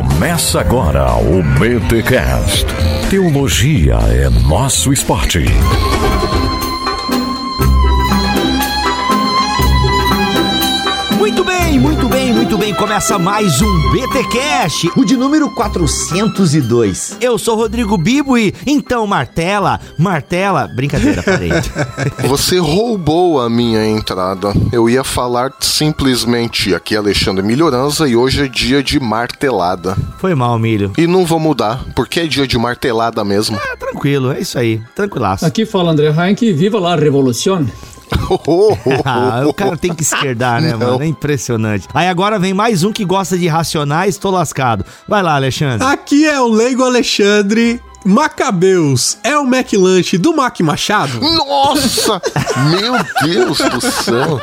Começa 0.00 0.60
agora 0.60 1.12
o 1.16 1.42
BTCast. 1.42 2.64
Teologia 3.10 3.96
é 4.08 4.30
nosso 4.48 4.94
esporte. 4.94 5.44
Muito 11.18 11.44
bem, 11.44 11.78
muito 11.78 12.08
bem, 12.08 12.19
muito 12.50 12.58
bem. 12.58 12.74
Começa 12.74 13.16
mais 13.16 13.62
um 13.62 13.90
BT 13.92 14.24
Cash, 14.24 14.88
o 14.96 15.04
de 15.04 15.16
número 15.16 15.48
402. 15.54 17.18
Eu 17.20 17.38
sou 17.38 17.54
Rodrigo 17.54 17.96
Bibo 17.96 18.36
e 18.36 18.52
então 18.66 19.06
martela, 19.06 19.78
martela, 19.96 20.66
brincadeira, 20.66 21.22
parei. 21.22 21.50
Você 22.26 22.58
roubou 22.58 23.40
a 23.40 23.48
minha 23.48 23.86
entrada. 23.86 24.52
Eu 24.72 24.90
ia 24.90 25.04
falar 25.04 25.52
simplesmente 25.60 26.74
aqui 26.74 26.96
Alexandre 26.96 27.44
Melhorança 27.44 28.08
e 28.08 28.16
hoje 28.16 28.42
é 28.42 28.48
dia 28.48 28.82
de 28.82 28.98
martelada. 28.98 29.96
Foi 30.18 30.34
mal, 30.34 30.58
milho. 30.58 30.92
E 30.98 31.06
não 31.06 31.24
vou 31.24 31.38
mudar, 31.38 31.84
porque 31.94 32.18
é 32.18 32.26
dia 32.26 32.48
de 32.48 32.58
martelada 32.58 33.22
mesmo. 33.22 33.60
Ah, 33.62 33.76
tranquilo, 33.76 34.32
é 34.32 34.40
isso 34.40 34.58
aí, 34.58 34.82
tranquilaço. 34.96 35.46
Aqui 35.46 35.64
fala 35.64 35.92
André 35.92 36.08
Heinck, 36.08 36.52
viva 36.52 36.80
la 36.80 36.96
revolução. 36.96 37.64
Ah, 39.04 39.42
o 39.48 39.54
cara 39.54 39.76
tem 39.76 39.94
que 39.94 40.02
esquerdar, 40.02 40.60
né, 40.60 40.74
mano? 40.74 41.02
É 41.02 41.06
impressionante. 41.06 41.88
Aí 41.94 42.08
agora 42.08 42.38
vem 42.38 42.54
mais 42.54 42.84
um 42.84 42.92
que 42.92 43.04
gosta 43.04 43.36
de 43.36 43.46
racionais, 43.48 44.18
tô 44.18 44.30
lascado. 44.30 44.84
Vai 45.08 45.22
lá, 45.22 45.34
Alexandre. 45.34 45.86
Aqui 45.86 46.26
é 46.26 46.40
o 46.40 46.48
Leigo 46.48 46.84
Alexandre 46.84 47.80
Macabeus 48.04 49.18
é 49.22 49.36
o 49.36 49.42
McLanche 49.42 50.16
do 50.16 50.34
Mac 50.34 50.58
Machado? 50.60 51.20
Nossa! 51.20 52.20
Meu 52.70 52.94
Deus 53.22 53.58
do 53.58 53.80
céu! 53.80 54.40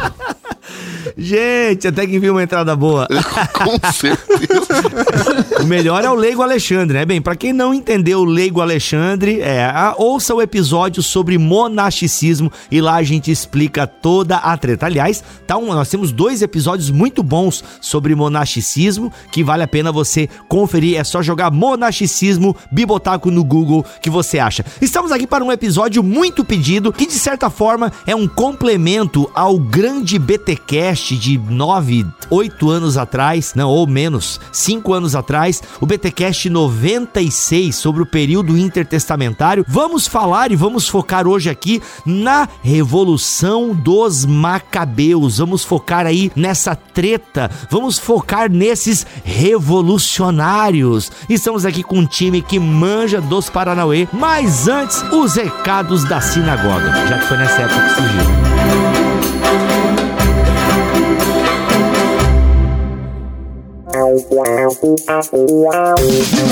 Gente, 1.17 1.87
até 1.87 2.05
que 2.05 2.19
viu 2.19 2.33
uma 2.33 2.43
entrada 2.43 2.75
boa. 2.75 3.07
Com 3.53 3.91
certeza. 3.91 5.61
o 5.61 5.65
melhor 5.65 6.03
é 6.03 6.09
o 6.09 6.15
Leigo 6.15 6.41
Alexandre, 6.41 6.97
né? 6.97 7.05
Bem, 7.05 7.21
para 7.21 7.35
quem 7.35 7.53
não 7.53 7.73
entendeu 7.73 8.19
o 8.19 8.25
Leigo 8.25 8.61
Alexandre, 8.61 9.39
é, 9.41 9.65
a, 9.65 9.95
ouça 9.97 10.33
o 10.33 10.41
episódio 10.41 11.01
sobre 11.01 11.37
monasticismo 11.37 12.51
e 12.69 12.81
lá 12.81 12.95
a 12.95 13.03
gente 13.03 13.31
explica 13.31 13.87
toda 13.87 14.37
a 14.37 14.57
treta. 14.57 14.85
Aliás, 14.85 15.23
tá 15.45 15.57
um, 15.57 15.73
nós 15.73 15.89
temos 15.89 16.11
dois 16.11 16.41
episódios 16.41 16.89
muito 16.89 17.23
bons 17.23 17.63
sobre 17.81 18.13
monasticismo 18.15 19.11
que 19.31 19.43
vale 19.43 19.63
a 19.63 19.67
pena 19.67 19.91
você 19.91 20.29
conferir. 20.47 20.97
É 20.97 21.03
só 21.03 21.21
jogar 21.21 21.51
monasticismo 21.51 22.55
bibotaco 22.71 23.31
no 23.31 23.43
Google 23.43 23.85
que 24.01 24.09
você 24.09 24.39
acha. 24.39 24.65
Estamos 24.81 25.11
aqui 25.11 25.25
para 25.25 25.43
um 25.43 25.51
episódio 25.51 26.03
muito 26.03 26.43
pedido 26.43 26.91
que 26.91 27.05
de 27.05 27.13
certa 27.13 27.49
forma 27.49 27.91
é 28.05 28.15
um 28.15 28.27
complemento 28.27 29.29
ao 29.33 29.57
grande 29.57 30.19
BTcast 30.57 31.15
de 31.17 31.37
9, 31.37 32.05
8 32.29 32.69
anos 32.69 32.97
atrás, 32.97 33.53
não, 33.55 33.69
ou 33.69 33.87
menos, 33.87 34.39
5 34.51 34.93
anos 34.93 35.15
atrás, 35.15 35.63
o 35.79 35.85
BTcast 35.85 36.49
96 36.49 37.73
sobre 37.75 38.01
o 38.01 38.05
período 38.05 38.57
intertestamentário. 38.57 39.63
Vamos 39.67 40.07
falar 40.07 40.51
e 40.51 40.55
vamos 40.55 40.87
focar 40.87 41.27
hoje 41.27 41.49
aqui 41.49 41.81
na 42.05 42.47
revolução 42.61 43.73
dos 43.73 44.25
macabeus. 44.25 45.37
Vamos 45.37 45.63
focar 45.63 46.05
aí 46.05 46.31
nessa 46.35 46.75
treta, 46.75 47.49
vamos 47.69 47.99
focar 47.99 48.51
nesses 48.51 49.05
revolucionários. 49.23 51.11
Estamos 51.29 51.65
aqui 51.65 51.83
com 51.83 51.99
um 51.99 52.05
time 52.05 52.41
que 52.41 52.59
manja 52.59 53.21
dos 53.21 53.49
Paranauê, 53.49 54.07
mas 54.11 54.67
antes 54.67 55.01
os 55.11 55.35
recados 55.35 56.03
da 56.03 56.19
sinagoga, 56.19 57.07
já 57.07 57.19
que 57.19 57.27
foi 57.27 57.37
nessa 57.37 57.61
época 57.61 57.81
que 57.81 57.95
surgiu. 57.95 59.96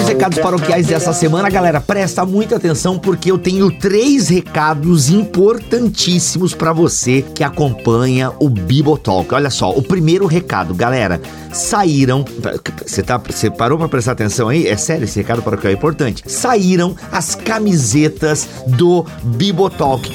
Os 0.02 0.08
recados 0.08 0.39
paroquiais 0.39 0.88
dessa 0.88 1.14
semana, 1.14 1.50
galera, 1.50 1.80
presta 1.80 2.25
muita 2.25 2.58
atenção 2.58 3.00
porque 3.00 3.31
eu 3.31 3.38
tenho 3.38 3.72
três 3.72 4.28
recados 4.28 5.09
importantíssimos 5.09 6.54
para 6.54 6.73
você 6.73 7.21
que 7.21 7.44
acompanha 7.44 8.33
o 8.39 8.49
Bibotalk. 8.49 9.33
Olha 9.33 9.49
só, 9.49 9.71
o 9.71 9.82
primeiro 9.82 10.26
recado, 10.26 10.73
galera, 10.73 11.21
saíram. 11.54 12.26
Você 12.86 13.02
tá, 13.02 13.17
você 13.17 13.49
parou 13.49 13.77
para 13.77 13.88
prestar 13.88 14.11
atenção 14.11 14.49
aí? 14.49 14.67
É 14.67 14.76
sério, 14.76 15.05
esse 15.05 15.20
recado 15.20 15.42
paroquial 15.42 15.71
é 15.71 15.76
importante. 15.76 16.23
Saíram 16.27 16.95
as 17.11 17.36
camisetas 17.36 18.48
do 18.67 19.05
Bibotalk. 19.23 20.11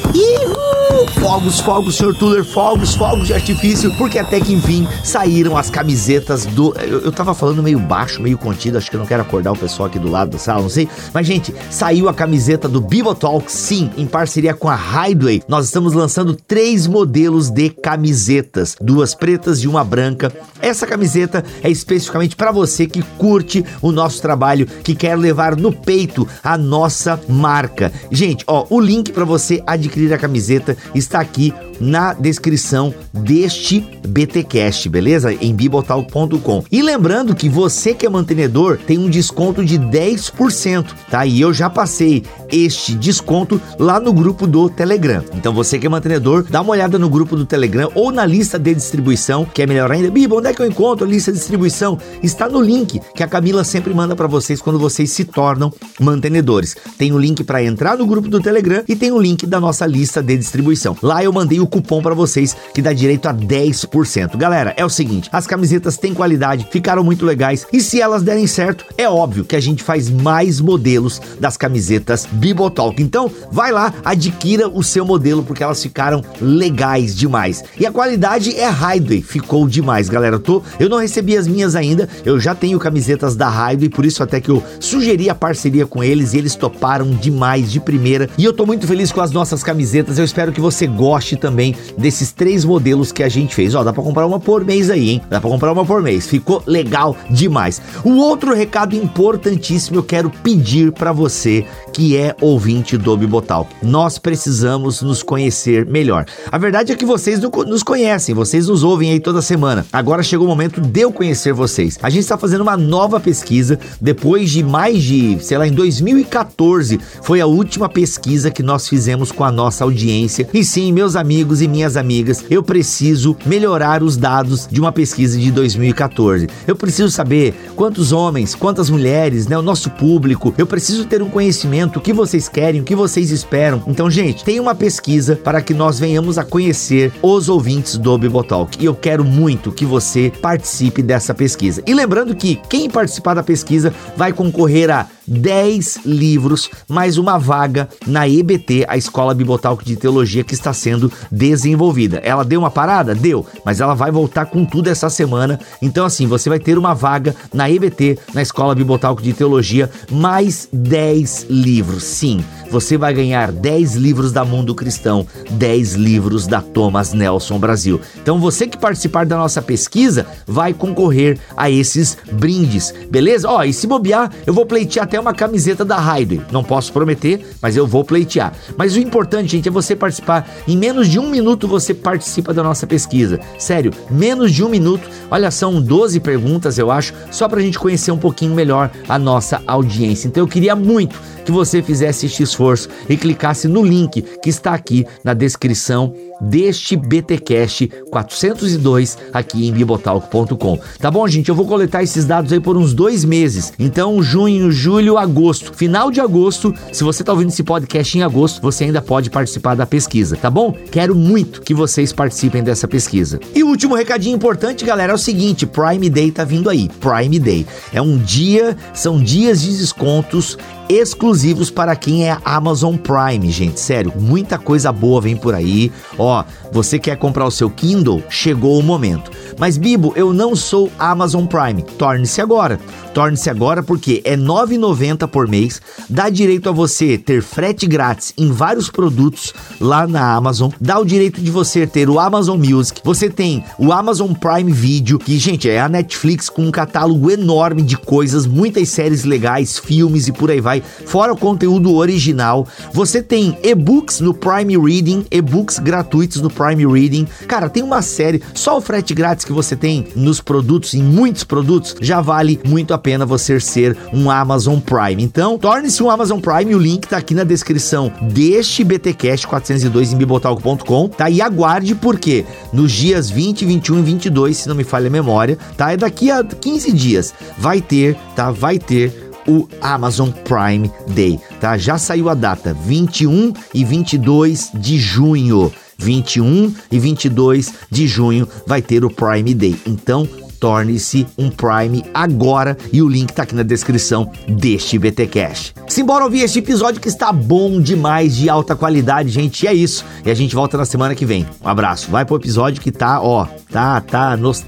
Fogos, 1.21 1.61
fogos, 1.61 1.97
Sr. 1.97 2.15
Tuller, 2.15 2.45
fogos, 2.45 2.95
fogos 2.95 3.29
de 3.29 3.35
artifício, 3.35 3.93
porque 3.97 4.19
até 4.19 4.41
que 4.41 4.53
enfim 4.53 4.87
saíram 5.05 5.57
as 5.57 5.71
camisetas 5.71 6.45
do. 6.45 6.75
Eu, 6.81 7.01
eu 7.01 7.13
tava 7.13 7.30
falando 7.35 7.63
meio 7.63 7.79
baixo, 7.79 8.23
meio 8.23 8.39
contido, 8.39 8.79
acho 8.79 8.91
que 8.91 8.97
eu 8.97 9.01
não 9.01 9.07
quero 9.07 9.23
acordar 9.23 9.53
o 9.53 9.57
pessoal 9.57 9.89
aqui 9.89 9.99
do 9.99 10.11
lado 10.11 10.31
da 10.31 10.39
sala, 10.39 10.63
não 10.63 10.69
sei. 10.69 10.89
Mas, 11.13 11.27
gente, 11.27 11.55
saiu 11.71 12.09
a 12.09 12.15
camiseta 12.15 12.69
do 12.69 12.81
Bibotalk, 12.81 13.51
sim, 13.51 13.91
em 13.97 14.07
parceria 14.07 14.55
com 14.55 14.69
a 14.69 14.77
Hideaway. 14.77 15.43
Nós 15.49 15.67
estamos 15.67 15.93
lançando 15.93 16.35
três 16.35 16.87
modelos 16.87 17.51
de 17.51 17.71
camisetas: 17.71 18.77
duas 18.81 19.15
pretas 19.15 19.61
e 19.61 19.69
uma 19.69 19.85
branca. 19.85 20.33
Essa 20.61 20.87
camiseta 20.87 21.45
é 21.63 21.71
especificamente 21.71 22.37
para 22.37 22.53
você 22.53 22.87
que 22.87 23.03
curte 23.19 23.65
o 23.81 23.93
nosso 23.93 24.21
trabalho, 24.21 24.67
que 24.67 24.95
quer 24.95 25.17
levar 25.17 25.57
no 25.57 25.73
peito 25.73 26.27
a 26.43 26.57
nossa 26.57 27.21
marca. 27.29 27.93
Gente, 28.11 28.45
ó, 28.47 28.67
o 28.69 28.81
link 28.81 29.13
para 29.13 29.25
você 29.25 29.63
adquirir 29.67 30.13
a 30.13 30.19
camiseta 30.19 30.77
está 30.95 31.21
aqui 31.21 31.53
na 31.81 32.13
descrição 32.13 32.95
deste 33.13 33.85
BTcast, 34.07 34.89
beleza? 34.89 35.33
Em 35.33 35.55
bibotalk.com. 35.55 36.65
E 36.71 36.83
lembrando 36.83 37.35
que 37.35 37.49
você 37.49 37.95
que 37.95 38.07
é 38.07 38.09
mantenedor 38.09 38.79
tem 38.79 38.99
um 38.99 39.09
desconto 39.09 39.65
de 39.65 39.79
10%, 39.79 40.87
tá? 41.11 41.25
E 41.25 41.41
eu 41.41 41.53
já 41.53 41.71
passei 41.71 42.25
este 42.51 42.95
desconto 42.95 43.61
lá 43.79 43.99
no 43.99 44.13
grupo 44.13 44.47
do 44.47 44.69
Telegram. 44.69 45.25
Então 45.35 45.53
você 45.53 45.79
que 45.79 45.87
é 45.87 45.89
mantenedor, 45.89 46.45
dá 46.49 46.61
uma 46.61 46.73
olhada 46.73 46.99
no 46.99 47.09
grupo 47.09 47.37
do 47.37 47.47
Telegram 47.47 47.91
ou 47.95 48.11
na 48.11 48.27
lista 48.27 48.59
de 48.59 48.75
distribuição, 48.75 49.45
que 49.45 49.63
é 49.63 49.67
melhor 49.67 49.91
ainda. 49.91 50.11
Bibo, 50.11 50.39
onde 50.39 50.49
é 50.49 50.55
que 50.55 50.61
eu 50.61 50.67
encontro 50.67 51.07
a 51.07 51.09
lista 51.09 51.33
de 51.33 51.39
distribuição? 51.39 51.99
Está 52.23 52.49
no 52.49 52.61
link 52.61 53.01
que 53.15 53.23
a 53.23 53.29
Camila 53.29 53.65
sempre 53.65 53.95
manda 53.95 54.17
para 54.17 54.27
vocês 54.27 54.61
quando 54.61 54.79
vocês 54.79 55.13
se 55.13 55.25
tornam 55.25 55.73
mantenedores. 56.01 56.77
Tem 56.99 57.13
o 57.13 57.19
link 57.19 57.45
para 57.45 57.63
entrar 57.63 57.97
no 57.97 58.07
grupo 58.07 58.29
do 58.29 58.41
Telegram 58.41 58.83
e 58.89 58.97
tem 58.97 59.13
o 59.13 59.21
link 59.21 59.47
da 59.47 59.61
nossa 59.61 59.87
lista 59.87 60.23
de 60.23 60.37
distribuição. 60.37 60.97
Lá 61.03 61.23
eu 61.23 61.33
mandei 61.33 61.61
o 61.61 61.67
cupom 61.71 62.03
para 62.03 62.15
vocês 62.15 62.57
que 62.75 62.83
dá 62.83 62.93
direito 62.93 63.27
a 63.27 63.35
10%. 63.35 64.37
Galera, 64.37 64.75
é 64.77 64.85
o 64.85 64.91
seguinte, 64.91 65.31
as 65.33 65.47
camisetas 65.47 65.97
têm 65.97 66.13
qualidade, 66.13 66.67
ficaram 66.71 67.05
muito 67.05 67.25
legais 67.25 67.67
e 67.73 67.81
se 67.81 68.01
elas 68.01 68.23
derem 68.23 68.47
certo, 68.47 68.85
é 68.99 69.09
óbvio 69.09 69.45
que 69.45 69.57
a 69.57 69.61
gente 69.61 69.83
faz 69.83 70.11
mais 70.11 70.61
modelos 70.61 71.21
das 71.39 71.57
camisetas 71.57 72.27
Bibotalk. 72.31 73.01
Então, 73.03 73.31
vai 73.51 73.73
lá, 73.73 73.95
adquira 74.05 74.69
o 74.69 74.83
seu 74.83 75.05
modelo 75.05 75.43
porque 75.43 75.63
elas 75.63 75.83
ficaram 75.83 76.23
legais 76.41 77.15
demais. 77.15 77.63
E 77.79 77.87
a 77.87 77.93
qualidade 77.93 78.57
é 78.57 78.69
Hideaway, 78.69 79.23
ficou 79.23 79.69
demais, 79.69 80.09
galera. 80.09 80.37
Eu, 80.37 80.41
tô, 80.41 80.63
eu 80.79 80.89
não 80.89 80.99
recebi 80.99 81.37
as 81.37 81.47
minhas 81.47 81.77
ainda, 81.77 82.09
eu 82.25 82.41
já 82.41 82.55
tenho 82.55 82.79
camisetas 82.79 83.37
da 83.37 83.49
Hideaway, 83.49 83.89
por 83.89 84.05
isso 84.05 84.23
até 84.23 84.41
que 84.41 84.51
eu 84.51 84.63
sugeri 84.81 85.31
a 85.31 85.35
parceria 85.35 85.87
com 85.87 86.03
eles 86.03 86.35
e 86.35 86.39
eles 86.39 86.55
toparam 86.55 87.11
demais 87.11 87.71
de 87.71 87.79
primeira. 87.79 88.29
E 88.37 88.45
eu 88.45 88.53
tô 88.53 88.67
muito 88.67 88.87
feliz 88.87 89.13
com 89.13 89.21
as 89.21 89.31
nossas 89.31 89.63
camisetas. 89.63 90.19
Eu 90.19 90.25
espero 90.25 90.53
que 90.53 90.61
você 90.61 90.87
goste 90.87 91.37
também 91.37 91.60
desses 91.97 92.33
três 92.33 92.65
modelos 92.65 93.13
que 93.13 93.23
a 93.23 93.29
gente 93.29 93.55
fez. 93.55 93.75
Ó, 93.75 93.85
dá 93.85 93.93
para 93.93 94.03
comprar 94.03 94.27
uma 94.27 94.41
por 94.41 94.65
mês 94.65 94.91
aí, 94.91 95.11
hein? 95.11 95.23
Dá 95.29 95.41
para 95.41 95.51
comprar 95.51 95.73
uma 95.73 95.85
por 95.85 96.03
mês. 96.03 96.27
Ficou 96.27 96.63
legal 96.67 97.17
demais. 97.29 97.81
O 98.05 98.17
outro 98.17 98.55
recado 98.55 98.97
importantíssimo 98.97 99.99
eu 99.99 100.03
quero 100.03 100.31
pedir 100.31 100.93
para 100.93 101.13
você 101.13 101.65
que 101.93 102.17
é 102.17 102.35
ouvinte 102.41 102.97
do 102.97 103.17
Bibotal. 103.17 103.69
Nós 103.83 104.19
precisamos 104.19 105.03
nos 105.03 105.23
conhecer 105.23 105.85
melhor. 105.87 106.25
A 106.51 106.59
verdade 106.59 106.93
é 106.93 106.97
que 106.97 107.05
vocês 107.05 107.41
nos 107.41 107.83
conhecem, 107.83 108.35
vocês 108.35 108.69
nos 108.69 108.83
ouvem 108.83 109.11
aí 109.11 109.21
toda 109.21 109.43
semana. 109.43 109.85
Agora 109.93 110.23
chegou 110.23 110.47
o 110.47 110.51
momento 110.51 110.81
de 110.81 111.01
eu 111.01 111.13
conhecer 111.13 111.53
vocês. 111.53 111.99
A 112.03 112.09
gente 112.09 112.23
está 112.23 112.39
fazendo 112.39 112.63
uma 112.63 112.77
nova 112.77 113.19
pesquisa 113.19 113.79
depois 114.01 114.51
de 114.51 114.63
mais 114.63 115.03
de, 115.03 115.39
sei 115.41 115.59
lá, 115.59 115.67
em 115.67 115.73
2014 115.73 117.01
foi 117.23 117.41
a 117.41 117.47
última 117.47 117.89
pesquisa 117.89 118.51
que 118.51 118.63
nós 118.63 118.89
fizemos 118.89 119.33
com 119.33 119.45
a 119.45 119.51
nossa 119.51 119.85
audiência. 119.85 120.49
E 120.55 120.65
sim, 120.65 120.93
meus 120.93 121.17
amigos 121.17 121.50
e 121.61 121.67
minhas 121.67 121.97
amigas, 121.97 122.45
eu 122.49 122.63
preciso 122.63 123.37
melhorar 123.45 124.03
os 124.03 124.17
dados 124.17 124.69
de 124.71 124.81
uma 124.81 124.93
pesquisa 124.93 125.39
de 125.39 125.51
2014. 125.51 126.47
Eu 126.67 126.77
preciso 126.77 127.11
saber 127.11 127.55
quantos 127.75 128.13
homens, 128.13 128.55
quantas 128.55 128.89
mulheres, 128.89 129.49
né, 129.49 129.59
o 129.59 129.63
nosso 129.63 129.91
público. 129.91 130.55
Eu 130.57 130.67
preciso 130.67 131.05
ter 131.05 131.21
um 131.23 131.29
conhecimento 131.29 131.97
o 131.97 132.01
que 132.01 132.13
vocês 132.13 132.49
querem, 132.49 132.81
o 132.81 132.85
que 132.85 132.95
vocês 132.95 133.31
esperam. 133.31 133.83
Então, 133.87 134.11
gente, 134.11 134.45
tem 134.45 134.61
uma 134.61 134.75
pesquisa 134.75 135.35
para 135.35 135.61
que 135.61 135.75
nós 135.75 135.99
venhamos 135.99 136.39
a 136.39 136.45
conhecer 136.45 137.13
os 137.21 137.49
ouvintes 137.49 137.97
do 137.97 138.17
Bibotalk. 138.17 138.79
E 138.81 138.85
eu 138.85 138.95
quero 138.95 139.25
muito 139.25 139.73
que 139.73 139.85
você 139.85 140.33
participe 140.41 141.03
dessa 141.03 141.35
pesquisa. 141.35 141.83
E 141.87 141.95
lembrando 141.95 142.35
que 142.35 142.61
quem 142.69 142.89
participar 142.89 143.35
da 143.35 143.43
pesquisa 143.43 143.93
vai 144.17 144.33
concorrer 144.33 144.91
a 144.91 145.07
10 145.31 146.01
livros, 146.05 146.69
mais 146.89 147.17
uma 147.17 147.39
vaga 147.39 147.89
na 148.05 148.29
EBT, 148.29 148.85
a 148.89 148.97
Escola 148.97 149.33
Bibotalco 149.33 149.85
de 149.85 149.95
Teologia 149.95 150.43
que 150.43 150.55
está 150.55 150.73
sendo 150.73 151.11
desenvolvida. 151.31 152.19
Ela 152.25 152.45
deu 152.45 152.59
uma 152.59 152.71
parada? 152.71 153.15
Deu, 153.15 153.47
mas 153.65 153.81
ela 153.81 153.95
vai 153.95 154.11
voltar 154.11 154.47
com 154.47 154.65
tudo 154.65 154.89
essa 154.89 155.09
semana. 155.09 155.61
Então, 155.81 156.05
assim, 156.05 156.27
você 156.27 156.49
vai 156.49 156.59
ter 156.59 156.77
uma 156.77 156.95
vaga 156.95 157.37
na 157.55 157.71
EBT, 157.71 158.19
na 158.35 158.43
Escola 158.43 158.75
Bibotalco 158.75 159.23
de 159.23 159.33
Teologia, 159.33 159.89
mais 160.11 160.69
10 160.73 161.47
livros. 161.49 162.03
Sim, 162.03 162.45
você 162.69 162.99
vai 162.99 163.15
ganhar 163.15 163.53
10 163.53 163.95
livros 163.95 164.33
da 164.33 164.45
Mundo 164.45 164.75
Cristão, 164.75 165.25
10 165.53 165.95
livros 165.95 166.49
da 166.49 166.61
Thomas 166.61 167.13
Nelson 167.13 167.59
Brasil. 167.59 168.01
Então, 168.21 168.41
você 168.41 168.67
que 168.67 168.77
participar 168.77 169.25
da 169.25 169.37
nossa 169.37 169.63
pesquisa 169.63 170.27
vai 170.45 170.75
concorrer 170.75 171.39
a 171.57 171.71
esses 171.71 172.19
brindes, 172.33 172.93
beleza? 173.09 173.49
Ó, 173.49 173.63
e 173.63 173.73
se 173.73 173.87
bobear, 173.87 174.31
eu 174.45 174.53
vou 174.53 174.67
pleitear 174.67 175.05
até 175.05 175.20
uma 175.21 175.35
camiseta 175.35 175.85
da 175.85 175.97
Highway. 175.97 176.41
Não 176.51 176.65
posso 176.65 176.93
prometer, 176.93 177.47
mas 177.61 177.77
eu 177.77 177.87
vou 177.87 178.05
pleitear. 178.05 178.53
Mas 178.77 178.95
o 178.95 178.99
importante, 178.99 179.53
gente, 179.53 179.69
é 179.69 179.73
você 179.73 179.95
participar. 179.95 180.49
Em 180.67 180.77
menos 180.77 181.09
de 181.09 181.19
um 181.19 181.31
minuto 181.31 181.69
você 181.69 181.95
participa 181.95 182.53
da 182.53 182.63
nossa 182.63 182.87
pesquisa. 182.87 183.39
Sério, 183.59 183.93
menos 184.11 184.53
de 184.53 184.65
um 184.65 184.69
minuto. 184.69 185.09
Olha, 185.31 185.51
são 185.51 185.81
12 185.81 186.21
perguntas, 186.21 186.79
eu 186.79 186.91
acho, 186.91 187.15
só 187.31 187.49
pra 187.49 187.61
gente 187.61 187.79
conhecer 187.79 188.11
um 188.11 188.19
pouquinho 188.19 188.55
melhor 188.55 188.91
a 189.09 189.19
nossa 189.19 189.63
audiência. 189.67 190.29
Então 190.29 190.43
eu 190.43 190.49
queria 190.49 190.75
muito 190.75 191.21
que 191.45 191.53
você 191.53 191.83
fizesse 191.83 192.27
este 192.27 192.43
esforço 192.43 192.89
e 193.09 193.17
clicasse 193.17 193.67
no 193.69 193.83
link 193.83 194.23
que 194.23 194.51
está 194.51 194.75
aqui 194.75 195.07
na 195.25 195.35
descrição 195.35 196.15
deste 196.41 196.97
BTcast 196.97 197.89
402 198.11 199.19
aqui 199.33 199.69
em 199.69 199.73
bibotalk.com. 199.73 200.79
Tá 200.99 201.11
bom, 201.11 201.27
gente? 201.29 201.49
Eu 201.49 201.55
vou 201.55 201.67
coletar 201.67 202.03
esses 202.03 202.25
dados 202.25 202.53
aí 202.53 202.61
por 202.61 202.77
uns 202.77 202.93
dois 202.93 203.25
meses. 203.25 203.73
Então, 203.79 204.23
junho, 204.23 204.71
julho, 204.71 205.19
agosto. 205.19 205.75
Final 205.75 206.11
de 206.11 206.21
agosto, 206.21 206.75
se 206.93 207.05
você 207.05 207.23
tá 207.23 207.33
ouvindo 207.33 207.51
esse 207.51 207.63
podcast 207.63 208.17
em 208.17 208.23
agosto, 208.23 208.61
você 208.61 208.85
ainda 208.85 209.03
pode 209.03 209.31
participar 209.31 209.75
da 209.75 209.87
pesquisa, 209.87 210.37
tá 210.37 210.51
bom? 210.51 210.73
Quero 210.91 211.15
muito 211.15 211.63
que 211.63 211.75
vocês 211.75 212.13
participem 212.13 212.63
dessa 212.63 212.89
pesquisa. 212.89 213.41
E 213.55 213.63
o 213.63 213.69
último 213.69 213.95
recadinho 213.95 214.37
importante, 214.37 214.85
galera, 214.85 215.13
é 215.13 215.15
o 215.15 215.19
seguinte: 215.19 215.67
Prime 215.67 216.09
Day 216.09 216.31
tá 216.31 216.45
vindo 216.45 216.71
aí. 216.71 216.89
Prime 217.01 217.39
Day 217.39 217.67
é 217.93 218.01
um 218.01 218.19
dia, 218.19 218.77
são 218.95 219.23
dias 219.23 219.63
de 219.63 219.77
descontos 219.77 220.57
exclusivos 220.91 221.71
para 221.71 221.95
quem 221.95 222.29
é 222.29 222.37
Amazon 222.45 222.97
Prime, 222.97 223.49
gente. 223.51 223.79
Sério, 223.79 224.13
muita 224.19 224.59
coisa 224.59 224.91
boa 224.91 225.21
vem 225.21 225.37
por 225.37 225.55
aí. 225.55 225.93
Ó, 226.19 226.43
você 226.73 226.99
quer 226.99 227.17
comprar 227.17 227.47
o 227.47 227.51
seu 227.51 227.71
Kindle? 227.71 228.23
Chegou 228.29 228.79
o 228.79 228.83
momento. 228.83 229.31
Mas 229.59 229.79
Bibo, 229.79 230.13
eu 230.17 230.33
não 230.33 230.57
sou 230.57 230.91
Amazon 230.99 231.47
Prime. 231.47 231.83
Torne-se 231.83 232.41
agora. 232.41 232.81
Torne-se 233.15 233.51
agora 233.51 233.83
porque 233.83 234.21
é 234.25 234.31
R$ 234.31 234.43
9,90 234.43 235.27
por 235.27 235.49
mês, 235.49 235.83
dá 236.09 236.29
direito 236.29 236.69
a 236.69 236.73
você 236.73 237.19
ter 237.19 237.43
frete 237.43 237.87
grátis 237.87 238.33
em 238.39 238.53
vários 238.53 238.89
produtos 238.89 239.53
lá 239.81 240.07
na 240.07 240.35
Amazon, 240.35 240.71
dá 240.81 240.99
o 240.99 241.05
direito 241.05 241.41
de 241.41 241.51
você 241.51 241.87
ter 241.87 242.09
o 242.09 242.21
Amazon 242.21 242.59
Music, 242.59 243.01
você 243.05 243.29
tem 243.29 243.65
o 243.79 243.93
Amazon 243.93 244.33
Prime 244.33 244.73
Video, 244.73 245.19
que, 245.19 245.39
gente, 245.39 245.69
é 245.69 245.81
a 245.81 245.89
Netflix 245.89 246.49
com 246.49 246.63
um 246.63 246.71
catálogo 246.71 247.31
enorme 247.31 247.83
de 247.83 247.97
coisas, 247.97 248.47
muitas 248.47 248.89
séries 248.89 249.25
legais, 249.25 249.79
filmes 249.79 250.29
e 250.29 250.33
por 250.33 250.51
aí 250.51 250.61
vai, 250.61 250.80
fora 251.07 251.33
o 251.33 251.37
conteúdo 251.37 251.95
original. 251.95 252.67
Você 252.93 253.23
tem 253.23 253.57
e-books 253.63 254.21
no 254.21 254.35
Prime 254.35 254.77
Reading, 254.77 255.25
e-books 255.31 255.79
gratuitos 255.79 256.41
no 256.41 256.51
Prime 256.51 256.87
Reading. 256.87 257.27
Cara, 257.47 257.69
tem 257.69 257.83
uma 257.83 258.03
série, 258.03 258.43
só 258.55 258.77
o 258.77 258.81
frete 258.81 259.15
grátis 259.15 259.45
que 259.45 259.53
você 259.53 259.77
tem 259.77 260.07
nos 260.15 260.41
produtos, 260.41 260.95
em 260.95 261.03
muitos 261.03 261.45
produtos, 261.45 261.97
já 262.01 262.21
vale 262.21 262.61
muito 262.67 262.95
a 262.95 262.99
pena 262.99 263.27
você 263.27 263.59
ser 263.61 263.97
um 264.13 264.31
Amazon 264.31 264.79
Prime. 264.79 265.23
Então, 265.23 265.59
torne-se 265.59 266.03
um 266.03 266.11
Amazon 266.11 266.41
Prime, 266.41 266.75
o 266.75 266.79
link 266.79 267.07
tá 267.07 267.17
aqui 267.17 267.35
na 267.35 267.45
descrição 267.45 268.13
deste 268.23 268.85
BTcast 268.85 269.47
402 269.47 270.13
em 270.13 270.17
bibotalco.com, 270.17 271.09
tá? 271.09 271.31
E 271.31 271.41
aguarde 271.41 271.95
porque 271.95 272.45
nos 272.73 272.93
dias 272.93 273.31
20, 273.31 273.65
21 273.65 273.99
e 273.99 274.03
22, 274.03 274.57
se 274.57 274.69
não 274.69 274.75
me 274.75 274.85
falha 274.85 275.09
a 275.09 275.11
memória, 275.11 275.59
tá? 275.77 275.93
É 275.93 275.97
daqui 275.97 276.31
a 276.31 276.43
15 276.43 276.93
dias 276.93 277.35
vai 277.59 277.81
ter, 277.81 278.17
tá? 278.35 278.51
Vai 278.51 278.79
ter 278.79 279.30
o 279.51 279.69
Amazon 279.81 280.31
Prime 280.31 280.91
Day, 281.09 281.41
tá? 281.61 281.77
Já 281.77 281.99
saiu 281.99 282.29
a 282.29 282.35
data, 282.35 282.73
21 282.73 283.53
e 283.75 283.85
22 283.85 284.71
de 284.75 284.99
junho. 284.99 285.73
21 285.99 286.75
e 286.91 286.99
22 286.99 287.75
de 287.91 288.07
junho 288.07 288.49
vai 288.67 288.81
ter 288.81 289.05
o 289.05 289.11
Prime 289.11 289.53
Day. 289.53 289.77
Então, 289.87 290.27
torne-se 290.59 291.27
um 291.37 291.51
Prime 291.51 292.05
agora 292.15 292.77
e 292.93 293.03
o 293.03 293.09
link 293.09 293.33
tá 293.33 293.43
aqui 293.43 293.55
na 293.55 293.63
descrição 293.63 294.31
deste 294.47 294.99
BT 294.99 295.27
Cash. 295.27 295.75
Simbora 295.89 296.25
ouvir 296.25 296.41
este 296.43 296.61
episódio 296.61 297.01
que 297.01 297.09
está 297.09 297.33
bom 297.33 297.81
demais, 297.81 298.37
de 298.37 298.49
alta 298.49 298.77
qualidade, 298.77 299.31
gente. 299.31 299.65
E 299.65 299.69
é 299.69 299.75
isso. 299.75 300.05
E 300.25 300.31
a 300.31 300.35
gente 300.35 300.55
volta 300.55 300.79
na 300.79 300.85
semana 300.85 301.15
que 301.15 301.27
vem. 301.27 301.47
Um 301.63 301.69
abraço. 301.69 302.11
Vai 302.11 302.25
pro 302.25 302.37
episódio 302.37 302.81
que 302.81 302.93
tá, 302.93 303.21
ó, 303.21 303.47
tá, 303.71 304.01
tá, 304.01 304.37
nos... 304.37 304.65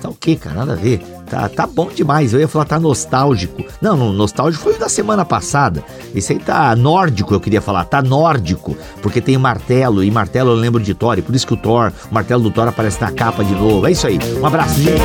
tá 0.00 0.08
o 0.08 0.14
que, 0.14 0.36
cara? 0.36 0.56
Nada 0.56 0.72
a 0.72 0.76
ver. 0.76 1.13
Tá, 1.26 1.48
tá 1.48 1.66
bom 1.66 1.88
demais. 1.88 2.32
Eu 2.32 2.40
ia 2.40 2.48
falar 2.48 2.64
tá 2.64 2.78
nostálgico. 2.78 3.64
Não, 3.80 3.96
não, 3.96 4.12
nostálgico 4.12 4.62
foi 4.62 4.74
o 4.74 4.78
da 4.78 4.88
semana 4.88 5.24
passada. 5.24 5.82
Esse 6.14 6.32
aí 6.32 6.38
tá 6.38 6.74
nórdico, 6.76 7.34
eu 7.34 7.40
queria 7.40 7.60
falar. 7.60 7.84
Tá 7.84 8.02
nórdico, 8.02 8.76
porque 9.02 9.20
tem 9.20 9.36
martelo. 9.38 10.04
E 10.04 10.10
martelo 10.10 10.50
eu 10.50 10.56
lembro 10.56 10.82
de 10.82 10.94
Thor. 10.94 11.18
E 11.18 11.22
por 11.22 11.34
isso 11.34 11.46
que 11.46 11.54
o 11.54 11.56
Thor, 11.56 11.92
o 12.10 12.14
martelo 12.14 12.42
do 12.42 12.50
Thor 12.50 12.68
aparece 12.68 13.00
na 13.00 13.10
capa 13.10 13.44
de 13.44 13.54
novo. 13.54 13.86
É 13.86 13.92
isso 13.92 14.06
aí. 14.06 14.18
Um 14.40 14.46
abraço, 14.46 14.80
gente. 14.80 15.00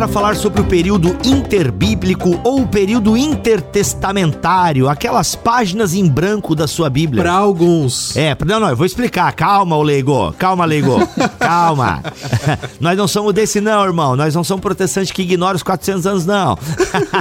Para 0.00 0.08
falar 0.08 0.34
sobre 0.34 0.62
o 0.62 0.64
período 0.64 1.14
interbíblico 1.22 2.40
ou 2.42 2.62
o 2.62 2.66
período 2.66 3.18
intertestamentário, 3.18 4.88
aquelas 4.88 5.34
páginas 5.34 5.92
em 5.92 6.08
branco 6.08 6.54
da 6.54 6.66
sua 6.66 6.88
Bíblia. 6.88 7.22
Para 7.22 7.34
alguns. 7.34 8.16
É, 8.16 8.34
não, 8.46 8.58
não, 8.58 8.70
eu 8.70 8.76
vou 8.76 8.86
explicar. 8.86 9.30
Calma, 9.34 9.76
o 9.76 9.82
Leigo. 9.82 10.32
Calma, 10.38 10.64
Leigo. 10.64 11.06
Calma. 11.38 12.02
Nós 12.80 12.96
não 12.96 13.06
somos 13.06 13.34
desse 13.34 13.60
não, 13.60 13.84
irmão. 13.84 14.16
Nós 14.16 14.34
não 14.34 14.42
somos 14.42 14.62
protestantes 14.62 15.12
que 15.12 15.20
ignoram 15.20 15.56
os 15.56 15.62
400 15.62 16.06
anos 16.06 16.24
não. 16.24 16.56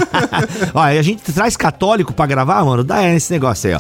Olha, 0.74 0.98
a 0.98 1.04
gente 1.04 1.34
traz 1.34 1.58
católico 1.58 2.14
para 2.14 2.28
gravar, 2.28 2.64
mano. 2.64 2.82
Dá 2.82 3.04
esse 3.14 3.30
negócio 3.34 3.72
aí, 3.72 3.76
ó. 3.76 3.80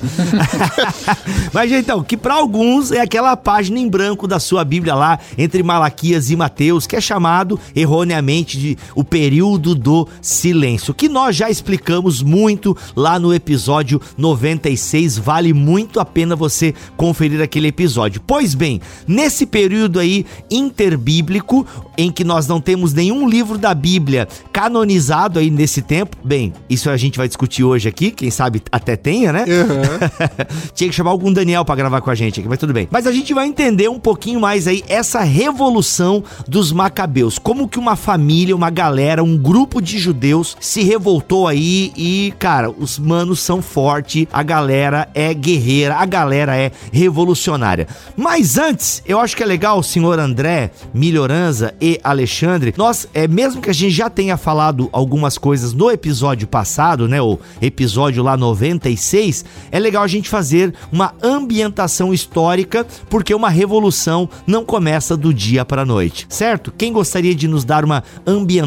Mas 1.54 1.72
então, 1.72 2.04
que 2.04 2.18
para 2.18 2.34
alguns 2.34 2.92
é 2.92 3.00
aquela 3.00 3.38
página 3.38 3.80
em 3.80 3.88
branco 3.88 4.28
da 4.28 4.42
sua 4.42 4.66
Bíblia 4.66 4.94
lá 4.94 5.19
entre 5.38 5.63
Malaquias 5.63 6.30
e 6.30 6.36
Mateus, 6.36 6.86
que 6.86 6.98
é 6.98 7.02
chamado 7.02 7.57
erroneamente 7.74 8.60
de 8.60 8.78
o 8.96 9.04
período 9.04 9.76
do 9.76 10.08
silêncio, 10.22 10.94
que 10.94 11.10
nós 11.10 11.36
já 11.36 11.50
explicamos 11.50 12.22
muito 12.22 12.76
lá 12.96 13.20
no 13.20 13.34
episódio 13.34 14.02
96, 14.18 15.18
vale 15.18 15.54
muito 15.54 16.00
a 16.00 16.06
pena 16.06 16.36
você 16.36 16.74
conferir 16.98 17.42
aquele 17.42 17.68
episódio. 17.68 18.22
Pois 18.26 18.54
bem, 18.54 18.81
nesse 19.08 19.46
período 19.46 20.00
aí 20.00 20.26
interbíblico, 20.50 21.66
em 21.98 22.12
que 22.12 22.24
nós 22.24 22.48
não 22.48 22.62
temos 22.62 22.94
nenhum 22.94 23.28
livro 23.28 23.58
da 23.58 23.74
Bíblia 23.74 24.28
canonizado 24.52 25.40
aí 25.40 25.50
nesse 25.50 25.81
tempo, 25.81 26.18
bem, 26.24 26.54
isso 26.69 26.90
a 26.90 26.98
gente 26.98 27.18
vai 27.18 27.28
discutir 27.28 27.64
hoje 27.64 27.90
aqui, 27.90 28.12
quem 28.12 28.31
sabe 28.31 28.62
até 28.72 28.96
tenha, 28.96 29.34
né? 29.34 29.44
Uhum. 29.44 30.69
Tinha 30.74 30.90
que 30.90 30.96
chamar 30.96 31.12
algum 31.12 31.31
Daniel 31.31 31.66
para 31.66 31.76
gravar 31.76 32.02
com 32.02 32.10
a 32.10 32.16
gente 32.16 32.40
aqui, 32.40 32.50
mas 32.50 32.58
tudo 32.58 32.74
bem. 32.74 32.88
Mas 32.92 33.06
a 33.06 33.12
gente 33.12 33.34
vai 33.34 33.48
entender 33.48 33.90
um 33.90 34.00
pouquinho 34.00 34.40
mais 34.40 34.68
aí 34.68 34.84
essa 34.88 35.22
revolução 35.22 36.24
dos 36.48 36.72
macabeus, 36.72 37.38
como 37.38 37.68
que 37.68 37.80
uma 37.80 37.96
família, 37.96 38.56
uma 38.56 38.69
galera, 38.80 39.21
um 39.21 39.38
grupo 39.38 39.81
de 39.81 40.00
judeus 40.00 40.56
se 40.57 40.83
revoltou 40.83 41.50
aí 41.50 41.92
e, 41.98 42.33
cara, 42.40 42.71
os 42.71 42.98
manos 42.98 43.42
são 43.42 43.62
fortes, 43.62 44.26
a 44.31 44.42
galera 44.42 45.09
é 45.14 45.33
guerreira, 45.33 45.98
a 45.98 46.06
galera 46.06 46.56
é 46.56 46.71
revolucionária. 46.90 47.90
Mas 48.16 48.57
antes, 48.57 49.04
eu 49.06 49.19
acho 49.19 49.36
que 49.36 49.44
é 49.44 49.45
legal 49.45 49.83
senhor 49.83 50.18
André, 50.18 50.71
Milhoranza 50.94 51.74
e 51.81 52.00
Alexandre, 52.02 52.74
nós, 52.78 53.06
é 53.14 53.28
mesmo 53.28 53.62
que 53.62 53.69
a 53.69 53.74
gente 53.74 53.92
já 53.92 54.09
tenha 54.09 54.38
falado 54.38 54.88
algumas 54.94 55.38
coisas 55.38 55.74
no 55.74 55.92
episódio 55.92 56.48
passado, 56.48 57.06
né, 57.06 57.21
o 57.21 57.38
episódio 57.62 58.24
lá 58.24 58.38
96, 58.38 59.44
é 59.74 59.78
legal 59.78 60.04
a 60.04 60.07
gente 60.07 60.30
fazer 60.30 60.74
uma 60.90 61.14
ambientação 61.21 62.14
histórica, 62.14 62.88
porque 63.09 63.36
uma 63.36 63.50
revolução 63.50 64.30
não 64.48 64.64
começa 64.64 65.18
do 65.18 65.33
dia 65.33 65.66
para 65.66 65.83
noite, 65.83 66.26
certo? 66.30 66.74
Quem 66.78 66.94
gostaria 66.94 67.36
de 67.36 67.45
nos 67.45 67.66
dar 67.66 67.83
uma 67.83 68.06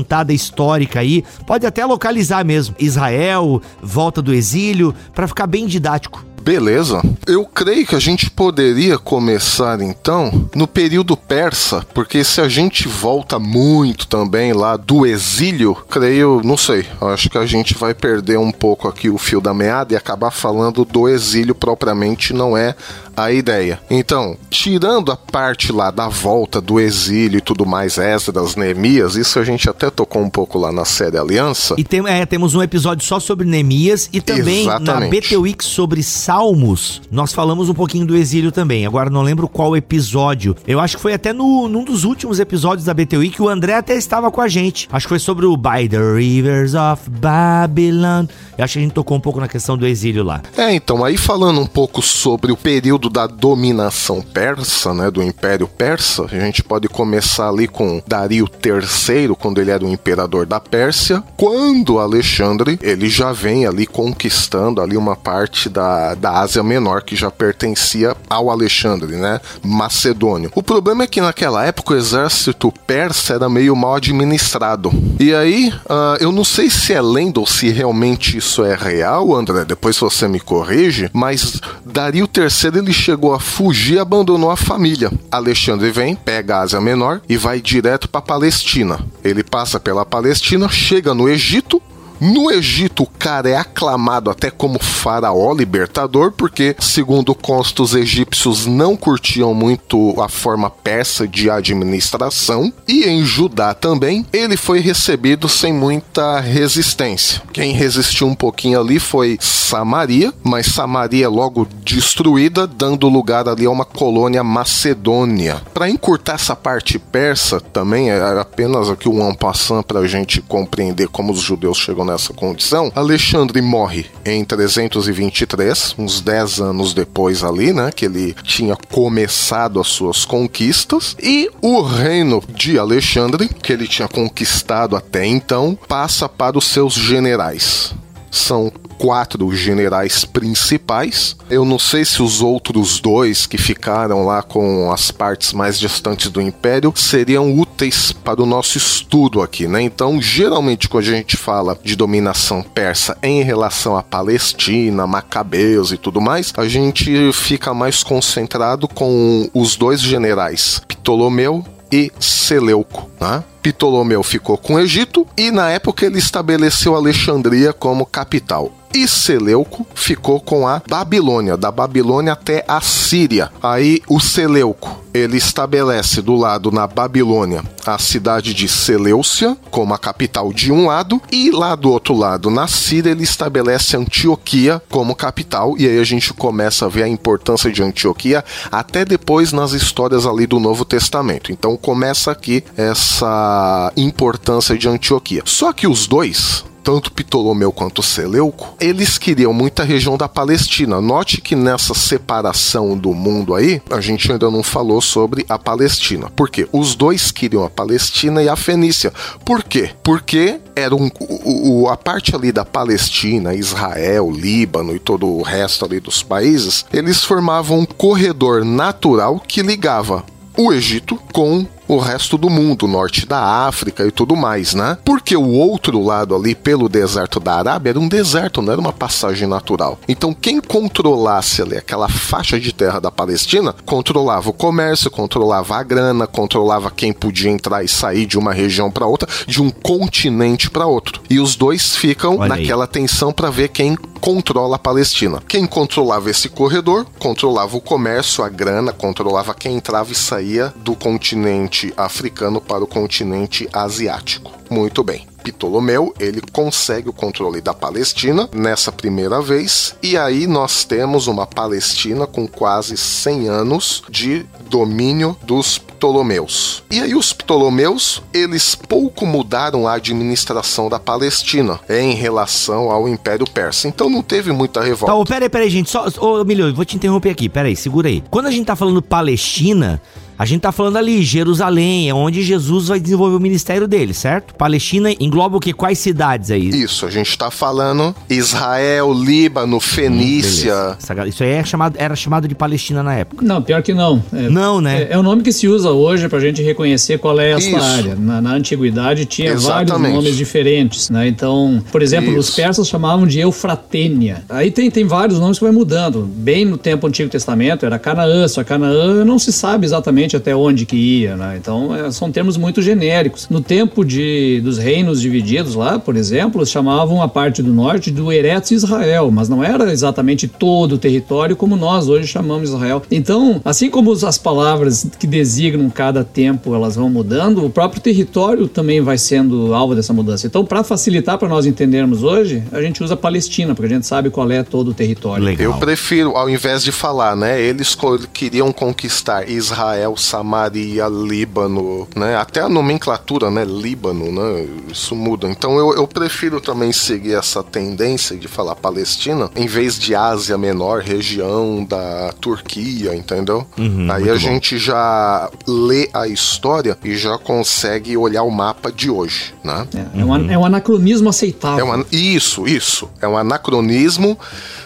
ambientada 0.02 0.32
histórica 0.32 1.00
aí, 1.00 1.24
pode 1.46 1.64
até 1.64 1.84
localizar 1.86 2.44
mesmo. 2.44 2.74
Israel, 2.78 3.62
volta 3.80 4.20
do 4.20 4.34
exílio, 4.34 4.94
para 5.14 5.28
ficar 5.28 5.46
bem 5.46 5.66
didático. 5.66 6.24
Beleza. 6.42 7.00
Eu 7.24 7.46
creio 7.46 7.86
que 7.86 7.94
a 7.94 8.00
gente 8.00 8.28
poderia 8.28 8.98
começar 8.98 9.80
então 9.80 10.48
no 10.56 10.66
período 10.66 11.16
persa, 11.16 11.86
porque 11.94 12.24
se 12.24 12.40
a 12.40 12.48
gente 12.48 12.88
volta 12.88 13.38
muito 13.38 14.08
também 14.08 14.52
lá 14.52 14.76
do 14.76 15.06
exílio, 15.06 15.76
creio, 15.88 16.40
não 16.44 16.56
sei, 16.56 16.84
acho 17.00 17.30
que 17.30 17.38
a 17.38 17.46
gente 17.46 17.74
vai 17.74 17.94
perder 17.94 18.40
um 18.40 18.50
pouco 18.50 18.88
aqui 18.88 19.08
o 19.08 19.18
fio 19.18 19.40
da 19.40 19.54
meada 19.54 19.94
e 19.94 19.96
acabar 19.96 20.32
falando 20.32 20.84
do 20.84 21.08
exílio 21.08 21.54
propriamente, 21.54 22.32
não 22.32 22.56
é 22.56 22.74
a 23.16 23.32
ideia. 23.32 23.80
Então, 23.90 24.36
tirando 24.50 25.12
a 25.12 25.16
parte 25.16 25.72
lá 25.72 25.90
da 25.90 26.08
volta 26.08 26.60
do 26.60 26.80
exílio 26.80 27.38
e 27.38 27.40
tudo 27.40 27.66
mais, 27.66 27.98
Esdras, 27.98 28.56
Neemias, 28.56 29.16
isso 29.16 29.38
a 29.38 29.44
gente 29.44 29.68
até 29.68 29.90
tocou 29.90 30.22
um 30.22 30.30
pouco 30.30 30.58
lá 30.58 30.72
na 30.72 30.84
série 30.84 31.18
Aliança. 31.18 31.74
E 31.78 31.84
tem, 31.84 32.02
é, 32.06 32.24
temos 32.26 32.54
um 32.54 32.62
episódio 32.62 33.04
só 33.06 33.20
sobre 33.20 33.46
Neemias 33.46 34.08
e 34.12 34.20
também 34.20 34.66
na 34.66 34.76
Exatamente. 34.76 35.10
BT 35.10 35.36
Week 35.36 35.64
sobre 35.64 36.02
Salmos. 36.02 37.02
Nós 37.10 37.32
falamos 37.32 37.68
um 37.68 37.74
pouquinho 37.74 38.06
do 38.06 38.16
exílio 38.16 38.52
também. 38.52 38.86
Agora 38.86 39.10
não 39.10 39.22
lembro 39.22 39.48
qual 39.48 39.76
episódio. 39.76 40.56
Eu 40.66 40.80
acho 40.80 40.96
que 40.96 41.02
foi 41.02 41.12
até 41.12 41.32
no, 41.32 41.68
num 41.68 41.84
dos 41.84 42.04
últimos 42.04 42.40
episódios 42.40 42.84
da 42.84 42.94
BT 42.94 43.16
Week 43.16 43.36
que 43.36 43.42
o 43.42 43.48
André 43.48 43.74
até 43.74 43.94
estava 43.96 44.30
com 44.30 44.40
a 44.40 44.48
gente. 44.48 44.88
Acho 44.92 45.06
que 45.06 45.10
foi 45.10 45.18
sobre 45.18 45.46
o 45.46 45.56
By 45.56 45.88
the 45.88 45.98
Rivers 46.14 46.74
of 46.74 47.08
Babylon. 47.08 48.26
Eu 48.56 48.64
acho 48.64 48.74
que 48.74 48.78
a 48.78 48.82
gente 48.82 48.92
tocou 48.92 49.16
um 49.16 49.20
pouco 49.20 49.40
na 49.40 49.48
questão 49.48 49.76
do 49.76 49.86
exílio 49.86 50.22
lá. 50.22 50.42
É, 50.56 50.74
então, 50.74 51.04
aí 51.04 51.16
falando 51.16 51.60
um 51.60 51.66
pouco 51.66 52.02
sobre 52.02 52.52
o 52.52 52.56
período 52.56 53.01
da 53.08 53.26
dominação 53.26 54.20
persa, 54.20 54.92
né, 54.94 55.10
do 55.10 55.22
Império 55.22 55.66
Persa, 55.66 56.24
a 56.24 56.40
gente 56.40 56.62
pode 56.62 56.88
começar 56.88 57.48
ali 57.48 57.66
com 57.66 58.02
Dario 58.06 58.48
III, 58.64 59.34
quando 59.38 59.60
ele 59.60 59.70
era 59.70 59.84
o 59.84 59.88
imperador 59.88 60.46
da 60.46 60.60
Pérsia, 60.60 61.22
quando 61.36 61.98
Alexandre, 61.98 62.78
ele 62.82 63.08
já 63.08 63.32
vem 63.32 63.66
ali 63.66 63.86
conquistando 63.86 64.80
ali 64.80 64.96
uma 64.96 65.16
parte 65.16 65.68
da, 65.68 66.14
da 66.14 66.40
Ásia 66.40 66.62
Menor, 66.62 67.02
que 67.02 67.16
já 67.16 67.30
pertencia 67.30 68.16
ao 68.28 68.50
Alexandre, 68.50 69.16
né, 69.16 69.40
macedônio. 69.62 70.50
O 70.54 70.62
problema 70.62 71.04
é 71.04 71.06
que 71.06 71.20
naquela 71.20 71.64
época 71.64 71.94
o 71.94 71.96
exército 71.96 72.72
persa 72.86 73.34
era 73.34 73.48
meio 73.48 73.74
mal 73.74 73.96
administrado. 73.96 74.92
E 75.18 75.34
aí, 75.34 75.72
ah, 75.88 76.16
eu 76.20 76.32
não 76.32 76.44
sei 76.44 76.70
se 76.70 76.92
é 76.92 77.00
lenda 77.00 77.40
ou 77.40 77.46
se 77.46 77.70
realmente 77.70 78.36
isso 78.36 78.64
é 78.64 78.74
real, 78.74 79.34
André, 79.34 79.64
depois 79.64 79.98
você 79.98 80.28
me 80.28 80.40
corrige, 80.40 81.10
mas 81.12 81.60
Dario 81.84 82.28
III 82.32 82.78
ele 82.78 82.91
chegou 82.92 83.34
a 83.34 83.40
fugir 83.40 83.94
e 83.94 83.98
abandonou 83.98 84.50
a 84.50 84.56
família. 84.56 85.10
Alexandre 85.30 85.90
vem, 85.90 86.14
pega 86.14 86.56
a 86.56 86.60
Ásia 86.60 86.80
Menor 86.80 87.20
e 87.28 87.36
vai 87.36 87.60
direto 87.60 88.08
para 88.08 88.20
Palestina. 88.20 88.98
Ele 89.22 89.42
passa 89.42 89.78
pela 89.78 90.04
Palestina, 90.04 90.68
chega 90.68 91.14
no 91.14 91.28
Egito, 91.28 91.82
no 92.22 92.52
Egito, 92.52 93.02
o 93.02 93.06
cara 93.06 93.50
é 93.50 93.56
aclamado 93.56 94.30
até 94.30 94.48
como 94.48 94.78
faraó 94.78 95.52
libertador, 95.52 96.30
porque, 96.30 96.76
segundo 96.78 97.34
consta, 97.34 97.82
os 97.82 97.96
egípcios 97.96 98.64
não 98.64 98.96
curtiam 98.96 99.52
muito 99.52 100.14
a 100.22 100.28
forma 100.28 100.70
persa 100.70 101.26
de 101.26 101.50
administração. 101.50 102.72
E 102.86 103.06
em 103.08 103.24
Judá 103.24 103.74
também, 103.74 104.24
ele 104.32 104.56
foi 104.56 104.78
recebido 104.78 105.48
sem 105.48 105.72
muita 105.72 106.38
resistência. 106.38 107.42
Quem 107.52 107.72
resistiu 107.72 108.28
um 108.28 108.36
pouquinho 108.36 108.78
ali 108.78 109.00
foi 109.00 109.36
Samaria, 109.40 110.32
mas 110.44 110.66
Samaria 110.66 111.24
é 111.24 111.28
logo 111.28 111.66
destruída, 111.84 112.68
dando 112.68 113.08
lugar 113.08 113.48
ali 113.48 113.66
a 113.66 113.70
uma 113.70 113.84
colônia 113.84 114.44
macedônia. 114.44 115.60
Para 115.74 115.90
encurtar 115.90 116.34
essa 116.34 116.54
parte 116.54 117.00
persa, 117.00 117.60
também 117.60 118.10
é 118.10 118.20
apenas 118.38 118.88
aqui 118.88 119.08
um 119.08 119.34
passant 119.34 119.82
para 119.82 119.98
a 119.98 120.06
gente 120.06 120.40
compreender 120.40 121.08
como 121.08 121.32
os 121.32 121.40
judeus 121.40 121.78
chegam 121.78 122.11
nessa 122.12 122.32
condição. 122.32 122.92
Alexandre 122.94 123.60
morre 123.60 124.06
em 124.24 124.44
323, 124.44 125.94
uns 125.98 126.20
10 126.20 126.60
anos 126.60 126.94
depois 126.94 127.42
ali, 127.42 127.72
né, 127.72 127.90
que 127.90 128.04
ele 128.04 128.34
tinha 128.42 128.76
começado 128.76 129.80
as 129.80 129.88
suas 129.88 130.24
conquistas, 130.24 131.16
e 131.20 131.50
o 131.60 131.80
reino 131.80 132.42
de 132.48 132.78
Alexandre, 132.78 133.48
que 133.48 133.72
ele 133.72 133.88
tinha 133.88 134.08
conquistado 134.08 134.94
até 134.94 135.26
então, 135.26 135.76
passa 135.88 136.28
para 136.28 136.58
os 136.58 136.66
seus 136.66 136.94
generais. 136.94 137.94
São 138.32 138.72
quatro 139.02 139.54
generais 139.54 140.24
principais. 140.24 141.36
Eu 141.50 141.64
não 141.64 141.78
sei 141.78 142.04
se 142.04 142.22
os 142.22 142.40
outros 142.40 143.00
dois 143.00 143.46
que 143.46 143.58
ficaram 143.58 144.24
lá 144.24 144.42
com 144.42 144.92
as 144.92 145.10
partes 145.10 145.52
mais 145.52 145.78
distantes 145.78 146.30
do 146.30 146.40
império 146.40 146.92
seriam 146.96 147.52
úteis 147.52 148.12
para 148.12 148.40
o 148.40 148.46
nosso 148.46 148.78
estudo 148.78 149.42
aqui, 149.42 149.66
né? 149.66 149.82
Então, 149.82 150.22
geralmente 150.22 150.88
quando 150.88 151.02
a 151.02 151.08
gente 151.08 151.36
fala 151.36 151.76
de 151.82 151.96
dominação 151.96 152.62
persa 152.62 153.18
em 153.22 153.42
relação 153.42 153.96
à 153.96 154.04
Palestina, 154.04 155.06
Macabeus 155.06 155.90
e 155.90 155.96
tudo 155.96 156.20
mais, 156.20 156.52
a 156.56 156.68
gente 156.68 157.32
fica 157.32 157.74
mais 157.74 158.04
concentrado 158.04 158.86
com 158.86 159.50
os 159.52 159.74
dois 159.74 160.00
generais, 160.00 160.80
Ptolomeu 160.86 161.64
e 161.92 162.10
Seleuco, 162.18 163.10
né? 163.20 163.44
Ptolomeu 163.62 164.22
ficou 164.22 164.56
com 164.56 164.74
o 164.74 164.80
Egito 164.80 165.26
e 165.36 165.50
na 165.50 165.70
época 165.70 166.06
ele 166.06 166.18
estabeleceu 166.18 166.96
Alexandria 166.96 167.72
como 167.72 168.06
capital. 168.06 168.72
E 168.94 169.08
Seleuco 169.08 169.86
ficou 169.94 170.40
com 170.40 170.68
a 170.68 170.82
Babilônia, 170.86 171.56
da 171.56 171.70
Babilônia 171.70 172.34
até 172.34 172.64
a 172.68 172.80
Síria. 172.80 173.50
Aí 173.62 174.02
o 174.06 174.20
Seleuco, 174.20 175.02
ele 175.14 175.36
estabelece 175.36 176.20
do 176.20 176.34
lado 176.34 176.70
na 176.70 176.86
Babilônia 176.86 177.62
a 177.86 177.98
cidade 177.98 178.54
de 178.54 178.68
Seleucia 178.68 179.56
como 179.70 179.92
a 179.92 179.98
capital 179.98 180.52
de 180.52 180.72
um 180.72 180.86
lado 180.86 181.20
e 181.30 181.50
lá 181.50 181.74
do 181.74 181.90
outro 181.90 182.16
lado 182.16 182.50
na 182.50 182.66
Síria 182.66 183.10
ele 183.10 183.22
estabelece 183.22 183.96
Antioquia 183.96 184.80
como 184.88 185.14
capital 185.14 185.74
e 185.76 185.86
aí 185.86 185.98
a 185.98 186.04
gente 186.04 186.32
começa 186.32 186.86
a 186.86 186.88
ver 186.88 187.02
a 187.02 187.08
importância 187.08 187.70
de 187.70 187.82
Antioquia 187.82 188.44
até 188.70 189.04
depois 189.04 189.52
nas 189.52 189.72
histórias 189.72 190.26
ali 190.26 190.46
do 190.46 190.60
Novo 190.60 190.84
Testamento. 190.84 191.52
Então 191.52 191.76
começa 191.76 192.30
aqui 192.30 192.64
essa 192.76 193.92
importância 193.96 194.76
de 194.76 194.88
Antioquia. 194.88 195.42
Só 195.44 195.72
que 195.72 195.86
os 195.86 196.06
dois 196.06 196.64
tanto 196.82 197.12
Ptolomeu 197.12 197.70
quanto 197.72 198.02
Seleuco, 198.02 198.74
eles 198.80 199.18
queriam 199.18 199.52
muita 199.52 199.84
região 199.84 200.16
da 200.16 200.28
Palestina. 200.28 201.00
Note 201.00 201.40
que 201.40 201.54
nessa 201.54 201.94
separação 201.94 202.96
do 202.96 203.14
mundo 203.14 203.54
aí, 203.54 203.80
a 203.90 204.00
gente 204.00 204.30
ainda 204.30 204.50
não 204.50 204.62
falou 204.62 205.00
sobre 205.00 205.44
a 205.48 205.58
Palestina. 205.58 206.30
Por 206.30 206.50
quê? 206.50 206.68
Os 206.72 206.94
dois 206.94 207.30
queriam 207.30 207.64
a 207.64 207.70
Palestina 207.70 208.42
e 208.42 208.48
a 208.48 208.56
Fenícia. 208.56 209.12
Por 209.44 209.62
quê? 209.62 209.90
Porque 210.02 210.60
era 210.74 210.94
um, 210.94 211.10
o, 211.20 211.82
o- 211.84 211.88
a 211.88 211.96
parte 211.96 212.34
ali 212.34 212.50
da 212.52 212.64
Palestina, 212.64 213.54
Israel, 213.54 214.30
Líbano 214.30 214.94
e 214.94 214.98
todo 214.98 215.26
o 215.26 215.42
resto 215.42 215.84
ali 215.84 216.00
dos 216.00 216.22
países, 216.22 216.84
eles 216.92 217.22
formavam 217.24 217.80
um 217.80 217.86
corredor 217.86 218.64
natural 218.64 219.40
que 219.46 219.62
ligava 219.62 220.24
o 220.56 220.72
Egito 220.72 221.18
com 221.32 221.66
o 221.94 221.98
resto 221.98 222.38
do 222.38 222.48
mundo, 222.48 222.88
norte 222.88 223.26
da 223.26 223.66
África 223.66 224.06
e 224.06 224.10
tudo 224.10 224.34
mais, 224.34 224.74
né? 224.74 224.96
Porque 225.04 225.36
o 225.36 225.48
outro 225.50 226.02
lado 226.02 226.34
ali, 226.34 226.54
pelo 226.54 226.88
deserto 226.88 227.38
da 227.38 227.56
Arábia, 227.56 227.90
era 227.90 228.00
um 228.00 228.08
deserto, 228.08 228.62
não 228.62 228.72
era 228.72 228.80
uma 228.80 228.92
passagem 228.92 229.46
natural. 229.46 229.98
Então, 230.08 230.32
quem 230.32 230.60
controlasse 230.60 231.62
ali 231.62 231.76
aquela 231.76 232.08
faixa 232.08 232.58
de 232.58 232.72
terra 232.72 233.00
da 233.00 233.10
Palestina, 233.10 233.74
controlava 233.84 234.50
o 234.50 234.54
comércio, 234.54 235.10
controlava 235.10 235.76
a 235.76 235.82
grana, 235.82 236.26
controlava 236.26 236.90
quem 236.90 237.12
podia 237.12 237.50
entrar 237.50 237.84
e 237.84 237.88
sair 237.88 238.26
de 238.26 238.38
uma 238.38 238.52
região 238.52 238.90
para 238.90 239.06
outra, 239.06 239.28
de 239.46 239.60
um 239.60 239.70
continente 239.70 240.70
para 240.70 240.86
outro. 240.86 241.20
E 241.28 241.38
os 241.38 241.56
dois 241.56 241.96
ficam 241.96 242.38
Olha 242.38 242.54
aí. 242.54 242.60
naquela 242.60 242.86
tensão 242.86 243.32
para 243.32 243.50
ver 243.50 243.68
quem 243.68 243.96
controla 244.20 244.76
a 244.76 244.78
Palestina. 244.78 245.42
Quem 245.48 245.66
controlava 245.66 246.30
esse 246.30 246.48
corredor, 246.48 247.04
controlava 247.18 247.76
o 247.76 247.80
comércio, 247.80 248.44
a 248.44 248.48
grana, 248.48 248.92
controlava 248.92 249.52
quem 249.52 249.74
entrava 249.74 250.12
e 250.12 250.14
saía 250.14 250.72
do 250.76 250.94
continente 250.94 251.81
africano 251.96 252.60
para 252.60 252.84
o 252.84 252.86
continente 252.86 253.66
asiático. 253.72 254.52
Muito 254.70 255.02
bem. 255.02 255.26
Ptolomeu, 255.42 256.14
ele 256.20 256.40
consegue 256.52 257.08
o 257.08 257.12
controle 257.12 257.60
da 257.60 257.74
Palestina 257.74 258.48
nessa 258.54 258.92
primeira 258.92 259.40
vez, 259.40 259.96
e 260.02 260.16
aí 260.16 260.46
nós 260.46 260.84
temos 260.84 261.26
uma 261.26 261.46
Palestina 261.46 262.26
com 262.26 262.46
quase 262.46 262.96
100 262.96 263.48
anos 263.48 264.02
de 264.08 264.46
domínio 264.70 265.36
dos 265.42 265.78
Ptolomeus. 265.78 266.82
E 266.90 267.00
aí 267.00 267.14
os 267.14 267.32
Ptolomeus, 267.32 268.22
eles 268.32 268.74
pouco 268.74 269.26
mudaram 269.26 269.86
a 269.86 269.94
administração 269.94 270.88
da 270.88 270.98
Palestina 270.98 271.80
em 271.88 272.14
relação 272.14 272.90
ao 272.90 273.08
Império 273.08 273.46
Persa. 273.48 273.88
Então 273.88 274.08
não 274.08 274.22
teve 274.22 274.52
muita 274.52 274.80
revolta. 274.82 275.14
Ô, 275.14 275.24
peraí, 275.24 275.48
peraí, 275.48 275.70
gente. 275.70 275.90
Só, 275.90 276.06
ô, 276.18 276.38
eu 276.38 276.74
vou 276.74 276.84
te 276.84 276.96
interromper 276.96 277.30
aqui. 277.30 277.48
Peraí, 277.48 277.76
segura 277.76 278.08
aí. 278.08 278.22
Quando 278.30 278.46
a 278.46 278.50
gente 278.50 278.66
tá 278.66 278.76
falando 278.76 279.02
Palestina, 279.02 280.00
a 280.42 280.44
gente 280.44 280.60
tá 280.62 280.72
falando 280.72 280.96
ali, 280.96 281.22
Jerusalém, 281.22 282.08
é 282.08 282.14
onde 282.14 282.42
Jesus 282.42 282.88
vai 282.88 282.98
desenvolver 282.98 283.36
o 283.36 283.40
ministério 283.40 283.86
dele, 283.86 284.12
certo? 284.12 284.54
Palestina 284.56 285.12
engloba 285.20 285.56
o 285.56 285.60
quê? 285.60 285.72
Quais 285.72 285.98
cidades 286.00 286.50
aí? 286.50 286.68
Isso, 286.68 287.06
a 287.06 287.10
gente 287.10 287.38
tá 287.38 287.48
falando 287.48 288.12
Israel, 288.28 289.12
Líbano, 289.12 289.78
Fenícia. 289.78 290.72
Beleza. 290.74 290.96
Essa 291.00 291.14
gal- 291.14 291.26
Isso 291.28 291.44
aí 291.44 291.50
é 291.50 291.64
chamado, 291.64 291.94
era 291.96 292.16
chamado 292.16 292.48
de 292.48 292.56
Palestina 292.56 293.02
na 293.04 293.14
época. 293.14 293.44
Não, 293.46 293.62
pior 293.62 293.82
que 293.82 293.94
não. 293.94 294.20
É, 294.32 294.48
Não, 294.48 294.80
né? 294.80 295.02
É, 295.04 295.12
é 295.12 295.18
o 295.18 295.22
nome 295.22 295.42
que 295.42 295.52
se 295.52 295.68
usa 295.68 295.90
hoje 295.92 296.28
pra 296.28 296.40
gente 296.40 296.60
reconhecer 296.60 297.18
qual 297.18 297.38
é 297.38 297.52
essa 297.52 297.68
Isso. 297.68 297.76
área. 297.76 298.16
Na, 298.16 298.40
na 298.40 298.52
antiguidade 298.54 299.24
tinha 299.26 299.50
vários 299.56 299.64
Exatamente. 299.92 300.14
nomes 300.14 300.36
diferentes, 300.36 301.08
né? 301.08 301.28
Então, 301.28 301.82
por 301.92 302.02
exemplo, 302.02 302.36
os 302.36 302.48
Isso. 302.48 302.56
persas 302.56 302.88
chamavam 302.88 303.26
de 303.28 303.38
Eufratênia. 303.40 304.42
Aí 304.48 304.70
tem, 304.70 304.90
tem 304.90 305.04
vários 305.06 305.38
nomes 305.38 305.58
que 305.58 305.64
vai 305.64 305.72
mudando. 305.72 306.22
Bem 306.22 306.64
no 306.64 306.76
tempo 306.76 307.06
Antigo 307.06 307.30
Testamento 307.30 307.86
era 307.86 307.98
Canaã, 307.98 308.46
só 308.48 308.64
Canaã 308.64 309.24
não 309.24 309.38
se 309.38 309.52
sabe 309.52 309.84
exatamente 309.86 310.31
exatamente 310.32 310.36
até 310.36 310.54
onde 310.56 310.86
que 310.86 310.96
ia, 310.96 311.36
né? 311.36 311.56
Então 311.60 311.94
é, 311.94 312.10
são 312.10 312.30
termos 312.30 312.56
muito 312.56 312.80
genéricos. 312.80 313.46
No 313.50 313.60
tempo 313.60 314.04
de, 314.04 314.60
dos 314.62 314.78
reinos 314.78 315.20
divididos 315.20 315.74
lá, 315.74 315.98
por 315.98 316.16
exemplo, 316.16 316.64
chamavam 316.64 317.22
a 317.22 317.28
parte 317.28 317.62
do 317.62 317.72
norte 317.72 318.10
do 318.10 318.32
Eretz 318.32 318.70
Israel, 318.70 319.30
mas 319.30 319.48
não 319.48 319.62
era 319.62 319.92
exatamente 319.92 320.48
todo 320.48 320.92
o 320.92 320.98
território 320.98 321.56
como 321.56 321.76
nós 321.76 322.08
hoje 322.08 322.26
chamamos 322.26 322.70
Israel. 322.70 323.02
Então, 323.10 323.60
assim 323.64 323.90
como 323.90 324.12
as 324.12 324.38
palavras 324.38 325.06
que 325.18 325.26
designam 325.26 325.88
cada 325.90 326.24
tempo 326.24 326.74
elas 326.74 326.96
vão 326.96 327.10
mudando, 327.10 327.64
o 327.64 327.70
próprio 327.70 328.00
território 328.00 328.68
também 328.68 329.00
vai 329.00 329.18
sendo 329.18 329.74
alvo 329.74 329.94
dessa 329.94 330.12
mudança. 330.12 330.46
Então, 330.46 330.64
para 330.64 330.84
facilitar 330.84 331.38
para 331.38 331.48
nós 331.48 331.66
entendermos 331.66 332.22
hoje, 332.22 332.62
a 332.72 332.80
gente 332.80 333.02
usa 333.02 333.16
Palestina, 333.16 333.74
porque 333.74 333.92
a 333.92 333.96
gente 333.96 334.06
sabe 334.06 334.30
qual 334.30 334.50
é 334.50 334.62
todo 334.62 334.88
o 334.88 334.94
território. 334.94 335.44
Legal. 335.44 335.72
Eu 335.72 335.78
prefiro, 335.78 336.36
ao 336.36 336.48
invés 336.48 336.82
de 336.82 336.92
falar, 336.92 337.36
né? 337.36 337.60
Eles 337.60 337.96
queriam 338.32 338.72
conquistar 338.72 339.48
Israel, 339.48 340.11
Samaria, 340.16 341.06
Líbano, 341.08 342.08
né? 342.14 342.36
Até 342.36 342.60
a 342.60 342.68
nomenclatura, 342.68 343.50
né? 343.50 343.64
Líbano, 343.64 344.30
né? 344.32 344.66
Isso 344.90 345.14
muda. 345.14 345.48
Então 345.48 345.78
eu, 345.78 345.94
eu 345.94 346.06
prefiro 346.06 346.60
também 346.60 346.92
seguir 346.92 347.34
essa 347.34 347.62
tendência 347.62 348.36
de 348.36 348.48
falar 348.48 348.74
Palestina, 348.76 349.50
em 349.56 349.66
vez 349.66 349.98
de 349.98 350.14
Ásia 350.14 350.56
Menor, 350.58 351.00
região 351.00 351.84
da 351.84 352.32
Turquia, 352.40 353.14
entendeu? 353.14 353.66
Aí 354.12 354.28
a 354.30 354.36
gente 354.36 354.78
já 354.78 355.50
lê 355.66 356.08
a 356.12 356.26
história 356.28 356.96
e 357.04 357.16
já 357.16 357.38
consegue 357.38 358.16
olhar 358.16 358.42
o 358.42 358.50
mapa 358.50 358.90
de 358.90 359.10
hoje, 359.10 359.54
né? 359.62 359.86
É, 359.94 360.20
é 360.20 360.24
um, 360.24 360.50
é 360.50 360.58
um 360.58 360.64
anacronismo 360.64 361.28
aceitável. 361.28 361.80
É 361.80 361.82
uma, 361.84 362.04
isso, 362.10 362.66
isso. 362.66 363.08
É 363.20 363.28
um 363.28 363.36
anacronismo, 363.36 364.38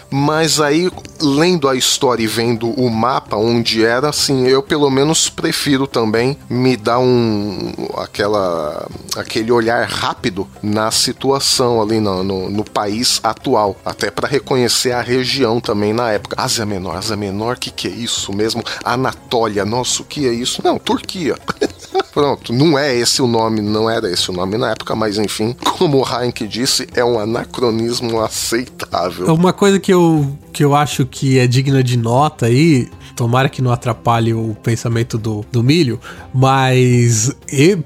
mas 0.09 0.59
aí, 0.59 0.89
lendo 1.21 1.67
a 1.67 1.75
história 1.75 2.23
e 2.23 2.27
vendo 2.27 2.69
o 2.69 2.89
mapa 2.89 3.35
onde 3.35 3.83
era, 3.83 4.09
assim, 4.09 4.47
eu 4.47 4.63
pelo 4.63 4.89
menos 4.89 5.16
prefiro 5.29 5.87
também 5.87 6.37
me 6.49 6.75
dar 6.75 6.99
um. 6.99 7.73
aquela. 7.97 8.87
aquele 9.15 9.51
olhar 9.51 9.87
rápido 9.87 10.47
na 10.61 10.91
situação 10.91 11.81
ali 11.81 11.99
no, 11.99 12.23
no, 12.23 12.49
no 12.49 12.63
país 12.63 13.19
atual. 13.23 13.75
Até 13.85 14.11
para 14.11 14.27
reconhecer 14.27 14.91
a 14.91 15.01
região 15.01 15.59
também 15.59 15.93
na 15.93 16.11
época. 16.11 16.35
Ásia 16.41 16.65
Menor, 16.65 16.97
Ásia 16.97 17.15
Menor, 17.15 17.57
que 17.57 17.71
que 17.71 17.87
é 17.87 17.91
isso 17.91 18.33
mesmo? 18.33 18.63
Anatólia, 18.83 19.65
nossa, 19.65 20.01
o 20.01 20.05
que 20.05 20.27
é 20.27 20.33
isso? 20.33 20.61
Não, 20.63 20.77
Turquia. 20.77 21.35
Pronto, 22.13 22.51
não 22.51 22.77
é 22.77 22.95
esse 22.95 23.21
o 23.21 23.27
nome, 23.27 23.61
não 23.61 23.87
era 23.87 24.11
esse 24.11 24.31
o 24.31 24.33
nome 24.33 24.57
na 24.57 24.71
época, 24.71 24.95
mas 24.95 25.19
enfim, 25.19 25.55
como 25.77 26.01
o 26.01 26.03
Heinck 26.03 26.47
disse, 26.47 26.87
é 26.95 27.05
um 27.05 27.19
anacronismo 27.19 28.19
aceitável. 28.19 29.31
Uma 29.33 29.53
coisa 29.53 29.79
que 29.79 29.93
eu, 29.93 30.35
que 30.51 30.63
eu 30.63 30.75
acho 30.75 31.05
que 31.05 31.37
é 31.37 31.45
digna 31.45 31.83
de 31.83 31.95
nota 31.95 32.47
aí, 32.47 32.89
tomara 33.17 33.49
que 33.49 33.63
não 33.63 33.71
atrapalhe 33.71 34.31
o 34.31 34.55
pensamento 34.61 35.17
do, 35.17 35.43
do 35.51 35.63
Milho, 35.63 35.99
mas 36.31 37.35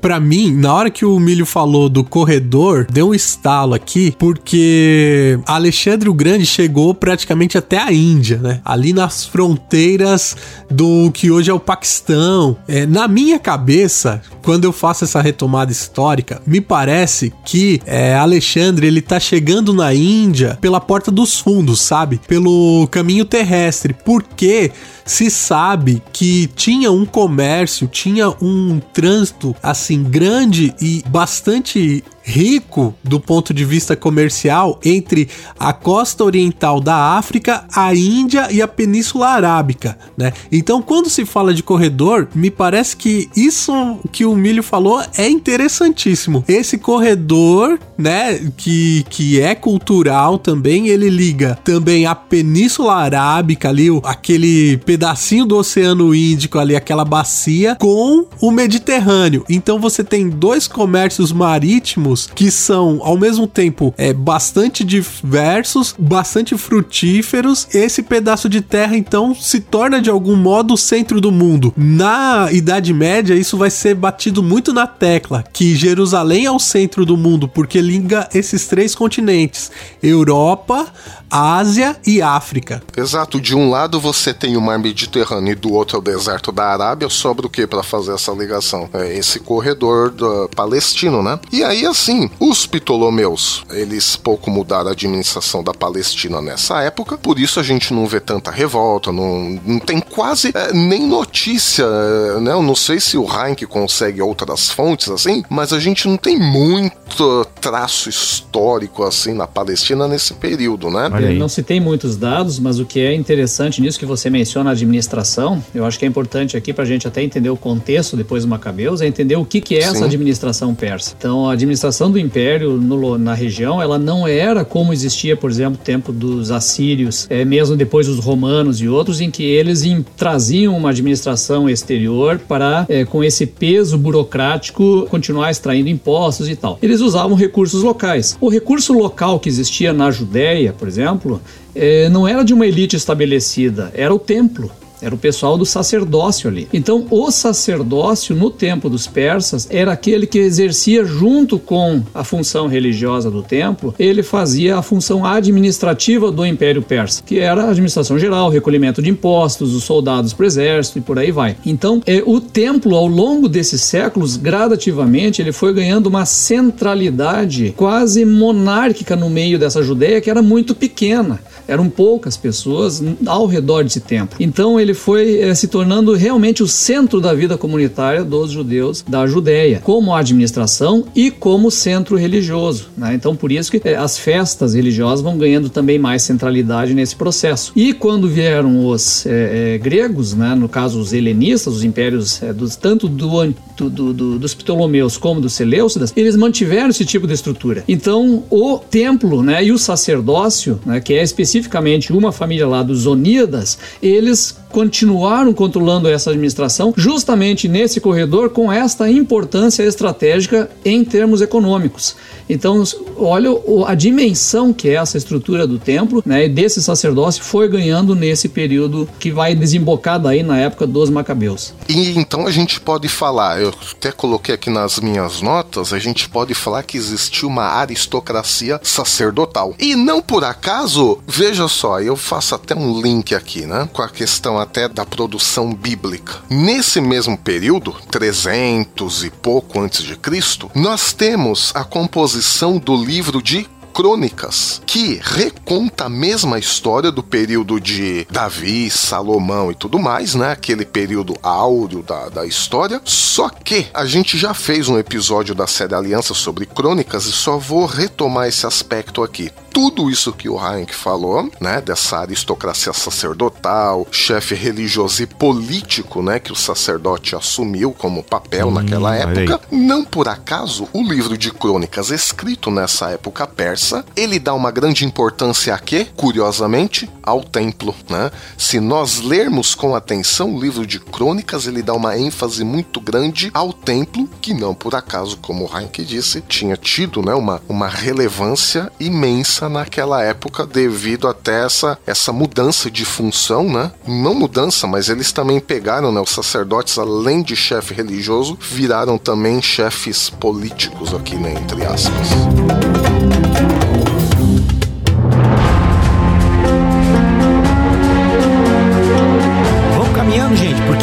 pra 0.02 0.20
mim, 0.20 0.54
na 0.54 0.74
hora 0.74 0.90
que 0.90 1.06
o 1.06 1.18
Milho 1.20 1.46
falou 1.46 1.88
do 1.88 2.04
corredor, 2.04 2.86
deu 2.92 3.10
um 3.10 3.14
estalo 3.14 3.74
aqui, 3.74 4.14
porque 4.20 5.40
Alexandre 5.46 6.10
o 6.10 6.14
Grande 6.14 6.46
chegou 6.46 6.94
praticamente 6.94 7.58
até 7.58 7.78
a 7.78 7.94
Índia, 7.94 8.38
né? 8.38 8.60
Ali 8.66 8.92
nas 8.92 9.26
fronteiras 9.26 10.36
do 10.70 11.10
que 11.14 11.32
hoje 11.32 11.50
é 11.50 11.54
o 11.54 11.60
Paquistão. 11.60 12.58
É, 12.68 12.86
na 12.86 13.08
minha 13.08 13.40
cabeça, 13.40 14.22
quando 14.44 14.66
eu 14.66 14.74
faço 14.74 15.06
essa 15.06 15.22
retomada 15.22 15.72
histórica, 15.72 16.42
me 16.46 16.60
parece 16.60 17.32
que 17.46 17.82
é, 17.86 18.16
Alexandre 18.16 18.88
ele 18.88 19.02
tá 19.02 19.20
chegando 19.20 19.74
na 19.74 19.94
Índia 19.94 20.58
pela 20.60 20.82
porta 20.82 21.10
dos 21.10 21.40
fundos, 21.40 21.80
sabe? 21.80 22.20
Pelo 22.28 22.86
caminho 22.92 23.24
terrestre, 23.24 23.96
porque 24.06 24.72
se 25.06 25.30
sabe 25.30 26.02
que 26.12 26.48
tinha 26.56 26.92
um 26.92 27.06
comércio, 27.06 27.88
tinha 27.88 28.30
um 28.42 28.80
trânsito 28.94 29.56
assim 29.62 30.04
grande 30.04 30.74
e 30.82 31.04
bastante 31.08 32.04
rico 32.32 32.96
do 33.04 33.20
ponto 33.20 33.54
de 33.54 33.66
vista 33.66 33.94
comercial 33.94 34.80
entre 34.86 35.28
a 35.60 35.74
costa 35.74 36.24
oriental 36.24 36.80
da 36.80 37.18
África, 37.18 37.66
a 37.76 37.94
Índia 37.94 38.48
e 38.50 38.62
a 38.62 38.68
Península 38.68 39.28
Arábica, 39.28 39.98
né? 40.18 40.32
Então, 40.50 40.82
quando 40.82 41.10
se 41.10 41.26
fala 41.26 41.54
de 41.54 41.62
corredor, 41.62 42.30
me 42.34 42.50
parece 42.50 42.96
que 42.96 43.30
isso 43.36 44.00
que 44.12 44.26
o 44.26 44.36
Milho 44.36 44.64
falou 44.64 45.04
é 45.18 45.30
interessantíssimo. 45.30 46.44
Esse 46.48 46.78
corredor, 46.78 47.78
né, 47.98 48.40
que, 48.56 49.06
que 49.10 49.42
é 49.42 49.54
cultural 49.54 50.38
também, 50.38 50.88
ele 50.88 51.10
liga 51.10 51.60
também 51.66 52.06
a 52.06 52.16
Península 52.16 52.96
Arábica 52.96 53.68
ali, 53.68 53.88
aquele 54.04 54.78
pedacinho 54.78 55.46
do 55.46 55.58
Oceano 55.58 56.16
Índico 56.16 56.58
ali, 56.58 56.76
aquela 56.76 57.04
bacia 57.04 57.76
com 57.76 58.26
o 58.40 58.52
Mediterrâneo. 58.52 59.44
Então 59.50 59.80
você 59.80 60.04
tem 60.04 60.30
dois 60.30 60.68
comércios 60.68 61.34
marítimos 61.34 62.21
que 62.34 62.52
são 62.52 63.00
ao 63.02 63.18
mesmo 63.18 63.48
tempo 63.48 63.94
é 63.98 64.14
bastante 64.14 64.84
diversos, 64.84 65.96
bastante 65.98 66.58
frutíferos. 66.58 67.68
Esse 67.74 68.04
pedaço 68.04 68.50
de 68.50 68.62
terra 68.62 68.98
então 68.98 69.34
se 69.36 69.60
torna 69.60 70.02
de 70.02 70.10
algum 70.10 70.36
modo 70.36 70.74
o 70.74 70.78
centro 70.78 71.22
do 71.22 71.32
mundo. 71.32 71.74
Na 71.76 72.50
Idade 72.52 72.94
Média 72.94 73.34
isso 73.34 73.58
vai 73.58 73.70
ser 73.70 73.96
batido 73.96 74.44
muito 74.44 74.74
na 74.74 74.88
tecla 74.88 75.44
que 75.54 75.76
Jerusalém 75.76 76.46
é 76.46 76.52
o 76.52 76.60
centro 76.60 77.06
do 77.06 77.18
mundo 77.18 77.48
porque 77.48 77.82
liga 77.82 78.28
esses 78.34 78.68
três 78.68 78.96
continentes: 78.96 79.72
Europa, 80.02 80.88
Ásia 81.30 81.96
e 82.06 82.22
África. 82.22 82.82
Exato, 82.96 83.40
de 83.40 83.56
um 83.56 83.70
lado 83.70 84.00
você 84.00 84.34
tem 84.34 84.58
o 84.58 84.62
mar 84.62 84.78
Mediterrâneo 84.78 85.54
e 85.54 85.56
do 85.56 85.72
outro 85.74 85.98
é 85.98 86.00
o 86.00 86.04
deserto 86.04 86.52
da 86.52 86.66
Arábia, 86.66 87.10
sobra 87.10 87.46
o 87.46 87.50
que 87.50 87.66
para 87.66 87.84
fazer 87.84 88.14
essa 88.14 88.32
ligação? 88.32 88.90
É 88.94 89.18
esse 89.18 89.40
corredor 89.40 90.10
do 90.10 90.50
palestino, 90.56 91.24
né? 91.24 91.40
E 91.52 91.64
aí 91.64 91.86
assim, 92.02 92.30
os 92.40 92.66
Ptolomeus, 92.66 93.64
eles 93.70 94.16
pouco 94.16 94.50
mudaram 94.50 94.90
a 94.90 94.94
administração 94.94 95.64
da 95.64 95.72
Palestina 95.72 96.42
nessa 96.42 96.82
época, 96.82 97.16
por 97.16 97.38
isso 97.38 97.60
a 97.60 97.64
gente 97.64 97.94
não 97.94 98.08
vê 98.08 98.20
tanta 98.20 98.50
revolta, 98.50 99.12
não, 99.12 99.60
não 99.64 99.80
tem 99.80 100.00
quase 100.00 100.52
é, 100.54 100.74
nem 100.74 101.06
notícia, 101.06 101.84
é, 101.84 102.40
né? 102.40 102.54
Eu 102.54 102.64
não 102.64 102.76
sei 102.76 103.00
se 103.00 103.18
o 103.18 103.26
Heinck 103.26 103.66
consegue 103.68 104.20
outras 104.22 104.72
fontes 104.72 105.10
assim, 105.10 105.44
mas 105.48 105.72
a 105.72 105.80
gente 105.80 106.08
não 106.08 106.18
tem 106.18 106.40
muito 106.40 107.46
traço 107.60 108.10
histórico 108.10 109.04
assim 109.04 109.34
na 109.34 109.46
Palestina 109.46 110.08
nesse 110.08 110.34
período, 110.34 110.90
né? 110.90 111.10
Olha 111.12 111.30
aí. 111.30 111.38
Não 111.38 111.48
se 111.48 111.62
tem 111.62 111.80
muitos 111.80 112.18
dados, 112.18 112.58
mas 112.60 112.80
o 112.80 112.86
que 112.86 113.00
é 113.00 113.14
interessante 113.14 113.80
nisso 113.80 114.00
que 114.00 114.06
você 114.06 114.30
menciona 114.30 114.72
a 114.72 114.74
administração, 114.74 115.64
eu 115.74 115.86
acho 115.86 116.00
que 116.00 116.06
é 116.06 116.08
importante 116.08 116.58
aqui 116.58 116.74
para 116.74 116.84
a 116.84 116.88
gente 116.88 117.08
até 117.08 117.22
entender 117.22 117.50
o 117.50 117.58
contexto 117.58 118.18
depois 118.18 118.44
do 118.44 118.50
Macabeus, 118.50 119.02
é 119.02 119.08
entender 119.08 119.36
o 119.36 119.46
que, 119.46 119.62
que 119.62 119.76
é 119.76 119.82
essa 119.82 119.98
Sim. 119.98 120.06
administração 120.06 120.74
persa. 120.74 121.14
Então, 121.18 121.48
a 121.48 121.54
administração 121.54 121.91
do 122.12 122.18
império 122.20 122.72
no- 122.78 123.18
na 123.18 123.34
região, 123.34 123.82
ela 123.82 123.98
não 124.00 124.28
era 124.28 124.64
como 124.66 124.94
existia, 124.94 125.36
por 125.36 125.50
exemplo, 125.50 125.72
no 125.80 125.84
tempo 125.84 126.12
dos 126.12 126.52
assírios, 126.52 127.28
é, 127.30 127.44
mesmo 127.46 127.76
depois 127.76 128.08
dos 128.08 128.20
romanos 128.20 128.82
e 128.82 128.88
outros, 128.88 129.20
em 129.22 129.30
que 129.30 129.44
eles 129.44 129.84
em- 129.84 130.06
traziam 130.16 130.76
uma 130.78 130.90
administração 130.90 131.70
exterior 131.70 132.40
para, 132.48 132.86
é, 132.90 133.04
com 133.06 133.24
esse 133.24 133.46
peso 133.46 133.98
burocrático, 133.98 135.06
continuar 135.10 135.52
extraindo 135.52 135.90
impostos 135.90 136.50
e 136.50 136.56
tal. 136.56 136.78
Eles 136.82 137.02
usavam 137.02 137.36
recursos 137.36 137.84
locais. 137.84 138.38
O 138.40 138.50
recurso 138.50 138.94
local 138.94 139.40
que 139.40 139.50
existia 139.50 139.94
na 139.94 140.10
Judéia, 140.12 140.74
por 140.78 140.88
exemplo, 140.88 141.42
eh, 141.76 142.10
não 142.10 142.28
era 142.28 142.44
de 142.44 142.54
uma 142.54 142.66
elite 142.66 142.96
estabelecida, 142.96 143.92
era 143.94 144.14
o 144.14 144.20
templo. 144.20 144.70
Era 145.02 145.16
o 145.16 145.18
pessoal 145.18 145.58
do 145.58 145.66
sacerdócio 145.66 146.50
ali. 146.50 146.68
Então, 146.72 147.08
o 147.10 147.32
sacerdócio 147.32 148.36
no 148.36 148.50
tempo 148.50 148.90
dos 148.90 149.08
persas 149.08 149.68
era 149.70 149.92
aquele 149.92 150.28
que 150.28 150.40
exercia, 150.40 151.04
junto 151.04 151.58
com 151.58 152.04
a 152.14 152.24
função 152.24 152.68
religiosa 152.68 153.32
do 153.32 153.42
templo, 153.42 153.96
ele 153.98 154.22
fazia 154.24 154.78
a 154.78 154.82
função 154.82 155.26
administrativa 155.26 156.32
do 156.32 156.46
Império 156.46 156.82
Persa, 156.82 157.24
que 157.26 157.40
era 157.40 157.64
a 157.64 157.70
administração 157.70 158.20
geral, 158.20 158.50
recolhimento 158.50 159.02
de 159.02 159.10
impostos, 159.10 159.74
os 159.74 159.84
soldados 159.84 160.34
para 160.34 160.44
o 160.44 160.48
exército 160.48 161.00
e 161.00 161.02
por 161.02 161.18
aí 161.18 161.32
vai. 161.32 161.56
Então, 161.66 162.02
é, 162.06 162.22
o 162.26 162.40
templo, 162.40 162.96
ao 162.96 163.08
longo 163.08 163.50
desses 163.50 163.82
séculos, 163.82 164.38
gradativamente, 164.38 165.42
ele 165.42 165.52
foi 165.52 165.74
ganhando 165.74 166.08
uma 166.08 166.26
centralidade 166.26 167.74
quase 167.76 168.26
monárquica 168.26 169.16
no 169.16 169.30
meio 169.30 169.58
dessa 169.58 169.82
Judéia, 169.82 170.22
que 170.22 170.30
era 170.30 170.42
muito 170.42 170.76
pequena. 170.76 171.40
Eram 171.68 171.90
poucas 171.90 172.36
pessoas 172.38 173.02
ao 173.26 173.46
redor 173.46 173.84
desse 173.84 174.00
templo. 174.00 174.38
Então 174.40 174.80
ele 174.80 174.94
foi 174.94 175.40
eh, 175.40 175.56
se 175.56 175.68
tornando 175.68 176.14
realmente 176.14 176.64
o 176.64 176.68
centro 176.68 177.20
da 177.22 177.34
vida 177.34 177.58
comunitária 177.58 178.24
dos 178.24 178.52
judeus 178.52 179.04
da 179.08 179.26
Judéia, 179.28 179.80
como 179.84 180.14
administração 180.14 181.06
e 181.16 181.32
como 181.32 181.70
centro 181.72 182.16
religioso. 182.18 182.90
né? 182.98 183.14
Então 183.14 183.36
por 183.36 183.52
isso 183.52 183.72
que 183.72 183.82
eh, 183.84 183.96
as 183.96 184.18
festas 184.18 184.74
religiosas 184.74 185.22
vão 185.22 185.38
ganhando 185.38 185.70
também 185.70 185.98
mais 186.00 186.24
centralidade 186.24 186.94
nesse 186.94 187.16
processo. 187.16 187.72
E 187.76 187.94
quando 187.94 188.28
vieram 188.28 188.86
os 188.88 189.26
eh, 189.26 189.80
gregos, 189.82 190.34
né, 190.34 190.56
no 190.56 190.68
caso 190.70 191.00
os 191.00 191.14
helenistas, 191.14 191.76
os 191.76 191.84
impérios 191.84 192.40
dos, 192.56 192.76
tanto 192.76 193.08
do, 193.08 193.30
do- 193.78 193.90
do- 193.90 194.14
do- 194.14 194.40
dos 194.40 194.54
Ptolomeus 194.54 195.18
como 195.18 195.42
dos 195.42 195.54
Seleucidas, 195.54 196.14
eles 196.16 196.36
mantiveram 196.36 196.90
esse 196.90 197.06
tipo 197.06 197.28
de 197.28 197.34
estrutura. 197.34 197.84
Então 197.88 198.44
o 198.50 198.78
templo 198.78 199.42
né, 199.44 199.64
e 199.64 199.72
o 199.72 199.78
sacerdócio, 199.78 200.80
né, 200.86 201.00
que 201.00 201.14
é 201.14 201.22
especificamente 201.52 202.14
uma 202.14 202.32
família 202.32 202.68
lá 202.68 202.82
dos 202.82 203.06
Oníadas, 203.06 203.78
eles 204.02 204.58
continuaram 204.72 205.54
controlando 205.54 206.08
essa 206.08 206.30
administração 206.32 206.94
justamente 206.96 207.68
nesse 207.68 208.00
corredor 208.00 208.50
com 208.50 208.72
esta 208.72 209.10
importância 209.10 209.84
estratégica 209.84 210.70
em 210.84 211.04
termos 211.04 211.42
econômicos. 211.42 212.16
Então, 212.50 212.84
olha 213.18 213.50
a 213.88 213.96
dimensão 213.96 214.74
que 214.74 214.90
é 214.90 214.96
essa 214.96 215.18
estrutura 215.18 215.66
do 215.66 215.80
templo, 215.80 216.22
né, 216.26 216.46
e 216.46 216.50
desse 216.50 216.82
sacerdócio 216.82 217.44
foi 217.44 217.68
ganhando 217.68 218.16
nesse 218.16 218.50
período 218.50 219.08
que 219.20 219.32
vai 219.32 219.56
desembocar 219.56 220.20
daí 220.20 220.44
na 220.44 220.58
época 220.58 220.86
dos 220.86 221.10
macabeus. 221.10 221.74
E 221.88 222.18
então 222.18 222.46
a 222.46 222.52
gente 222.52 222.80
pode 222.80 223.08
falar, 223.08 223.62
eu 223.62 223.74
até 223.92 224.12
coloquei 224.12 224.56
aqui 224.56 224.70
nas 224.70 225.00
minhas 225.00 225.42
notas, 225.42 225.94
a 225.94 226.00
gente 226.00 226.28
pode 226.30 226.54
falar 226.54 226.84
que 226.84 226.98
existiu 226.98 227.48
uma 227.48 227.64
aristocracia 227.64 228.80
sacerdotal. 228.84 229.74
E 229.80 229.96
não 229.96 230.22
por 230.22 230.44
acaso, 230.44 231.20
veja 231.28 231.68
só, 231.68 232.02
eu 232.02 232.16
faço 232.16 232.56
até 232.56 232.76
um 232.76 233.02
link 233.02 233.34
aqui, 233.34 233.66
né, 233.66 233.88
com 233.94 234.02
a 234.02 234.10
questão 234.10 234.60
até 234.62 234.88
da 234.88 235.06
produção 235.06 235.74
bíblica. 235.74 236.40
Nesse 236.50 237.02
mesmo 237.02 237.38
período, 237.38 237.94
300 238.10 239.24
e 239.24 239.30
pouco 239.30 239.80
antes 239.80 240.04
de 240.04 240.16
Cristo, 240.16 240.70
nós 240.76 241.14
temos 241.14 241.72
a 241.76 241.84
composição 241.84 242.78
do 242.78 242.96
livro 242.96 243.42
de 243.42 243.68
Crônicas, 243.94 244.82
que 244.86 245.20
reconta 245.24 246.06
a 246.06 246.10
mesma 246.10 246.58
história 246.58 247.12
do 247.12 247.22
período 247.22 247.80
de 247.80 248.26
Davi, 248.30 248.90
Salomão 248.90 249.72
e 249.72 249.76
tudo 249.76 250.00
mais, 250.00 250.36
né? 250.36 250.52
Aquele 250.52 250.86
período 250.86 251.36
áureo 251.42 252.02
da, 252.04 252.30
da 252.30 252.46
história. 252.46 253.02
Só 253.06 253.50
que 253.50 253.88
a 253.94 254.06
gente 254.06 254.38
já 254.38 254.54
fez 254.54 254.88
um 254.88 254.98
episódio 254.98 255.54
da 255.56 255.68
série 255.68 255.96
Aliança 255.96 256.34
sobre 256.34 256.66
Crônicas 256.66 257.26
e 257.26 257.32
só 257.32 257.58
vou 257.58 257.86
retomar 257.86 258.48
esse 258.48 258.66
aspecto 258.66 259.24
aqui. 259.24 259.52
Tudo 259.74 260.10
isso 260.10 260.34
que 260.34 260.50
o 260.50 260.60
Heinck 260.60 260.94
falou, 260.94 261.50
né, 261.60 261.80
dessa 261.80 262.20
aristocracia 262.20 262.92
sacerdotal, 262.92 264.06
chefe 264.12 264.54
religioso 264.54 265.24
e 265.24 265.26
político, 265.26 266.22
né, 266.22 266.40
que 266.40 266.52
o 266.52 266.56
sacerdote 266.56 267.38
assumiu 267.38 267.94
como 267.94 268.22
papel 268.22 268.68
hum, 268.68 268.72
naquela 268.72 269.16
época, 269.16 269.62
não 269.72 270.04
por 270.04 270.28
acaso 270.28 270.90
o 270.92 271.02
livro 271.02 271.38
de 271.38 271.52
crônicas 271.52 272.10
escrito 272.10 272.70
nessa 272.70 273.12
época 273.12 273.48
persa, 273.48 273.81
ele 274.16 274.40
dá 274.40 274.54
uma 274.54 274.72
grande 274.72 275.06
importância 275.06 275.74
a 275.74 275.80
quê? 275.80 276.08
Curiosamente, 276.16 277.10
ao 277.24 277.44
templo, 277.44 277.96
né? 278.10 278.32
Se 278.58 278.80
nós 278.80 279.20
lermos 279.20 279.76
com 279.76 279.96
atenção 279.96 280.56
o 280.56 280.60
livro 280.60 280.86
de 280.86 281.00
crônicas, 281.00 281.68
ele 281.68 281.82
dá 281.82 281.94
uma 281.94 282.18
ênfase 282.18 282.64
muito 282.64 283.00
grande 283.00 283.50
ao 283.54 283.74
templo, 283.74 284.30
que 284.42 284.54
não 284.54 284.74
por 284.74 284.96
acaso, 284.96 285.38
como 285.38 285.66
o 285.66 285.78
Heinck 285.78 286.04
disse, 286.04 286.42
tinha 286.42 286.76
tido, 286.76 287.22
né, 287.22 287.34
uma, 287.34 287.62
uma 287.68 287.88
relevância 287.88 288.92
imensa 289.00 289.70
naquela 289.70 290.24
época 290.24 290.66
devido 290.66 291.28
até 291.28 291.66
essa, 291.66 291.98
essa 292.06 292.34
mudança 292.34 292.90
de 292.90 293.06
função, 293.06 293.64
né? 293.64 293.92
Não 294.08 294.34
mudança, 294.34 294.88
mas 294.88 295.10
eles 295.10 295.32
também 295.32 295.60
pegaram, 295.60 296.12
né? 296.12 296.20
Os 296.20 296.32
sacerdotes, 296.32 296.98
além 296.98 297.42
de 297.42 297.56
chefe 297.56 297.94
religioso, 297.94 298.58
viraram 298.60 299.18
também 299.18 299.62
chefes 299.62 300.30
políticos 300.30 301.14
aqui, 301.14 301.36
né? 301.36 301.54
Entre 301.54 301.86
aspas. 301.86 303.21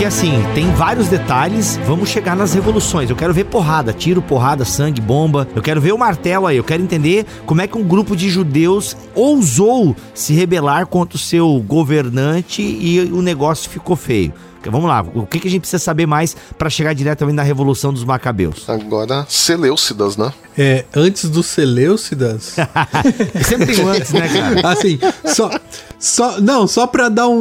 Assim, 0.08 0.32
tem 0.54 0.72
vários 0.72 1.08
detalhes. 1.08 1.78
Vamos 1.86 2.08
chegar 2.08 2.34
nas 2.34 2.54
revoluções. 2.54 3.10
Eu 3.10 3.16
quero 3.16 3.34
ver 3.34 3.44
porrada, 3.44 3.92
tiro, 3.92 4.22
porrada, 4.22 4.64
sangue, 4.64 5.02
bomba. 5.02 5.46
Eu 5.54 5.60
quero 5.60 5.82
ver 5.82 5.92
o 5.92 5.98
martelo 5.98 6.46
aí. 6.46 6.56
Eu 6.56 6.64
quero 6.64 6.82
entender 6.82 7.26
como 7.44 7.60
é 7.60 7.66
que 7.66 7.76
um 7.76 7.84
grupo 7.84 8.16
de 8.16 8.30
judeus 8.30 8.96
ousou 9.14 9.94
se 10.14 10.32
rebelar 10.32 10.86
contra 10.86 11.16
o 11.16 11.20
seu 11.20 11.62
governante 11.66 12.62
e 12.62 13.00
o 13.12 13.20
negócio 13.20 13.68
ficou 13.68 13.96
feio. 13.96 14.32
Vamos 14.70 14.88
lá, 14.88 15.04
o 15.14 15.26
que, 15.26 15.40
que 15.40 15.48
a 15.48 15.50
gente 15.50 15.60
precisa 15.60 15.82
saber 15.82 16.06
mais 16.06 16.36
para 16.56 16.70
chegar 16.70 16.94
diretamente 16.94 17.36
na 17.36 17.42
Revolução 17.42 17.92
dos 17.92 18.04
Macabeus? 18.04 18.68
Agora, 18.68 19.26
Seleucidas, 19.28 20.16
né? 20.16 20.32
É, 20.56 20.84
antes 20.94 21.28
do 21.28 21.42
Seleucidas. 21.42 22.56
Sempre 23.46 23.74
tem 23.74 23.84
um 23.84 23.88
antes, 23.88 24.12
né, 24.12 24.28
cara? 24.28 24.68
Assim, 24.72 24.98
só. 25.24 25.50
só 25.98 26.40
não, 26.40 26.66
só 26.66 26.86
para 26.86 27.08
dar 27.08 27.28
um, 27.28 27.34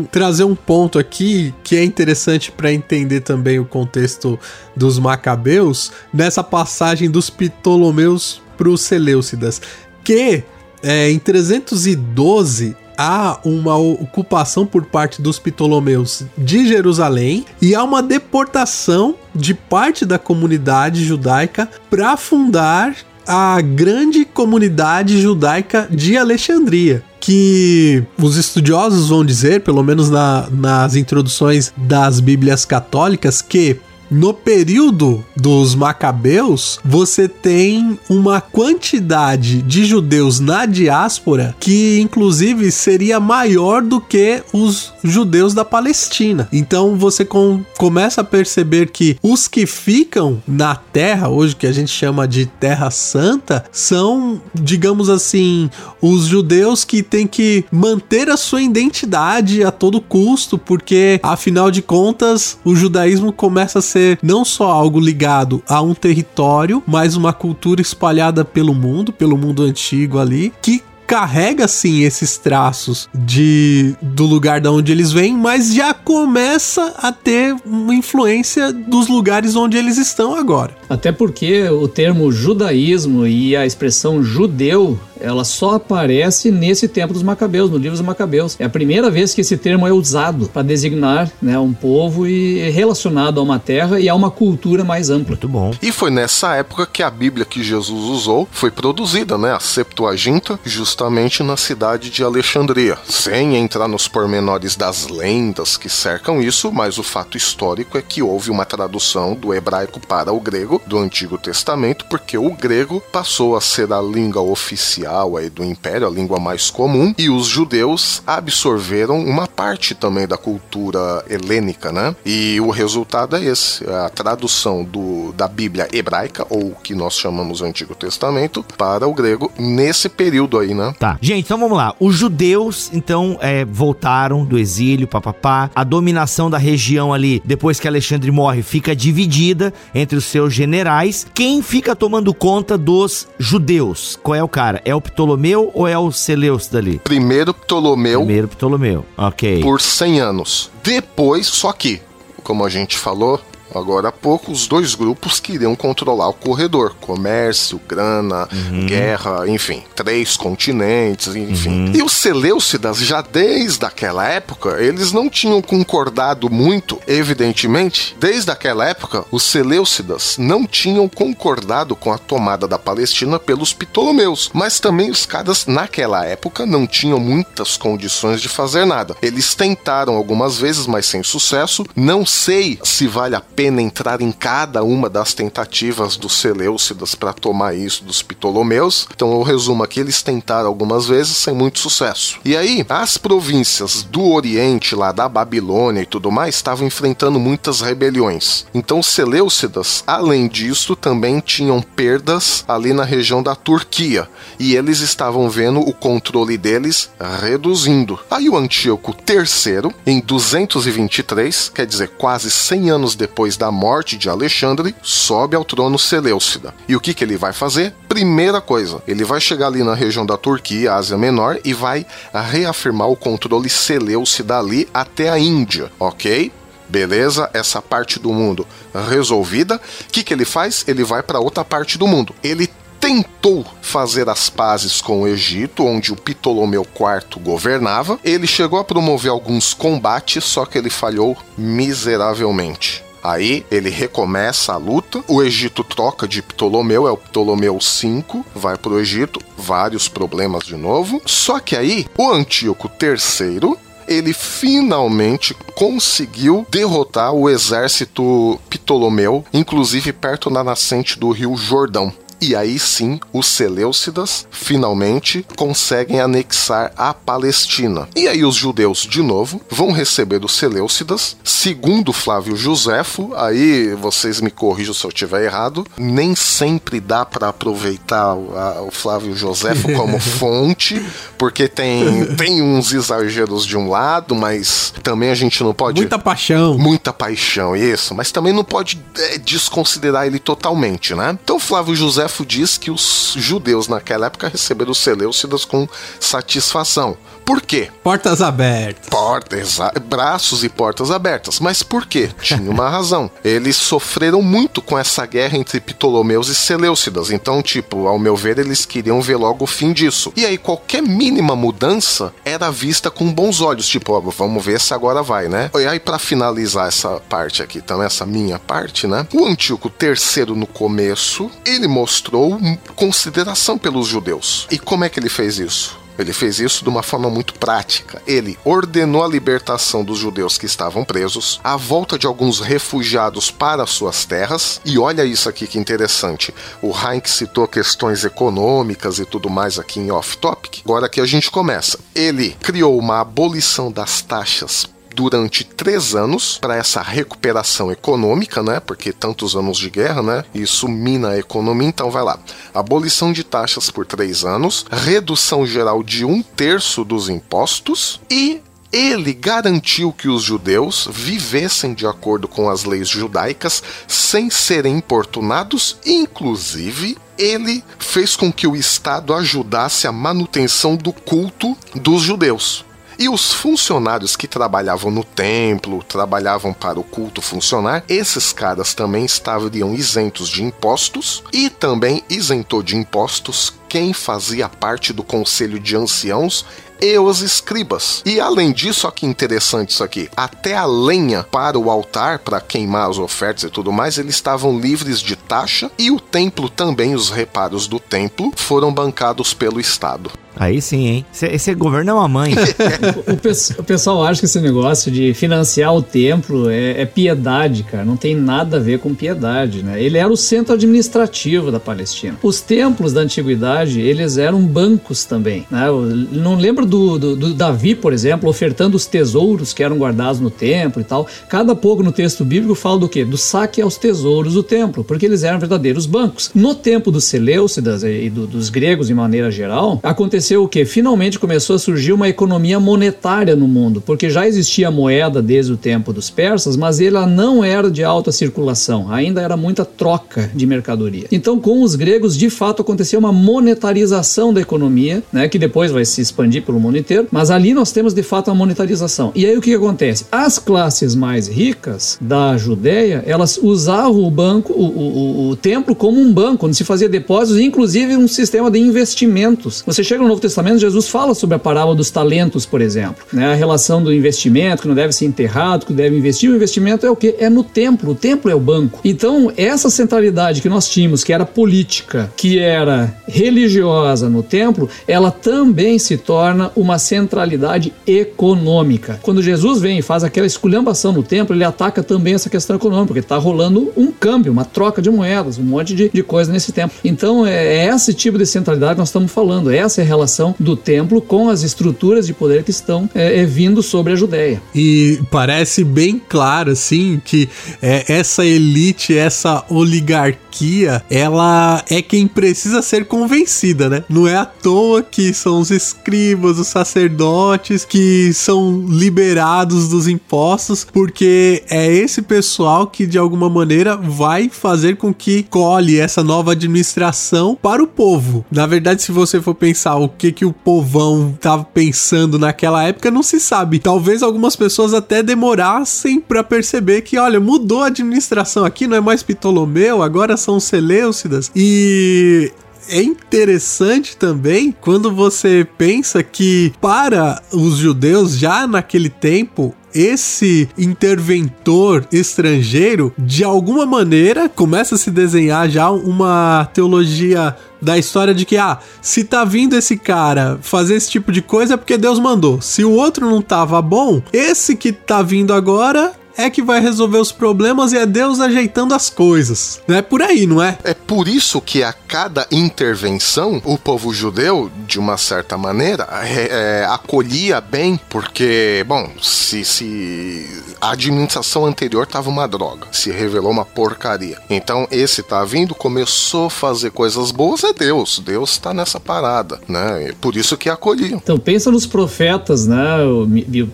um, 0.00 0.06
trazer 0.10 0.44
um 0.44 0.54
ponto 0.54 0.98
aqui 0.98 1.54
que 1.62 1.76
é 1.76 1.84
interessante 1.84 2.52
para 2.52 2.72
entender 2.72 3.20
também 3.20 3.58
o 3.58 3.64
contexto 3.64 4.38
dos 4.76 4.98
Macabeus, 4.98 5.92
nessa 6.12 6.42
passagem 6.42 7.10
dos 7.10 7.30
Ptolomeus 7.30 8.42
para 8.56 8.68
os 8.68 8.80
Seleucidas. 8.82 9.60
Que 10.02 10.44
é, 10.82 11.10
em 11.10 11.18
312 11.18 12.76
há 12.96 13.38
uma 13.44 13.76
ocupação 13.76 14.66
por 14.66 14.84
parte 14.86 15.20
dos 15.20 15.38
Ptolomeus 15.38 16.24
de 16.36 16.66
Jerusalém 16.66 17.44
e 17.60 17.74
há 17.74 17.82
uma 17.82 18.02
deportação 18.02 19.14
de 19.34 19.54
parte 19.54 20.04
da 20.04 20.18
comunidade 20.18 21.04
judaica 21.04 21.68
para 21.90 22.16
fundar 22.16 22.96
a 23.26 23.60
grande 23.60 24.24
comunidade 24.24 25.20
judaica 25.20 25.88
de 25.90 26.16
Alexandria 26.16 27.02
que 27.24 28.04
os 28.18 28.36
estudiosos 28.36 29.08
vão 29.08 29.24
dizer, 29.24 29.62
pelo 29.62 29.82
menos 29.82 30.10
na, 30.10 30.46
nas 30.50 30.94
introduções 30.94 31.72
das 31.74 32.20
Bíblias 32.20 32.66
católicas, 32.66 33.40
que 33.40 33.80
no 34.10 34.32
período 34.32 35.24
dos 35.36 35.74
Macabeus, 35.74 36.78
você 36.84 37.28
tem 37.28 37.98
uma 38.08 38.40
quantidade 38.40 39.62
de 39.62 39.84
judeus 39.84 40.40
na 40.40 40.66
diáspora 40.66 41.54
que, 41.58 42.00
inclusive, 42.00 42.70
seria 42.70 43.18
maior 43.18 43.82
do 43.82 44.00
que 44.00 44.42
os 44.52 44.92
judeus 45.02 45.54
da 45.54 45.64
Palestina. 45.64 46.48
Então 46.52 46.96
você 46.96 47.24
com, 47.24 47.62
começa 47.78 48.20
a 48.20 48.24
perceber 48.24 48.90
que 48.90 49.16
os 49.22 49.48
que 49.48 49.66
ficam 49.66 50.42
na 50.46 50.74
terra, 50.74 51.28
hoje 51.28 51.56
que 51.56 51.66
a 51.66 51.72
gente 51.72 51.90
chama 51.90 52.28
de 52.28 52.46
Terra 52.46 52.90
Santa, 52.90 53.64
são, 53.72 54.40
digamos 54.54 55.08
assim, 55.08 55.70
os 56.00 56.26
judeus 56.26 56.84
que 56.84 57.02
têm 57.02 57.26
que 57.26 57.64
manter 57.70 58.28
a 58.28 58.36
sua 58.36 58.62
identidade 58.62 59.64
a 59.64 59.70
todo 59.70 60.00
custo, 60.00 60.58
porque 60.58 61.20
afinal 61.22 61.70
de 61.70 61.82
contas 61.82 62.58
o 62.64 62.74
judaísmo 62.74 63.32
começa 63.32 63.78
a 63.78 63.82
ser 63.82 63.93
ser 63.94 64.18
não 64.20 64.44
só 64.44 64.72
algo 64.72 64.98
ligado 64.98 65.62
a 65.68 65.80
um 65.80 65.94
território, 65.94 66.82
mas 66.84 67.14
uma 67.14 67.32
cultura 67.32 67.80
espalhada 67.80 68.44
pelo 68.44 68.74
mundo, 68.74 69.12
pelo 69.12 69.38
mundo 69.38 69.62
antigo 69.62 70.18
ali, 70.18 70.52
que 70.60 70.82
carrega 71.06 71.68
sim 71.68 72.02
esses 72.02 72.36
traços 72.36 73.08
de 73.14 73.94
do 74.00 74.24
lugar 74.24 74.60
da 74.60 74.70
onde 74.70 74.92
eles 74.92 75.12
vêm, 75.12 75.36
mas 75.36 75.72
já 75.72 75.92
começa 75.92 76.94
a 76.98 77.12
ter 77.12 77.54
uma 77.64 77.94
influência 77.94 78.72
dos 78.72 79.08
lugares 79.08 79.56
onde 79.56 79.76
eles 79.76 79.98
estão 79.98 80.34
agora. 80.34 80.76
Até 80.88 81.12
porque 81.12 81.68
o 81.68 81.88
termo 81.88 82.30
judaísmo 82.30 83.26
e 83.26 83.56
a 83.56 83.66
expressão 83.66 84.22
judeu 84.22 84.98
ela 85.20 85.44
só 85.44 85.76
aparece 85.76 86.50
nesse 86.50 86.86
tempo 86.86 87.12
dos 87.12 87.22
Macabeus, 87.22 87.70
no 87.70 87.76
livro 87.76 87.96
dos 87.96 88.04
Macabeus. 88.04 88.56
É 88.58 88.64
a 88.64 88.68
primeira 88.68 89.10
vez 89.10 89.32
que 89.32 89.40
esse 89.40 89.56
termo 89.56 89.86
é 89.86 89.92
usado 89.92 90.48
para 90.52 90.62
designar 90.62 91.30
né, 91.40 91.58
um 91.58 91.72
povo 91.72 92.26
e 92.26 92.70
relacionado 92.70 93.40
a 93.40 93.42
uma 93.42 93.58
terra 93.58 93.98
e 93.98 94.08
a 94.08 94.14
uma 94.14 94.30
cultura 94.30 94.84
mais 94.84 95.08
ampla. 95.10 95.30
Muito 95.30 95.48
bom. 95.48 95.72
E 95.80 95.90
foi 95.90 96.10
nessa 96.10 96.54
época 96.56 96.86
que 96.86 97.02
a 97.02 97.10
Bíblia 97.10 97.46
que 97.46 97.62
Jesus 97.62 98.04
usou 98.04 98.46
foi 98.50 98.70
produzida, 98.70 99.38
né? 99.38 99.52
A 99.52 99.60
Septuaginta, 99.60 100.58
justamente 100.94 101.42
na 101.42 101.56
cidade 101.56 102.08
de 102.08 102.22
Alexandria. 102.22 102.96
Sem 103.04 103.56
entrar 103.56 103.88
nos 103.88 104.06
pormenores 104.06 104.76
das 104.76 105.08
lendas 105.08 105.76
que 105.76 105.88
cercam 105.88 106.40
isso, 106.40 106.70
mas 106.70 106.98
o 106.98 107.02
fato 107.02 107.36
histórico 107.36 107.98
é 107.98 108.02
que 108.02 108.22
houve 108.22 108.48
uma 108.48 108.64
tradução 108.64 109.34
do 109.34 109.52
hebraico 109.52 109.98
para 109.98 110.32
o 110.32 110.38
grego 110.38 110.80
do 110.86 110.96
Antigo 110.96 111.36
Testamento, 111.36 112.04
porque 112.04 112.38
o 112.38 112.52
grego 112.52 113.02
passou 113.12 113.56
a 113.56 113.60
ser 113.60 113.92
a 113.92 114.00
língua 114.00 114.40
oficial 114.40 115.36
aí 115.36 115.50
do 115.50 115.64
império, 115.64 116.06
a 116.06 116.10
língua 116.10 116.38
mais 116.38 116.70
comum, 116.70 117.12
e 117.18 117.28
os 117.28 117.46
judeus 117.46 118.22
absorveram 118.24 119.18
uma 119.18 119.48
parte 119.48 119.96
também 119.96 120.28
da 120.28 120.36
cultura 120.36 121.24
helênica, 121.28 121.90
né? 121.90 122.14
E 122.24 122.60
o 122.60 122.70
resultado 122.70 123.34
é 123.34 123.42
esse, 123.42 123.84
a 123.90 124.08
tradução 124.10 124.84
do, 124.84 125.32
da 125.32 125.48
Bíblia 125.48 125.88
hebraica, 125.92 126.46
ou 126.48 126.68
o 126.68 126.76
que 126.76 126.94
nós 126.94 127.14
chamamos 127.14 127.62
Antigo 127.62 127.96
Testamento, 127.96 128.64
para 128.78 129.08
o 129.08 129.14
grego 129.14 129.50
nesse 129.58 130.08
período 130.08 130.56
aí, 130.56 130.72
né? 130.72 130.83
Tá. 130.92 131.18
Gente, 131.20 131.44
então 131.44 131.58
vamos 131.58 131.76
lá. 131.76 131.94
Os 131.98 132.14
judeus, 132.14 132.90
então, 132.92 133.38
é, 133.40 133.64
voltaram 133.64 134.44
do 134.44 134.58
exílio, 134.58 135.08
papapá. 135.08 135.70
A 135.74 135.84
dominação 135.84 136.50
da 136.50 136.58
região 136.58 137.12
ali, 137.12 137.42
depois 137.44 137.80
que 137.80 137.88
Alexandre 137.88 138.30
morre, 138.30 138.62
fica 138.62 138.94
dividida 138.94 139.72
entre 139.94 140.18
os 140.18 140.24
seus 140.24 140.52
generais. 140.52 141.26
Quem 141.34 141.62
fica 141.62 141.96
tomando 141.96 142.34
conta 142.34 142.76
dos 142.76 143.26
judeus? 143.38 144.18
Qual 144.22 144.34
é 144.34 144.42
o 144.42 144.48
cara? 144.48 144.82
É 144.84 144.94
o 144.94 145.00
Ptolomeu 145.00 145.70
ou 145.74 145.88
é 145.88 145.98
o 145.98 146.10
Seleucida 146.12 146.74
dali? 146.74 147.00
Primeiro 147.02 147.54
Ptolomeu. 147.54 148.20
Primeiro 148.20 148.48
Ptolomeu, 148.48 149.04
ok. 149.16 149.60
Por 149.60 149.80
100 149.80 150.20
anos. 150.20 150.70
Depois, 150.82 151.46
só 151.46 151.72
que, 151.72 152.02
como 152.42 152.64
a 152.64 152.68
gente 152.68 152.98
falou 152.98 153.40
agora 153.78 154.08
há 154.08 154.12
pouco, 154.12 154.52
os 154.52 154.66
dois 154.66 154.94
grupos 154.94 155.40
queriam 155.40 155.74
controlar 155.74 156.28
o 156.28 156.32
corredor: 156.32 156.94
comércio, 157.00 157.80
grana, 157.86 158.48
uhum. 158.52 158.86
guerra, 158.86 159.48
enfim, 159.48 159.82
três 159.94 160.36
continentes, 160.36 161.34
enfim. 161.34 161.86
Uhum. 161.86 161.92
E 161.94 162.02
os 162.02 162.12
Seleucidas, 162.12 162.98
já 162.98 163.20
desde 163.20 163.84
aquela 163.84 164.26
época, 164.26 164.80
eles 164.80 165.12
não 165.12 165.28
tinham 165.28 165.60
concordado 165.60 166.50
muito, 166.50 167.00
evidentemente, 167.06 168.16
desde 168.18 168.50
aquela 168.50 168.86
época, 168.86 169.24
os 169.30 169.42
Seleucidas 169.42 170.36
não 170.38 170.66
tinham 170.66 171.08
concordado 171.08 171.96
com 171.96 172.12
a 172.12 172.18
tomada 172.18 172.66
da 172.66 172.78
Palestina 172.78 173.38
pelos 173.38 173.72
Ptolomeus, 173.72 174.50
mas 174.52 174.80
também 174.80 175.10
os 175.10 175.26
caras, 175.26 175.66
naquela 175.66 176.24
época, 176.24 176.66
não 176.66 176.86
tinham 176.86 177.18
muitas 177.18 177.76
condições 177.76 178.40
de 178.40 178.48
fazer 178.48 178.84
nada. 178.84 179.16
Eles 179.20 179.54
tentaram 179.54 180.14
algumas 180.14 180.58
vezes, 180.58 180.86
mas 180.86 181.06
sem 181.06 181.22
sucesso. 181.22 181.84
Não 181.94 182.24
sei 182.24 182.78
se 182.82 183.06
vale 183.06 183.34
a 183.34 183.40
pena 183.40 183.63
entrar 183.66 184.20
em 184.20 184.32
cada 184.32 184.82
uma 184.82 185.08
das 185.08 185.34
tentativas 185.34 186.16
dos 186.16 186.34
Seleucidas 186.38 187.14
para 187.14 187.32
tomar 187.32 187.74
isso 187.74 188.04
dos 188.04 188.22
Ptolomeus. 188.22 189.06
Então 189.14 189.32
eu 189.32 189.42
resumo 189.42 189.82
aqui: 189.82 190.00
eles 190.00 190.22
tentaram 190.22 190.68
algumas 190.68 191.06
vezes 191.06 191.36
sem 191.36 191.54
muito 191.54 191.78
sucesso. 191.78 192.38
E 192.44 192.56
aí, 192.56 192.84
as 192.88 193.16
províncias 193.16 194.02
do 194.02 194.32
Oriente, 194.32 194.94
lá 194.94 195.12
da 195.12 195.28
Babilônia 195.28 196.02
e 196.02 196.06
tudo 196.06 196.30
mais, 196.30 196.54
estavam 196.54 196.86
enfrentando 196.86 197.38
muitas 197.38 197.80
rebeliões. 197.80 198.66
Então 198.74 199.00
os 199.00 199.06
Seleucidas, 199.06 200.02
além 200.06 200.48
disso, 200.48 200.96
também 200.96 201.40
tinham 201.40 201.80
perdas 201.80 202.64
ali 202.66 202.92
na 202.92 203.04
região 203.04 203.42
da 203.42 203.54
Turquia. 203.54 204.28
E 204.58 204.76
eles 204.76 205.00
estavam 205.00 205.48
vendo 205.48 205.80
o 205.80 205.92
controle 205.92 206.56
deles 206.56 207.10
reduzindo. 207.40 208.18
Aí 208.30 208.48
o 208.48 208.56
Antíoco 208.56 209.14
III, 209.28 209.94
em 210.06 210.20
223, 210.20 211.70
quer 211.74 211.86
dizer, 211.86 212.08
quase 212.10 212.50
100 212.50 212.90
anos 212.90 213.14
depois 213.14 213.53
da 213.56 213.70
morte 213.70 214.16
de 214.16 214.28
Alexandre, 214.28 214.94
sobe 215.02 215.56
ao 215.56 215.64
trono 215.64 215.98
Seleucida. 215.98 216.74
E 216.88 216.96
o 216.96 217.00
que, 217.00 217.14
que 217.14 217.24
ele 217.24 217.36
vai 217.36 217.52
fazer? 217.52 217.94
Primeira 218.08 218.60
coisa, 218.60 219.02
ele 219.06 219.24
vai 219.24 219.40
chegar 219.40 219.66
ali 219.66 219.82
na 219.82 219.94
região 219.94 220.24
da 220.24 220.36
Turquia, 220.36 220.94
Ásia 220.94 221.16
Menor, 221.16 221.58
e 221.64 221.72
vai 221.72 222.06
reafirmar 222.32 223.08
o 223.08 223.16
controle 223.16 223.68
Seleucida 223.68 224.58
ali 224.58 224.88
até 224.92 225.28
a 225.30 225.38
Índia, 225.38 225.90
ok? 225.98 226.52
Beleza, 226.88 227.50
essa 227.52 227.80
parte 227.80 228.18
do 228.20 228.32
mundo 228.32 228.66
resolvida. 229.08 229.76
O 229.76 230.12
que, 230.12 230.22
que 230.22 230.32
ele 230.32 230.44
faz? 230.44 230.84
Ele 230.86 231.02
vai 231.02 231.22
para 231.22 231.40
outra 231.40 231.64
parte 231.64 231.98
do 231.98 232.06
mundo. 232.06 232.34
Ele 232.42 232.68
tentou 233.04 233.66
fazer 233.82 234.30
as 234.30 234.48
pazes 234.48 235.02
com 235.02 235.20
o 235.20 235.28
Egito, 235.28 235.84
onde 235.84 236.10
o 236.10 236.16
Ptolomeu 236.16 236.86
IV 236.94 237.42
governava. 237.42 238.18
Ele 238.24 238.46
chegou 238.46 238.78
a 238.78 238.84
promover 238.84 239.30
alguns 239.30 239.74
combates, 239.74 240.42
só 240.42 240.64
que 240.64 240.78
ele 240.78 240.88
falhou 240.88 241.36
miseravelmente. 241.56 243.03
Aí 243.24 243.64
ele 243.70 243.88
recomeça 243.88 244.74
a 244.74 244.76
luta, 244.76 245.24
o 245.26 245.42
Egito 245.42 245.82
troca 245.82 246.28
de 246.28 246.42
Ptolomeu, 246.42 247.08
é 247.08 247.10
o 247.10 247.16
Ptolomeu 247.16 247.78
V, 247.78 248.44
vai 248.54 248.76
para 248.76 248.92
o 248.92 249.00
Egito, 249.00 249.40
vários 249.56 250.08
problemas 250.08 250.64
de 250.64 250.76
novo. 250.76 251.22
Só 251.24 251.58
que 251.58 251.74
aí 251.74 252.06
o 252.18 252.30
Antíoco 252.30 252.90
III 253.00 253.78
ele 254.06 254.34
finalmente 254.34 255.54
conseguiu 255.74 256.66
derrotar 256.70 257.32
o 257.32 257.48
exército 257.48 258.60
Ptolomeu, 258.68 259.42
inclusive 259.52 260.12
perto 260.12 260.50
da 260.50 260.62
nascente 260.62 261.18
do 261.18 261.30
rio 261.30 261.56
Jordão. 261.56 262.12
E 262.44 262.54
aí 262.54 262.78
sim, 262.78 263.18
os 263.32 263.46
Seleucidas 263.46 264.46
finalmente 264.50 265.46
conseguem 265.56 266.20
anexar 266.20 266.92
a 266.94 267.14
Palestina. 267.14 268.06
E 268.14 268.28
aí 268.28 268.44
os 268.44 268.54
judeus, 268.54 268.98
de 268.98 269.22
novo, 269.22 269.62
vão 269.70 269.92
receber 269.92 270.44
os 270.44 270.52
Seleucidas. 270.52 271.38
Segundo 271.42 272.12
Flávio 272.12 272.54
Josefo, 272.54 273.32
aí 273.34 273.94
vocês 273.94 274.42
me 274.42 274.50
corrijam 274.50 274.92
se 274.92 275.04
eu 275.04 275.08
estiver 275.08 275.44
errado, 275.44 275.86
nem 275.96 276.34
sempre 276.34 277.00
dá 277.00 277.24
para 277.24 277.48
aproveitar 277.48 278.34
o, 278.34 278.90
Flávio 278.90 279.34
Josefo 279.34 279.90
como 279.94 280.20
fonte, 280.20 281.02
porque 281.38 281.66
tem, 281.66 282.26
tem 282.36 282.60
uns 282.60 282.92
exageros 282.92 283.64
de 283.64 283.76
um 283.76 283.88
lado, 283.88 284.34
mas 284.34 284.92
também 285.02 285.30
a 285.30 285.34
gente 285.34 285.62
não 285.62 285.72
pode. 285.72 286.02
Muita 286.02 286.18
paixão. 286.18 286.76
Muita 286.76 287.10
paixão, 287.10 287.74
isso. 287.74 288.14
Mas 288.14 288.30
também 288.30 288.52
não 288.52 288.64
pode 288.64 289.02
é, 289.18 289.38
desconsiderar 289.38 290.26
ele 290.26 290.38
totalmente, 290.38 291.14
né? 291.14 291.38
Então 291.42 291.58
Flávio 291.58 291.94
Josefo 291.94 292.33
diz 292.42 292.78
que 292.78 292.90
os 292.90 293.34
judeus 293.36 293.86
naquela 293.86 294.26
época 294.26 294.48
receberam 294.48 294.92
os 294.92 294.98
Seleucidas 294.98 295.66
com 295.66 295.86
satisfação. 296.18 297.18
Por 297.44 297.60
quê? 297.60 297.90
Portas 298.02 298.40
abertas. 298.40 299.08
Portas, 299.08 299.78
braços 300.06 300.64
e 300.64 300.68
portas 300.68 301.10
abertas. 301.10 301.60
Mas 301.60 301.82
por 301.82 302.06
quê? 302.06 302.30
Tinha 302.40 302.70
uma 302.70 302.88
razão. 302.88 303.30
Eles 303.44 303.76
sofreram 303.76 304.40
muito 304.40 304.80
com 304.80 304.98
essa 304.98 305.26
guerra 305.26 305.58
entre 305.58 305.80
Ptolomeus 305.80 306.48
e 306.48 306.54
Seleucidas. 306.54 307.30
Então, 307.30 307.62
tipo, 307.62 308.06
ao 308.06 308.18
meu 308.18 308.34
ver, 308.34 308.58
eles 308.58 308.86
queriam 308.86 309.20
ver 309.20 309.36
logo 309.36 309.64
o 309.64 309.66
fim 309.66 309.92
disso. 309.92 310.32
E 310.34 310.46
aí, 310.46 310.56
qualquer 310.56 311.02
mínima 311.02 311.54
mudança 311.54 312.32
era 312.44 312.70
vista 312.70 313.10
com 313.10 313.32
bons 313.32 313.60
olhos. 313.60 313.86
Tipo, 313.86 314.14
ó, 314.14 314.20
vamos 314.20 314.64
ver 314.64 314.80
se 314.80 314.94
agora 314.94 315.22
vai, 315.22 315.48
né? 315.48 315.70
E 315.74 315.86
aí, 315.86 316.00
para 316.00 316.18
finalizar 316.18 316.88
essa 316.88 317.20
parte 317.28 317.62
aqui, 317.62 317.78
então, 317.78 318.02
essa 318.02 318.24
minha 318.24 318.58
parte, 318.58 319.06
né? 319.06 319.26
O 319.34 319.44
Antíoco 319.44 319.92
III, 320.00 320.56
no 320.56 320.66
começo, 320.66 321.50
ele 321.64 321.86
mostrou 321.86 322.58
consideração 322.96 323.76
pelos 323.76 324.06
judeus. 324.06 324.66
E 324.70 324.78
como 324.78 325.04
é 325.04 325.08
que 325.08 325.20
ele 325.20 325.28
fez 325.28 325.58
isso? 325.58 326.03
Ele 326.18 326.32
fez 326.32 326.58
isso 326.58 326.82
de 326.82 326.88
uma 326.88 327.02
forma 327.02 327.28
muito 327.28 327.54
prática. 327.54 328.22
Ele 328.26 328.58
ordenou 328.64 329.24
a 329.24 329.28
libertação 329.28 330.04
dos 330.04 330.18
judeus 330.18 330.58
que 330.58 330.66
estavam 330.66 331.04
presos, 331.04 331.60
a 331.62 331.76
volta 331.76 332.18
de 332.18 332.26
alguns 332.26 332.60
refugiados 332.60 333.50
para 333.50 333.86
suas 333.86 334.24
terras, 334.24 334.80
e 334.84 334.98
olha 334.98 335.24
isso 335.24 335.48
aqui 335.48 335.66
que 335.66 335.78
interessante. 335.78 336.54
O 336.80 336.90
Heinck 336.90 337.28
citou 337.28 337.66
questões 337.66 338.24
econômicas 338.24 339.18
e 339.18 339.24
tudo 339.24 339.50
mais 339.50 339.78
aqui 339.78 340.00
em 340.00 340.10
off-topic. 340.10 340.82
Agora 340.84 341.08
que 341.08 341.20
a 341.20 341.26
gente 341.26 341.50
começa. 341.50 341.98
Ele 342.14 342.56
criou 342.62 342.98
uma 342.98 343.20
abolição 343.20 343.90
das 343.90 344.20
taxas 344.20 344.86
durante 345.14 345.64
três 345.64 346.14
anos 346.14 346.58
para 346.60 346.76
essa 346.76 347.00
recuperação 347.00 347.90
econômica, 347.90 348.62
né? 348.62 348.80
Porque 348.80 349.12
tantos 349.12 349.54
anos 349.54 349.78
de 349.78 349.88
guerra, 349.88 350.22
né? 350.22 350.44
Isso 350.54 350.88
mina 350.88 351.30
a 351.30 351.38
economia, 351.38 351.88
então 351.88 352.10
vai 352.10 352.22
lá. 352.22 352.38
Abolição 352.74 353.32
de 353.32 353.44
taxas 353.44 353.90
por 353.90 354.04
três 354.04 354.44
anos, 354.44 354.84
redução 354.90 355.66
geral 355.66 356.02
de 356.02 356.24
um 356.24 356.42
terço 356.42 357.04
dos 357.04 357.28
impostos 357.28 358.20
e 358.30 358.60
ele 358.92 359.32
garantiu 359.32 360.12
que 360.12 360.28
os 360.28 360.42
judeus 360.42 361.08
vivessem 361.10 361.94
de 361.94 362.06
acordo 362.06 362.46
com 362.46 362.70
as 362.70 362.84
leis 362.84 363.08
judaicas 363.08 363.82
sem 364.06 364.48
serem 364.48 364.98
importunados, 364.98 365.96
inclusive 366.06 367.18
ele 367.36 367.82
fez 367.98 368.36
com 368.36 368.52
que 368.52 368.68
o 368.68 368.76
Estado 368.76 369.34
ajudasse 369.34 370.06
a 370.06 370.12
manutenção 370.12 370.94
do 370.94 371.12
culto 371.12 371.76
dos 371.92 372.22
judeus. 372.22 372.84
E 373.18 373.28
os 373.28 373.52
funcionários 373.52 374.36
que 374.36 374.48
trabalhavam 374.48 375.10
no 375.10 375.24
templo, 375.24 376.02
trabalhavam 376.02 376.72
para 376.72 376.98
o 376.98 377.04
culto 377.04 377.40
funcionar, 377.40 378.04
esses 378.08 378.52
caras 378.52 378.94
também 378.94 379.24
estariam 379.24 379.94
isentos 379.94 380.48
de 380.48 380.62
impostos 380.62 381.42
e 381.52 381.70
também 381.70 382.22
isentou 382.28 382.82
de 382.82 382.96
impostos 382.96 383.72
quem 383.88 384.12
fazia 384.12 384.68
parte 384.68 385.12
do 385.12 385.22
conselho 385.22 385.78
de 385.78 385.96
anciãos 385.96 386.66
e 387.00 387.16
os 387.16 387.42
escribas. 387.42 388.22
E 388.26 388.40
além 388.40 388.72
disso, 388.72 389.10
que 389.12 389.24
interessante 389.24 389.90
isso 389.90 390.02
aqui, 390.02 390.28
até 390.36 390.74
a 390.74 390.84
lenha 390.84 391.44
para 391.44 391.78
o 391.78 391.88
altar, 391.88 392.40
para 392.40 392.60
queimar 392.60 393.08
as 393.08 393.18
ofertas 393.18 393.62
e 393.62 393.70
tudo 393.70 393.92
mais, 393.92 394.18
eles 394.18 394.34
estavam 394.34 394.78
livres 394.80 395.20
de 395.20 395.36
taxa 395.36 395.90
e 395.96 396.10
o 396.10 396.18
templo 396.18 396.68
também, 396.68 397.14
os 397.14 397.30
reparos 397.30 397.86
do 397.86 398.00
templo, 398.00 398.52
foram 398.56 398.92
bancados 398.92 399.54
pelo 399.54 399.78
Estado. 399.78 400.30
Aí 400.56 400.80
sim, 400.80 401.06
hein? 401.06 401.26
Esse, 401.32 401.46
esse 401.46 401.74
governo 401.74 402.10
é 402.10 402.14
uma 402.14 402.28
mãe. 402.28 402.54
o, 403.26 403.80
o, 403.80 403.84
pessoal 403.84 404.24
acha 404.24 404.40
que 404.40 404.46
esse 404.46 404.60
negócio 404.60 405.10
de 405.10 405.34
financiar 405.34 405.94
o 405.94 406.02
templo 406.02 406.70
é, 406.70 407.02
é, 407.02 407.06
piedade, 407.06 407.82
cara. 407.82 408.04
Não 408.04 408.16
tem 408.16 408.34
nada 408.34 408.76
a 408.76 408.80
ver 408.80 408.98
com 409.00 409.14
piedade, 409.14 409.82
né? 409.82 410.00
Ele 410.00 410.16
era 410.16 410.32
o 410.32 410.36
centro 410.36 410.74
administrativo 410.74 411.72
da 411.72 411.80
Palestina. 411.80 412.36
Os 412.42 412.60
templos 412.60 413.12
da 413.12 413.22
antiguidade, 413.22 414.00
eles 414.00 414.38
eram 414.38 414.60
bancos 414.60 415.24
também, 415.24 415.66
né? 415.70 415.88
Eu 415.88 416.02
não 416.02 416.54
lembro 416.56 416.86
do, 416.86 417.18
do, 417.18 417.36
do, 417.36 417.54
Davi, 417.54 417.94
por 417.94 418.12
exemplo, 418.12 418.48
ofertando 418.48 418.96
os 418.96 419.06
tesouros 419.06 419.72
que 419.72 419.82
eram 419.82 419.98
guardados 419.98 420.40
no 420.40 420.50
templo 420.50 421.00
e 421.00 421.04
tal. 421.04 421.26
Cada 421.48 421.74
pouco 421.74 422.02
no 422.02 422.12
texto 422.12 422.44
bíblico 422.44 422.74
fala 422.74 423.00
do 423.00 423.08
quê? 423.08 423.24
Do 423.24 423.36
saque 423.36 423.82
aos 423.82 423.96
tesouros 423.96 424.54
do 424.54 424.62
templo, 424.62 425.02
porque 425.02 425.26
eles 425.26 425.42
eram 425.42 425.58
verdadeiros 425.58 426.06
bancos. 426.06 426.50
No 426.54 426.74
tempo 426.74 427.10
dos 427.10 427.24
Seleucidas 427.24 428.04
e 428.04 428.30
do, 428.30 428.46
dos 428.46 428.70
gregos, 428.70 429.10
em 429.10 429.14
maneira 429.14 429.50
geral, 429.50 429.98
aconteceu 430.02 430.43
aconteceu 430.44 430.62
o 430.62 430.68
quê? 430.68 430.84
Finalmente 430.84 431.38
começou 431.38 431.76
a 431.76 431.78
surgir 431.78 432.12
uma 432.12 432.28
economia 432.28 432.78
monetária 432.78 433.56
no 433.56 433.66
mundo, 433.66 434.02
porque 434.04 434.28
já 434.28 434.46
existia 434.46 434.90
moeda 434.90 435.40
desde 435.40 435.72
o 435.72 435.76
tempo 435.76 436.12
dos 436.12 436.28
persas, 436.28 436.76
mas 436.76 437.00
ela 437.00 437.26
não 437.26 437.64
era 437.64 437.90
de 437.90 438.04
alta 438.04 438.30
circulação, 438.30 439.10
ainda 439.10 439.40
era 439.40 439.56
muita 439.56 439.84
troca 439.84 440.50
de 440.54 440.66
mercadoria. 440.66 441.26
Então, 441.32 441.58
com 441.58 441.82
os 441.82 441.94
gregos, 441.94 442.36
de 442.36 442.50
fato, 442.50 442.82
aconteceu 442.82 443.18
uma 443.18 443.32
monetarização 443.32 444.52
da 444.52 444.60
economia, 444.60 445.22
né, 445.32 445.48
que 445.48 445.58
depois 445.58 445.90
vai 445.90 446.04
se 446.04 446.20
expandir 446.20 446.62
pelo 446.62 446.78
mundo 446.78 446.98
inteiro, 446.98 447.26
mas 447.30 447.50
ali 447.50 447.72
nós 447.72 447.90
temos 447.90 448.12
de 448.12 448.22
fato 448.22 448.50
a 448.50 448.54
monetarização. 448.54 449.32
E 449.34 449.46
aí 449.46 449.56
o 449.56 449.62
que, 449.62 449.70
que 449.70 449.76
acontece? 449.76 450.26
As 450.30 450.58
classes 450.58 451.14
mais 451.14 451.48
ricas 451.48 452.18
da 452.20 452.56
Judéia, 452.58 453.22
elas 453.26 453.58
usavam 453.62 454.24
o 454.24 454.30
banco, 454.30 454.74
o, 454.74 454.84
o, 454.84 455.48
o 455.50 455.56
templo 455.56 455.94
como 455.94 456.20
um 456.20 456.32
banco, 456.32 456.66
onde 456.66 456.76
se 456.76 456.84
fazia 456.84 457.08
depósitos, 457.08 457.60
inclusive 457.60 458.16
um 458.16 458.28
sistema 458.28 458.70
de 458.70 458.78
investimentos. 458.78 459.82
Você 459.86 460.04
chega 460.04 460.22
no 460.22 460.33
Novo 460.34 460.42
Testamento, 460.42 460.80
Jesus 460.80 461.08
fala 461.08 461.32
sobre 461.32 461.54
a 461.54 461.58
parábola 461.60 461.94
dos 461.94 462.10
talentos, 462.10 462.66
por 462.66 462.80
exemplo, 462.80 463.24
né, 463.32 463.52
a 463.52 463.54
relação 463.54 464.02
do 464.02 464.12
investimento, 464.12 464.82
que 464.82 464.88
não 464.88 464.94
deve 464.94 465.12
ser 465.12 465.26
enterrado, 465.26 465.86
que 465.86 465.92
deve 465.92 466.16
investir. 466.16 466.50
O 466.50 466.56
investimento 466.56 467.06
é 467.06 467.10
o 467.10 467.14
que? 467.14 467.36
É 467.38 467.48
no 467.48 467.62
templo, 467.62 468.10
o 468.10 468.14
templo 468.16 468.50
é 468.50 468.54
o 468.54 468.58
banco. 468.58 468.98
Então, 469.04 469.52
essa 469.56 469.88
centralidade 469.88 470.60
que 470.60 470.68
nós 470.68 470.88
tínhamos, 470.88 471.22
que 471.22 471.32
era 471.32 471.46
política, 471.46 472.32
que 472.36 472.58
era 472.58 473.14
religiosa 473.28 474.28
no 474.28 474.42
templo, 474.42 474.88
ela 475.06 475.30
também 475.30 476.00
se 476.00 476.16
torna 476.16 476.72
uma 476.74 476.98
centralidade 476.98 477.92
econômica. 478.04 479.20
Quando 479.22 479.40
Jesus 479.40 479.80
vem 479.80 480.00
e 480.00 480.02
faz 480.02 480.24
aquela 480.24 480.48
esculhambação 480.48 481.12
no 481.12 481.22
templo, 481.22 481.54
ele 481.54 481.62
ataca 481.62 482.02
também 482.02 482.34
essa 482.34 482.50
questão 482.50 482.74
econômica, 482.74 483.06
porque 483.06 483.20
está 483.20 483.36
rolando 483.36 483.92
um 483.96 484.10
câmbio, 484.10 484.50
uma 484.50 484.64
troca 484.64 485.00
de 485.00 485.10
moedas, 485.10 485.58
um 485.58 485.62
monte 485.62 485.94
de, 485.94 486.08
de 486.08 486.22
coisa 486.24 486.50
nesse 486.50 486.72
templo. 486.72 486.98
Então 487.04 487.46
é, 487.46 487.84
é 487.84 487.94
esse 487.94 488.12
tipo 488.12 488.36
de 488.36 488.46
centralidade 488.46 488.94
que 488.94 488.98
nós 488.98 489.10
estamos 489.10 489.30
falando, 489.30 489.70
essa 489.70 490.00
é 490.00 490.04
a 490.04 490.06
relação 490.06 490.23
do 490.58 490.76
templo 490.76 491.20
com 491.20 491.48
as 491.48 491.62
estruturas 491.62 492.26
de 492.26 492.32
poder 492.32 492.62
que 492.62 492.70
estão 492.70 493.08
é, 493.14 493.40
é 493.40 493.44
vindo 493.44 493.82
sobre 493.82 494.12
a 494.12 494.16
Judéia. 494.16 494.60
E 494.74 495.20
parece 495.30 495.84
bem 495.84 496.20
claro, 496.28 496.70
assim, 496.70 497.20
que 497.24 497.48
é, 497.82 498.12
essa 498.12 498.44
elite, 498.44 499.16
essa 499.16 499.64
oligarquia, 499.68 501.02
ela 501.10 501.82
é 501.90 502.00
quem 502.00 502.26
precisa 502.26 502.82
ser 502.82 503.06
convencida, 503.06 503.88
né? 503.88 504.04
Não 504.08 504.26
é 504.26 504.36
à 504.36 504.44
toa 504.44 505.02
que 505.02 505.32
são 505.34 505.60
os 505.60 505.70
escribas, 505.70 506.58
os 506.58 506.68
sacerdotes 506.68 507.84
que 507.84 508.32
são 508.32 508.84
liberados 508.88 509.88
dos 509.88 510.08
impostos, 510.08 510.84
porque 510.84 511.62
é 511.68 511.92
esse 511.92 512.22
pessoal 512.22 512.86
que 512.86 513.06
de 513.06 513.18
alguma 513.18 513.48
maneira 513.48 513.96
vai 513.96 514.48
fazer 514.48 514.96
com 514.96 515.12
que 515.12 515.42
colhe 515.44 515.98
essa 515.98 516.22
nova 516.22 516.52
administração 516.52 517.58
para 517.60 517.82
o 517.82 517.86
povo. 517.86 518.44
Na 518.50 518.66
verdade, 518.66 519.02
se 519.02 519.12
você 519.12 519.40
for 519.40 519.54
pensar 519.54 519.96
o 519.96 520.08
que 520.16 520.32
que 520.32 520.44
o 520.44 520.52
povão 520.52 521.32
estava 521.34 521.64
pensando 521.64 522.38
naquela 522.38 522.82
época, 522.84 523.10
não 523.10 523.22
se 523.22 523.38
sabe. 523.40 523.78
Talvez 523.78 524.22
algumas 524.22 524.56
pessoas 524.56 524.94
até 524.94 525.22
demorassem 525.22 526.20
para 526.20 526.42
perceber 526.42 527.02
que, 527.02 527.18
olha, 527.18 527.38
mudou 527.40 527.82
a 527.82 527.86
administração 527.86 528.64
aqui, 528.64 528.86
não 528.86 528.96
é 528.96 529.00
mais 529.00 529.22
Ptolomeu, 529.22 530.02
agora 530.02 530.36
são 530.36 530.58
Seleucidas. 530.58 531.50
E 531.54 532.52
é 532.88 533.02
interessante 533.02 534.16
também 534.16 534.72
quando 534.72 535.10
você 535.10 535.66
pensa 535.76 536.22
que 536.22 536.72
para 536.80 537.42
os 537.52 537.76
judeus 537.76 538.38
já 538.38 538.66
naquele 538.66 539.08
tempo 539.08 539.74
esse 539.94 540.68
interventor 540.76 542.04
estrangeiro, 542.10 543.12
de 543.16 543.44
alguma 543.44 543.86
maneira, 543.86 544.48
começa 544.48 544.96
a 544.96 544.98
se 544.98 545.08
desenhar 545.08 545.68
já 545.68 545.88
uma 545.88 546.68
teologia 546.74 547.56
da 547.80 547.96
história 547.96 548.34
de 548.34 548.44
que, 548.44 548.56
ah, 548.56 548.80
se 549.00 549.22
tá 549.22 549.44
vindo 549.44 549.76
esse 549.76 549.96
cara 549.96 550.58
fazer 550.62 550.96
esse 550.96 551.10
tipo 551.10 551.30
de 551.30 551.40
coisa 551.40 551.74
é 551.74 551.76
porque 551.76 551.96
Deus 551.96 552.18
mandou. 552.18 552.60
Se 552.60 552.82
o 552.84 552.90
outro 552.90 553.30
não 553.30 553.40
tava 553.40 553.80
bom, 553.80 554.20
esse 554.32 554.74
que 554.74 554.90
tá 554.90 555.22
vindo 555.22 555.52
agora 555.52 556.12
é 556.36 556.50
que 556.50 556.62
vai 556.62 556.80
resolver 556.80 557.18
os 557.18 557.32
problemas 557.32 557.92
e 557.92 557.98
é 557.98 558.06
Deus 558.06 558.40
ajeitando 558.40 558.94
as 558.94 559.08
coisas. 559.10 559.80
Não 559.86 559.96
é 559.96 560.02
por 560.02 560.22
aí, 560.22 560.46
não 560.46 560.62
é? 560.62 560.78
É 560.84 560.94
por 560.94 561.28
isso 561.28 561.60
que 561.60 561.82
a 561.82 561.92
cada 561.92 562.46
intervenção, 562.50 563.60
o 563.64 563.78
povo 563.78 564.12
judeu, 564.12 564.70
de 564.86 564.98
uma 564.98 565.16
certa 565.16 565.56
maneira, 565.56 566.08
é, 566.22 566.82
é, 566.82 566.86
acolhia 566.86 567.60
bem, 567.60 567.98
porque, 568.08 568.84
bom, 568.86 569.10
se, 569.20 569.64
se 569.64 570.46
a 570.80 570.92
administração 570.92 571.66
anterior 571.66 572.04
estava 572.04 572.28
uma 572.28 572.46
droga, 572.46 572.86
se 572.92 573.10
revelou 573.10 573.50
uma 573.50 573.64
porcaria. 573.64 574.38
Então, 574.48 574.86
esse 574.90 575.22
tá 575.22 575.44
vindo, 575.44 575.74
começou 575.74 576.46
a 576.46 576.50
fazer 576.50 576.90
coisas 576.90 577.30
boas, 577.30 577.64
é 577.64 577.72
Deus. 577.72 578.20
Deus 578.24 578.52
está 578.52 578.72
nessa 578.74 579.00
parada, 579.00 579.60
né? 579.68 580.08
É 580.10 580.12
por 580.20 580.36
isso 580.36 580.56
que 580.56 580.68
acolhiam. 580.68 581.20
Então, 581.22 581.38
pensa 581.38 581.70
nos 581.70 581.86
profetas, 581.86 582.66
né? 582.66 582.98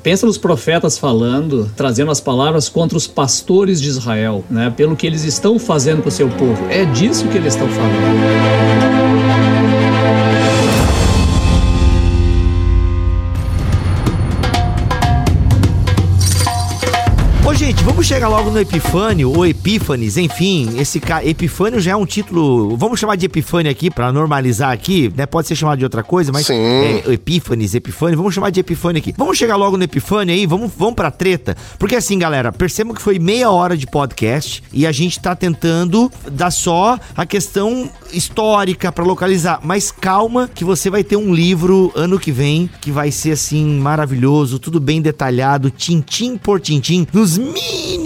Pensa 0.03 0.27
nos 0.27 0.39
profetas 0.39 0.99
falando, 0.99 1.71
trazendo 1.77 2.11
as 2.11 2.21
palavras 2.21 2.50
palavras 2.51 2.69
contra 2.69 2.99
os 2.99 3.07
pastores 3.07 3.81
de 3.81 3.89
Israel, 3.89 4.45
né? 4.51 4.73
Pelo 4.77 4.97
que 4.97 5.07
eles 5.07 5.23
estão 5.25 5.59
fazendo 5.59 6.03
com 6.03 6.09
o 6.09 6.13
seu 6.13 6.29
povo. 6.29 6.67
É 6.69 6.85
disso 6.85 7.29
que 7.29 7.39
eles 7.39 7.55
estão 7.55 7.69
falando. 7.69 9.60
Chegar 18.21 18.29
logo 18.29 18.51
no 18.51 18.61
Epifânio, 18.61 19.33
ou 19.35 19.47
Epífanes, 19.47 20.19
enfim, 20.19 20.79
esse 20.79 21.01
ca... 21.01 21.25
Epifânio 21.25 21.81
já 21.81 21.93
é 21.93 21.97
um 21.97 22.05
título, 22.05 22.77
vamos 22.77 23.01
chamar 23.01 23.17
de 23.17 23.25
Epifânio 23.25 23.73
aqui, 23.73 23.91
para 23.91 24.13
normalizar 24.13 24.73
aqui, 24.73 25.11
né? 25.17 25.25
Pode 25.25 25.49
ser 25.49 25.57
chamado 25.57 25.79
de 25.79 25.85
outra 25.85 26.03
coisa, 26.03 26.31
mas 26.31 26.45
Sim. 26.45 26.53
é 26.53 27.03
Epífanes, 27.13 27.75
Epifânio, 27.75 28.19
vamos 28.19 28.35
chamar 28.35 28.51
de 28.51 28.61
Epifânio 28.61 29.01
aqui. 29.01 29.15
Vamos 29.17 29.39
chegar 29.39 29.57
logo 29.57 29.79
no 29.79 29.85
Epifânio 29.85 30.35
aí, 30.35 30.45
vamos, 30.45 30.71
vamos 30.77 30.97
pra 30.97 31.11
treta, 31.11 31.57
porque 31.79 31.97
assim, 31.97 32.19
galera, 32.19 32.53
percebam 32.53 32.95
que 32.95 33.01
foi 33.01 33.19
meia 33.19 33.51
hora 33.51 33.75
de 33.75 33.87
podcast 33.87 34.63
e 34.71 34.87
a 34.87 34.93
gente 34.93 35.19
tá 35.19 35.35
tentando 35.35 36.13
dar 36.31 36.51
só 36.51 36.99
a 37.17 37.25
questão 37.25 37.89
histórica 38.13 38.93
para 38.93 39.03
localizar, 39.03 39.61
mas 39.65 39.91
calma 39.91 40.47
que 40.47 40.63
você 40.63 40.91
vai 40.91 41.03
ter 41.03 41.17
um 41.17 41.33
livro 41.33 41.91
ano 41.97 42.19
que 42.19 42.31
vem 42.31 42.69
que 42.83 42.91
vai 42.91 43.11
ser 43.11 43.33
assim 43.33 43.79
maravilhoso, 43.79 44.59
tudo 44.59 44.79
bem 44.79 45.01
detalhado, 45.01 45.71
tintim 45.71 46.37
por 46.37 46.61
tintim, 46.61 47.07
nos 47.15 47.39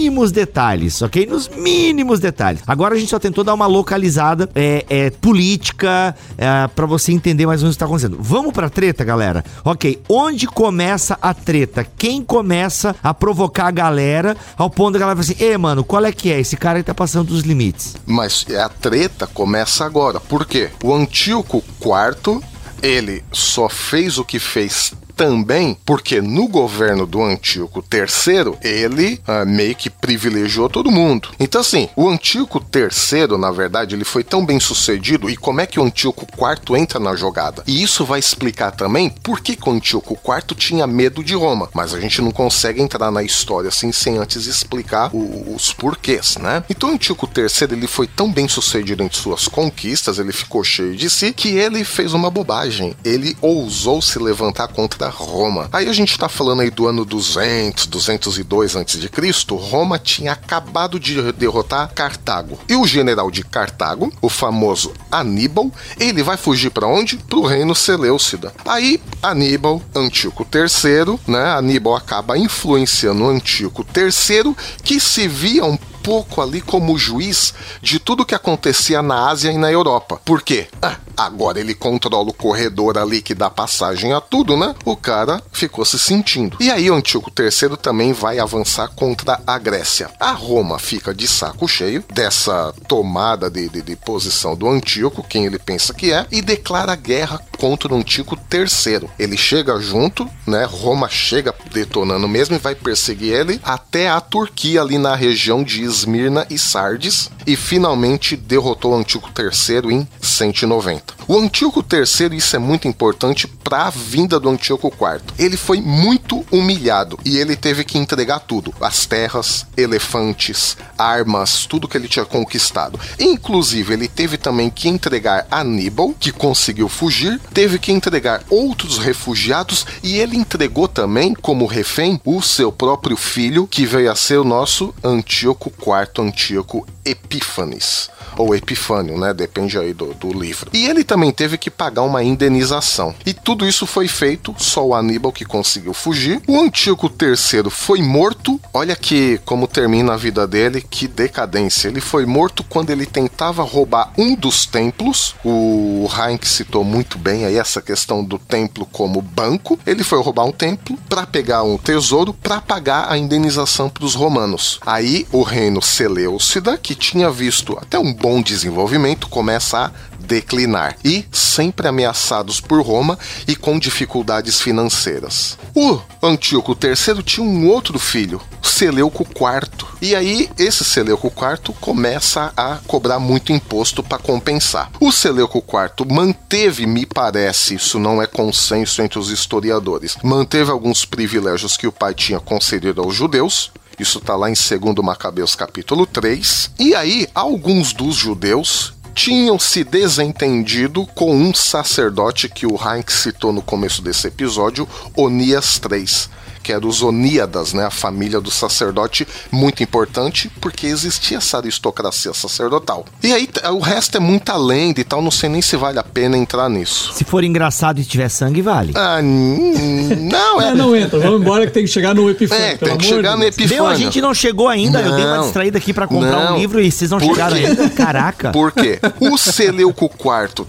mínimos 0.05 0.31
detalhes, 0.31 1.01
ok? 1.01 1.25
Nos 1.25 1.49
mínimos 1.49 2.19
detalhes. 2.19 2.61
Agora 2.67 2.93
a 2.93 2.97
gente 2.97 3.09
só 3.09 3.17
tentou 3.17 3.43
dar 3.43 3.55
uma 3.55 3.65
localizada 3.65 4.47
é, 4.53 4.85
é 4.87 5.09
política 5.09 6.15
é, 6.37 6.67
para 6.67 6.85
você 6.85 7.11
entender 7.11 7.47
mais 7.47 7.61
ou 7.61 7.65
menos 7.65 7.75
o 7.75 7.77
que 7.77 7.79
tá 7.79 7.85
acontecendo. 7.85 8.17
Vamos 8.19 8.53
pra 8.53 8.69
treta, 8.69 9.03
galera? 9.03 9.43
Ok, 9.63 9.99
onde 10.07 10.45
começa 10.45 11.17
a 11.19 11.33
treta? 11.33 11.85
Quem 11.97 12.23
começa 12.23 12.95
a 13.03 13.13
provocar 13.15 13.67
a 13.67 13.71
galera 13.71 14.37
ao 14.55 14.69
ponto 14.69 14.93
da 14.93 14.99
galera 14.99 15.15
falar 15.15 15.33
assim, 15.33 15.43
ei, 15.43 15.57
mano, 15.57 15.83
qual 15.83 16.05
é 16.05 16.11
que 16.11 16.31
é? 16.31 16.39
Esse 16.39 16.55
cara 16.55 16.77
aí 16.77 16.83
tá 16.83 16.93
passando 16.93 17.29
dos 17.29 17.41
limites. 17.41 17.95
Mas 18.05 18.45
a 18.63 18.69
treta 18.69 19.25
começa 19.25 19.85
agora. 19.85 20.19
Por 20.19 20.45
quê? 20.45 20.69
O 20.83 20.93
Antíoco 20.93 21.63
IV, 21.81 22.41
ele 22.83 23.23
só 23.31 23.67
fez 23.67 24.19
o 24.19 24.23
que 24.23 24.37
fez 24.37 24.93
também 25.15 25.77
porque 25.85 26.21
no 26.21 26.47
governo 26.47 27.05
do 27.05 27.23
Antíoco 27.23 27.83
III, 27.91 28.57
ele 28.61 29.19
ah, 29.25 29.45
meio 29.45 29.75
que 29.75 29.89
privilegiou 29.89 30.69
todo 30.69 30.91
mundo. 30.91 31.29
Então, 31.39 31.61
assim, 31.61 31.89
o 31.95 32.09
Antíoco 32.09 32.63
III, 32.73 33.37
na 33.37 33.51
verdade, 33.51 33.95
ele 33.95 34.03
foi 34.03 34.23
tão 34.23 34.45
bem 34.45 34.59
sucedido 34.59 35.29
e 35.29 35.37
como 35.37 35.61
é 35.61 35.65
que 35.65 35.79
o 35.79 35.83
Antíoco 35.83 36.25
IV 36.25 36.77
entra 36.77 36.99
na 36.99 37.15
jogada. 37.15 37.63
E 37.65 37.81
isso 37.81 38.03
vai 38.03 38.19
explicar 38.19 38.71
também 38.71 39.09
por 39.09 39.39
que, 39.39 39.55
que 39.55 39.69
o 39.69 39.71
Antíoco 39.71 40.13
IV 40.13 40.55
tinha 40.55 40.85
medo 40.85 41.23
de 41.23 41.33
Roma. 41.33 41.69
Mas 41.73 41.93
a 41.93 41.99
gente 41.99 42.21
não 42.21 42.31
consegue 42.31 42.81
entrar 42.81 43.11
na 43.11 43.23
história 43.23 43.69
assim 43.69 43.91
sem 43.91 44.17
antes 44.17 44.45
explicar 44.45 45.09
o, 45.13 45.55
os 45.55 45.71
porquês, 45.73 46.37
né? 46.37 46.63
Então, 46.69 46.89
o 46.89 46.93
Antíoco 46.93 47.29
III, 47.35 47.77
ele 47.77 47.87
foi 47.87 48.07
tão 48.07 48.31
bem 48.31 48.47
sucedido 48.47 49.03
em 49.03 49.09
suas 49.11 49.47
conquistas, 49.47 50.19
ele 50.19 50.33
ficou 50.33 50.63
cheio 50.63 50.95
de 50.95 51.09
si, 51.09 51.31
que 51.31 51.49
ele 51.49 51.83
fez 51.83 52.13
uma 52.13 52.29
bobagem. 52.29 52.95
Ele 53.03 53.37
ousou 53.41 54.01
se 54.01 54.19
levantar 54.19 54.67
contra 54.67 55.04
Roma. 55.09 55.69
Aí 55.71 55.87
a 55.87 55.93
gente 55.93 56.17
tá 56.17 56.27
falando 56.29 56.61
aí 56.61 56.69
do 56.69 56.87
ano 56.87 57.05
200, 57.05 57.87
202 57.87 58.75
a.C. 58.75 59.09
Roma 59.55 59.97
tinha 59.99 60.31
acabado 60.31 60.99
de 60.99 61.31
derrotar 61.33 61.93
Cartago. 61.93 62.59
E 62.67 62.75
o 62.75 62.85
general 62.85 63.29
de 63.31 63.43
Cartago, 63.43 64.11
o 64.21 64.29
famoso 64.29 64.93
Aníbal, 65.11 65.71
ele 65.99 66.23
vai 66.23 66.37
fugir 66.37 66.69
para 66.69 66.87
onde? 66.87 67.17
Pro 67.17 67.43
reino 67.43 67.75
Seleucida. 67.75 68.53
Aí 68.65 69.01
Aníbal, 69.21 69.81
Antíoco 69.95 70.45
III, 70.53 71.19
né? 71.27 71.53
Aníbal 71.55 71.95
acaba 71.95 72.37
influenciando 72.37 73.23
o 73.23 73.29
Antíoco 73.29 73.85
III, 73.95 74.55
que 74.83 74.99
se 74.99 75.27
via 75.27 75.65
um 75.65 75.77
pouco 76.05 76.39
ali 76.39 76.61
como 76.61 76.99
juiz 76.99 77.51
de 77.81 77.97
tudo 77.97 78.23
que 78.23 78.35
acontecia 78.35 79.01
na 79.01 79.27
Ásia 79.27 79.51
e 79.51 79.57
na 79.57 79.71
Europa. 79.71 80.21
Por 80.23 80.43
quê? 80.43 80.67
Ah, 80.79 80.97
agora 81.17 81.59
ele 81.59 81.73
controla 81.73 82.29
o 82.29 82.33
corredor 82.33 82.95
ali 82.95 83.23
que 83.23 83.33
dá 83.33 83.49
passagem 83.49 84.13
a 84.13 84.21
tudo, 84.21 84.55
né? 84.55 84.75
O 84.85 84.95
cara 84.95 85.41
ficou 85.51 85.83
se 85.83 85.97
sentindo. 85.97 86.57
E 86.59 86.69
aí 86.69 86.91
o 86.91 86.93
Antíoco 86.93 87.31
III 87.31 87.75
também 87.77 88.13
vai 88.13 88.37
avançar 88.37 88.87
contra 88.89 89.41
a 89.47 89.57
Grécia. 89.57 90.11
A 90.19 90.31
Roma 90.31 90.77
fica 90.77 91.11
de 91.11 91.27
saco 91.27 91.67
cheio 91.67 92.03
dessa 92.13 92.71
tomada 92.87 93.49
de, 93.49 93.67
de, 93.67 93.81
de 93.81 93.95
posição 93.95 94.55
do 94.55 94.69
Antíoco, 94.69 95.25
quem 95.27 95.45
ele 95.47 95.57
pensa 95.57 95.91
que 95.91 96.13
é, 96.13 96.27
e 96.31 96.39
declara 96.39 96.95
guerra 96.95 97.41
contra 97.57 97.91
o 97.91 97.97
Antíoco 97.97 98.37
III. 98.53 99.09
Ele 99.17 99.37
chega 99.37 99.79
junto, 99.79 100.29
né? 100.45 100.65
Roma 100.65 101.09
chega 101.09 101.51
detonando 101.73 102.27
mesmo 102.27 102.55
e 102.55 102.59
vai 102.59 102.75
perseguir 102.75 103.33
ele 103.33 103.59
até 103.63 104.07
a 104.07 104.21
Turquia 104.21 104.81
ali 104.81 104.99
na 104.99 105.15
região 105.15 105.63
de 105.63 105.94
Esmirna 105.95 106.45
e 106.49 106.59
Sardes 106.59 107.31
e 107.47 107.55
finalmente 107.55 108.35
derrotou 108.35 108.91
o 108.91 108.97
Antíoco 108.97 109.29
III 109.37 109.93
em 109.93 110.07
190. 110.21 111.15
O 111.27 111.39
Antíoco 111.39 111.83
III, 111.83 112.35
isso 112.35 112.55
é 112.55 112.59
muito 112.59 112.87
importante 112.87 113.47
para 113.47 113.87
a 113.87 113.89
vinda 113.89 114.39
do 114.39 114.49
Antíoco 114.49 114.87
IV. 114.87 115.21
Ele 115.39 115.57
foi 115.57 115.81
muito 115.81 116.45
humilhado 116.51 117.17
e 117.25 117.37
ele 117.37 117.55
teve 117.55 117.83
que 117.83 117.97
entregar 117.97 118.39
tudo: 118.39 118.73
as 118.79 119.05
terras, 119.05 119.65
elefantes, 119.75 120.77
armas, 120.97 121.65
tudo 121.65 121.87
que 121.87 121.97
ele 121.97 122.07
tinha 122.07 122.25
conquistado. 122.25 122.99
Inclusive, 123.19 123.93
ele 123.93 124.07
teve 124.07 124.37
também 124.37 124.69
que 124.69 124.89
entregar 124.89 125.47
Aníbal, 125.49 126.13
que 126.19 126.31
conseguiu 126.31 126.89
fugir, 126.89 127.39
teve 127.53 127.79
que 127.79 127.91
entregar 127.91 128.43
outros 128.49 128.97
refugiados 128.97 129.85
e 130.03 130.17
ele 130.17 130.37
entregou 130.37 130.87
também, 130.87 131.33
como 131.33 131.65
refém, 131.65 132.19
o 132.23 132.41
seu 132.41 132.71
próprio 132.71 133.17
filho, 133.17 133.67
que 133.67 133.85
veio 133.85 134.11
a 134.11 134.15
ser 134.15 134.37
o 134.37 134.43
nosso 134.43 134.93
Antíoco 135.03 135.71
IV, 135.85 136.09
Antíoco 136.19 136.85
Epífanes 137.03 138.09
ou 138.37 138.55
Epifânio, 138.55 139.17
né? 139.17 139.33
Depende 139.33 139.77
aí 139.77 139.93
do, 139.93 140.13
do, 140.13 140.33
livro. 140.33 140.69
E 140.73 140.87
ele 140.87 141.03
também 141.03 141.31
teve 141.31 141.57
que 141.57 141.69
pagar 141.69 142.03
uma 142.03 142.23
indenização. 142.23 143.13
E 143.25 143.33
tudo 143.33 143.67
isso 143.67 143.85
foi 143.85 144.07
feito, 144.07 144.53
só 144.57 144.85
o 144.85 144.93
Aníbal 144.93 145.31
que 145.31 145.45
conseguiu 145.45 145.93
fugir. 145.93 146.41
O 146.47 146.59
Antíoco 146.59 147.07
III 147.07 147.69
foi 147.69 148.01
morto. 148.01 148.59
Olha 148.73 148.95
que 148.95 149.39
como 149.45 149.67
termina 149.67 150.13
a 150.13 150.17
vida 150.17 150.47
dele, 150.47 150.81
que 150.81 151.07
decadência. 151.07 151.87
Ele 151.87 152.01
foi 152.01 152.25
morto 152.25 152.63
quando 152.63 152.89
ele 152.89 153.05
tentava 153.05 153.63
roubar 153.63 154.11
um 154.17 154.35
dos 154.35 154.65
templos. 154.65 155.35
O 155.43 156.09
Heinck 156.17 156.47
citou 156.47 156.83
muito 156.83 157.17
bem 157.17 157.45
aí 157.45 157.57
essa 157.57 157.81
questão 157.81 158.23
do 158.23 158.37
templo 158.37 158.85
como 158.85 159.21
banco. 159.21 159.79
Ele 159.85 160.03
foi 160.03 160.21
roubar 160.21 160.45
um 160.45 160.51
templo 160.51 160.97
para 161.07 161.25
pegar 161.25 161.63
um 161.63 161.77
tesouro 161.77 162.33
para 162.33 162.59
pagar 162.59 163.11
a 163.11 163.17
indenização 163.17 163.89
para 163.89 164.05
os 164.05 164.15
romanos. 164.15 164.79
Aí 164.85 165.25
o 165.31 165.41
reino 165.41 165.74
Seleucida, 165.81 166.77
que 166.77 166.95
tinha 166.95 167.29
visto 167.29 167.77
até 167.79 167.97
um 167.97 168.13
bom 168.13 168.41
desenvolvimento, 168.41 169.27
começa 169.27 169.85
a 169.85 169.91
declinar 170.25 170.97
e 171.03 171.25
sempre 171.31 171.87
ameaçados 171.87 172.59
por 172.59 172.81
Roma 172.81 173.17
e 173.47 173.55
com 173.55 173.79
dificuldades 173.79 174.59
financeiras. 174.59 175.57
O 175.73 175.99
Antíoco 176.21 176.75
III 176.81 177.23
tinha 177.23 177.45
um 177.45 177.67
outro 177.67 177.99
filho, 177.99 178.41
Seleuco 178.61 179.23
IV. 179.23 179.87
E 180.01 180.15
aí 180.15 180.49
esse 180.57 180.83
Seleuco 180.83 181.27
IV 181.27 181.73
começa 181.79 182.51
a 182.57 182.79
cobrar 182.87 183.19
muito 183.19 183.53
imposto 183.53 184.03
para 184.03 184.17
compensar. 184.17 184.91
O 184.99 185.11
Seleuco 185.11 185.59
IV 185.59 186.11
manteve, 186.11 186.85
me 186.85 187.05
parece, 187.05 187.75
isso 187.75 187.99
não 187.99 188.21
é 188.21 188.27
consenso 188.27 189.01
entre 189.01 189.19
os 189.19 189.29
historiadores, 189.29 190.17
manteve 190.23 190.71
alguns 190.71 191.05
privilégios 191.05 191.77
que 191.77 191.87
o 191.87 191.91
pai 191.91 192.13
tinha 192.13 192.39
concedido 192.39 193.01
aos 193.01 193.15
judeus, 193.15 193.71
isso 194.03 194.17
está 194.19 194.35
lá 194.35 194.49
em 194.49 194.53
2 194.53 194.95
Macabeus 195.03 195.55
capítulo 195.55 196.05
3. 196.05 196.71
E 196.79 196.95
aí, 196.95 197.27
alguns 197.33 197.93
dos 197.93 198.15
judeus 198.15 198.93
tinham 199.13 199.57
se 199.57 199.83
desentendido 199.83 201.05
com 201.07 201.35
um 201.35 201.53
sacerdote 201.53 202.49
que 202.49 202.65
o 202.65 202.75
Heinck 202.75 203.11
citou 203.11 203.53
no 203.53 203.61
começo 203.61 204.01
desse 204.01 204.27
episódio, 204.27 204.87
Onias 205.15 205.79
III 205.89 206.35
que 206.65 206.73
era 206.73 206.85
os 206.85 207.03
Oníadas, 207.03 207.73
né, 207.73 207.85
a 207.85 207.91
família 207.91 208.41
do 208.41 208.49
sacerdote, 208.49 209.27
muito 209.51 209.83
importante, 209.83 210.51
porque 210.59 210.87
existia 210.87 211.37
essa 211.37 211.57
aristocracia 211.57 212.33
sacerdotal. 212.33 213.05
E 213.21 213.31
aí 213.31 213.47
o 213.71 213.77
resto 213.77 214.17
é 214.17 214.19
muita 214.19 214.57
lenda 214.57 214.99
e 214.99 215.03
tal, 215.03 215.21
não 215.21 215.29
sei 215.29 215.47
nem 215.47 215.61
se 215.61 215.77
vale 215.77 215.99
a 215.99 216.03
pena 216.03 216.35
entrar 216.35 216.67
nisso. 216.67 217.13
Se 217.13 217.23
for 217.23 217.43
engraçado 217.43 218.01
e 218.01 218.03
tiver 218.03 218.29
sangue, 218.29 218.63
vale. 218.63 218.93
Ah, 218.95 219.21
não, 219.21 220.59
é. 220.59 220.69
é. 220.69 220.73
Não 220.73 220.95
entra, 220.95 221.19
vamos 221.19 221.41
embora 221.41 221.67
que 221.67 221.71
tem 221.71 221.83
que 221.83 221.91
chegar 221.91 222.15
no 222.15 222.27
Epifânio. 222.31 222.65
É, 222.65 222.75
tem 222.77 222.97
que 222.97 223.05
chegar 223.05 223.37
no 223.37 223.43
Epifânio. 223.43 223.83
Meu, 223.83 223.85
a 223.85 223.93
gente 223.93 224.19
não 224.19 224.33
chegou 224.33 224.67
ainda, 224.67 225.03
não, 225.03 225.09
eu 225.11 225.15
dei 225.15 225.25
uma 225.25 225.43
distraída 225.43 225.77
aqui 225.77 225.93
para 225.93 226.07
comprar 226.07 226.45
não. 226.45 226.55
um 226.55 226.57
livro 226.57 226.81
e 226.81 226.91
vocês 226.91 227.11
não 227.11 227.19
chegaram 227.19 227.55
ainda. 227.55 227.89
Caraca. 227.91 228.51
Por 228.51 228.71
quê? 228.71 228.99
O 229.19 229.37
Seleuco 229.37 230.05
IV 230.05 230.65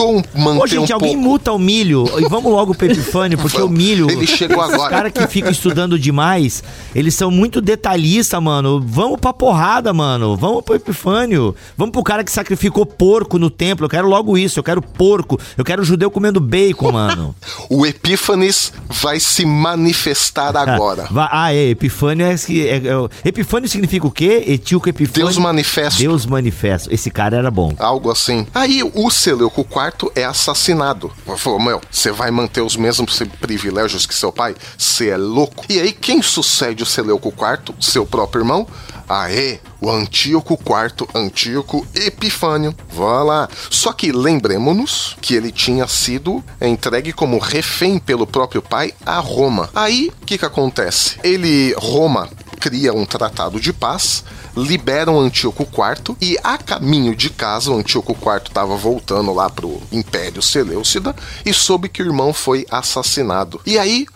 tentou 0.00 0.24
manter 0.34 0.62
Ô, 0.62 0.66
gente, 0.66 0.92
um 0.92 0.94
alguém 0.94 1.14
pouco... 1.14 1.28
muta 1.28 1.52
o 1.52 1.58
milho 1.58 2.04
e 2.18 2.28
vamos 2.28 2.50
logo 2.52 2.74
pro 2.74 2.86
Epifânio, 2.86 3.38
porque 3.38 3.60
o 3.60 3.68
milho... 3.68 4.10
Ele 4.10 4.26
chegou 4.26 4.60
agora. 4.60 4.82
Os 4.82 4.88
caras 4.88 5.12
que 5.12 5.26
ficam 5.26 5.50
estudando 5.50 5.98
demais, 5.98 6.62
eles 6.94 7.14
são 7.14 7.30
muito 7.30 7.60
detalhistas, 7.60 8.42
mano. 8.42 8.82
Vamos 8.84 9.20
pra 9.20 9.32
porrada, 9.32 9.92
mano. 9.92 10.36
Vamos 10.36 10.62
pro 10.62 10.74
Epifânio. 10.74 11.54
Vamos 11.76 11.92
pro 11.92 12.02
cara 12.02 12.24
que 12.24 12.32
sacrificou 12.32 12.86
porco 12.86 13.38
no 13.38 13.50
templo. 13.50 13.86
Eu 13.86 13.90
quero 13.90 14.08
logo 14.08 14.36
isso. 14.36 14.58
Eu 14.58 14.64
quero 14.64 14.82
porco. 14.82 15.38
Eu 15.56 15.64
quero 15.64 15.84
judeu 15.84 16.10
comendo 16.10 16.40
bacon, 16.40 16.92
mano. 16.92 17.34
o 17.68 17.86
Epífanes 17.86 18.72
vai 18.88 19.20
se 19.20 19.44
manifestar 19.44 20.56
agora. 20.56 21.08
ah, 21.30 21.52
é. 21.54 21.70
Epifânio 21.70 22.26
é, 22.26 22.32
é, 22.32 22.76
é, 22.76 23.28
Epifânio 23.28 23.68
significa 23.68 24.06
o 24.06 24.10
quê? 24.10 24.44
Etíoco 24.46 24.88
Epifânio. 24.88 25.26
Deus 25.26 25.38
manifesto. 25.38 25.98
Deus 25.98 26.26
manifesto. 26.26 26.92
Esse 26.92 27.10
cara 27.10 27.36
era 27.36 27.50
bom. 27.50 27.72
Algo 27.78 28.10
assim. 28.10 28.46
Aí 28.54 28.82
o 28.82 29.10
Seleuco 29.10 29.60
IV 29.60 29.89
é 30.14 30.24
assassinado. 30.24 31.12
Falou, 31.36 31.60
meu, 31.60 31.80
você 31.90 32.10
vai 32.10 32.30
manter 32.30 32.60
os 32.60 32.76
mesmos 32.76 33.18
privilégios 33.40 34.06
que 34.06 34.14
seu 34.14 34.32
pai? 34.32 34.54
Você 34.76 35.10
é 35.10 35.16
louco. 35.16 35.64
E 35.68 35.80
aí, 35.80 35.92
quem 35.92 36.22
sucede 36.22 36.82
o 36.82 36.86
Seleuco 36.86 37.28
IV? 37.28 37.74
Seu 37.80 38.06
próprio 38.06 38.42
irmão? 38.42 38.66
Aê, 39.08 39.58
o 39.80 39.90
Antíoco 39.90 40.54
IV, 40.54 41.08
Antíoco 41.14 41.84
Epifânio. 41.94 42.72
Vá 42.92 43.24
lá. 43.24 43.48
Só 43.68 43.92
que 43.92 44.12
lembremos-nos 44.12 45.16
que 45.20 45.34
ele 45.34 45.50
tinha 45.50 45.88
sido 45.88 46.44
entregue 46.60 47.12
como 47.12 47.38
refém 47.38 47.98
pelo 47.98 48.24
próprio 48.24 48.62
pai 48.62 48.94
a 49.04 49.18
Roma. 49.18 49.68
Aí, 49.74 50.12
o 50.22 50.26
que, 50.26 50.38
que 50.38 50.44
acontece? 50.44 51.18
Ele, 51.24 51.74
Roma, 51.76 52.28
cria 52.60 52.92
um 52.92 53.06
tratado 53.06 53.58
de 53.58 53.72
paz, 53.72 54.22
liberam 54.54 55.18
Antíoco 55.18 55.62
IV 55.62 56.14
e 56.20 56.36
a 56.44 56.58
caminho 56.58 57.16
de 57.16 57.30
casa, 57.30 57.70
o 57.70 57.78
Antíoco 57.78 58.12
IV 58.12 58.48
estava 58.48 58.76
voltando 58.76 59.32
lá 59.32 59.48
pro 59.48 59.80
Império 59.90 60.42
Seleucida 60.42 61.16
e 61.44 61.54
soube 61.54 61.88
que 61.88 62.02
o 62.02 62.06
irmão 62.06 62.34
foi 62.34 62.66
assassinado. 62.70 63.60
E 63.64 63.78
aí 63.78 64.06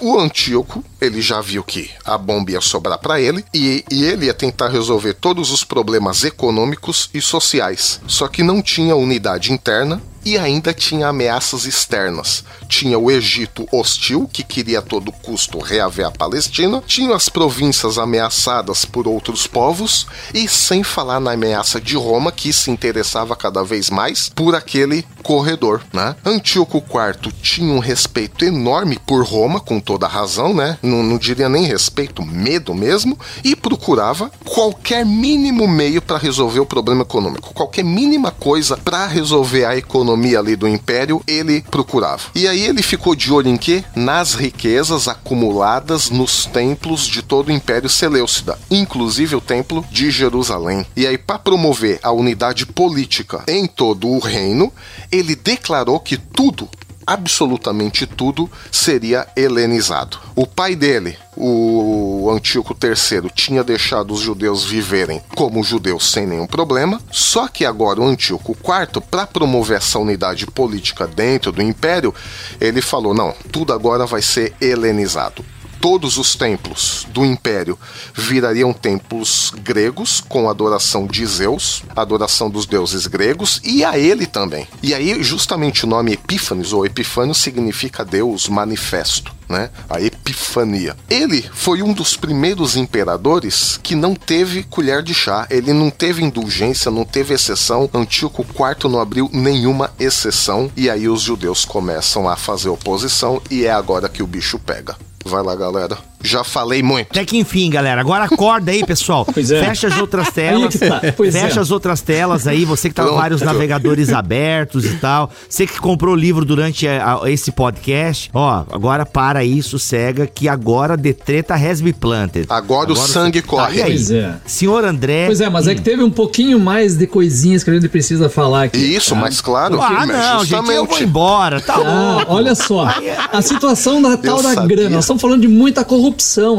o 0.00 0.18
Antíoco, 0.18 0.82
ele 1.00 1.20
já 1.20 1.40
viu 1.40 1.62
que 1.62 1.90
a 2.04 2.18
bomba 2.18 2.52
ia 2.52 2.60
sobrar 2.60 2.98
para 2.98 3.20
ele 3.20 3.44
e, 3.54 3.84
e, 3.90 4.04
ele 4.04 4.26
ia 4.26 4.34
tentar 4.34 4.68
resolver 4.68 5.14
todos 5.14 5.52
os 5.52 5.62
problemas 5.62 6.24
econômicos 6.24 7.08
e 7.14 7.20
sociais. 7.20 8.00
Só 8.06 8.26
que 8.26 8.42
não 8.42 8.60
tinha 8.60 8.96
unidade 8.96 9.52
interna 9.52 10.02
e 10.24 10.36
ainda 10.36 10.72
tinha 10.72 11.08
ameaças 11.08 11.64
externas. 11.64 12.44
Tinha 12.68 12.98
o 12.98 13.10
Egito 13.10 13.66
hostil, 13.72 14.28
que 14.32 14.42
queria 14.42 14.78
a 14.78 14.82
todo 14.82 15.12
custo 15.12 15.58
reaver 15.58 16.06
a 16.06 16.10
Palestina, 16.10 16.82
tinha 16.86 17.14
as 17.14 17.28
províncias 17.28 17.98
ameaçadas 17.98 18.84
por 18.84 19.08
outros 19.08 19.46
povos, 19.46 20.06
e 20.32 20.48
sem 20.48 20.82
falar 20.82 21.20
na 21.20 21.32
ameaça 21.32 21.80
de 21.80 21.96
Roma, 21.96 22.30
que 22.30 22.52
se 22.52 22.70
interessava 22.70 23.34
cada 23.34 23.62
vez 23.62 23.90
mais 23.90 24.28
por 24.28 24.54
aquele 24.54 25.04
corredor, 25.22 25.82
né? 25.92 26.14
Antíoco 26.24 26.78
IV 26.78 27.32
tinha 27.42 27.72
um 27.72 27.78
respeito 27.78 28.44
enorme 28.44 28.98
por 29.06 29.24
Roma, 29.24 29.60
com 29.60 29.80
toda 29.80 30.06
razão, 30.06 30.54
né? 30.54 30.78
Não, 30.82 31.02
não 31.02 31.18
diria 31.18 31.48
nem 31.48 31.64
respeito, 31.64 32.24
medo 32.24 32.74
mesmo, 32.74 33.18
e 33.42 33.56
procurava 33.56 34.30
qualquer 34.44 35.04
mínimo 35.04 35.66
meio 35.66 36.02
para 36.02 36.18
resolver 36.18 36.60
o 36.60 36.66
problema 36.66 37.02
econômico, 37.02 37.54
qualquer 37.54 37.84
mínima 37.84 38.30
coisa 38.30 38.76
para 38.76 39.06
resolver 39.06 39.64
a 39.64 39.76
economia 39.76 40.09
economia 40.10 40.40
ali 40.40 40.56
do 40.56 40.66
império, 40.66 41.22
ele 41.26 41.62
procurava. 41.70 42.22
E 42.34 42.48
aí 42.48 42.64
ele 42.64 42.82
ficou 42.82 43.14
de 43.14 43.32
olho 43.32 43.48
em 43.48 43.56
quê? 43.56 43.84
Nas 43.94 44.34
riquezas 44.34 45.06
acumuladas 45.06 46.10
nos 46.10 46.46
templos 46.46 47.06
de 47.06 47.22
todo 47.22 47.48
o 47.48 47.52
Império 47.52 47.88
Seleucida, 47.88 48.58
inclusive 48.70 49.36
o 49.36 49.40
templo 49.40 49.84
de 49.90 50.10
Jerusalém. 50.10 50.84
E 50.96 51.06
aí, 51.06 51.16
para 51.16 51.38
promover 51.38 52.00
a 52.02 52.10
unidade 52.10 52.66
política 52.66 53.44
em 53.46 53.66
todo 53.66 54.08
o 54.08 54.18
reino, 54.18 54.72
ele 55.12 55.34
declarou 55.34 56.00
que 56.00 56.16
tudo 56.16 56.68
absolutamente 57.10 58.06
tudo 58.06 58.48
seria 58.70 59.26
helenizado. 59.36 60.16
O 60.36 60.46
pai 60.46 60.76
dele, 60.76 61.18
o 61.36 62.30
Antíoco 62.32 62.72
III, 62.72 63.28
tinha 63.34 63.64
deixado 63.64 64.14
os 64.14 64.20
judeus 64.20 64.64
viverem 64.64 65.20
como 65.34 65.64
judeus 65.64 66.08
sem 66.08 66.24
nenhum 66.24 66.46
problema, 66.46 67.00
só 67.10 67.48
que 67.48 67.64
agora 67.64 68.00
o 68.00 68.06
Antíoco 68.06 68.52
IV, 68.52 69.02
para 69.10 69.26
promover 69.26 69.78
essa 69.78 69.98
unidade 69.98 70.46
política 70.46 71.04
dentro 71.04 71.50
do 71.50 71.60
império, 71.60 72.14
ele 72.60 72.80
falou: 72.80 73.12
não, 73.12 73.34
tudo 73.50 73.72
agora 73.72 74.06
vai 74.06 74.22
ser 74.22 74.54
helenizado 74.60 75.44
todos 75.80 76.18
os 76.18 76.34
templos 76.34 77.06
do 77.10 77.24
império 77.24 77.78
virariam 78.14 78.72
templos 78.72 79.52
gregos 79.62 80.20
com 80.20 80.48
adoração 80.48 81.06
de 81.06 81.24
Zeus, 81.24 81.82
adoração 81.96 82.50
dos 82.50 82.66
deuses 82.66 83.06
gregos 83.06 83.60
e 83.64 83.84
a 83.84 83.98
ele 83.98 84.26
também. 84.26 84.68
E 84.82 84.94
aí, 84.94 85.22
justamente 85.22 85.84
o 85.84 85.88
nome 85.88 86.12
Epífanes 86.12 86.72
ou 86.72 86.84
Epifânio 86.84 87.34
significa 87.34 88.04
Deus 88.04 88.48
manifesto. 88.48 89.34
Né? 89.48 89.68
A 89.88 90.00
Epifania. 90.00 90.96
Ele 91.08 91.42
foi 91.52 91.82
um 91.82 91.92
dos 91.92 92.16
primeiros 92.16 92.76
imperadores 92.76 93.80
que 93.82 93.96
não 93.96 94.14
teve 94.14 94.62
colher 94.62 95.02
de 95.02 95.12
chá, 95.12 95.44
ele 95.50 95.72
não 95.72 95.90
teve 95.90 96.22
indulgência, 96.22 96.88
não 96.88 97.04
teve 97.04 97.34
exceção. 97.34 97.90
Antíoco 97.92 98.42
IV 98.42 98.88
não 98.88 99.00
abriu 99.00 99.28
nenhuma 99.32 99.92
exceção 99.98 100.70
e 100.76 100.88
aí 100.88 101.08
os 101.08 101.22
judeus 101.22 101.64
começam 101.64 102.28
a 102.28 102.36
fazer 102.36 102.68
oposição 102.68 103.42
e 103.50 103.64
é 103.64 103.72
agora 103.72 104.08
que 104.08 104.22
o 104.22 104.26
bicho 104.26 104.56
pega. 104.56 104.96
Vai 105.24 105.42
lá, 105.42 105.54
galera. 105.54 105.98
Já 106.22 106.44
falei 106.44 106.82
muito. 106.82 107.08
Até 107.10 107.24
que 107.24 107.38
enfim, 107.38 107.70
galera. 107.70 108.00
Agora 108.00 108.24
acorda 108.24 108.70
aí, 108.70 108.84
pessoal. 108.84 109.26
Pois 109.32 109.50
é. 109.50 109.64
Fecha 109.64 109.86
as 109.88 109.98
outras 109.98 110.30
telas. 110.30 110.74
tá. 110.74 111.00
Pois 111.16 111.32
fecha 111.34 111.58
é. 111.60 111.62
as 111.62 111.70
outras 111.70 112.00
telas 112.00 112.46
aí. 112.46 112.64
Você 112.64 112.88
que 112.88 112.94
tá 112.94 113.04
com 113.06 113.14
vários 113.14 113.40
navegadores 113.42 114.12
abertos 114.12 114.84
e 114.84 114.96
tal. 114.96 115.30
Você 115.48 115.66
que 115.66 115.78
comprou 115.80 116.14
o 116.14 116.16
livro 116.16 116.44
durante 116.44 116.86
a- 116.86 117.20
a- 117.22 117.30
esse 117.30 117.50
podcast. 117.52 118.30
Ó, 118.34 118.64
agora 118.70 119.06
para 119.06 119.38
aí, 119.38 119.62
sossega, 119.62 120.26
que 120.26 120.48
agora 120.48 120.96
The 120.98 121.12
Treta 121.12 121.54
has 121.54 121.80
planted. 121.98 122.46
Agora 122.50 122.92
o 122.92 122.96
sangue 122.96 123.40
você- 123.40 123.46
corre. 123.46 123.78
e 123.78 123.82
aí? 123.82 123.92
Pois 123.92 124.10
é. 124.10 124.34
Senhor 124.46 124.84
André. 124.84 125.26
Pois 125.26 125.40
é, 125.40 125.48
mas 125.48 125.66
é 125.68 125.74
que 125.74 125.80
teve 125.82 126.02
um 126.02 126.10
pouquinho 126.10 126.58
mais 126.60 126.96
de 126.96 127.06
coisinhas 127.06 127.62
que 127.64 127.70
a 127.70 127.74
gente 127.74 127.88
precisa 127.88 128.28
falar 128.28 128.64
aqui. 128.64 128.78
Isso, 128.78 129.14
tá? 129.14 129.20
mas 129.20 129.40
claro. 129.40 129.80
Ah, 129.80 130.04
não, 130.06 130.44
gente, 130.44 130.70
eu 130.70 130.84
vou 130.86 130.98
embora. 131.00 131.60
Tá 131.60 131.74
Ah, 131.76 132.24
olha 132.28 132.54
só, 132.54 132.88
a 133.32 133.40
situação 133.42 134.02
da 134.02 134.16
tal 134.16 134.42
da 134.42 134.54
sabia. 134.54 134.76
grana. 134.76 134.90
Nós 134.90 135.04
estamos 135.04 135.22
falando 135.22 135.40
de 135.42 135.48
muita 135.48 135.84
corrupção 135.84 136.09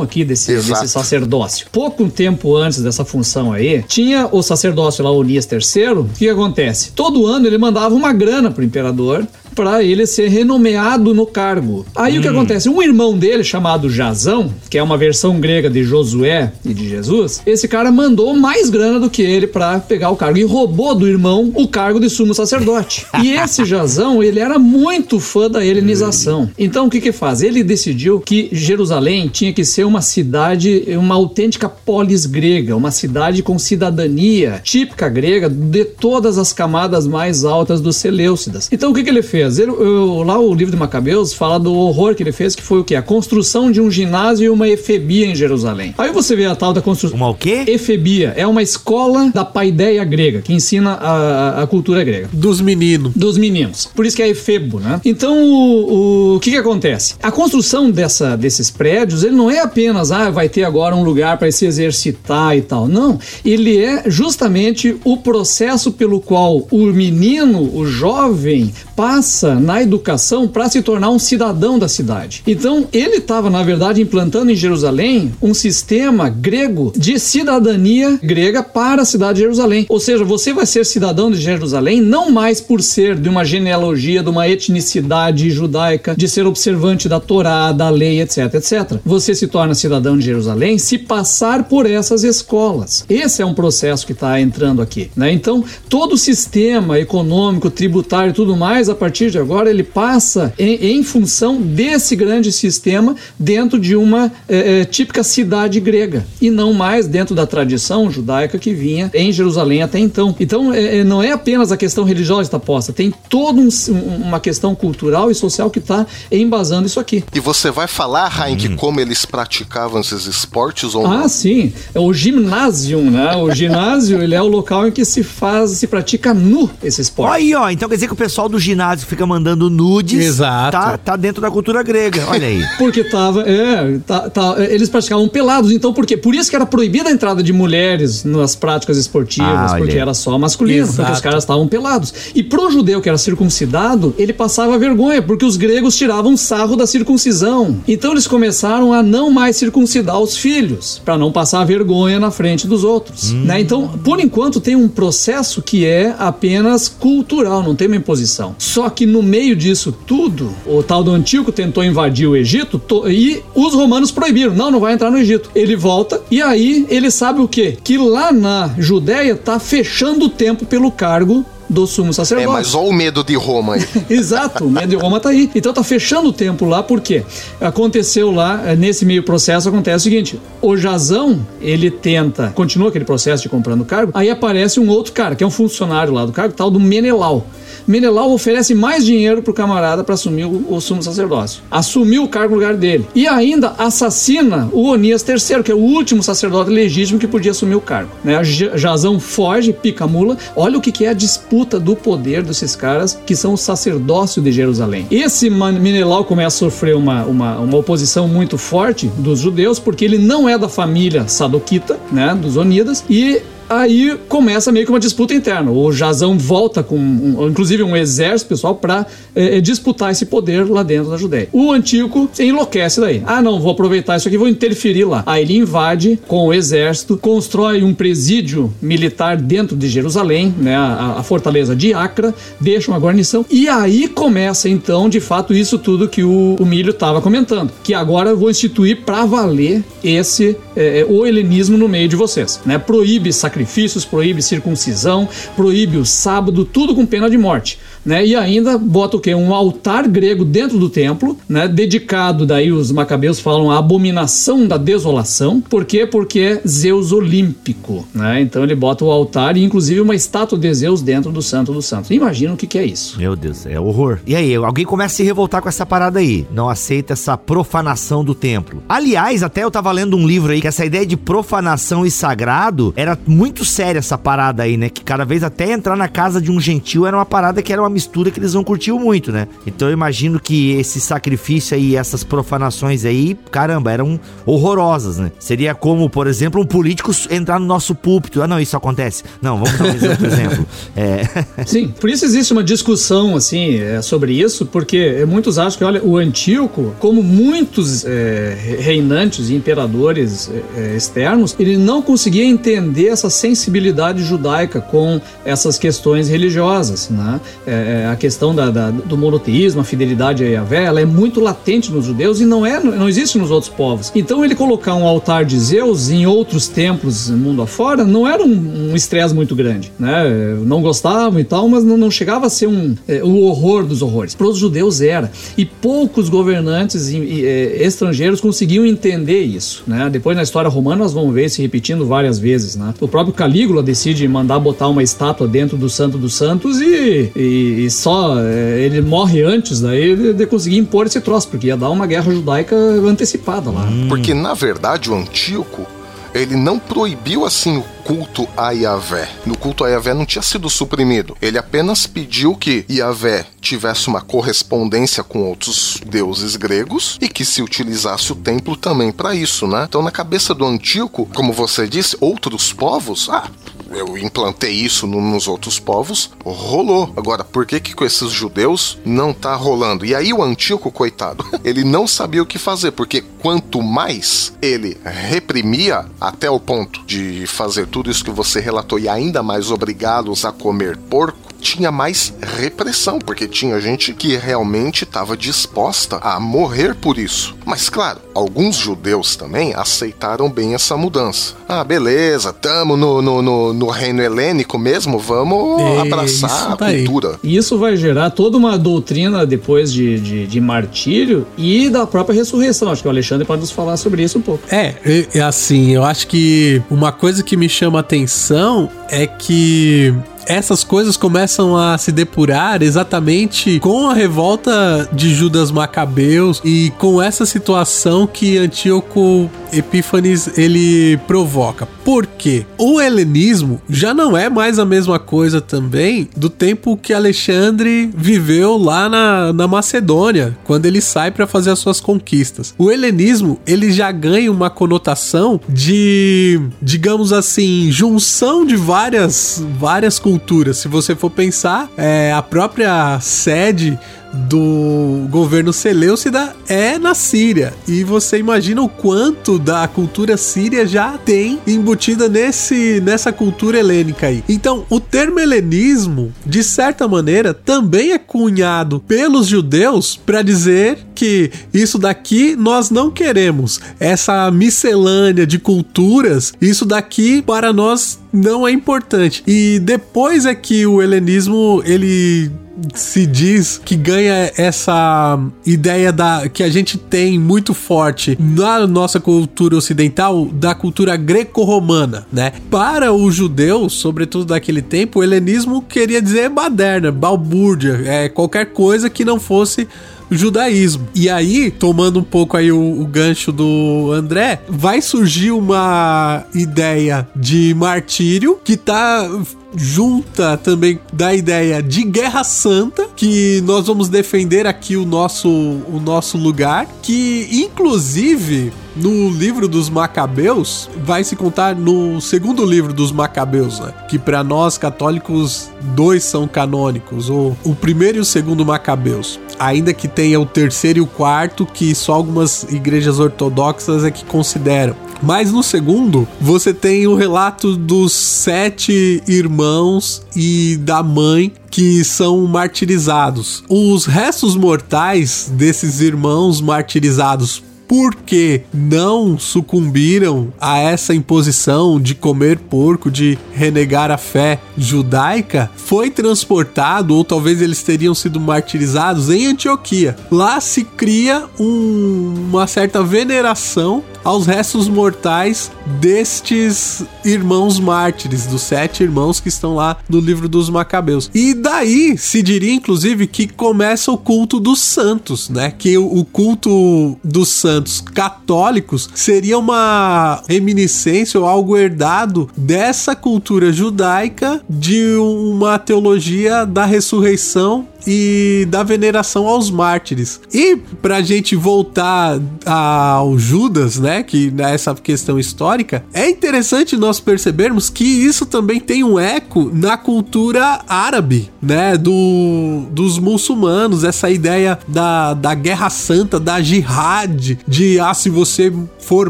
aqui 0.01 0.23
desse, 0.23 0.55
desse 0.55 0.87
sacerdócio. 0.87 1.67
Pouco 1.71 2.09
tempo 2.09 2.55
antes 2.55 2.81
dessa 2.81 3.03
função 3.03 3.51
aí, 3.51 3.83
tinha 3.87 4.27
o 4.31 4.41
sacerdócio 4.41 5.03
lá, 5.03 5.11
Onias 5.11 5.47
III. 5.51 5.91
O 5.99 6.05
que 6.05 6.29
acontece? 6.29 6.91
Todo 6.93 7.25
ano 7.25 7.47
ele 7.47 7.57
mandava 7.57 7.93
uma 7.93 8.13
grana 8.13 8.51
pro 8.51 8.63
imperador 8.63 9.27
para 9.55 9.83
ele 9.83 10.05
ser 10.05 10.27
renomeado 10.27 11.13
no 11.13 11.25
cargo. 11.25 11.85
Aí 11.95 12.17
o 12.17 12.21
que 12.21 12.27
acontece? 12.27 12.69
Um 12.69 12.81
irmão 12.81 13.17
dele, 13.17 13.43
chamado 13.43 13.89
Jazão, 13.89 14.53
que 14.69 14.77
é 14.77 14.83
uma 14.83 14.97
versão 14.97 15.39
grega 15.39 15.69
de 15.69 15.83
Josué 15.83 16.51
e 16.63 16.73
de 16.73 16.87
Jesus, 16.87 17.41
esse 17.45 17.67
cara 17.67 17.91
mandou 17.91 18.33
mais 18.35 18.69
grana 18.69 18.99
do 18.99 19.09
que 19.09 19.21
ele 19.21 19.47
para 19.47 19.79
pegar 19.79 20.09
o 20.09 20.15
cargo 20.15 20.37
e 20.37 20.43
roubou 20.43 20.95
do 20.95 21.07
irmão 21.07 21.51
o 21.55 21.67
cargo 21.67 21.99
de 21.99 22.09
sumo 22.09 22.33
sacerdote. 22.33 23.05
E 23.21 23.31
esse 23.31 23.65
Jazão, 23.65 24.23
ele 24.23 24.39
era 24.39 24.57
muito 24.57 25.19
fã 25.19 25.49
da 25.49 25.65
helenização. 25.65 26.49
Então 26.57 26.87
o 26.87 26.89
que 26.89 27.01
que 27.01 27.11
faz? 27.11 27.41
Ele 27.41 27.63
decidiu 27.63 28.19
que 28.19 28.49
Jerusalém 28.51 29.27
tinha 29.27 29.53
que 29.53 29.65
ser 29.65 29.85
uma 29.85 30.01
cidade, 30.01 30.85
uma 30.89 31.15
autêntica 31.15 31.67
polis 31.67 32.25
grega, 32.25 32.75
uma 32.75 32.91
cidade 32.91 33.43
com 33.43 33.57
cidadania 33.59 34.61
típica 34.63 35.09
grega 35.09 35.49
de 35.49 35.85
todas 35.85 36.37
as 36.37 36.53
camadas 36.53 37.07
mais 37.07 37.43
altas 37.43 37.81
dos 37.81 37.97
Seleucidas. 37.97 38.69
Então 38.71 38.91
o 38.91 38.93
que 38.93 39.03
que 39.03 39.09
ele 39.09 39.21
fez? 39.21 39.40
Ele, 39.41 39.71
eu- 39.71 40.23
lá 40.23 40.39
o 40.39 40.53
livro 40.53 40.71
de 40.71 40.77
Macabeus 40.77 41.33
fala 41.33 41.59
do 41.59 41.73
horror 41.73 42.15
que 42.15 42.23
ele 42.23 42.31
fez, 42.31 42.55
que 42.55 42.61
foi 42.61 42.79
o 42.79 42.83
quê? 42.83 42.95
A 42.95 43.01
construção 43.01 43.71
de 43.71 43.81
um 43.81 43.89
ginásio 43.89 44.45
e 44.45 44.49
uma 44.49 44.67
efebia 44.69 45.25
em 45.25 45.35
Jerusalém. 45.35 45.93
Aí 45.97 46.11
você 46.11 46.35
vê 46.35 46.45
a 46.45 46.55
tal 46.55 46.73
da 46.73 46.81
construção. 46.81 47.17
Uma 47.17 47.29
o 47.29 47.35
quê? 47.35 47.63
Efebia 47.67 48.33
é 48.35 48.45
uma 48.45 48.61
escola 48.61 49.31
da 49.33 49.43
paideia 49.45 50.03
grega, 50.03 50.41
que 50.41 50.53
ensina 50.53 50.91
a, 50.93 51.63
a 51.63 51.67
cultura 51.67 52.03
grega 52.03 52.29
Dos 52.31 52.61
meninos. 52.61 53.13
dos 53.15 53.37
meninos. 53.37 53.89
Por 53.95 54.05
isso 54.05 54.15
que 54.15 54.21
é 54.23 54.29
efebo, 54.29 54.79
né? 54.79 54.99
Então, 55.05 55.43
o, 55.43 56.35
o 56.35 56.39
que 56.39 56.51
que 56.51 56.57
acontece? 56.57 57.15
A 57.21 57.31
construção 57.31 57.89
dessa, 57.91 58.35
desses 58.35 58.69
prédios, 58.69 59.23
ele 59.23 59.35
não 59.35 59.49
é 59.49 59.59
apenas, 59.59 60.11
ah, 60.11 60.29
vai 60.29 60.47
ter 60.49 60.63
agora 60.63 60.95
um 60.95 61.03
lugar 61.03 61.37
para 61.37 61.51
se 61.51 61.65
exercitar 61.65 62.55
e 62.57 62.61
tal. 62.61 62.87
Não. 62.87 63.19
Ele 63.43 63.77
é 63.77 64.03
justamente 64.07 64.95
o 65.03 65.17
processo 65.17 65.91
pelo 65.91 66.19
qual 66.19 66.67
o 66.71 66.85
menino, 66.87 67.61
o 67.75 67.85
jovem, 67.85 68.71
passa 68.95 69.30
na 69.59 69.81
educação 69.81 70.47
para 70.47 70.69
se 70.69 70.81
tornar 70.81 71.09
um 71.09 71.19
cidadão 71.19 71.77
da 71.77 71.87
cidade. 71.87 72.43
Então, 72.45 72.87
ele 72.91 73.17
estava, 73.17 73.49
na 73.49 73.63
verdade, 73.63 74.01
implantando 74.01 74.51
em 74.51 74.55
Jerusalém 74.55 75.33
um 75.41 75.53
sistema 75.53 76.29
grego 76.29 76.93
de 76.95 77.19
cidadania 77.19 78.19
grega 78.21 78.63
para 78.63 79.01
a 79.01 79.05
cidade 79.05 79.35
de 79.35 79.41
Jerusalém. 79.41 79.85
Ou 79.89 79.99
seja, 79.99 80.23
você 80.23 80.53
vai 80.53 80.65
ser 80.65 80.85
cidadão 80.85 81.31
de 81.31 81.39
Jerusalém 81.39 82.01
não 82.01 82.31
mais 82.31 82.59
por 82.61 82.81
ser 82.81 83.15
de 83.15 83.29
uma 83.29 83.43
genealogia, 83.43 84.23
de 84.23 84.29
uma 84.29 84.47
etnicidade 84.47 85.49
judaica, 85.49 86.15
de 86.15 86.27
ser 86.27 86.45
observante 86.45 87.07
da 87.07 87.19
Torá, 87.19 87.71
da 87.71 87.89
lei, 87.89 88.21
etc, 88.21 88.53
etc. 88.55 88.99
Você 89.05 89.33
se 89.35 89.47
torna 89.47 89.73
cidadão 89.73 90.17
de 90.17 90.25
Jerusalém 90.25 90.77
se 90.77 90.97
passar 90.97 91.65
por 91.65 91.85
essas 91.85 92.23
escolas. 92.23 93.05
Esse 93.09 93.41
é 93.41 93.45
um 93.45 93.53
processo 93.53 94.05
que 94.05 94.13
está 94.13 94.39
entrando 94.39 94.81
aqui, 94.81 95.11
né? 95.15 95.31
Então, 95.31 95.63
todo 95.89 96.13
o 96.13 96.17
sistema 96.17 96.99
econômico, 96.99 97.69
tributário 97.69 98.31
e 98.31 98.33
tudo 98.33 98.55
mais, 98.55 98.89
a 98.89 98.95
partir 98.95 99.20
de 99.29 99.37
agora, 99.37 99.69
ele 99.69 99.83
passa 99.83 100.53
em, 100.57 100.97
em 100.97 101.03
função 101.03 101.61
desse 101.61 102.15
grande 102.15 102.51
sistema 102.51 103.15
dentro 103.37 103.79
de 103.79 103.95
uma 103.95 104.31
eh, 104.47 104.85
típica 104.85 105.23
cidade 105.23 105.79
grega 105.79 106.25
e 106.41 106.49
não 106.49 106.73
mais 106.73 107.07
dentro 107.07 107.35
da 107.35 107.45
tradição 107.45 108.09
judaica 108.09 108.57
que 108.57 108.73
vinha 108.73 109.09
em 109.13 109.31
Jerusalém 109.31 109.83
até 109.83 109.99
então. 109.99 110.35
Então, 110.39 110.73
eh, 110.73 111.03
não 111.03 111.21
é 111.21 111.31
apenas 111.31 111.71
a 111.71 111.77
questão 111.77 112.03
religiosa 112.03 112.41
que 112.41 112.47
está 112.47 112.59
posta, 112.59 112.91
tem 112.93 113.13
toda 113.29 113.59
um, 113.59 113.69
um, 113.89 114.15
uma 114.27 114.39
questão 114.39 114.73
cultural 114.73 115.29
e 115.29 115.35
social 115.35 115.69
que 115.69 115.79
está 115.79 116.05
embasando 116.31 116.87
isso 116.87 116.99
aqui. 116.99 117.23
E 117.33 117.39
você 117.39 117.69
vai 117.71 117.87
falar, 117.87 118.31
Heinck, 118.47 118.75
como 118.75 118.99
eles 118.99 119.25
praticavam 119.25 120.01
esses 120.01 120.25
esportes 120.25 120.95
ou 120.95 121.05
Ah, 121.05 121.19
não? 121.19 121.29
sim. 121.29 121.73
É 121.93 121.99
o 121.99 122.13
ginásio, 122.13 122.99
né? 123.01 123.35
O 123.35 123.51
ginásio, 123.53 124.21
ele 124.21 124.35
é 124.35 124.41
o 124.41 124.47
local 124.47 124.87
em 124.87 124.91
que 124.91 125.03
se 125.05 125.23
faz, 125.23 125.71
se 125.71 125.87
pratica 125.87 126.33
nu 126.33 126.69
esse 126.83 127.01
esporte. 127.01 127.35
Aí, 127.35 127.53
ó. 127.55 127.69
Então 127.69 127.87
quer 127.89 127.95
dizer 127.95 128.07
que 128.07 128.13
o 128.13 128.17
pessoal 128.17 128.47
do 128.49 128.59
ginásio 128.59 129.05
fica 129.11 129.25
mandando 129.27 129.69
nudes. 129.69 130.25
Exato. 130.25 130.71
Tá, 130.71 130.97
tá 130.97 131.15
dentro 131.15 131.41
da 131.41 131.51
cultura 131.51 131.83
grega. 131.83 132.25
Olha 132.27 132.47
aí. 132.47 132.63
Porque 132.79 133.03
tava, 133.03 133.41
é, 133.41 133.99
tá- 134.07 134.29
tá- 134.29 134.55
eles 134.59 134.89
praticavam 134.89 135.27
pelados, 135.27 135.71
então 135.71 135.93
por 135.93 136.05
quê? 136.05 136.15
Por 136.17 136.33
isso 136.33 136.49
que 136.49 136.55
era 136.55 136.65
proibida 136.65 137.09
a 137.09 137.11
entrada 137.11 137.43
de 137.43 137.51
mulheres 137.53 138.23
nas 138.23 138.55
práticas 138.55 138.97
esportivas, 138.97 139.73
Ah, 139.73 139.75
porque 139.77 139.97
era 139.97 140.13
só 140.13 140.37
masculino, 140.37 140.85
porque 140.87 141.01
Exato. 141.01 141.13
os 141.13 141.21
caras 141.21 141.43
estavam 141.43 141.67
pelados. 141.67 142.13
E 142.33 142.41
pro 142.41 142.71
judeu 142.71 143.01
que 143.01 143.09
era 143.09 143.17
circuncidado, 143.17 144.15
ele 144.17 144.33
passava 144.33 144.77
vergonha, 144.77 145.21
porque 145.21 145.45
os 145.45 145.57
gregos 145.57 145.95
tiravam 145.97 146.37
sarro 146.37 146.75
da 146.75 146.87
circuncisão. 146.87 147.77
Então 147.87 148.11
eles 148.11 148.27
começaram 148.27 148.93
a 148.93 149.03
não 149.03 149.29
mais 149.29 149.57
circuncidar 149.57 150.19
os 150.19 150.37
filhos, 150.37 151.01
para 151.03 151.17
não 151.17 151.31
passar 151.31 151.63
vergonha 151.65 152.19
na 152.19 152.31
frente 152.31 152.65
dos 152.67 152.83
outros, 152.83 153.31
Hum. 153.31 153.43
né? 153.45 153.59
Então, 153.59 153.87
por 154.03 154.19
enquanto 154.19 154.59
tem 154.61 154.75
um 154.75 154.87
processo 154.87 155.61
que 155.61 155.85
é 155.85 156.15
apenas 156.17 156.87
cultural, 156.87 157.61
não 157.63 157.75
tem 157.75 157.87
uma 157.87 157.95
imposição. 157.97 158.55
Só 158.57 158.89
que 158.89 159.00
no 159.05 159.21
meio 159.23 159.55
disso 159.55 159.91
tudo, 160.05 160.51
o 160.65 160.81
tal 160.83 161.03
do 161.03 161.11
Antíoco 161.11 161.51
tentou 161.51 161.83
invadir 161.83 162.27
o 162.27 162.35
Egito 162.35 162.79
to- 162.79 163.09
e 163.09 163.41
os 163.55 163.73
romanos 163.73 164.11
proibiram, 164.11 164.53
não, 164.53 164.71
não 164.71 164.79
vai 164.79 164.93
entrar 164.93 165.11
no 165.11 165.17
Egito. 165.17 165.49
Ele 165.55 165.75
volta 165.75 166.21
e 166.29 166.41
aí 166.41 166.85
ele 166.89 167.09
sabe 167.11 167.41
o 167.41 167.47
quê? 167.47 167.77
Que 167.83 167.97
lá 167.97 168.31
na 168.31 168.71
Judéia 168.77 169.35
tá 169.35 169.59
fechando 169.59 170.25
o 170.25 170.29
tempo 170.29 170.65
pelo 170.65 170.91
cargo 170.91 171.45
do 171.71 171.87
sumo 171.87 172.09
É, 172.09 172.13
sacerdote. 172.13 172.47
mas 172.51 172.75
olha 172.75 172.89
o 172.89 172.93
medo 172.93 173.23
de 173.23 173.35
Roma 173.35 173.75
aí. 173.75 173.87
Exato, 174.09 174.65
o 174.65 174.69
medo 174.69 174.87
de 174.87 174.95
Roma 174.95 175.19
tá 175.19 175.29
aí. 175.29 175.49
Então 175.55 175.73
tá 175.73 175.83
fechando 175.83 176.29
o 176.29 176.33
tempo 176.33 176.65
lá, 176.65 176.83
por 176.83 176.99
quê? 176.99 177.23
Aconteceu 177.59 178.29
lá, 178.31 178.61
eh, 178.65 178.75
nesse 178.75 179.05
meio 179.05 179.23
processo, 179.23 179.69
acontece 179.69 179.97
o 179.97 180.11
seguinte: 180.11 180.39
o 180.61 180.75
Jazão, 180.75 181.39
ele 181.61 181.89
tenta, 181.89 182.49
continua 182.53 182.89
aquele 182.89 183.05
processo 183.05 183.43
de 183.43 183.49
comprando 183.49 183.85
cargo, 183.85 184.11
aí 184.13 184.29
aparece 184.29 184.79
um 184.79 184.89
outro 184.89 185.13
cara, 185.13 185.35
que 185.35 185.43
é 185.43 185.47
um 185.47 185.51
funcionário 185.51 186.13
lá 186.13 186.25
do 186.25 186.31
cargo, 186.31 186.53
tal 186.53 186.69
do 186.69 186.79
Menelau. 186.79 187.45
Menelau 187.87 188.31
oferece 188.31 188.75
mais 188.75 189.03
dinheiro 189.05 189.41
pro 189.41 189.53
camarada 189.53 190.03
para 190.03 190.13
assumir 190.13 190.45
o, 190.45 190.65
o 190.69 190.79
sumo 190.79 191.01
sacerdócio. 191.01 191.63
Assumiu 191.71 192.23
o 192.23 192.27
cargo 192.27 192.49
no 192.49 192.55
lugar 192.59 192.75
dele. 192.75 193.07
E 193.15 193.27
ainda 193.27 193.73
assassina 193.77 194.69
o 194.71 194.89
Onias 194.89 195.25
III, 195.27 195.63
que 195.63 195.71
é 195.71 195.75
o 195.75 195.79
último 195.79 196.21
sacerdote 196.21 196.69
legítimo 196.69 197.17
que 197.19 197.27
podia 197.27 197.51
assumir 197.51 197.73
o 197.75 197.81
cargo. 197.81 198.11
Né? 198.23 198.43
Jazão 198.43 199.19
foge, 199.19 199.73
pica 199.73 200.03
a 200.03 200.07
mula. 200.07 200.37
Olha 200.55 200.77
o 200.77 200.81
que, 200.81 200.91
que 200.91 201.05
é 201.05 201.09
a 201.09 201.13
disputa 201.13 201.60
do 201.65 201.95
poder 201.95 202.43
desses 202.43 202.75
caras 202.75 203.17
que 203.25 203.35
são 203.35 203.53
o 203.53 203.57
sacerdócio 203.57 204.41
de 204.41 204.51
Jerusalém. 204.51 205.07
Esse 205.09 205.49
Menelau 205.49 206.25
começa 206.25 206.65
a 206.65 206.69
sofrer 206.69 206.95
uma, 206.95 207.23
uma, 207.23 207.59
uma 207.59 207.77
oposição 207.77 208.27
muito 208.27 208.57
forte 208.57 209.07
dos 209.17 209.39
judeus, 209.39 209.79
porque 209.79 210.05
ele 210.05 210.17
não 210.17 210.47
é 210.47 210.57
da 210.57 210.69
família 210.69 211.27
sadoquita, 211.27 211.99
né, 212.11 212.37
dos 212.39 212.57
Onidas, 212.57 213.03
e 213.09 213.41
aí 213.71 214.17
começa 214.27 214.71
meio 214.71 214.85
que 214.85 214.91
uma 214.91 214.99
disputa 214.99 215.33
interna. 215.33 215.71
O 215.71 215.91
Jazão 215.91 216.37
volta 216.37 216.83
com, 216.83 216.97
um, 216.97 217.47
inclusive, 217.47 217.83
um 217.83 217.95
exército 217.95 218.49
pessoal 218.49 218.75
para 218.75 219.05
é, 219.35 219.57
é, 219.57 219.61
disputar 219.61 220.11
esse 220.11 220.25
poder 220.25 220.69
lá 220.69 220.83
dentro 220.83 221.11
da 221.11 221.17
Judéia. 221.17 221.47
O 221.51 221.71
Antíoco 221.71 222.29
enlouquece 222.39 222.99
daí. 222.99 223.23
Ah, 223.25 223.41
não, 223.41 223.59
vou 223.59 223.71
aproveitar 223.71 224.17
isso 224.17 224.27
aqui, 224.27 224.37
vou 224.37 224.47
interferir 224.47 225.05
lá. 225.05 225.23
Aí 225.25 225.43
ele 225.43 225.57
invade 225.57 226.19
com 226.27 226.47
o 226.47 226.53
exército, 226.53 227.17
constrói 227.17 227.83
um 227.83 227.93
presídio 227.93 228.73
militar 228.81 229.37
dentro 229.37 229.75
de 229.75 229.87
Jerusalém, 229.87 230.53
né, 230.57 230.75
a, 230.75 231.15
a 231.19 231.23
fortaleza 231.23 231.75
de 231.75 231.93
Acra, 231.93 232.33
deixa 232.59 232.91
uma 232.91 232.99
guarnição 232.99 233.45
e 233.49 233.67
aí 233.67 234.07
começa 234.07 234.67
então, 234.69 235.09
de 235.09 235.19
fato, 235.19 235.53
isso 235.53 235.77
tudo 235.77 236.07
que 236.07 236.23
o, 236.23 236.55
o 236.59 236.65
Milho 236.65 236.91
estava 236.91 237.21
comentando, 237.21 237.71
que 237.83 237.93
agora 237.93 238.31
eu 238.31 238.37
vou 238.37 238.49
instituir 238.49 239.01
para 239.05 239.25
valer 239.25 239.83
esse 240.03 240.55
é, 240.75 241.05
o 241.07 241.25
helenismo 241.25 241.77
no 241.77 241.87
meio 241.87 242.07
de 242.07 242.15
vocês, 242.15 242.59
né? 242.65 242.77
Proíbe 242.77 243.31
sacrifícios, 243.61 244.05
proíbe 244.05 244.41
circuncisão, 244.41 245.27
proíbe 245.55 245.97
o 245.97 246.05
sábado, 246.05 246.65
tudo 246.65 246.95
com 246.95 247.05
pena 247.05 247.29
de 247.29 247.37
morte 247.37 247.77
né? 248.05 248.25
E 248.25 248.35
ainda 248.35 248.77
bota 248.77 249.17
o 249.17 249.19
quê? 249.19 249.33
Um 249.33 249.53
altar 249.53 250.07
grego 250.07 250.43
dentro 250.43 250.77
do 250.77 250.89
templo, 250.89 251.37
né? 251.47 251.67
Dedicado, 251.67 252.45
daí 252.45 252.71
os 252.71 252.91
macabeus 252.91 253.39
falam 253.39 253.71
a 253.71 253.77
abominação 253.77 254.67
da 254.67 254.77
desolação. 254.77 255.61
Por 255.61 255.85
quê? 255.85 256.05
Porque 256.05 256.39
é 256.39 256.67
Zeus 256.67 257.11
olímpico, 257.11 258.07
né? 258.13 258.41
Então 258.41 258.63
ele 258.63 258.75
bota 258.75 259.05
o 259.05 259.11
altar 259.11 259.55
e 259.55 259.63
inclusive 259.63 260.01
uma 260.01 260.15
estátua 260.15 260.57
de 260.57 260.73
Zeus 260.73 261.01
dentro 261.01 261.31
do 261.31 261.41
Santo 261.41 261.73
dos 261.73 261.85
Santos. 261.85 262.11
Imagina 262.11 262.53
o 262.53 262.57
que, 262.57 262.67
que 262.67 262.77
é 262.77 262.85
isso. 262.85 263.17
Meu 263.17 263.35
Deus, 263.35 263.65
é 263.65 263.79
horror. 263.79 264.19
E 264.25 264.35
aí, 264.35 264.55
alguém 264.55 264.85
começa 264.85 265.15
a 265.15 265.17
se 265.17 265.23
revoltar 265.23 265.61
com 265.61 265.69
essa 265.69 265.85
parada 265.85 266.19
aí. 266.19 266.45
Não 266.51 266.69
aceita 266.69 267.13
essa 267.13 267.37
profanação 267.37 268.23
do 268.23 268.33
templo. 268.33 268.81
Aliás, 268.87 269.43
até 269.43 269.63
eu 269.63 269.71
tava 269.71 269.91
lendo 269.91 270.17
um 270.17 270.25
livro 270.25 270.51
aí 270.51 270.61
que 270.61 270.67
essa 270.67 270.85
ideia 270.85 271.05
de 271.05 271.17
profanação 271.17 272.05
e 272.05 272.11
sagrado 272.11 272.93
era 272.95 273.17
muito 273.27 273.50
séria 273.65 273.99
essa 273.99 274.17
parada 274.17 274.63
aí, 274.63 274.77
né? 274.77 274.89
Que 274.89 275.03
cada 275.03 275.25
vez 275.25 275.43
até 275.43 275.71
entrar 275.71 275.95
na 275.95 276.07
casa 276.07 276.41
de 276.41 276.51
um 276.51 276.59
gentil 276.59 277.05
era 277.05 277.15
uma 277.15 277.25
parada 277.25 277.61
que 277.61 277.71
era 277.71 277.81
uma 277.81 277.89
mistura 277.89 278.31
que 278.31 278.39
eles 278.39 278.53
não 278.53 278.63
curtiam 278.63 278.99
muito, 278.99 279.31
né? 279.31 279.47
Então 279.65 279.87
eu 279.87 279.93
imagino 279.93 280.39
que 280.39 280.71
esse 280.71 280.99
sacrifício 280.99 281.75
aí, 281.75 281.95
essas 281.95 282.23
profanações 282.23 283.05
aí, 283.05 283.37
caramba, 283.51 283.91
eram 283.91 284.19
horrorosas, 284.45 285.17
né? 285.17 285.31
Seria 285.39 285.75
como, 285.75 286.09
por 286.09 286.27
exemplo, 286.27 286.61
um 286.61 286.65
político 286.65 287.11
entrar 287.29 287.59
no 287.59 287.65
nosso 287.65 287.93
púlpito. 287.93 288.41
Ah, 288.41 288.47
não, 288.47 288.59
isso 288.59 288.75
acontece. 288.75 289.23
Não, 289.41 289.57
vamos 289.57 289.77
dar 289.77 289.85
um 289.85 290.27
exemplo. 290.27 290.65
É... 290.95 291.65
Sim, 291.65 291.87
por 291.99 292.09
isso 292.09 292.25
existe 292.25 292.51
uma 292.51 292.63
discussão, 292.63 293.35
assim, 293.35 293.79
é, 293.79 294.01
sobre 294.01 294.33
isso, 294.33 294.65
porque 294.65 295.25
muitos 295.25 295.57
acham 295.57 295.77
que, 295.77 295.83
olha, 295.83 296.03
o 296.03 296.17
Antíoco, 296.17 296.93
como 296.99 297.23
muitos 297.23 298.03
é, 298.05 298.77
reinantes 298.79 299.49
e 299.49 299.55
imperadores 299.55 300.51
é, 300.75 300.95
externos, 300.95 301.55
ele 301.59 301.77
não 301.77 302.01
conseguia 302.01 302.43
entender 302.43 303.07
essa 303.07 303.29
sensibilidade 303.41 304.23
judaica 304.23 304.79
com 304.79 305.19
essas 305.43 305.77
questões 305.77 306.29
religiosas, 306.29 307.09
né? 307.09 307.41
É, 307.65 308.03
é, 308.03 308.07
a 308.07 308.15
questão 308.15 308.53
da, 308.53 308.69
da, 308.69 308.91
do 308.91 309.17
monoteísmo, 309.17 309.81
a 309.81 309.83
fidelidade 309.83 310.43
a 310.43 310.47
Yahvé, 310.47 310.83
ela 310.83 311.01
é 311.01 311.05
muito 311.05 311.39
latente 311.39 311.91
nos 311.91 312.05
judeus 312.05 312.39
e 312.39 312.45
não 312.45 312.65
é, 312.65 312.79
não 312.79 313.09
existe 313.09 313.37
nos 313.37 313.49
outros 313.49 313.71
povos. 313.71 314.11
Então 314.15 314.45
ele 314.45 314.55
colocar 314.55 314.95
um 314.95 315.05
altar 315.07 315.43
de 315.43 315.59
Zeus 315.59 316.09
em 316.09 316.25
outros 316.25 316.67
templos 316.67 317.29
mundo 317.29 317.61
afora 317.61 318.03
não 318.03 318.27
era 318.27 318.43
um 318.43 318.95
estresse 318.95 319.33
um 319.33 319.37
muito 319.37 319.55
grande, 319.55 319.91
né? 319.99 320.23
Não 320.63 320.81
gostavam 320.81 321.39
e 321.39 321.43
tal, 321.43 321.67
mas 321.67 321.83
não, 321.83 321.97
não 321.97 322.11
chegava 322.11 322.47
a 322.47 322.49
ser 322.49 322.67
um 322.67 322.95
é, 323.07 323.23
o 323.23 323.41
horror 323.41 323.85
dos 323.85 324.01
horrores. 324.01 324.35
Para 324.35 324.47
os 324.47 324.57
judeus 324.57 325.01
era 325.01 325.31
e 325.57 325.65
poucos 325.65 326.29
governantes 326.29 327.11
é, 327.13 327.83
estrangeiros 327.83 328.39
conseguiam 328.39 328.85
entender 328.85 329.41
isso, 329.41 329.83
né? 329.87 330.09
Depois 330.11 330.37
na 330.37 330.43
história 330.43 330.69
romana 330.69 331.03
nós 331.03 331.13
vamos 331.13 331.33
ver 331.33 331.49
se 331.49 331.61
repetindo 331.61 332.05
várias 332.05 332.37
vezes, 332.37 332.75
né? 332.75 332.93
O 332.99 333.07
próprio 333.23 333.33
Calígula 333.33 333.83
decide 333.83 334.27
mandar 334.27 334.59
botar 334.59 334.87
uma 334.87 335.03
estátua 335.03 335.47
dentro 335.47 335.77
do 335.77 335.89
Santo 335.89 336.17
dos 336.17 336.33
Santos 336.33 336.79
e, 336.79 337.31
e 337.35 337.61
e, 337.61 337.89
só 337.89 338.39
é, 338.39 338.81
ele 338.81 339.01
morre 339.01 339.41
antes 339.41 339.81
daí 339.81 340.15
de, 340.15 340.33
de, 340.33 340.45
conseguir 340.45 340.77
impor 340.77 341.05
esse 341.05 341.19
troço, 341.21 341.47
porque 341.47 341.67
ia 341.67 341.77
dar 341.77 341.89
uma 341.89 342.05
guerra 342.05 342.31
judaica 342.31 342.75
antecipada 342.75 343.69
lá. 343.69 343.87
Porque 344.07 344.33
na 344.33 344.53
verdade 344.53 345.09
o 345.09 345.15
Antíoco 345.15 345.87
ele 346.33 346.55
não 346.55 346.79
proibiu 346.79 347.45
assim 347.45 347.77
o 347.77 347.83
culto 348.03 348.47
a 348.57 348.71
Yahvé. 348.71 349.29
No 349.45 349.57
culto 349.57 349.83
a 349.83 349.89
Yahvé 349.89 350.13
não 350.13 350.25
tinha 350.25 350.41
sido 350.41 350.69
suprimido. 350.69 351.37
Ele 351.41 351.57
apenas 351.57 352.07
pediu 352.07 352.55
que 352.55 352.85
Yahvé 352.89 353.45
tivesse 353.59 354.07
uma 354.07 354.21
correspondência 354.21 355.23
com 355.23 355.43
outros 355.43 356.01
deuses 356.05 356.55
gregos 356.55 357.17
e 357.21 357.27
que 357.27 357.45
se 357.45 357.61
utilizasse 357.61 358.31
o 358.31 358.35
templo 358.35 358.75
também 358.75 359.11
para 359.11 359.35
isso, 359.35 359.67
né? 359.67 359.85
Então, 359.87 360.01
na 360.01 360.11
cabeça 360.11 360.53
do 360.53 360.65
Antíoco, 360.65 361.27
como 361.33 361.53
você 361.53 361.87
disse, 361.87 362.17
outros 362.19 362.73
povos, 362.73 363.29
ah, 363.29 363.49
eu 363.93 364.17
implantei 364.17 364.71
isso 364.71 365.05
nos 365.07 365.47
outros 365.47 365.79
povos, 365.79 366.31
rolou. 366.43 367.13
Agora, 367.15 367.43
por 367.43 367.65
que 367.65 367.79
que 367.79 367.93
com 367.93 368.05
esses 368.05 368.31
judeus 368.31 368.97
não 369.05 369.33
tá 369.33 369.55
rolando? 369.55 370.05
E 370.05 370.15
aí 370.15 370.33
o 370.33 370.43
Antíoco, 370.43 370.91
coitado, 370.91 371.45
ele 371.63 371.83
não 371.83 372.07
sabia 372.07 372.41
o 372.41 372.45
que 372.45 372.57
fazer, 372.57 372.91
porque 372.91 373.21
quanto 373.39 373.81
mais 373.81 374.53
ele 374.61 374.97
reprimia 375.03 376.05
até 376.19 376.49
o 376.49 376.59
ponto 376.59 377.03
de 377.05 377.45
fazer 377.47 377.87
tudo 377.87 378.09
isso 378.09 378.23
que 378.23 378.31
você 378.31 378.59
relatou 378.59 378.99
e 378.99 379.09
ainda 379.09 379.43
mais 379.43 379.71
obrigá-los 379.71 380.45
a 380.45 380.51
comer 380.51 380.97
porco, 380.97 381.50
tinha 381.61 381.91
mais 381.91 382.33
repressão, 382.41 383.19
porque 383.19 383.47
tinha 383.47 383.79
gente 383.79 384.13
que 384.13 384.35
realmente 384.35 385.03
estava 385.03 385.37
disposta 385.37 386.17
a 386.17 386.39
morrer 386.39 386.95
por 386.95 387.17
isso. 387.17 387.55
Mas 387.65 387.89
claro, 387.89 388.19
alguns 388.33 388.75
judeus 388.75 389.35
também 389.35 389.73
aceitaram 389.73 390.49
bem 390.49 390.73
essa 390.73 390.97
mudança. 390.97 391.53
Ah, 391.69 391.83
beleza, 391.83 392.51
tamo 392.51 392.97
no, 392.97 393.21
no, 393.21 393.41
no, 393.41 393.73
no 393.73 393.87
reino 393.89 394.21
helênico 394.21 394.77
mesmo, 394.77 395.19
vamos 395.19 395.81
é, 395.81 396.01
abraçar 396.01 396.71
a 396.73 396.75
tá 396.75 396.91
cultura. 396.91 397.39
Aí. 397.43 397.55
Isso 397.55 397.77
vai 397.77 397.95
gerar 397.95 398.31
toda 398.31 398.57
uma 398.57 398.77
doutrina 398.77 399.45
depois 399.45 399.93
de, 399.93 400.19
de, 400.19 400.47
de, 400.47 400.59
martírio 400.59 401.45
e 401.57 401.89
da 401.89 402.05
própria 402.05 402.35
ressurreição. 402.35 402.89
Acho 402.89 403.01
que 403.01 403.07
o 403.07 403.11
Alexandre 403.11 403.45
pode 403.45 403.61
nos 403.61 403.71
falar 403.71 403.97
sobre 403.97 404.23
isso 404.23 404.39
um 404.39 404.41
pouco. 404.41 404.63
É, 404.69 404.95
é 405.33 405.41
assim, 405.41 405.91
eu 405.91 406.03
acho 406.03 406.27
que 406.27 406.81
uma 406.89 407.11
coisa 407.11 407.43
que 407.43 407.55
me 407.55 407.69
chama 407.69 407.99
atenção 407.99 408.89
é 409.09 409.27
que 409.27 410.13
essas 410.45 410.83
coisas 410.83 411.17
começam 411.17 411.75
a 411.75 411.97
se 411.97 412.11
depurar 412.11 412.81
exatamente 412.81 413.79
com 413.79 414.09
a 414.09 414.13
revolta 414.13 415.09
de 415.13 415.33
Judas 415.33 415.71
Macabeus 415.71 416.61
e 416.63 416.91
com 416.97 417.21
essa 417.21 417.45
situação 417.45 418.27
que 418.27 418.57
Antíoco 418.57 419.49
Epífanes 419.73 420.57
ele 420.57 421.17
provoca. 421.27 421.87
Por 422.03 422.25
quê? 422.25 422.65
O 422.77 422.99
helenismo 422.99 423.81
já 423.89 424.13
não 424.13 424.35
é 424.35 424.49
mais 424.49 424.79
a 424.79 424.85
mesma 424.85 425.19
coisa 425.19 425.61
também 425.61 426.29
do 426.35 426.49
tempo 426.49 426.97
que 426.97 427.13
Alexandre 427.13 428.09
viveu 428.15 428.77
lá 428.77 429.07
na, 429.07 429.53
na 429.53 429.67
Macedônia, 429.67 430.57
quando 430.63 430.85
ele 430.85 431.01
sai 431.01 431.31
para 431.31 431.47
fazer 431.47 431.71
as 431.71 431.79
suas 431.79 431.99
conquistas. 431.99 432.73
O 432.77 432.91
helenismo 432.91 433.59
ele 433.65 433.91
já 433.91 434.11
ganha 434.11 434.51
uma 434.51 434.69
conotação 434.69 435.59
de, 435.67 436.59
digamos 436.81 437.31
assim, 437.33 437.91
junção 437.91 438.65
de 438.65 438.75
várias 438.75 439.63
várias 439.79 440.19
culturas. 440.19 440.77
Se 440.77 440.87
você 440.87 441.15
for 441.15 441.29
pensar, 441.29 441.89
é, 441.97 442.31
a 442.33 442.41
própria 442.41 443.19
sede 443.19 443.97
do 444.33 445.27
governo 445.29 445.73
Seleucida 445.73 446.55
é 446.67 446.97
na 446.97 447.13
Síria. 447.13 447.73
E 447.87 448.03
você 448.03 448.37
imagina 448.37 448.81
o 448.81 448.89
quanto 448.89 449.59
da 449.59 449.87
cultura 449.87 450.37
síria 450.37 450.85
já 450.85 451.17
tem 451.17 451.59
embutida 451.67 452.29
nesse, 452.29 453.01
nessa 453.01 453.31
cultura 453.31 453.79
helênica 453.79 454.27
aí. 454.27 454.43
Então, 454.47 454.85
o 454.89 454.99
termo 454.99 455.39
helenismo, 455.39 456.33
de 456.45 456.63
certa 456.63 457.07
maneira, 457.07 457.53
também 457.53 458.11
é 458.11 458.17
cunhado 458.17 458.99
pelos 458.99 459.47
judeus 459.47 460.15
para 460.25 460.41
dizer 460.41 460.99
que 461.13 461.51
isso 461.73 461.97
daqui 461.97 462.55
nós 462.55 462.89
não 462.89 463.11
queremos. 463.11 463.79
Essa 463.99 464.49
miscelânea 464.51 465.45
de 465.45 465.59
culturas, 465.59 466.53
isso 466.61 466.85
daqui 466.85 467.41
para 467.41 467.73
nós 467.73 468.20
não 468.31 468.67
é 468.67 468.71
importante. 468.71 469.43
E 469.45 469.79
depois 469.79 470.45
é 470.45 470.55
que 470.55 470.85
o 470.85 471.01
helenismo 471.01 471.81
ele 471.85 472.51
se 472.95 473.25
diz 473.25 473.79
que 473.83 473.95
ganha 473.95 474.51
essa 474.57 475.39
ideia 475.65 476.11
da 476.11 476.49
que 476.49 476.63
a 476.63 476.69
gente 476.69 476.97
tem 476.97 477.37
muito 477.37 477.73
forte 477.73 478.37
na 478.39 478.87
nossa 478.87 479.19
cultura 479.19 479.75
ocidental 479.75 480.45
da 480.45 480.73
cultura 480.73 481.15
greco-romana, 481.15 482.25
né? 482.31 482.53
Para 482.69 483.13
os 483.13 483.35
judeus, 483.35 483.93
sobretudo 483.93 484.45
daquele 484.45 484.81
tempo, 484.81 485.19
o 485.19 485.23
helenismo 485.23 485.81
queria 485.81 486.21
dizer 486.21 486.49
baderna, 486.49 487.11
balbúrdia, 487.11 488.01
é 488.05 488.29
qualquer 488.29 488.67
coisa 488.67 489.09
que 489.09 489.25
não 489.25 489.39
fosse 489.39 489.87
judaísmo. 490.31 491.07
E 491.13 491.29
aí, 491.29 491.69
tomando 491.69 492.19
um 492.19 492.23
pouco 492.23 492.57
aí 492.57 492.71
o, 492.71 493.01
o 493.01 493.05
gancho 493.05 493.51
do 493.51 494.11
André, 494.13 494.61
vai 494.67 495.01
surgir 495.01 495.51
uma 495.51 496.45
ideia 496.53 497.27
de 497.35 497.73
martírio 497.73 498.59
que 498.63 498.77
tá 498.77 499.29
junta 499.75 500.57
também 500.57 500.99
da 501.11 501.33
ideia 501.33 501.81
de 501.81 502.03
guerra 502.03 502.43
santa, 502.43 503.07
que 503.15 503.61
nós 503.65 503.87
vamos 503.87 504.09
defender 504.09 504.67
aqui 504.67 504.95
o 504.95 505.05
nosso, 505.05 505.49
o 505.49 506.01
nosso 506.03 506.37
lugar, 506.37 506.87
que 507.01 507.47
inclusive 507.51 508.71
no 508.95 509.29
livro 509.29 509.67
dos 509.67 509.89
Macabeus 509.89 510.89
vai 511.03 511.23
se 511.23 511.35
contar 511.35 511.75
no 511.75 512.19
segundo 512.19 512.65
livro 512.65 512.93
dos 512.93 513.11
Macabeus, 513.11 513.79
né? 513.79 513.93
que 514.09 514.19
para 514.19 514.43
nós 514.43 514.77
católicos 514.77 515.71
dois 515.95 516.23
são 516.23 516.47
canônicos, 516.47 517.29
o, 517.29 517.55
o 517.63 517.73
primeiro 517.73 518.17
e 518.17 518.21
o 518.21 518.25
segundo 518.25 518.65
Macabeus. 518.65 519.39
Ainda 519.57 519.93
que 519.93 520.07
tenha 520.07 520.39
o 520.39 520.45
terceiro 520.45 520.99
e 520.99 521.01
o 521.01 521.07
quarto, 521.07 521.65
que 521.65 521.93
só 521.93 522.13
algumas 522.13 522.63
igrejas 522.63 523.19
ortodoxas 523.19 524.03
é 524.03 524.11
que 524.11 524.25
consideram. 524.25 524.95
Mas 525.21 525.51
no 525.51 525.61
segundo, 525.61 526.27
você 526.39 526.73
tem 526.73 527.07
o 527.07 527.15
relato 527.15 527.75
dos 527.75 528.13
sete 528.13 529.21
irmãos 529.27 530.25
e 530.35 530.77
da 530.77 531.03
mãe 531.03 531.53
que 531.69 532.03
são 532.03 532.45
martirizados. 532.45 533.63
Os 533.69 534.05
restos 534.05 534.55
mortais 534.55 535.51
desses 535.55 536.01
irmãos 536.01 536.59
martirizados 536.59 537.63
porque 537.91 538.61
não 538.73 539.37
sucumbiram 539.37 540.53
a 540.61 540.77
essa 540.77 541.13
imposição 541.13 541.99
de 541.99 542.15
comer 542.15 542.57
porco, 542.57 543.11
de 543.11 543.37
renegar 543.51 544.09
a 544.09 544.17
fé 544.17 544.61
judaica, 544.77 545.69
foi 545.75 546.09
transportado, 546.09 547.13
ou 547.13 547.25
talvez 547.25 547.61
eles 547.61 547.83
teriam 547.83 548.15
sido 548.15 548.39
martirizados 548.39 549.29
em 549.29 549.47
Antioquia. 549.47 550.15
Lá 550.31 550.61
se 550.61 550.85
cria 550.85 551.43
um, 551.59 552.33
uma 552.49 552.65
certa 552.65 553.03
veneração 553.03 554.01
aos 554.23 554.45
restos 554.45 554.87
mortais 554.87 555.71
destes 555.99 557.03
irmãos 557.23 557.79
mártires, 557.79 558.45
dos 558.45 558.61
sete 558.61 559.03
irmãos 559.03 559.39
que 559.39 559.49
estão 559.49 559.75
lá 559.75 559.97
no 560.07 560.19
livro 560.19 560.47
dos 560.47 560.69
Macabeus. 560.69 561.29
E 561.33 561.53
daí 561.53 562.17
se 562.17 562.41
diria, 562.41 562.73
inclusive, 562.73 563.27
que 563.27 563.47
começa 563.47 564.11
o 564.11 564.17
culto 564.17 564.59
dos 564.59 564.79
santos, 564.79 565.49
né? 565.49 565.71
Que 565.71 565.97
o 565.97 566.23
culto 566.25 567.17
dos 567.23 567.49
santos 567.49 568.01
católicos 568.01 569.09
seria 569.13 569.57
uma 569.57 570.41
reminiscência 570.47 571.39
ou 571.39 571.45
algo 571.45 571.77
herdado 571.77 572.49
dessa 572.55 573.15
cultura 573.15 573.71
judaica 573.71 574.61
de 574.69 575.15
uma 575.15 575.79
teologia 575.79 576.65
da 576.65 576.85
ressurreição 576.85 577.87
e 578.05 578.67
da 578.69 578.83
veneração 578.83 579.47
aos 579.47 579.69
mártires. 579.69 580.41
E 580.53 580.75
pra 581.01 581.21
gente 581.21 581.55
voltar 581.55 582.39
ao 582.65 583.37
Judas, 583.37 583.99
né, 583.99 584.23
que 584.23 584.51
nessa 584.51 584.93
questão 584.95 585.39
histórica, 585.39 586.03
é 586.13 586.29
interessante 586.29 586.97
nós 586.97 587.19
percebermos 587.19 587.89
que 587.89 588.03
isso 588.03 588.45
também 588.45 588.79
tem 588.79 589.03
um 589.03 589.19
eco 589.19 589.71
na 589.73 589.97
cultura 589.97 590.81
árabe, 590.87 591.49
né, 591.61 591.97
do, 591.97 592.83
dos 592.91 593.17
muçulmanos, 593.19 594.03
essa 594.03 594.29
ideia 594.29 594.79
da, 594.87 595.33
da 595.33 595.53
guerra 595.53 595.89
santa, 595.89 596.39
da 596.39 596.61
jihad, 596.61 597.57
de 597.67 597.99
ah, 597.99 598.13
se 598.13 598.29
você 598.29 598.71
for 598.99 599.29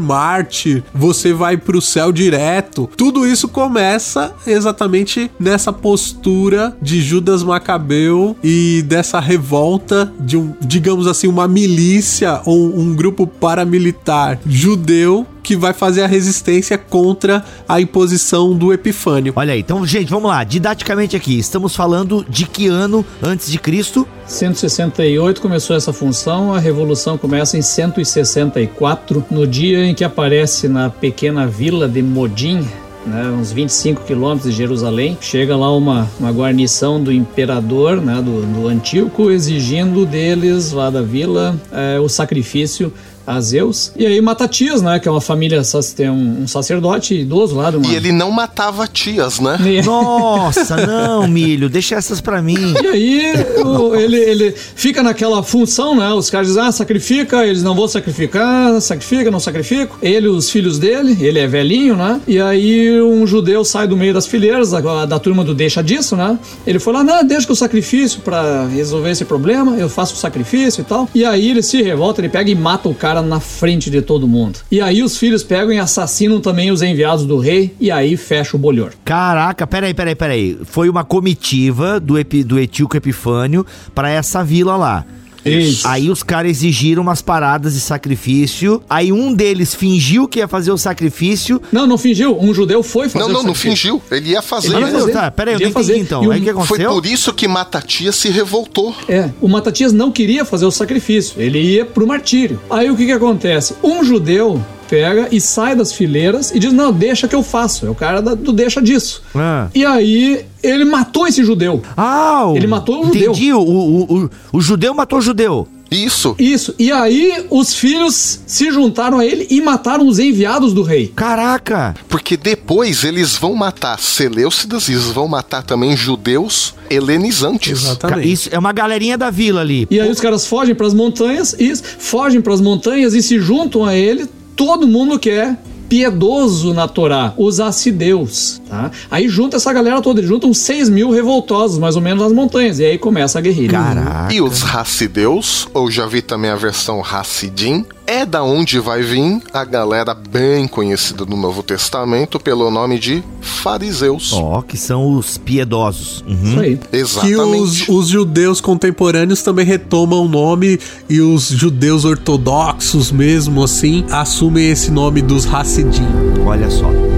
mártir, 0.00 0.82
você 0.94 1.32
vai 1.32 1.56
pro 1.56 1.80
céu 1.80 2.12
direto. 2.12 2.88
Tudo 2.96 3.26
isso 3.26 3.48
começa 3.48 4.34
exatamente 4.46 5.30
nessa 5.38 5.72
postura 5.72 6.76
de 6.80 7.00
Judas 7.00 7.42
Macabeu 7.42 8.36
e 8.42 8.61
dessa 8.82 9.18
revolta 9.18 10.12
de 10.20 10.36
um, 10.36 10.54
digamos 10.60 11.06
assim, 11.06 11.26
uma 11.26 11.48
milícia 11.48 12.40
ou 12.44 12.78
um 12.78 12.94
grupo 12.94 13.26
paramilitar 13.26 14.38
judeu 14.46 15.26
que 15.42 15.56
vai 15.56 15.72
fazer 15.72 16.02
a 16.02 16.06
resistência 16.06 16.78
contra 16.78 17.44
a 17.68 17.80
imposição 17.80 18.56
do 18.56 18.72
Epifânio. 18.72 19.32
Olha 19.34 19.52
aí, 19.52 19.60
então, 19.60 19.84
gente, 19.84 20.08
vamos 20.08 20.30
lá, 20.30 20.44
didaticamente 20.44 21.16
aqui, 21.16 21.38
estamos 21.38 21.74
falando 21.74 22.24
de 22.28 22.46
que 22.46 22.68
ano 22.68 23.04
antes 23.20 23.50
de 23.50 23.58
Cristo? 23.58 24.06
168 24.26 25.40
começou 25.40 25.76
essa 25.76 25.92
função, 25.92 26.54
a 26.54 26.58
revolução 26.58 27.18
começa 27.18 27.58
em 27.58 27.62
164, 27.62 29.24
no 29.30 29.46
dia 29.46 29.84
em 29.84 29.94
que 29.94 30.04
aparece 30.04 30.68
na 30.68 30.88
pequena 30.88 31.46
vila 31.46 31.88
de 31.88 32.02
Modim, 32.02 32.66
né, 33.06 33.30
uns 33.30 33.52
25 33.52 34.04
quilômetros 34.04 34.50
de 34.50 34.56
Jerusalém. 34.56 35.16
Chega 35.20 35.56
lá 35.56 35.74
uma, 35.74 36.08
uma 36.18 36.30
guarnição 36.30 37.02
do 37.02 37.12
imperador, 37.12 38.00
né, 38.00 38.22
do, 38.22 38.42
do 38.42 38.68
Antíoco, 38.68 39.30
exigindo 39.30 40.06
deles, 40.06 40.72
lá 40.72 40.90
da 40.90 41.02
vila, 41.02 41.56
é, 41.72 41.98
o 41.98 42.08
sacrifício 42.08 42.92
a 43.26 43.40
Zeus. 43.40 43.92
E 43.96 44.06
aí 44.06 44.20
mata 44.20 44.48
tias, 44.48 44.82
né? 44.82 44.98
Que 44.98 45.08
é 45.08 45.10
uma 45.10 45.20
família, 45.20 45.62
tem 45.94 46.10
um, 46.10 46.42
um 46.42 46.48
sacerdote 46.48 47.14
idoso 47.14 47.56
lá. 47.56 47.70
Uma... 47.70 47.86
E 47.86 47.94
ele 47.94 48.12
não 48.12 48.30
matava 48.30 48.86
tias, 48.86 49.38
né? 49.40 49.58
Nossa, 49.84 50.86
não, 50.86 51.26
milho, 51.28 51.68
deixa 51.68 51.94
essas 51.94 52.20
pra 52.20 52.42
mim. 52.42 52.74
E 52.82 52.86
aí 52.86 53.32
o, 53.64 53.94
ele, 53.94 54.16
ele 54.16 54.54
fica 54.56 55.02
naquela 55.02 55.42
função, 55.42 55.94
né? 55.94 56.12
Os 56.12 56.30
caras 56.30 56.48
dizem, 56.48 56.62
ah, 56.62 56.72
sacrifica, 56.72 57.46
eles 57.46 57.62
não 57.62 57.74
vão 57.74 57.88
sacrificar, 57.88 58.80
sacrifica, 58.80 59.30
não 59.30 59.40
sacrifico. 59.40 59.98
Ele 60.02 60.28
os 60.28 60.50
filhos 60.50 60.78
dele, 60.78 61.16
ele 61.20 61.38
é 61.38 61.46
velhinho, 61.46 61.96
né? 61.96 62.20
E 62.26 62.40
aí 62.40 63.00
um 63.00 63.26
judeu 63.26 63.64
sai 63.64 63.86
do 63.86 63.96
meio 63.96 64.14
das 64.14 64.26
fileiras, 64.26 64.70
da, 64.70 65.06
da 65.06 65.18
turma 65.18 65.44
do 65.44 65.54
deixa 65.54 65.82
disso, 65.82 66.16
né? 66.16 66.38
Ele 66.66 66.78
foi 66.78 66.92
lá, 66.92 67.04
não, 67.04 67.24
deixa 67.24 67.46
que 67.46 67.52
o 67.52 67.56
sacrifício 67.56 68.20
pra 68.20 68.66
resolver 68.66 69.10
esse 69.10 69.24
problema, 69.24 69.76
eu 69.76 69.88
faço 69.88 70.14
o 70.14 70.18
sacrifício 70.18 70.80
e 70.80 70.84
tal. 70.84 71.08
E 71.14 71.24
aí 71.24 71.50
ele 71.50 71.62
se 71.62 71.82
revolta, 71.82 72.20
ele 72.20 72.28
pega 72.28 72.50
e 72.50 72.54
mata 72.54 72.88
o 72.88 72.94
cara 72.94 73.11
cara 73.12 73.20
na 73.20 73.40
frente 73.40 73.90
de 73.90 74.00
todo 74.00 74.26
mundo. 74.26 74.60
E 74.70 74.80
aí 74.80 75.02
os 75.02 75.18
filhos 75.18 75.42
pegam 75.42 75.72
e 75.72 75.78
assassinam 75.78 76.40
também 76.40 76.70
os 76.70 76.80
enviados 76.80 77.26
do 77.26 77.38
rei 77.38 77.74
e 77.78 77.90
aí 77.90 78.16
fecha 78.16 78.56
o 78.56 78.58
bolhor. 78.58 78.94
Caraca, 79.04 79.66
peraí, 79.66 79.92
peraí, 79.92 80.14
peraí. 80.14 80.58
Foi 80.64 80.88
uma 80.88 81.04
comitiva 81.04 82.00
do, 82.00 82.18
epi, 82.18 82.42
do 82.42 82.58
Etíoco 82.58 82.96
Epifânio 82.96 83.66
para 83.94 84.08
essa 84.08 84.42
vila 84.42 84.76
lá. 84.76 85.04
Isso. 85.44 85.86
Aí 85.86 86.10
os 86.10 86.22
caras 86.22 86.50
exigiram 86.50 87.02
umas 87.02 87.20
paradas 87.20 87.74
de 87.74 87.80
sacrifício. 87.80 88.82
Aí 88.88 89.12
um 89.12 89.32
deles 89.32 89.74
fingiu 89.74 90.28
que 90.28 90.38
ia 90.38 90.48
fazer 90.48 90.70
o 90.70 90.78
sacrifício. 90.78 91.60
Não, 91.70 91.86
não 91.86 91.98
fingiu. 91.98 92.38
Um 92.38 92.54
judeu 92.54 92.82
foi 92.82 93.08
fazer 93.08 93.24
Não, 93.24 93.32
não, 93.32 93.42
não 93.42 93.54
fingiu. 93.54 94.00
Ele 94.10 94.30
ia 94.30 94.42
fazer. 94.42 94.74
Ele 94.74 94.86
ia 94.86 94.92
fazer. 94.92 95.12
Tá, 95.12 95.30
peraí, 95.30 95.54
eu 95.54 95.60
não 95.60 95.68
entendi 95.68 95.98
então. 95.98 96.30
aí 96.30 96.40
o 96.40 96.42
que 96.42 96.50
aconteceu? 96.50 96.92
Foi 96.92 97.02
por 97.02 97.06
isso 97.06 97.32
que 97.32 97.48
Matatias 97.48 98.16
se 98.16 98.28
revoltou. 98.28 98.94
É, 99.08 99.30
o 99.40 99.48
Matatias 99.48 99.92
não 99.92 100.10
queria 100.10 100.44
fazer 100.44 100.64
o 100.64 100.70
sacrifício. 100.70 101.40
Ele 101.40 101.58
ia 101.58 101.84
pro 101.84 102.06
martírio. 102.06 102.60
Aí 102.70 102.90
o 102.90 102.96
que 102.96 103.06
que 103.06 103.12
acontece? 103.12 103.74
Um 103.82 104.04
judeu 104.04 104.62
pega 104.92 105.28
e 105.32 105.40
sai 105.40 105.74
das 105.74 105.90
fileiras 105.90 106.50
e 106.50 106.58
diz: 106.58 106.70
Não, 106.70 106.92
deixa 106.92 107.26
que 107.26 107.34
eu 107.34 107.42
faço. 107.42 107.86
É 107.86 107.90
o 107.90 107.94
cara 107.94 108.20
do 108.20 108.52
deixa 108.52 108.82
disso. 108.82 109.22
Ah. 109.34 109.68
E 109.74 109.86
aí 109.86 110.44
ele 110.62 110.84
matou 110.84 111.26
esse 111.26 111.42
judeu. 111.42 111.82
Ah, 111.96 112.52
ele 112.54 112.66
matou 112.66 113.00
o 113.00 113.06
judeu. 113.06 113.32
Entendi, 113.32 113.54
o, 113.54 113.58
o, 113.58 114.02
o, 114.02 114.30
o 114.52 114.60
judeu 114.60 114.92
matou 114.92 115.18
o 115.18 115.22
judeu. 115.22 115.66
Isso. 115.90 116.34
Isso. 116.38 116.74
E 116.78 116.92
aí 116.92 117.46
os 117.50 117.74
filhos 117.74 118.40
se 118.46 118.70
juntaram 118.70 119.18
a 119.18 119.26
ele 119.26 119.46
e 119.50 119.60
mataram 119.60 120.06
os 120.06 120.18
enviados 120.18 120.72
do 120.72 120.82
rei. 120.82 121.08
Caraca! 121.14 121.94
Porque 122.08 122.36
depois 122.36 123.04
eles 123.04 123.36
vão 123.36 123.54
matar 123.54 123.98
Seleucidas 123.98 124.88
e 124.88 124.92
eles 124.92 125.06
vão 125.06 125.28
matar 125.28 125.62
também 125.62 125.96
judeus 125.96 126.74
helenizantes. 126.90 127.82
Exatamente. 127.82 128.30
Isso 128.30 128.48
é 128.52 128.58
uma 128.58 128.72
galerinha 128.72 129.18
da 129.18 129.30
vila 129.30 129.60
ali. 129.60 129.86
E 129.90 130.00
aí 130.00 130.10
os 130.10 130.20
caras 130.20 130.46
fogem 130.46 130.74
para 130.74 130.86
as 130.86 130.94
montanhas, 130.94 131.54
e 131.58 131.74
fogem 131.76 132.40
para 132.40 132.54
as 132.54 132.60
montanhas 132.60 133.14
e 133.14 133.22
se 133.22 133.38
juntam 133.38 133.84
a 133.84 133.94
ele 133.94 134.28
todo 134.56 134.86
mundo 134.86 135.18
quer 135.18 135.56
piedoso 135.92 136.72
na 136.72 136.88
Torá, 136.88 137.34
os 137.36 137.60
acideus, 137.60 138.62
tá? 138.66 138.90
Aí 139.10 139.28
junta 139.28 139.58
essa 139.58 139.70
galera 139.74 140.00
toda, 140.00 140.20
eles 140.20 140.28
juntam 140.30 140.54
6 140.54 140.88
mil 140.88 141.10
revoltosos, 141.10 141.78
mais 141.78 141.96
ou 141.96 142.00
menos, 142.00 142.22
nas 142.22 142.32
montanhas, 142.32 142.78
e 142.78 142.84
aí 142.86 142.96
começa 142.96 143.38
a 143.38 143.42
guerrilha. 143.42 143.72
Caraca. 143.72 144.32
E 144.32 144.40
os 144.40 144.62
racideus, 144.62 145.68
ou 145.74 145.90
já 145.90 146.06
vi 146.06 146.22
também 146.22 146.50
a 146.50 146.56
versão 146.56 147.02
Hassidim, 147.04 147.84
é 148.06 148.24
da 148.26 148.42
onde 148.42 148.78
vai 148.78 149.02
vir 149.02 149.40
a 149.52 149.64
galera 149.64 150.14
bem 150.14 150.66
conhecida 150.66 151.24
no 151.24 151.36
Novo 151.36 151.62
Testamento 151.62 152.38
pelo 152.40 152.70
nome 152.70 152.98
de 152.98 153.22
fariseus. 153.40 154.32
Ó, 154.32 154.58
oh, 154.58 154.62
que 154.62 154.76
são 154.76 155.16
os 155.16 155.38
piedosos. 155.38 156.24
Uhum. 156.26 156.42
Isso 156.44 156.60
aí. 156.60 156.80
Exatamente. 156.92 157.84
Que 157.84 157.90
os, 157.92 158.04
os 158.04 158.08
judeus 158.08 158.60
contemporâneos 158.60 159.42
também 159.42 159.64
retomam 159.64 160.24
o 160.24 160.28
nome 160.28 160.78
e 161.08 161.20
os 161.20 161.48
judeus 161.48 162.04
ortodoxos 162.04 163.12
mesmo 163.12 163.62
assim 163.62 164.04
assumem 164.10 164.70
esse 164.70 164.90
nome 164.90 165.22
dos 165.22 165.46
Hassidim. 165.46 166.06
Olha 166.44 166.70
só. 166.70 167.11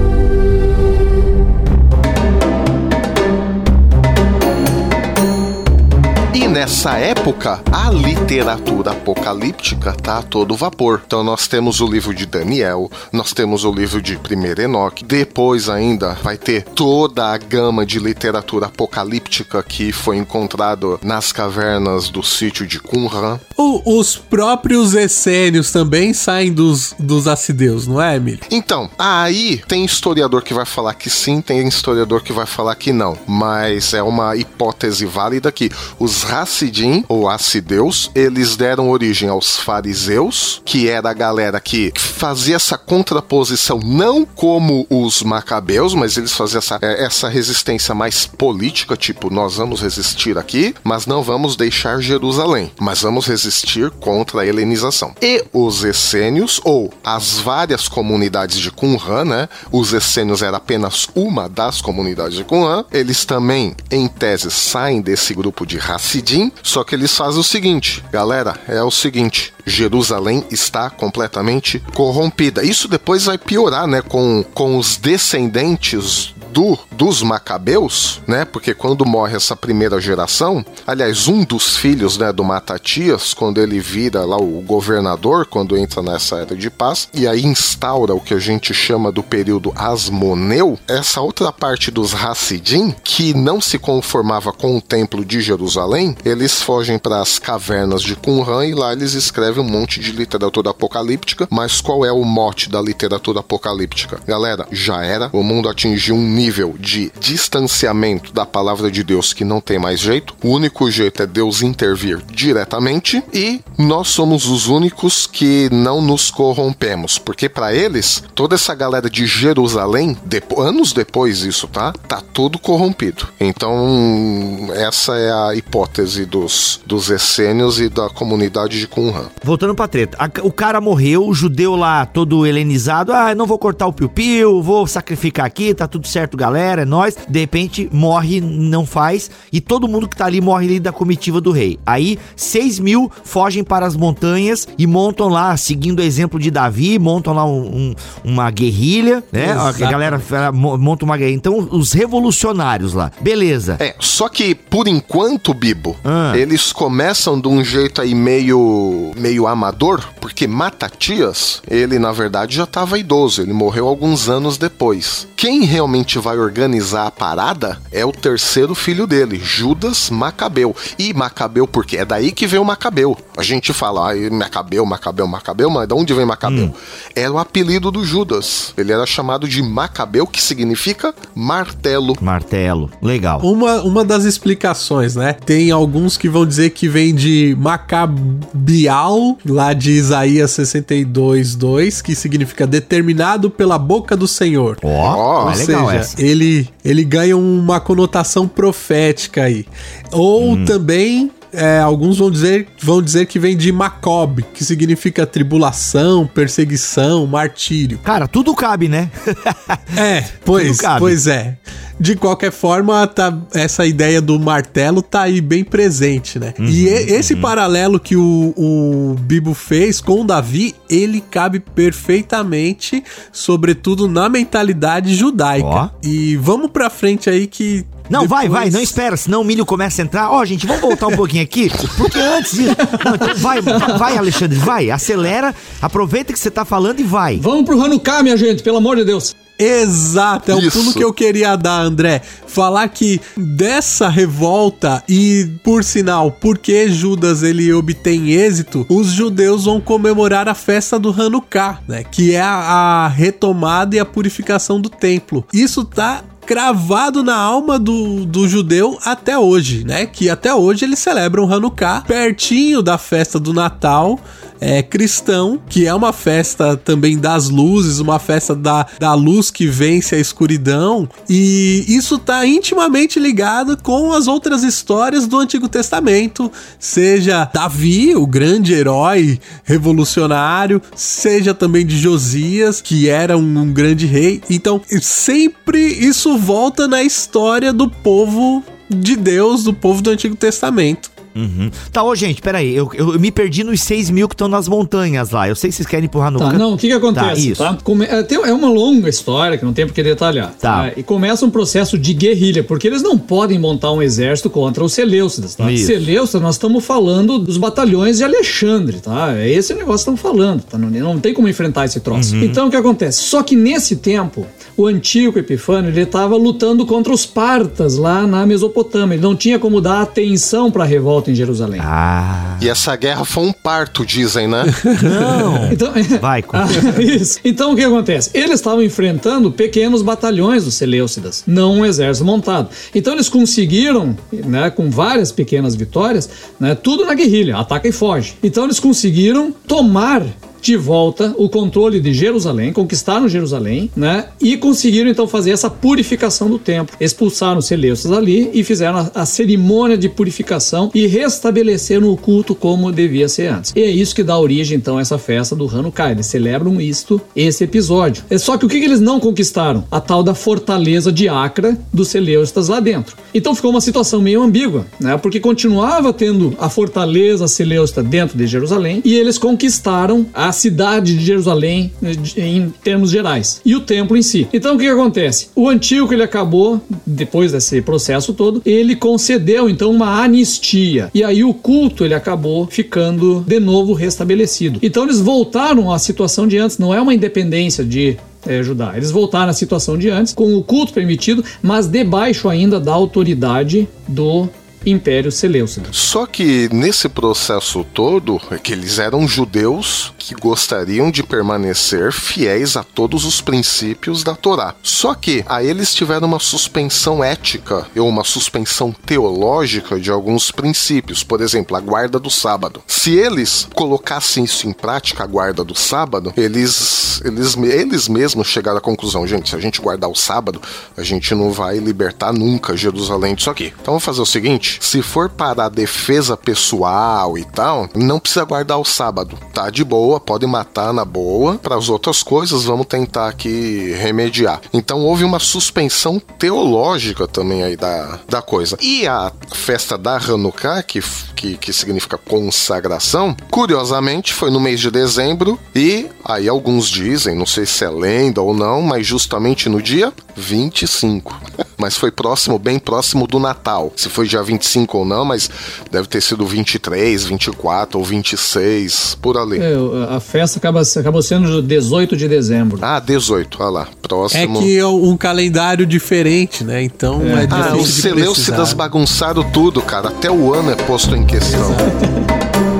Nessa 6.65 6.97
época, 6.97 7.61
a 7.71 7.91
literatura 7.91 8.89
apocalíptica 8.89 9.93
tá 9.93 10.17
a 10.17 10.23
todo 10.23 10.55
vapor. 10.55 11.03
Então 11.05 11.23
nós 11.23 11.47
temos 11.47 11.79
o 11.79 11.85
livro 11.85 12.11
de 12.11 12.25
Daniel, 12.25 12.89
nós 13.13 13.33
temos 13.33 13.63
o 13.63 13.71
livro 13.71 14.01
de 14.01 14.17
Primeiro 14.17 14.63
Enoque, 14.63 15.05
depois 15.05 15.69
ainda 15.69 16.15
vai 16.23 16.37
ter 16.37 16.63
toda 16.63 17.27
a 17.27 17.37
gama 17.37 17.85
de 17.85 17.99
literatura 17.99 18.65
apocalíptica 18.65 19.61
que 19.61 19.91
foi 19.91 20.17
encontrado 20.17 20.99
nas 21.03 21.31
cavernas 21.31 22.09
do 22.09 22.23
sítio 22.23 22.65
de 22.65 22.79
Qumran. 22.79 23.39
O, 23.55 23.99
os 23.99 24.17
próprios 24.17 24.95
essênios 24.95 25.71
também 25.71 26.15
saem 26.15 26.51
dos, 26.51 26.95
dos 26.97 27.27
acideus, 27.27 27.85
não 27.85 28.01
é, 28.01 28.15
Emílio? 28.15 28.39
Então, 28.49 28.89
aí 28.97 29.61
tem 29.67 29.85
historiador 29.85 30.41
que 30.41 30.53
vai 30.53 30.65
falar 30.65 30.95
que 30.95 31.11
sim, 31.11 31.41
tem 31.41 31.67
historiador 31.67 32.23
que 32.23 32.33
vai 32.33 32.47
falar 32.47 32.73
que 32.73 32.91
não, 32.91 33.15
mas 33.27 33.93
é 33.93 34.01
uma 34.01 34.35
hipótese 34.35 35.05
válida 35.05 35.51
que 35.51 35.69
os 35.99 36.23
Hassidim, 36.55 37.03
ou 37.09 37.27
acideus, 37.27 38.09
eles 38.15 38.55
deram 38.55 38.89
origem 38.89 39.27
aos 39.27 39.57
fariseus, 39.57 40.61
que 40.63 40.87
era 40.87 41.09
a 41.09 41.13
galera 41.13 41.59
que 41.59 41.91
fazia 41.97 42.55
essa 42.55 42.77
contraposição 42.77 43.77
não 43.83 44.25
como 44.25 44.87
os 44.89 45.21
macabeus, 45.21 45.93
mas 45.93 46.15
eles 46.15 46.31
faziam 46.31 46.59
essa, 46.59 46.79
é, 46.81 47.03
essa 47.03 47.27
resistência 47.27 47.93
mais 47.93 48.25
política, 48.25 48.95
tipo, 48.95 49.29
nós 49.29 49.57
vamos 49.57 49.81
resistir 49.81 50.37
aqui, 50.37 50.73
mas 50.81 51.05
não 51.05 51.21
vamos 51.21 51.57
deixar 51.57 51.99
Jerusalém, 51.99 52.71
mas 52.79 53.01
vamos 53.01 53.27
resistir 53.27 53.91
contra 53.91 54.41
a 54.41 54.47
helenização. 54.47 55.13
E 55.21 55.43
os 55.51 55.83
essênios, 55.83 56.61
ou 56.63 56.89
as 57.03 57.37
várias 57.37 57.89
comunidades 57.89 58.59
de 58.59 58.71
Qumran, 58.71 59.25
né? 59.25 59.49
Os 59.73 59.91
essênios 59.91 60.41
era 60.41 60.55
apenas 60.55 61.09
uma 61.13 61.49
das 61.49 61.81
comunidades 61.81 62.37
de 62.37 62.45
Qumran, 62.45 62.85
eles 62.93 63.25
também, 63.25 63.75
em 63.91 64.07
tese, 64.07 64.49
saem 64.49 65.01
desse 65.01 65.33
grupo 65.33 65.65
de 65.65 65.77
Hassidim, 65.77 66.44
só 66.63 66.83
que 66.83 66.95
eles 66.95 67.15
fazem 67.15 67.39
o 67.39 67.43
seguinte, 67.43 68.03
galera, 68.11 68.59
é 68.67 68.81
o 68.83 68.91
seguinte, 68.91 69.53
Jerusalém 69.65 70.45
está 70.51 70.89
completamente 70.89 71.79
corrompida. 71.93 72.63
Isso 72.63 72.87
depois 72.87 73.25
vai 73.25 73.37
piorar, 73.37 73.87
né, 73.87 74.01
com, 74.01 74.43
com 74.53 74.77
os 74.77 74.97
descendentes 74.97 76.34
do, 76.55 76.79
dos 76.89 77.21
Macabeus, 77.21 78.21
né? 78.25 78.45
Porque 78.45 78.73
quando 78.73 79.05
morre 79.05 79.35
essa 79.35 79.57
primeira 79.57 79.99
geração, 79.99 80.65
aliás, 80.87 81.27
um 81.27 81.43
dos 81.43 81.75
filhos, 81.75 82.17
né, 82.17 82.31
do 82.31 82.45
Matatias, 82.45 83.33
quando 83.33 83.59
ele 83.59 83.77
vira 83.81 84.23
lá 84.23 84.37
o 84.37 84.61
governador, 84.61 85.45
quando 85.45 85.77
entra 85.77 86.01
nessa 86.01 86.37
era 86.37 86.55
de 86.55 86.69
paz, 86.69 87.09
e 87.13 87.27
aí 87.27 87.45
instaura 87.45 88.15
o 88.15 88.21
que 88.21 88.33
a 88.33 88.39
gente 88.39 88.73
chama 88.73 89.11
do 89.11 89.21
período 89.21 89.73
Asmoneu, 89.75 90.79
essa 90.87 91.19
outra 91.19 91.51
parte 91.51 91.91
dos 91.91 92.15
Hassidim, 92.15 92.95
que 93.03 93.33
não 93.33 93.59
se 93.59 93.77
conformava 93.77 94.53
com 94.53 94.77
o 94.77 94.81
templo 94.81 95.25
de 95.25 95.41
Jerusalém, 95.41 96.15
eles 96.23 96.61
fogem 96.61 96.97
para 96.97 97.19
as 97.19 97.37
cavernas 97.37 98.01
de 98.01 98.15
Qumran 98.15 98.65
e 98.65 98.73
lá 98.73 98.93
eles 98.93 99.13
escrevem 99.13 99.61
um 99.61 99.69
monte 99.69 99.99
de 99.99 100.13
literatura 100.13 100.69
apocalíptica, 100.69 101.49
mas 101.51 101.81
qual 101.81 102.05
é 102.05 102.13
o 102.13 102.23
mote 102.23 102.69
da 102.69 102.81
literatura 102.81 103.41
apocalíptica? 103.41 104.21
Galera, 104.25 104.65
já 104.71 105.03
era, 105.03 105.29
o 105.33 105.43
mundo 105.43 105.67
atingiu 105.67 106.15
um 106.15 106.25
nível 106.25 106.44
nível 106.45 106.75
de 106.79 107.11
distanciamento 107.19 108.31
da 108.31 108.45
palavra 108.45 108.91
de 108.91 109.03
Deus 109.03 109.33
que 109.33 109.43
não 109.43 109.59
tem 109.59 109.79
mais 109.79 109.99
jeito. 109.99 110.35
O 110.43 110.49
único 110.49 110.91
jeito 110.91 111.23
é 111.23 111.25
Deus 111.25 111.63
intervir 111.63 112.21
diretamente 112.31 113.23
e 113.33 113.61
nós 113.79 114.09
somos 114.09 114.47
os 114.47 114.67
únicos 114.67 115.25
que 115.25 115.67
não 115.71 116.01
nos 116.01 116.29
corrompemos, 116.29 117.17
porque 117.17 117.49
para 117.49 117.73
eles, 117.73 118.23
toda 118.35 118.53
essa 118.53 118.75
galera 118.75 119.09
de 119.09 119.25
Jerusalém, 119.25 120.15
anos 120.57 120.93
depois 120.93 121.41
isso, 121.41 121.67
tá? 121.67 121.91
Tá 122.07 122.21
tudo 122.21 122.59
corrompido. 122.59 123.27
Então, 123.39 124.67
essa 124.73 125.17
é 125.17 125.31
a 125.31 125.55
hipótese 125.55 126.25
dos, 126.25 126.79
dos 126.85 127.09
essênios 127.09 127.79
e 127.79 127.89
da 127.89 128.07
comunidade 128.09 128.79
de 128.79 128.87
Qumran. 128.87 129.29
Voltando 129.43 129.73
pra 129.73 129.87
treta, 129.87 130.15
a, 130.19 130.29
o 130.43 130.51
cara 130.51 130.79
morreu, 130.79 131.27
o 131.27 131.33
judeu 131.33 131.75
lá 131.75 132.05
todo 132.05 132.45
helenizado, 132.45 133.11
ah, 133.11 133.33
não 133.33 133.47
vou 133.47 133.57
cortar 133.57 133.87
o 133.87 133.93
piu-piu, 133.93 134.61
vou 134.61 134.85
sacrificar 134.85 135.45
aqui, 135.45 135.73
tá 135.73 135.87
tudo 135.87 136.07
certo 136.07 136.34
certo, 136.35 136.37
galera, 136.37 136.81
é 136.81 136.85
nós. 136.85 137.17
De 137.27 137.39
repente 137.39 137.89
morre, 137.91 138.41
não 138.41 138.85
faz, 138.85 139.31
e 139.51 139.61
todo 139.61 139.87
mundo 139.87 140.07
que 140.07 140.15
tá 140.15 140.25
ali 140.25 140.41
morre 140.41 140.67
ali 140.67 140.79
da 140.79 140.91
comitiva 140.91 141.39
do 141.39 141.51
rei. 141.51 141.79
Aí, 141.85 142.19
6 142.35 142.79
mil 142.79 143.11
fogem 143.23 143.63
para 143.63 143.85
as 143.85 143.95
montanhas 143.95 144.67
e 144.77 144.85
montam 144.85 145.27
lá, 145.27 145.55
seguindo 145.57 145.99
o 145.99 146.03
exemplo 146.03 146.39
de 146.39 146.51
Davi, 146.51 146.99
montam 146.99 147.33
lá 147.33 147.45
um, 147.45 147.61
um, 147.61 147.95
uma 148.23 148.51
guerrilha, 148.51 149.23
né? 149.31 149.51
Exato. 149.51 149.83
A 149.83 149.91
galera 149.91 150.21
monta 150.51 151.05
uma 151.05 151.17
guerrilha. 151.17 151.35
Então, 151.35 151.67
os 151.71 151.93
revolucionários 151.93 152.93
lá. 152.93 153.11
Beleza. 153.21 153.77
É, 153.79 153.95
só 153.99 154.27
que 154.27 154.53
por 154.53 154.87
enquanto, 154.87 155.53
Bibo, 155.53 155.95
ah. 156.03 156.33
eles 156.35 156.73
começam 156.73 157.39
de 157.39 157.47
um 157.47 157.63
jeito 157.63 158.01
aí 158.01 158.13
meio, 158.13 159.11
meio 159.17 159.47
amador, 159.47 160.03
porque 160.19 160.47
Matatias, 160.47 161.61
ele 161.69 161.97
na 161.99 162.11
verdade 162.11 162.55
já 162.55 162.65
tava 162.65 162.97
idoso, 162.97 163.41
ele 163.41 163.53
morreu 163.53 163.87
alguns 163.87 164.27
anos 164.27 164.57
depois. 164.57 165.27
Quem 165.35 165.63
realmente 165.63 166.14
vai 166.17 166.37
organizar 166.37 167.07
a 167.07 167.11
parada 167.11 167.79
é 167.91 168.05
o 168.05 168.11
terceiro 168.11 168.75
filho 168.75 169.07
dele, 169.07 169.39
Judas 169.41 170.09
Macabeu. 170.09 170.75
E 170.97 171.13
Macabeu 171.13 171.67
porque 171.67 171.97
é 171.97 172.05
daí 172.05 172.31
que 172.31 172.47
vem 172.47 172.59
o 172.59 172.65
Macabeu. 172.65 173.17
A 173.37 173.43
gente 173.43 173.73
fala, 173.73 174.11
ah, 174.11 174.15
Macabeu, 174.31 174.85
Macabeu, 174.85 175.27
Macabeu, 175.27 175.69
mas 175.69 175.87
de 175.87 175.93
onde 175.93 176.13
vem 176.13 176.25
Macabeu? 176.25 176.65
Hum. 176.65 176.73
Era 177.15 177.31
o 177.31 177.37
apelido 177.37 177.91
do 177.91 178.03
Judas. 178.03 178.73
Ele 178.77 178.91
era 178.91 179.05
chamado 179.05 179.47
de 179.47 179.61
Macabeu, 179.61 180.27
que 180.27 180.41
significa 180.41 181.13
martelo. 181.33 182.15
Martelo, 182.21 182.89
legal. 183.01 183.39
Uma, 183.41 183.81
uma 183.81 184.03
das 184.03 184.23
explicações, 184.25 185.15
né? 185.15 185.33
Tem 185.33 185.71
alguns 185.71 186.17
que 186.17 186.29
vão 186.29 186.45
dizer 186.45 186.71
que 186.71 186.87
vem 186.87 187.13
de 187.13 187.55
Macabial, 187.59 189.37
lá 189.45 189.73
de 189.73 189.91
Isaías 189.91 190.51
62, 190.51 191.55
2, 191.55 192.01
que 192.01 192.15
significa 192.15 192.65
determinado 192.65 193.49
pela 193.49 193.77
boca 193.77 194.15
do 194.15 194.27
Senhor. 194.27 194.77
Ó, 194.83 194.87
oh, 194.87 195.45
Ou 195.45 195.51
é 195.51 195.55
legal 195.55 195.89
seja, 195.89 196.03
essa 196.05 196.21
ele, 196.21 196.69
ele 196.83 197.03
ganha 197.03 197.35
uma 197.35 197.79
conotação 197.79 198.47
profética 198.47 199.43
aí. 199.43 199.65
Ou 200.11 200.53
hum. 200.53 200.65
também 200.65 201.31
é, 201.55 201.79
alguns 201.79 202.17
vão 202.17 202.29
dizer, 202.29 202.67
vão 202.81 203.01
dizer 203.01 203.25
que 203.25 203.39
vem 203.39 203.55
de 203.55 203.71
Macob, 203.71 204.43
que 204.53 204.63
significa 204.63 205.25
tribulação, 205.25 206.27
perseguição, 206.27 207.25
martírio. 207.25 207.99
Cara, 207.99 208.27
tudo 208.27 208.53
cabe, 208.53 208.87
né? 208.87 209.09
é, 209.97 210.23
pois, 210.43 210.79
pois 210.99 211.27
é. 211.27 211.57
De 211.97 212.15
qualquer 212.15 212.51
forma, 212.51 213.07
tá, 213.07 213.33
essa 213.53 213.85
ideia 213.85 214.21
do 214.21 214.37
martelo 214.37 215.01
tá 215.01 215.21
aí 215.21 215.39
bem 215.39 215.63
presente, 215.63 216.37
né? 216.37 216.53
Uhum, 216.59 216.65
e 216.65 216.87
esse 216.87 217.35
uhum. 217.35 217.41
paralelo 217.41 217.99
que 217.99 218.17
o, 218.17 218.53
o 218.57 219.15
Bibo 219.21 219.53
fez 219.53 220.01
com 220.01 220.21
o 220.21 220.23
Davi, 220.25 220.75
ele 220.89 221.21
cabe 221.21 221.61
perfeitamente, 221.61 223.01
sobretudo 223.31 224.09
na 224.09 224.27
mentalidade 224.27 225.15
judaica. 225.15 225.91
E 226.03 226.35
vamos 226.35 226.69
pra 226.69 226.89
frente 226.89 227.29
aí 227.29 227.47
que 227.47 227.85
não, 228.09 228.21
Depois... 228.21 228.41
vai, 228.41 228.49
vai, 228.49 228.69
não 228.69 228.81
espera, 228.81 229.17
senão 229.17 229.41
o 229.41 229.43
milho 229.43 229.65
começa 229.65 230.01
a 230.01 230.05
entrar. 230.05 230.29
Ó, 230.29 230.39
oh, 230.39 230.45
gente, 230.45 230.67
vamos 230.67 230.81
voltar 230.81 231.07
um 231.07 231.15
pouquinho 231.17 231.43
aqui, 231.45 231.71
porque 231.97 232.19
antes. 232.19 232.57
Não, 232.57 233.15
então 233.15 233.35
vai, 233.37 233.61
vai, 233.61 234.17
Alexandre, 234.17 234.57
vai, 234.57 234.91
acelera, 234.91 235.55
aproveita 235.81 236.33
que 236.33 236.39
você 236.39 236.51
tá 236.51 236.65
falando 236.65 236.99
e 236.99 237.03
vai. 237.03 237.37
Vamos 237.37 237.65
pro 237.65 237.81
Hanukkah, 237.81 238.21
minha 238.21 238.37
gente, 238.37 238.61
pelo 238.61 238.77
amor 238.77 238.97
de 238.97 239.05
Deus. 239.05 239.33
Exato, 239.57 240.51
é 240.51 240.55
o 240.55 240.71
pulo 240.71 240.93
que 240.93 241.03
eu 241.03 241.13
queria 241.13 241.55
dar, 241.55 241.79
André. 241.79 242.21
Falar 242.45 242.89
que 242.89 243.21
dessa 243.37 244.09
revolta 244.09 245.01
e, 245.07 245.49
por 245.63 245.83
sinal, 245.83 246.29
porque 246.29 246.89
Judas 246.89 247.41
ele 247.41 247.71
obtém 247.73 248.31
êxito, 248.31 248.85
os 248.89 249.07
judeus 249.07 249.63
vão 249.65 249.79
comemorar 249.79 250.49
a 250.49 250.53
festa 250.53 250.99
do 250.99 251.09
Hanukkah, 251.09 251.79
né? 251.87 252.03
Que 252.03 252.35
é 252.35 252.41
a, 252.41 253.05
a 253.05 253.07
retomada 253.07 253.95
e 253.95 253.99
a 253.99 254.05
purificação 254.05 254.79
do 254.79 254.89
templo. 254.89 255.45
Isso 255.53 255.85
tá 255.85 256.21
cravado 256.45 257.23
na 257.23 257.35
alma 257.35 257.79
do, 257.79 258.25
do 258.25 258.47
judeu 258.47 258.97
até 259.03 259.37
hoje, 259.37 259.83
né? 259.83 260.05
Que 260.05 260.29
até 260.29 260.53
hoje 260.53 260.85
eles 260.85 260.99
celebram 260.99 261.51
Hanukkah 261.51 262.03
pertinho 262.07 262.81
da 262.81 262.97
festa 262.97 263.39
do 263.39 263.53
Natal 263.53 264.19
é, 264.59 264.81
cristão, 264.81 265.59
que 265.69 265.85
é 265.85 265.93
uma 265.93 266.13
festa 266.13 266.77
também 266.77 267.17
das 267.17 267.49
luzes, 267.49 267.99
uma 267.99 268.19
festa 268.19 268.55
da, 268.55 268.85
da 268.99 269.13
luz 269.13 269.51
que 269.51 269.67
vence 269.67 270.15
a 270.15 270.19
escuridão, 270.19 271.07
e 271.29 271.85
isso 271.87 272.15
está 272.15 272.45
intimamente 272.45 273.19
ligado 273.19 273.77
com 273.81 274.13
as 274.13 274.27
outras 274.27 274.63
histórias 274.63 275.27
do 275.27 275.37
Antigo 275.37 275.67
Testamento, 275.67 276.51
seja 276.79 277.49
Davi, 277.53 278.15
o 278.15 278.25
grande 278.25 278.73
herói 278.73 279.39
revolucionário, 279.63 280.81
seja 280.95 281.53
também 281.53 281.85
de 281.85 281.97
Josias, 281.97 282.81
que 282.81 283.09
era 283.09 283.37
um, 283.37 283.59
um 283.59 283.73
grande 283.73 284.05
rei. 284.05 284.41
Então, 284.49 284.81
sempre 285.01 285.79
isso 285.79 286.37
volta 286.37 286.87
na 286.87 287.03
história 287.03 287.71
do 287.73 287.89
povo 287.89 288.63
de 288.89 289.15
Deus, 289.15 289.63
do 289.63 289.73
povo 289.73 290.01
do 290.01 290.11
Antigo 290.11 290.35
Testamento. 290.35 291.14
Uhum. 291.35 291.69
Tá, 291.91 292.01
ô 292.03 292.15
gente, 292.15 292.41
peraí, 292.41 292.73
eu, 292.73 292.89
eu, 292.93 293.13
eu 293.13 293.19
me 293.19 293.29
perdi 293.31 293.63
nos 293.63 293.81
6 293.81 294.09
mil 294.09 294.27
que 294.27 294.33
estão 294.33 294.47
nas 294.47 294.67
montanhas 294.67 295.31
lá. 295.31 295.47
Eu 295.49 295.55
sei 295.55 295.69
que 295.69 295.75
vocês 295.75 295.87
querem 295.87 296.05
empurrar 296.05 296.31
no 296.31 296.39
Tá, 296.39 296.53
não, 296.53 296.73
o 296.73 296.77
que 296.77 296.87
que 296.87 296.93
acontece, 296.93 297.51
isso. 297.51 297.61
tá? 297.63 297.77
Come- 297.83 298.05
é, 298.05 298.25
é 298.47 298.53
uma 298.53 298.69
longa 298.69 299.09
história 299.09 299.57
que 299.57 299.65
não 299.65 299.73
tem 299.73 299.85
por 299.85 299.93
que 299.93 300.01
detalhar. 300.01 300.53
Tá. 300.59 300.91
E 300.95 301.03
começa 301.03 301.45
um 301.45 301.49
processo 301.49 301.97
de 301.97 302.13
guerrilha, 302.13 302.63
porque 302.63 302.87
eles 302.87 303.01
não 303.01 303.17
podem 303.17 303.59
montar 303.59 303.91
um 303.91 304.01
exército 304.01 304.49
contra 304.49 304.83
os 304.83 304.93
Seleucidas, 304.93 305.55
tá? 305.55 305.69
Isso. 305.71 305.87
Seleucidas, 305.87 306.41
nós 306.41 306.55
estamos 306.55 306.85
falando 306.85 307.37
dos 307.37 307.57
batalhões 307.57 308.17
de 308.17 308.23
Alexandre, 308.23 308.99
tá? 309.01 309.33
É 309.37 309.49
esse 309.49 309.73
negócio 309.73 310.05
que 310.11 310.17
estamos 310.17 310.21
falando, 310.21 310.61
tá? 310.63 310.77
Não, 310.77 310.89
não 310.89 311.19
tem 311.19 311.33
como 311.33 311.49
enfrentar 311.49 311.85
esse 311.85 311.99
troço. 311.99 312.33
Uhum. 312.35 312.43
Então, 312.43 312.67
o 312.67 312.69
que 312.71 312.77
acontece? 312.77 313.23
Só 313.23 313.43
que 313.43 313.55
nesse 313.55 313.97
tempo, 313.97 314.45
o 314.77 314.85
antigo 314.87 315.37
Epifânio, 315.37 315.89
ele 315.89 316.01
estava 316.01 316.35
lutando 316.37 316.85
contra 316.85 317.11
os 317.13 317.25
partas 317.25 317.97
lá 317.97 318.25
na 318.25 318.45
Mesopotâmia. 318.45 319.15
Ele 319.15 319.21
não 319.23 319.35
tinha 319.35 319.59
como 319.59 319.81
dar 319.81 320.01
atenção 320.01 320.71
para 320.71 320.83
a 320.83 320.87
revolta 320.87 321.24
em 321.31 321.35
Jerusalém. 321.35 321.79
Ah. 321.83 322.57
E 322.61 322.69
essa 322.69 322.95
guerra 322.95 323.25
foi 323.25 323.43
um 323.45 323.51
parto, 323.53 324.05
dizem, 324.05 324.47
né? 324.47 324.63
Não. 325.03 325.55
Então, 325.75 325.91
Vai, 326.21 326.41
com- 326.41 326.55
Ah, 326.57 326.67
isso. 326.99 327.39
Então 327.43 327.73
o 327.73 327.75
que 327.75 327.83
acontece? 327.83 328.29
Eles 328.33 328.55
estavam 328.55 328.81
enfrentando 328.81 329.51
pequenos 329.51 330.01
batalhões 330.01 330.63
dos 330.63 330.75
Seleucidas, 330.75 331.43
não 331.45 331.79
um 331.79 331.85
exército 331.85 332.25
montado. 332.25 332.69
Então 332.93 333.13
eles 333.13 333.27
conseguiram, 333.29 334.15
né, 334.31 334.69
com 334.69 334.89
várias 334.89 335.31
pequenas 335.31 335.75
vitórias, 335.75 336.29
né, 336.59 336.75
tudo 336.75 337.05
na 337.05 337.13
guerrilha, 337.13 337.57
ataca 337.57 337.87
e 337.87 337.91
foge. 337.91 338.35
Então 338.43 338.63
eles 338.65 338.79
conseguiram 338.79 339.51
tomar 339.67 340.21
de 340.65 340.75
volta 340.75 341.31
o 341.37 341.47
controle 341.47 341.99
de 341.99 342.11
Jerusalém, 342.11 342.73
conquistaram 342.73 343.29
Jerusalém, 343.29 343.91
né? 343.95 344.25
E 344.41 344.57
conseguiram 344.57 345.09
então 345.09 345.27
fazer 345.27 345.51
essa 345.51 345.69
purificação 345.69 346.49
do 346.49 346.57
templo. 346.57 346.95
Expulsaram 346.99 347.59
os 347.59 347.67
Seleucidas 347.67 348.17
ali 348.17 348.49
e 348.51 348.63
fizeram 348.63 348.97
a, 348.97 349.11
a 349.13 349.25
cerimônia 349.27 349.95
de 349.95 350.09
purificação 350.09 350.89
e 350.95 351.05
restabeleceram 351.05 352.09
o 352.11 352.17
culto 352.17 352.55
como 352.55 352.91
devia 352.91 353.29
ser 353.29 353.47
antes. 353.47 353.73
E 353.75 353.81
é 353.81 353.89
isso 353.91 354.15
que 354.15 354.23
dá 354.23 354.39
origem 354.39 354.77
então 354.77 354.97
a 354.97 355.01
essa 355.01 355.19
festa 355.19 355.55
do 355.55 355.67
Hanukkah. 355.67 356.11
Eles 356.11 356.25
celebram 356.25 356.81
isto, 356.81 357.21
esse 357.35 357.63
episódio. 357.63 358.23
É 358.27 358.37
só 358.39 358.57
que 358.57 358.65
o 358.65 358.69
que, 358.69 358.79
que 358.79 358.85
eles 358.85 358.99
não 358.99 359.19
conquistaram? 359.19 359.83
A 359.91 360.01
tal 360.01 360.23
da 360.23 360.33
fortaleza 360.33 361.11
de 361.11 361.29
Acra 361.29 361.77
dos 361.93 362.07
Seleucidas 362.07 362.69
lá 362.69 362.79
dentro. 362.79 363.15
Então 363.35 363.53
ficou 363.53 363.69
uma 363.69 363.81
situação 363.81 364.19
meio 364.19 364.41
ambígua, 364.41 364.87
né? 364.99 365.15
Porque 365.17 365.39
continuava 365.39 366.11
tendo 366.11 366.55
a 366.59 366.69
fortaleza 366.69 367.47
Seleucida 367.47 368.01
dentro 368.01 368.35
de 368.35 368.47
Jerusalém 368.47 369.01
e 369.05 369.13
eles 369.13 369.37
conquistaram 369.37 370.25
a 370.33 370.54
cidade 370.55 371.15
de 371.15 371.23
Jerusalém 371.23 371.91
eh, 372.03 372.41
em 372.41 372.73
termos 372.83 373.11
gerais 373.11 373.61
e 373.63 373.75
o 373.75 373.81
templo 373.81 374.17
em 374.17 374.21
si. 374.21 374.47
Então 374.51 374.75
o 374.75 374.77
que, 374.77 374.85
que 374.85 374.89
acontece? 374.89 375.49
O 375.55 375.69
Antíoco 375.69 376.13
ele 376.13 376.23
acabou 376.23 376.81
depois 377.05 377.51
desse 377.51 377.81
processo 377.81 378.33
todo, 378.33 378.61
ele 378.65 378.95
concedeu 378.95 379.69
então 379.69 379.91
uma 379.91 380.23
anistia 380.23 381.11
e 381.13 381.23
aí 381.23 381.43
o 381.43 381.53
culto 381.53 382.03
ele 382.03 382.13
acabou 382.13 382.65
ficando 382.67 383.43
de 383.47 383.59
novo 383.59 383.93
restabelecido. 383.93 384.79
Então 384.81 385.03
eles 385.03 385.19
voltaram 385.19 385.91
à 385.91 385.99
situação 385.99 386.47
de 386.47 386.57
antes, 386.57 386.77
não 386.77 386.93
é 386.93 386.99
uma 386.99 387.13
independência 387.13 387.83
de 387.83 388.17
é, 388.47 388.61
Judá. 388.61 388.93
Eles 388.95 389.11
voltaram 389.11 389.49
à 389.49 389.53
situação 389.53 389.97
de 389.97 390.09
antes, 390.09 390.33
com 390.33 390.55
o 390.55 390.63
culto 390.63 390.93
permitido, 390.93 391.43
mas 391.61 391.87
debaixo 391.87 392.47
ainda 392.47 392.79
da 392.79 392.93
autoridade 392.93 393.87
do 394.07 394.47
Império 394.85 395.31
Seleucida. 395.31 395.89
Só 395.91 396.25
que 396.25 396.69
nesse 396.71 397.09
processo 397.09 397.83
todo, 397.93 398.39
é 398.51 398.57
que 398.57 398.73
eles 398.73 398.99
eram 398.99 399.27
judeus 399.27 400.13
que 400.17 400.35
gostariam 400.35 401.11
de 401.11 401.23
permanecer 401.23 402.11
fiéis 402.11 402.75
a 402.75 402.83
todos 402.83 403.25
os 403.25 403.41
princípios 403.41 404.23
da 404.23 404.35
Torá. 404.35 404.75
Só 404.81 405.13
que 405.13 405.43
aí 405.47 405.67
eles 405.67 405.93
tiveram 405.93 406.27
uma 406.27 406.39
suspensão 406.39 407.23
ética 407.23 407.85
ou 407.95 408.07
uma 408.07 408.23
suspensão 408.23 408.91
teológica 408.91 409.99
de 409.99 410.11
alguns 410.11 410.51
princípios, 410.51 411.23
por 411.23 411.41
exemplo, 411.41 411.75
a 411.75 411.79
guarda 411.79 412.19
do 412.19 412.29
sábado. 412.29 412.81
Se 412.87 413.15
eles 413.15 413.67
colocassem 413.73 414.43
isso 414.43 414.67
em 414.67 414.73
prática, 414.73 415.23
a 415.23 415.27
guarda 415.27 415.63
do 415.63 415.75
sábado, 415.75 416.33
eles 416.35 417.05
eles, 417.23 417.55
eles 417.55 418.07
mesmos 418.07 418.47
chegaram 418.47 418.77
à 418.77 418.81
conclusão, 418.81 419.25
gente, 419.27 419.49
se 419.49 419.55
a 419.55 419.59
gente 419.59 419.79
guardar 419.79 420.09
o 420.09 420.15
sábado, 420.15 420.61
a 420.97 421.03
gente 421.03 421.33
não 421.33 421.51
vai 421.51 421.77
libertar 421.77 422.33
nunca 422.33 422.75
Jerusalém 422.75 423.35
disso 423.35 423.49
aqui. 423.49 423.67
Então 423.67 423.93
vamos 423.93 424.03
fazer 424.03 424.21
o 424.21 424.25
seguinte, 424.25 424.74
se 424.79 425.01
for 425.01 425.29
para 425.29 425.65
a 425.65 425.69
defesa 425.69 426.37
pessoal 426.37 427.37
e 427.37 427.45
tal, 427.45 427.89
não 427.95 428.19
precisa 428.19 428.45
guardar 428.45 428.79
o 428.79 428.85
sábado. 428.85 429.37
Tá 429.53 429.69
de 429.69 429.83
boa, 429.83 430.19
pode 430.19 430.45
matar 430.45 430.93
na 430.93 431.05
boa. 431.05 431.55
Para 431.57 431.75
as 431.75 431.89
outras 431.89 432.23
coisas, 432.23 432.63
vamos 432.63 432.87
tentar 432.87 433.27
aqui 433.27 433.93
remediar. 433.99 434.61
Então 434.73 435.01
houve 435.01 435.23
uma 435.23 435.39
suspensão 435.39 436.19
teológica 436.19 437.27
também 437.27 437.63
aí 437.63 437.75
da, 437.75 438.19
da 438.27 438.41
coisa. 438.41 438.77
E 438.81 439.07
a 439.07 439.31
festa 439.53 439.97
da 439.97 440.17
Hanukkah, 440.17 440.83
que, 440.83 441.01
que, 441.35 441.57
que 441.57 441.73
significa 441.73 442.17
consagração, 442.17 443.35
curiosamente 443.49 444.33
foi 444.33 444.49
no 444.49 444.59
mês 444.59 444.79
de 444.79 444.91
dezembro 444.91 445.59
e 445.73 446.09
aí 446.23 446.47
alguns 446.47 446.89
dizem, 446.89 447.35
não 447.35 447.45
sei 447.45 447.65
se 447.65 447.83
é 447.83 447.89
lenda 447.89 448.41
ou 448.41 448.53
não, 448.53 448.81
mas 448.81 449.05
justamente 449.05 449.69
no 449.69 449.81
dia 449.81 450.13
25. 450.35 451.35
Mas 451.77 451.97
foi 451.97 452.11
próximo, 452.11 452.57
bem 452.57 452.79
próximo 452.79 453.27
do 453.27 453.39
Natal. 453.39 453.91
Se 453.95 454.09
foi 454.09 454.27
dia 454.27 454.41
25 454.41 454.97
ou 454.99 455.05
não, 455.05 455.25
mas 455.25 455.49
deve 455.91 456.07
ter 456.07 456.21
sido 456.21 456.45
23, 456.45 457.25
24 457.25 457.99
ou 457.99 458.05
26, 458.05 459.17
por 459.21 459.37
ali. 459.37 459.59
É, 459.59 459.73
a 460.15 460.19
festa 460.19 460.57
acaba, 460.59 460.81
acabou 460.81 461.21
sendo 461.21 461.61
18 461.61 462.15
de 462.15 462.27
dezembro. 462.27 462.79
Ah, 462.81 462.99
18, 462.99 463.57
olha 463.61 463.69
lá. 463.69 463.87
É 463.91 463.95
Próximo. 464.07 464.59
que 464.61 464.77
é 464.77 464.85
um 464.87 465.17
calendário 465.17 465.85
diferente, 465.85 466.63
né? 466.63 466.81
Então 466.83 467.21
é, 467.25 467.47
Ah, 467.49 467.69
difícil 467.69 467.77
os 467.81 467.87
de 467.95 468.01
Seleucidas 468.01 468.55
precisar. 468.57 468.75
bagunçaram 468.75 469.43
tudo, 469.51 469.81
cara. 469.81 470.09
Até 470.09 470.29
o 470.31 470.53
ano 470.53 470.71
é 470.71 470.75
posto 470.75 471.15
em 471.15 471.25
questão. 471.25 471.69
Legal. 471.69 472.65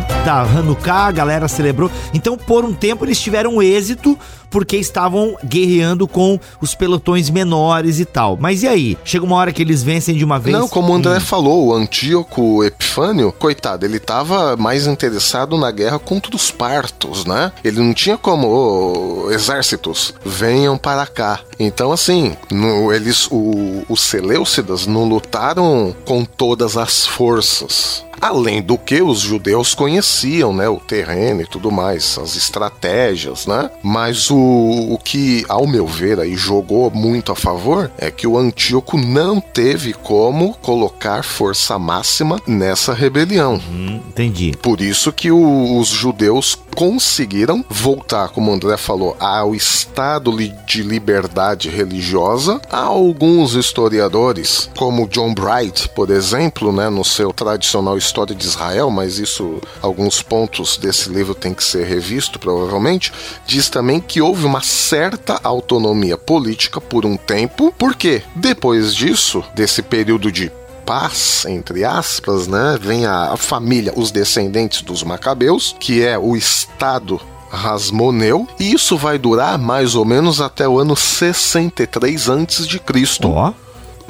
Tá, 0.00 0.42
Hanukkah, 0.42 1.06
a 1.06 1.12
galera 1.12 1.48
celebrou. 1.48 1.90
Então, 2.14 2.36
por 2.36 2.64
um 2.64 2.72
tempo, 2.72 3.04
eles 3.04 3.20
tiveram 3.20 3.62
êxito 3.62 4.18
porque 4.52 4.76
estavam 4.76 5.34
guerreando 5.44 6.06
com 6.06 6.38
os 6.60 6.74
pelotões 6.74 7.28
menores 7.28 7.98
e 7.98 8.04
tal. 8.04 8.36
Mas 8.40 8.62
e 8.62 8.68
aí? 8.68 8.96
Chega 9.04 9.24
uma 9.24 9.34
hora 9.36 9.52
que 9.52 9.62
eles 9.62 9.82
vencem 9.82 10.14
de 10.14 10.24
uma 10.24 10.38
vez? 10.38 10.56
Não, 10.56 10.68
como 10.68 10.92
o 10.92 10.94
André 10.96 11.18
falou, 11.18 11.66
o 11.68 11.74
Antíoco 11.74 12.62
Epifânio, 12.62 13.32
coitado, 13.32 13.84
ele 13.84 13.98
tava 13.98 14.56
mais 14.56 14.86
interessado 14.86 15.56
na 15.58 15.70
guerra 15.70 15.98
contra 15.98 16.36
os 16.36 16.50
partos, 16.50 17.24
né? 17.24 17.50
Ele 17.64 17.80
não 17.80 17.94
tinha 17.94 18.16
como 18.18 18.46
"Ô, 18.46 19.30
exércitos 19.32 20.12
venham 20.24 20.76
para 20.76 21.06
cá. 21.06 21.40
Então, 21.58 21.90
assim, 21.90 22.36
no- 22.50 22.92
eles, 22.92 23.26
o- 23.30 23.82
os 23.88 24.02
Seleucidas 24.02 24.86
não 24.86 25.04
lutaram 25.08 25.94
com 26.04 26.24
todas 26.24 26.76
as 26.76 27.06
forças. 27.06 28.04
Além 28.20 28.62
do 28.62 28.78
que 28.78 29.02
os 29.02 29.18
judeus 29.18 29.74
conheciam, 29.74 30.52
né, 30.52 30.68
o 30.68 30.76
terreno 30.78 31.40
e 31.42 31.46
tudo 31.46 31.72
mais, 31.72 32.16
as 32.18 32.36
estratégias, 32.36 33.46
né? 33.48 33.68
Mas 33.82 34.30
o, 34.30 34.36
o 34.42 34.98
que, 34.98 35.44
ao 35.48 35.66
meu 35.66 35.86
ver, 35.86 36.18
aí 36.20 36.34
jogou 36.36 36.90
muito 36.90 37.32
a 37.32 37.36
favor 37.36 37.90
é 37.98 38.10
que 38.10 38.26
o 38.26 38.36
Antíoco 38.38 38.96
não 38.96 39.40
teve 39.40 39.92
como 39.92 40.54
colocar 40.54 41.22
força 41.24 41.78
máxima 41.78 42.40
nessa 42.46 42.92
rebelião. 42.94 43.60
Hum, 43.70 44.00
entendi. 44.08 44.52
Por 44.62 44.80
isso 44.80 45.12
que 45.12 45.30
o- 45.30 45.78
os 45.78 45.88
judeus 45.88 46.56
conseguiram 46.74 47.64
voltar, 47.68 48.28
como 48.30 48.50
o 48.50 48.54
André 48.54 48.76
falou, 48.76 49.14
ao 49.20 49.54
estado 49.54 50.32
de 50.66 50.82
liberdade 50.82 51.68
religiosa. 51.68 52.60
Há 52.70 52.80
alguns 52.84 53.54
historiadores, 53.54 54.70
como 54.76 55.06
John 55.08 55.34
Bright, 55.34 55.88
por 55.90 56.10
exemplo, 56.10 56.72
né, 56.72 56.88
no 56.88 57.04
seu 57.04 57.32
tradicional 57.32 57.98
História 57.98 58.34
de 58.34 58.46
Israel, 58.46 58.90
mas 58.90 59.18
isso, 59.18 59.60
alguns 59.82 60.22
pontos 60.22 60.76
desse 60.78 61.10
livro 61.10 61.34
tem 61.34 61.52
que 61.52 61.62
ser 61.62 61.84
revisto, 61.86 62.38
provavelmente, 62.38 63.12
diz 63.46 63.68
também 63.68 64.00
que 64.00 64.20
houve 64.32 64.46
uma 64.46 64.62
certa 64.62 65.38
autonomia 65.44 66.16
política 66.16 66.80
por 66.80 67.04
um 67.04 67.18
tempo, 67.18 67.70
porque 67.76 68.22
depois 68.34 68.94
disso, 68.94 69.44
desse 69.54 69.82
período 69.82 70.32
de 70.32 70.50
paz, 70.86 71.44
entre 71.46 71.84
aspas, 71.84 72.48
né? 72.48 72.78
Vem 72.80 73.04
a, 73.04 73.36
família, 73.36 73.92
os 73.94 74.10
descendentes 74.10 74.80
dos 74.80 75.02
Macabeus, 75.02 75.76
que 75.78 76.02
é 76.02 76.18
o 76.18 76.34
Estado 76.34 77.20
Rasmoneu, 77.50 78.48
e 78.58 78.72
isso 78.72 78.96
vai 78.96 79.18
durar 79.18 79.58
mais 79.58 79.94
ou 79.94 80.06
menos 80.06 80.40
até 80.40 80.66
o 80.66 80.78
ano 80.80 80.96
63 80.96 82.30
antes 82.30 82.66
de 82.66 82.78
Cristo, 82.78 83.28
Ó. 83.28 83.52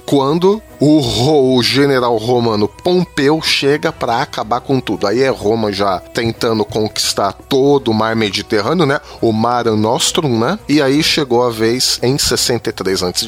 quando 0.06 0.62
o, 0.82 1.56
o 1.56 1.62
general 1.62 2.16
romano 2.16 2.66
Pompeu 2.66 3.40
chega 3.40 3.92
para 3.92 4.20
acabar 4.20 4.60
com 4.60 4.80
tudo. 4.80 5.06
Aí 5.06 5.22
é 5.22 5.28
Roma 5.28 5.72
já 5.72 6.00
tentando 6.00 6.64
conquistar 6.64 7.32
todo 7.32 7.92
o 7.92 7.94
mar 7.94 8.16
Mediterrâneo, 8.16 8.84
né? 8.84 9.00
O 9.20 9.32
Mar 9.32 9.66
Nostrum, 9.66 10.40
né? 10.40 10.58
E 10.68 10.82
aí 10.82 11.00
chegou 11.00 11.44
a 11.44 11.50
vez 11.50 12.00
em 12.02 12.18
63 12.18 13.04
a.C. 13.04 13.26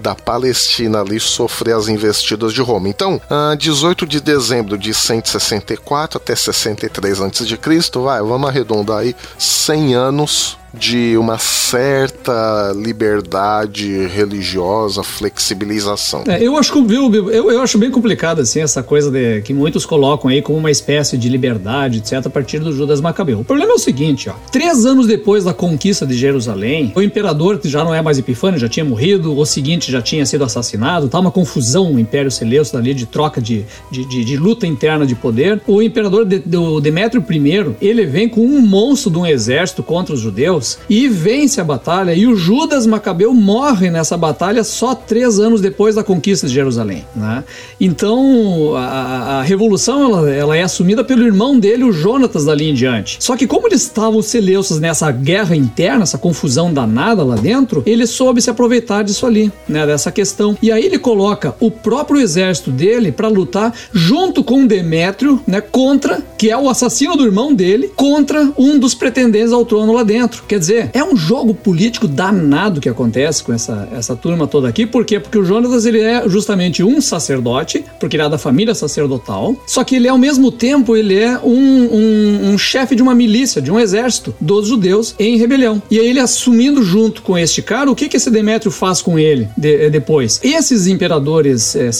da 0.00 0.14
Palestina 0.14 1.02
ali 1.02 1.20
sofrer 1.20 1.74
as 1.74 1.88
investidas 1.88 2.54
de 2.54 2.62
Roma. 2.62 2.88
Então, 2.88 3.20
18 3.58 4.06
de 4.06 4.18
dezembro 4.22 4.78
de 4.78 4.94
164 4.94 6.16
até 6.16 6.34
63 6.34 7.20
a.C., 7.20 8.00
vai, 8.02 8.22
vamos 8.22 8.48
arredondar 8.48 9.00
aí 9.00 9.14
100 9.36 9.94
anos 9.94 10.58
de 10.72 11.16
uma 11.16 11.38
certa 11.38 12.72
liberdade 12.76 14.06
religiosa, 14.06 15.02
flexibilização. 15.02 16.24
É, 16.26 16.42
eu 16.42 16.56
acho 16.56 16.72
viu, 16.86 17.12
eu, 17.14 17.50
eu 17.50 17.62
acho 17.62 17.78
bem 17.78 17.90
complicado 17.90 18.40
assim 18.40 18.60
essa 18.60 18.82
coisa 18.82 19.10
de, 19.10 19.42
que 19.42 19.52
muitos 19.54 19.84
colocam 19.86 20.30
aí 20.30 20.42
como 20.42 20.58
uma 20.58 20.70
espécie 20.70 21.16
de 21.16 21.28
liberdade, 21.28 21.98
etc, 21.98 22.26
a 22.26 22.30
partir 22.30 22.58
do 22.58 22.72
Judas 22.72 23.00
Macabeu. 23.00 23.40
O 23.40 23.44
problema 23.44 23.72
é 23.72 23.74
o 23.74 23.78
seguinte, 23.78 24.28
ó, 24.28 24.34
três 24.50 24.84
anos 24.84 25.06
depois 25.06 25.44
da 25.44 25.54
conquista 25.54 26.06
de 26.06 26.14
Jerusalém, 26.14 26.92
o 26.94 27.02
imperador 27.02 27.58
que 27.58 27.68
já 27.68 27.84
não 27.84 27.94
é 27.94 28.02
mais 28.02 28.18
Epifânio, 28.18 28.58
já 28.58 28.68
tinha 28.68 28.84
morrido, 28.84 29.36
o 29.36 29.46
seguinte 29.46 29.90
já 29.90 30.02
tinha 30.02 30.24
sido 30.26 30.44
assassinado, 30.44 31.08
tá 31.08 31.18
uma 31.18 31.30
confusão 31.30 31.92
no 31.92 31.98
Império 31.98 32.30
Seleucida 32.30 32.78
ali 32.78 32.94
de 32.94 33.06
troca 33.06 33.40
de, 33.40 33.64
de, 33.90 34.04
de, 34.04 34.24
de 34.24 34.36
luta 34.36 34.66
interna 34.66 35.06
de 35.06 35.14
poder. 35.14 35.60
O 35.66 35.82
imperador 35.82 36.24
de, 36.24 36.42
Demétrio 36.80 37.24
I, 37.30 37.76
ele 37.80 38.06
vem 38.06 38.28
com 38.28 38.40
um 38.40 38.60
monstro 38.60 39.10
de 39.10 39.18
um 39.18 39.26
exército 39.26 39.82
contra 39.82 40.14
os 40.14 40.20
judeus 40.20 40.78
e 40.88 41.08
vence 41.08 41.60
a 41.60 41.64
batalha. 41.64 42.14
E 42.14 42.26
o 42.26 42.36
Judas 42.36 42.86
Macabeu 42.86 43.32
morre 43.34 43.90
nessa 43.90 44.16
batalha 44.16 44.64
só 44.64 44.94
três 44.94 45.38
anos 45.38 45.60
depois 45.60 45.94
da 45.94 46.04
conquista 46.04 46.46
de 46.46 46.54
Jerusalém. 46.54 46.67
Né? 47.14 47.44
Então 47.80 48.74
a, 48.76 49.38
a 49.38 49.42
revolução 49.42 50.04
ela, 50.04 50.30
ela, 50.30 50.56
é 50.56 50.62
assumida 50.62 51.04
pelo 51.04 51.24
irmão 51.24 51.58
dele, 51.58 51.84
o 51.84 51.92
Jonatas, 51.92 52.44
dali 52.44 52.70
em 52.70 52.74
diante. 52.74 53.16
Só 53.20 53.36
que 53.36 53.46
como 53.46 53.66
eles 53.66 53.82
estavam 53.82 54.22
Seleucos 54.22 54.80
nessa 54.80 55.10
guerra 55.10 55.54
interna, 55.54 56.02
essa 56.02 56.18
confusão 56.18 56.72
danada 56.72 57.22
lá 57.22 57.36
dentro, 57.36 57.82
ele 57.86 58.06
soube 58.06 58.40
se 58.40 58.50
aproveitar 58.50 59.02
disso 59.02 59.26
ali, 59.26 59.52
né, 59.68 59.86
dessa 59.86 60.10
questão. 60.10 60.56
E 60.60 60.72
aí 60.72 60.84
ele 60.84 60.98
coloca 60.98 61.54
o 61.60 61.70
próprio 61.70 62.20
exército 62.20 62.70
dele 62.70 63.12
para 63.12 63.28
lutar 63.28 63.72
junto 63.92 64.42
com 64.42 64.66
Demétrio, 64.66 65.40
né, 65.46 65.60
contra, 65.60 66.20
que 66.36 66.50
é 66.50 66.56
o 66.56 66.68
assassino 66.68 67.16
do 67.16 67.24
irmão 67.24 67.54
dele, 67.54 67.90
contra 67.94 68.52
um 68.56 68.78
dos 68.78 68.94
pretendentes 68.94 69.52
ao 69.52 69.64
trono 69.64 69.92
lá 69.92 70.02
dentro. 70.02 70.42
Quer 70.48 70.58
dizer, 70.58 70.90
é 70.92 71.02
um 71.04 71.16
jogo 71.16 71.54
político 71.54 72.08
danado 72.08 72.80
que 72.80 72.88
acontece 72.88 73.42
com 73.42 73.52
essa, 73.52 73.88
essa 73.92 74.16
turma 74.16 74.46
toda 74.46 74.68
aqui. 74.68 74.86
Por 74.86 75.04
quê? 75.04 75.20
Porque 75.20 75.38
o 75.38 75.44
Jonatas 75.44 75.86
ele 75.86 76.00
é 76.00 76.28
justamente 76.28 76.47
um 76.82 77.00
sacerdote, 77.00 77.84
porque 77.98 78.16
ele 78.16 78.22
é 78.22 78.28
da 78.28 78.38
família 78.38 78.74
sacerdotal, 78.74 79.56
só 79.66 79.84
que 79.84 79.96
ele 79.96 80.08
ao 80.08 80.18
mesmo 80.18 80.50
tempo 80.50 80.96
ele 80.96 81.18
é 81.18 81.38
um, 81.38 81.52
um, 81.52 82.50
um 82.50 82.58
chefe 82.58 82.94
de 82.94 83.02
uma 83.02 83.14
milícia, 83.14 83.60
de 83.60 83.70
um 83.70 83.78
exército 83.78 84.34
dos 84.40 84.68
judeus 84.68 85.14
em 85.18 85.36
rebelião. 85.36 85.82
E 85.90 85.98
aí 85.98 86.08
ele 86.08 86.20
assumindo 86.20 86.82
junto 86.82 87.22
com 87.22 87.36
este 87.36 87.62
cara, 87.62 87.90
o 87.90 87.94
que 87.94 88.08
que 88.08 88.16
esse 88.16 88.30
Demétrio 88.30 88.70
faz 88.70 89.02
com 89.02 89.18
ele 89.18 89.48
de, 89.56 89.86
eh, 89.86 89.90
depois? 89.90 90.40
Esses 90.42 90.86
imperadores 90.86 91.74
é, 91.76 91.90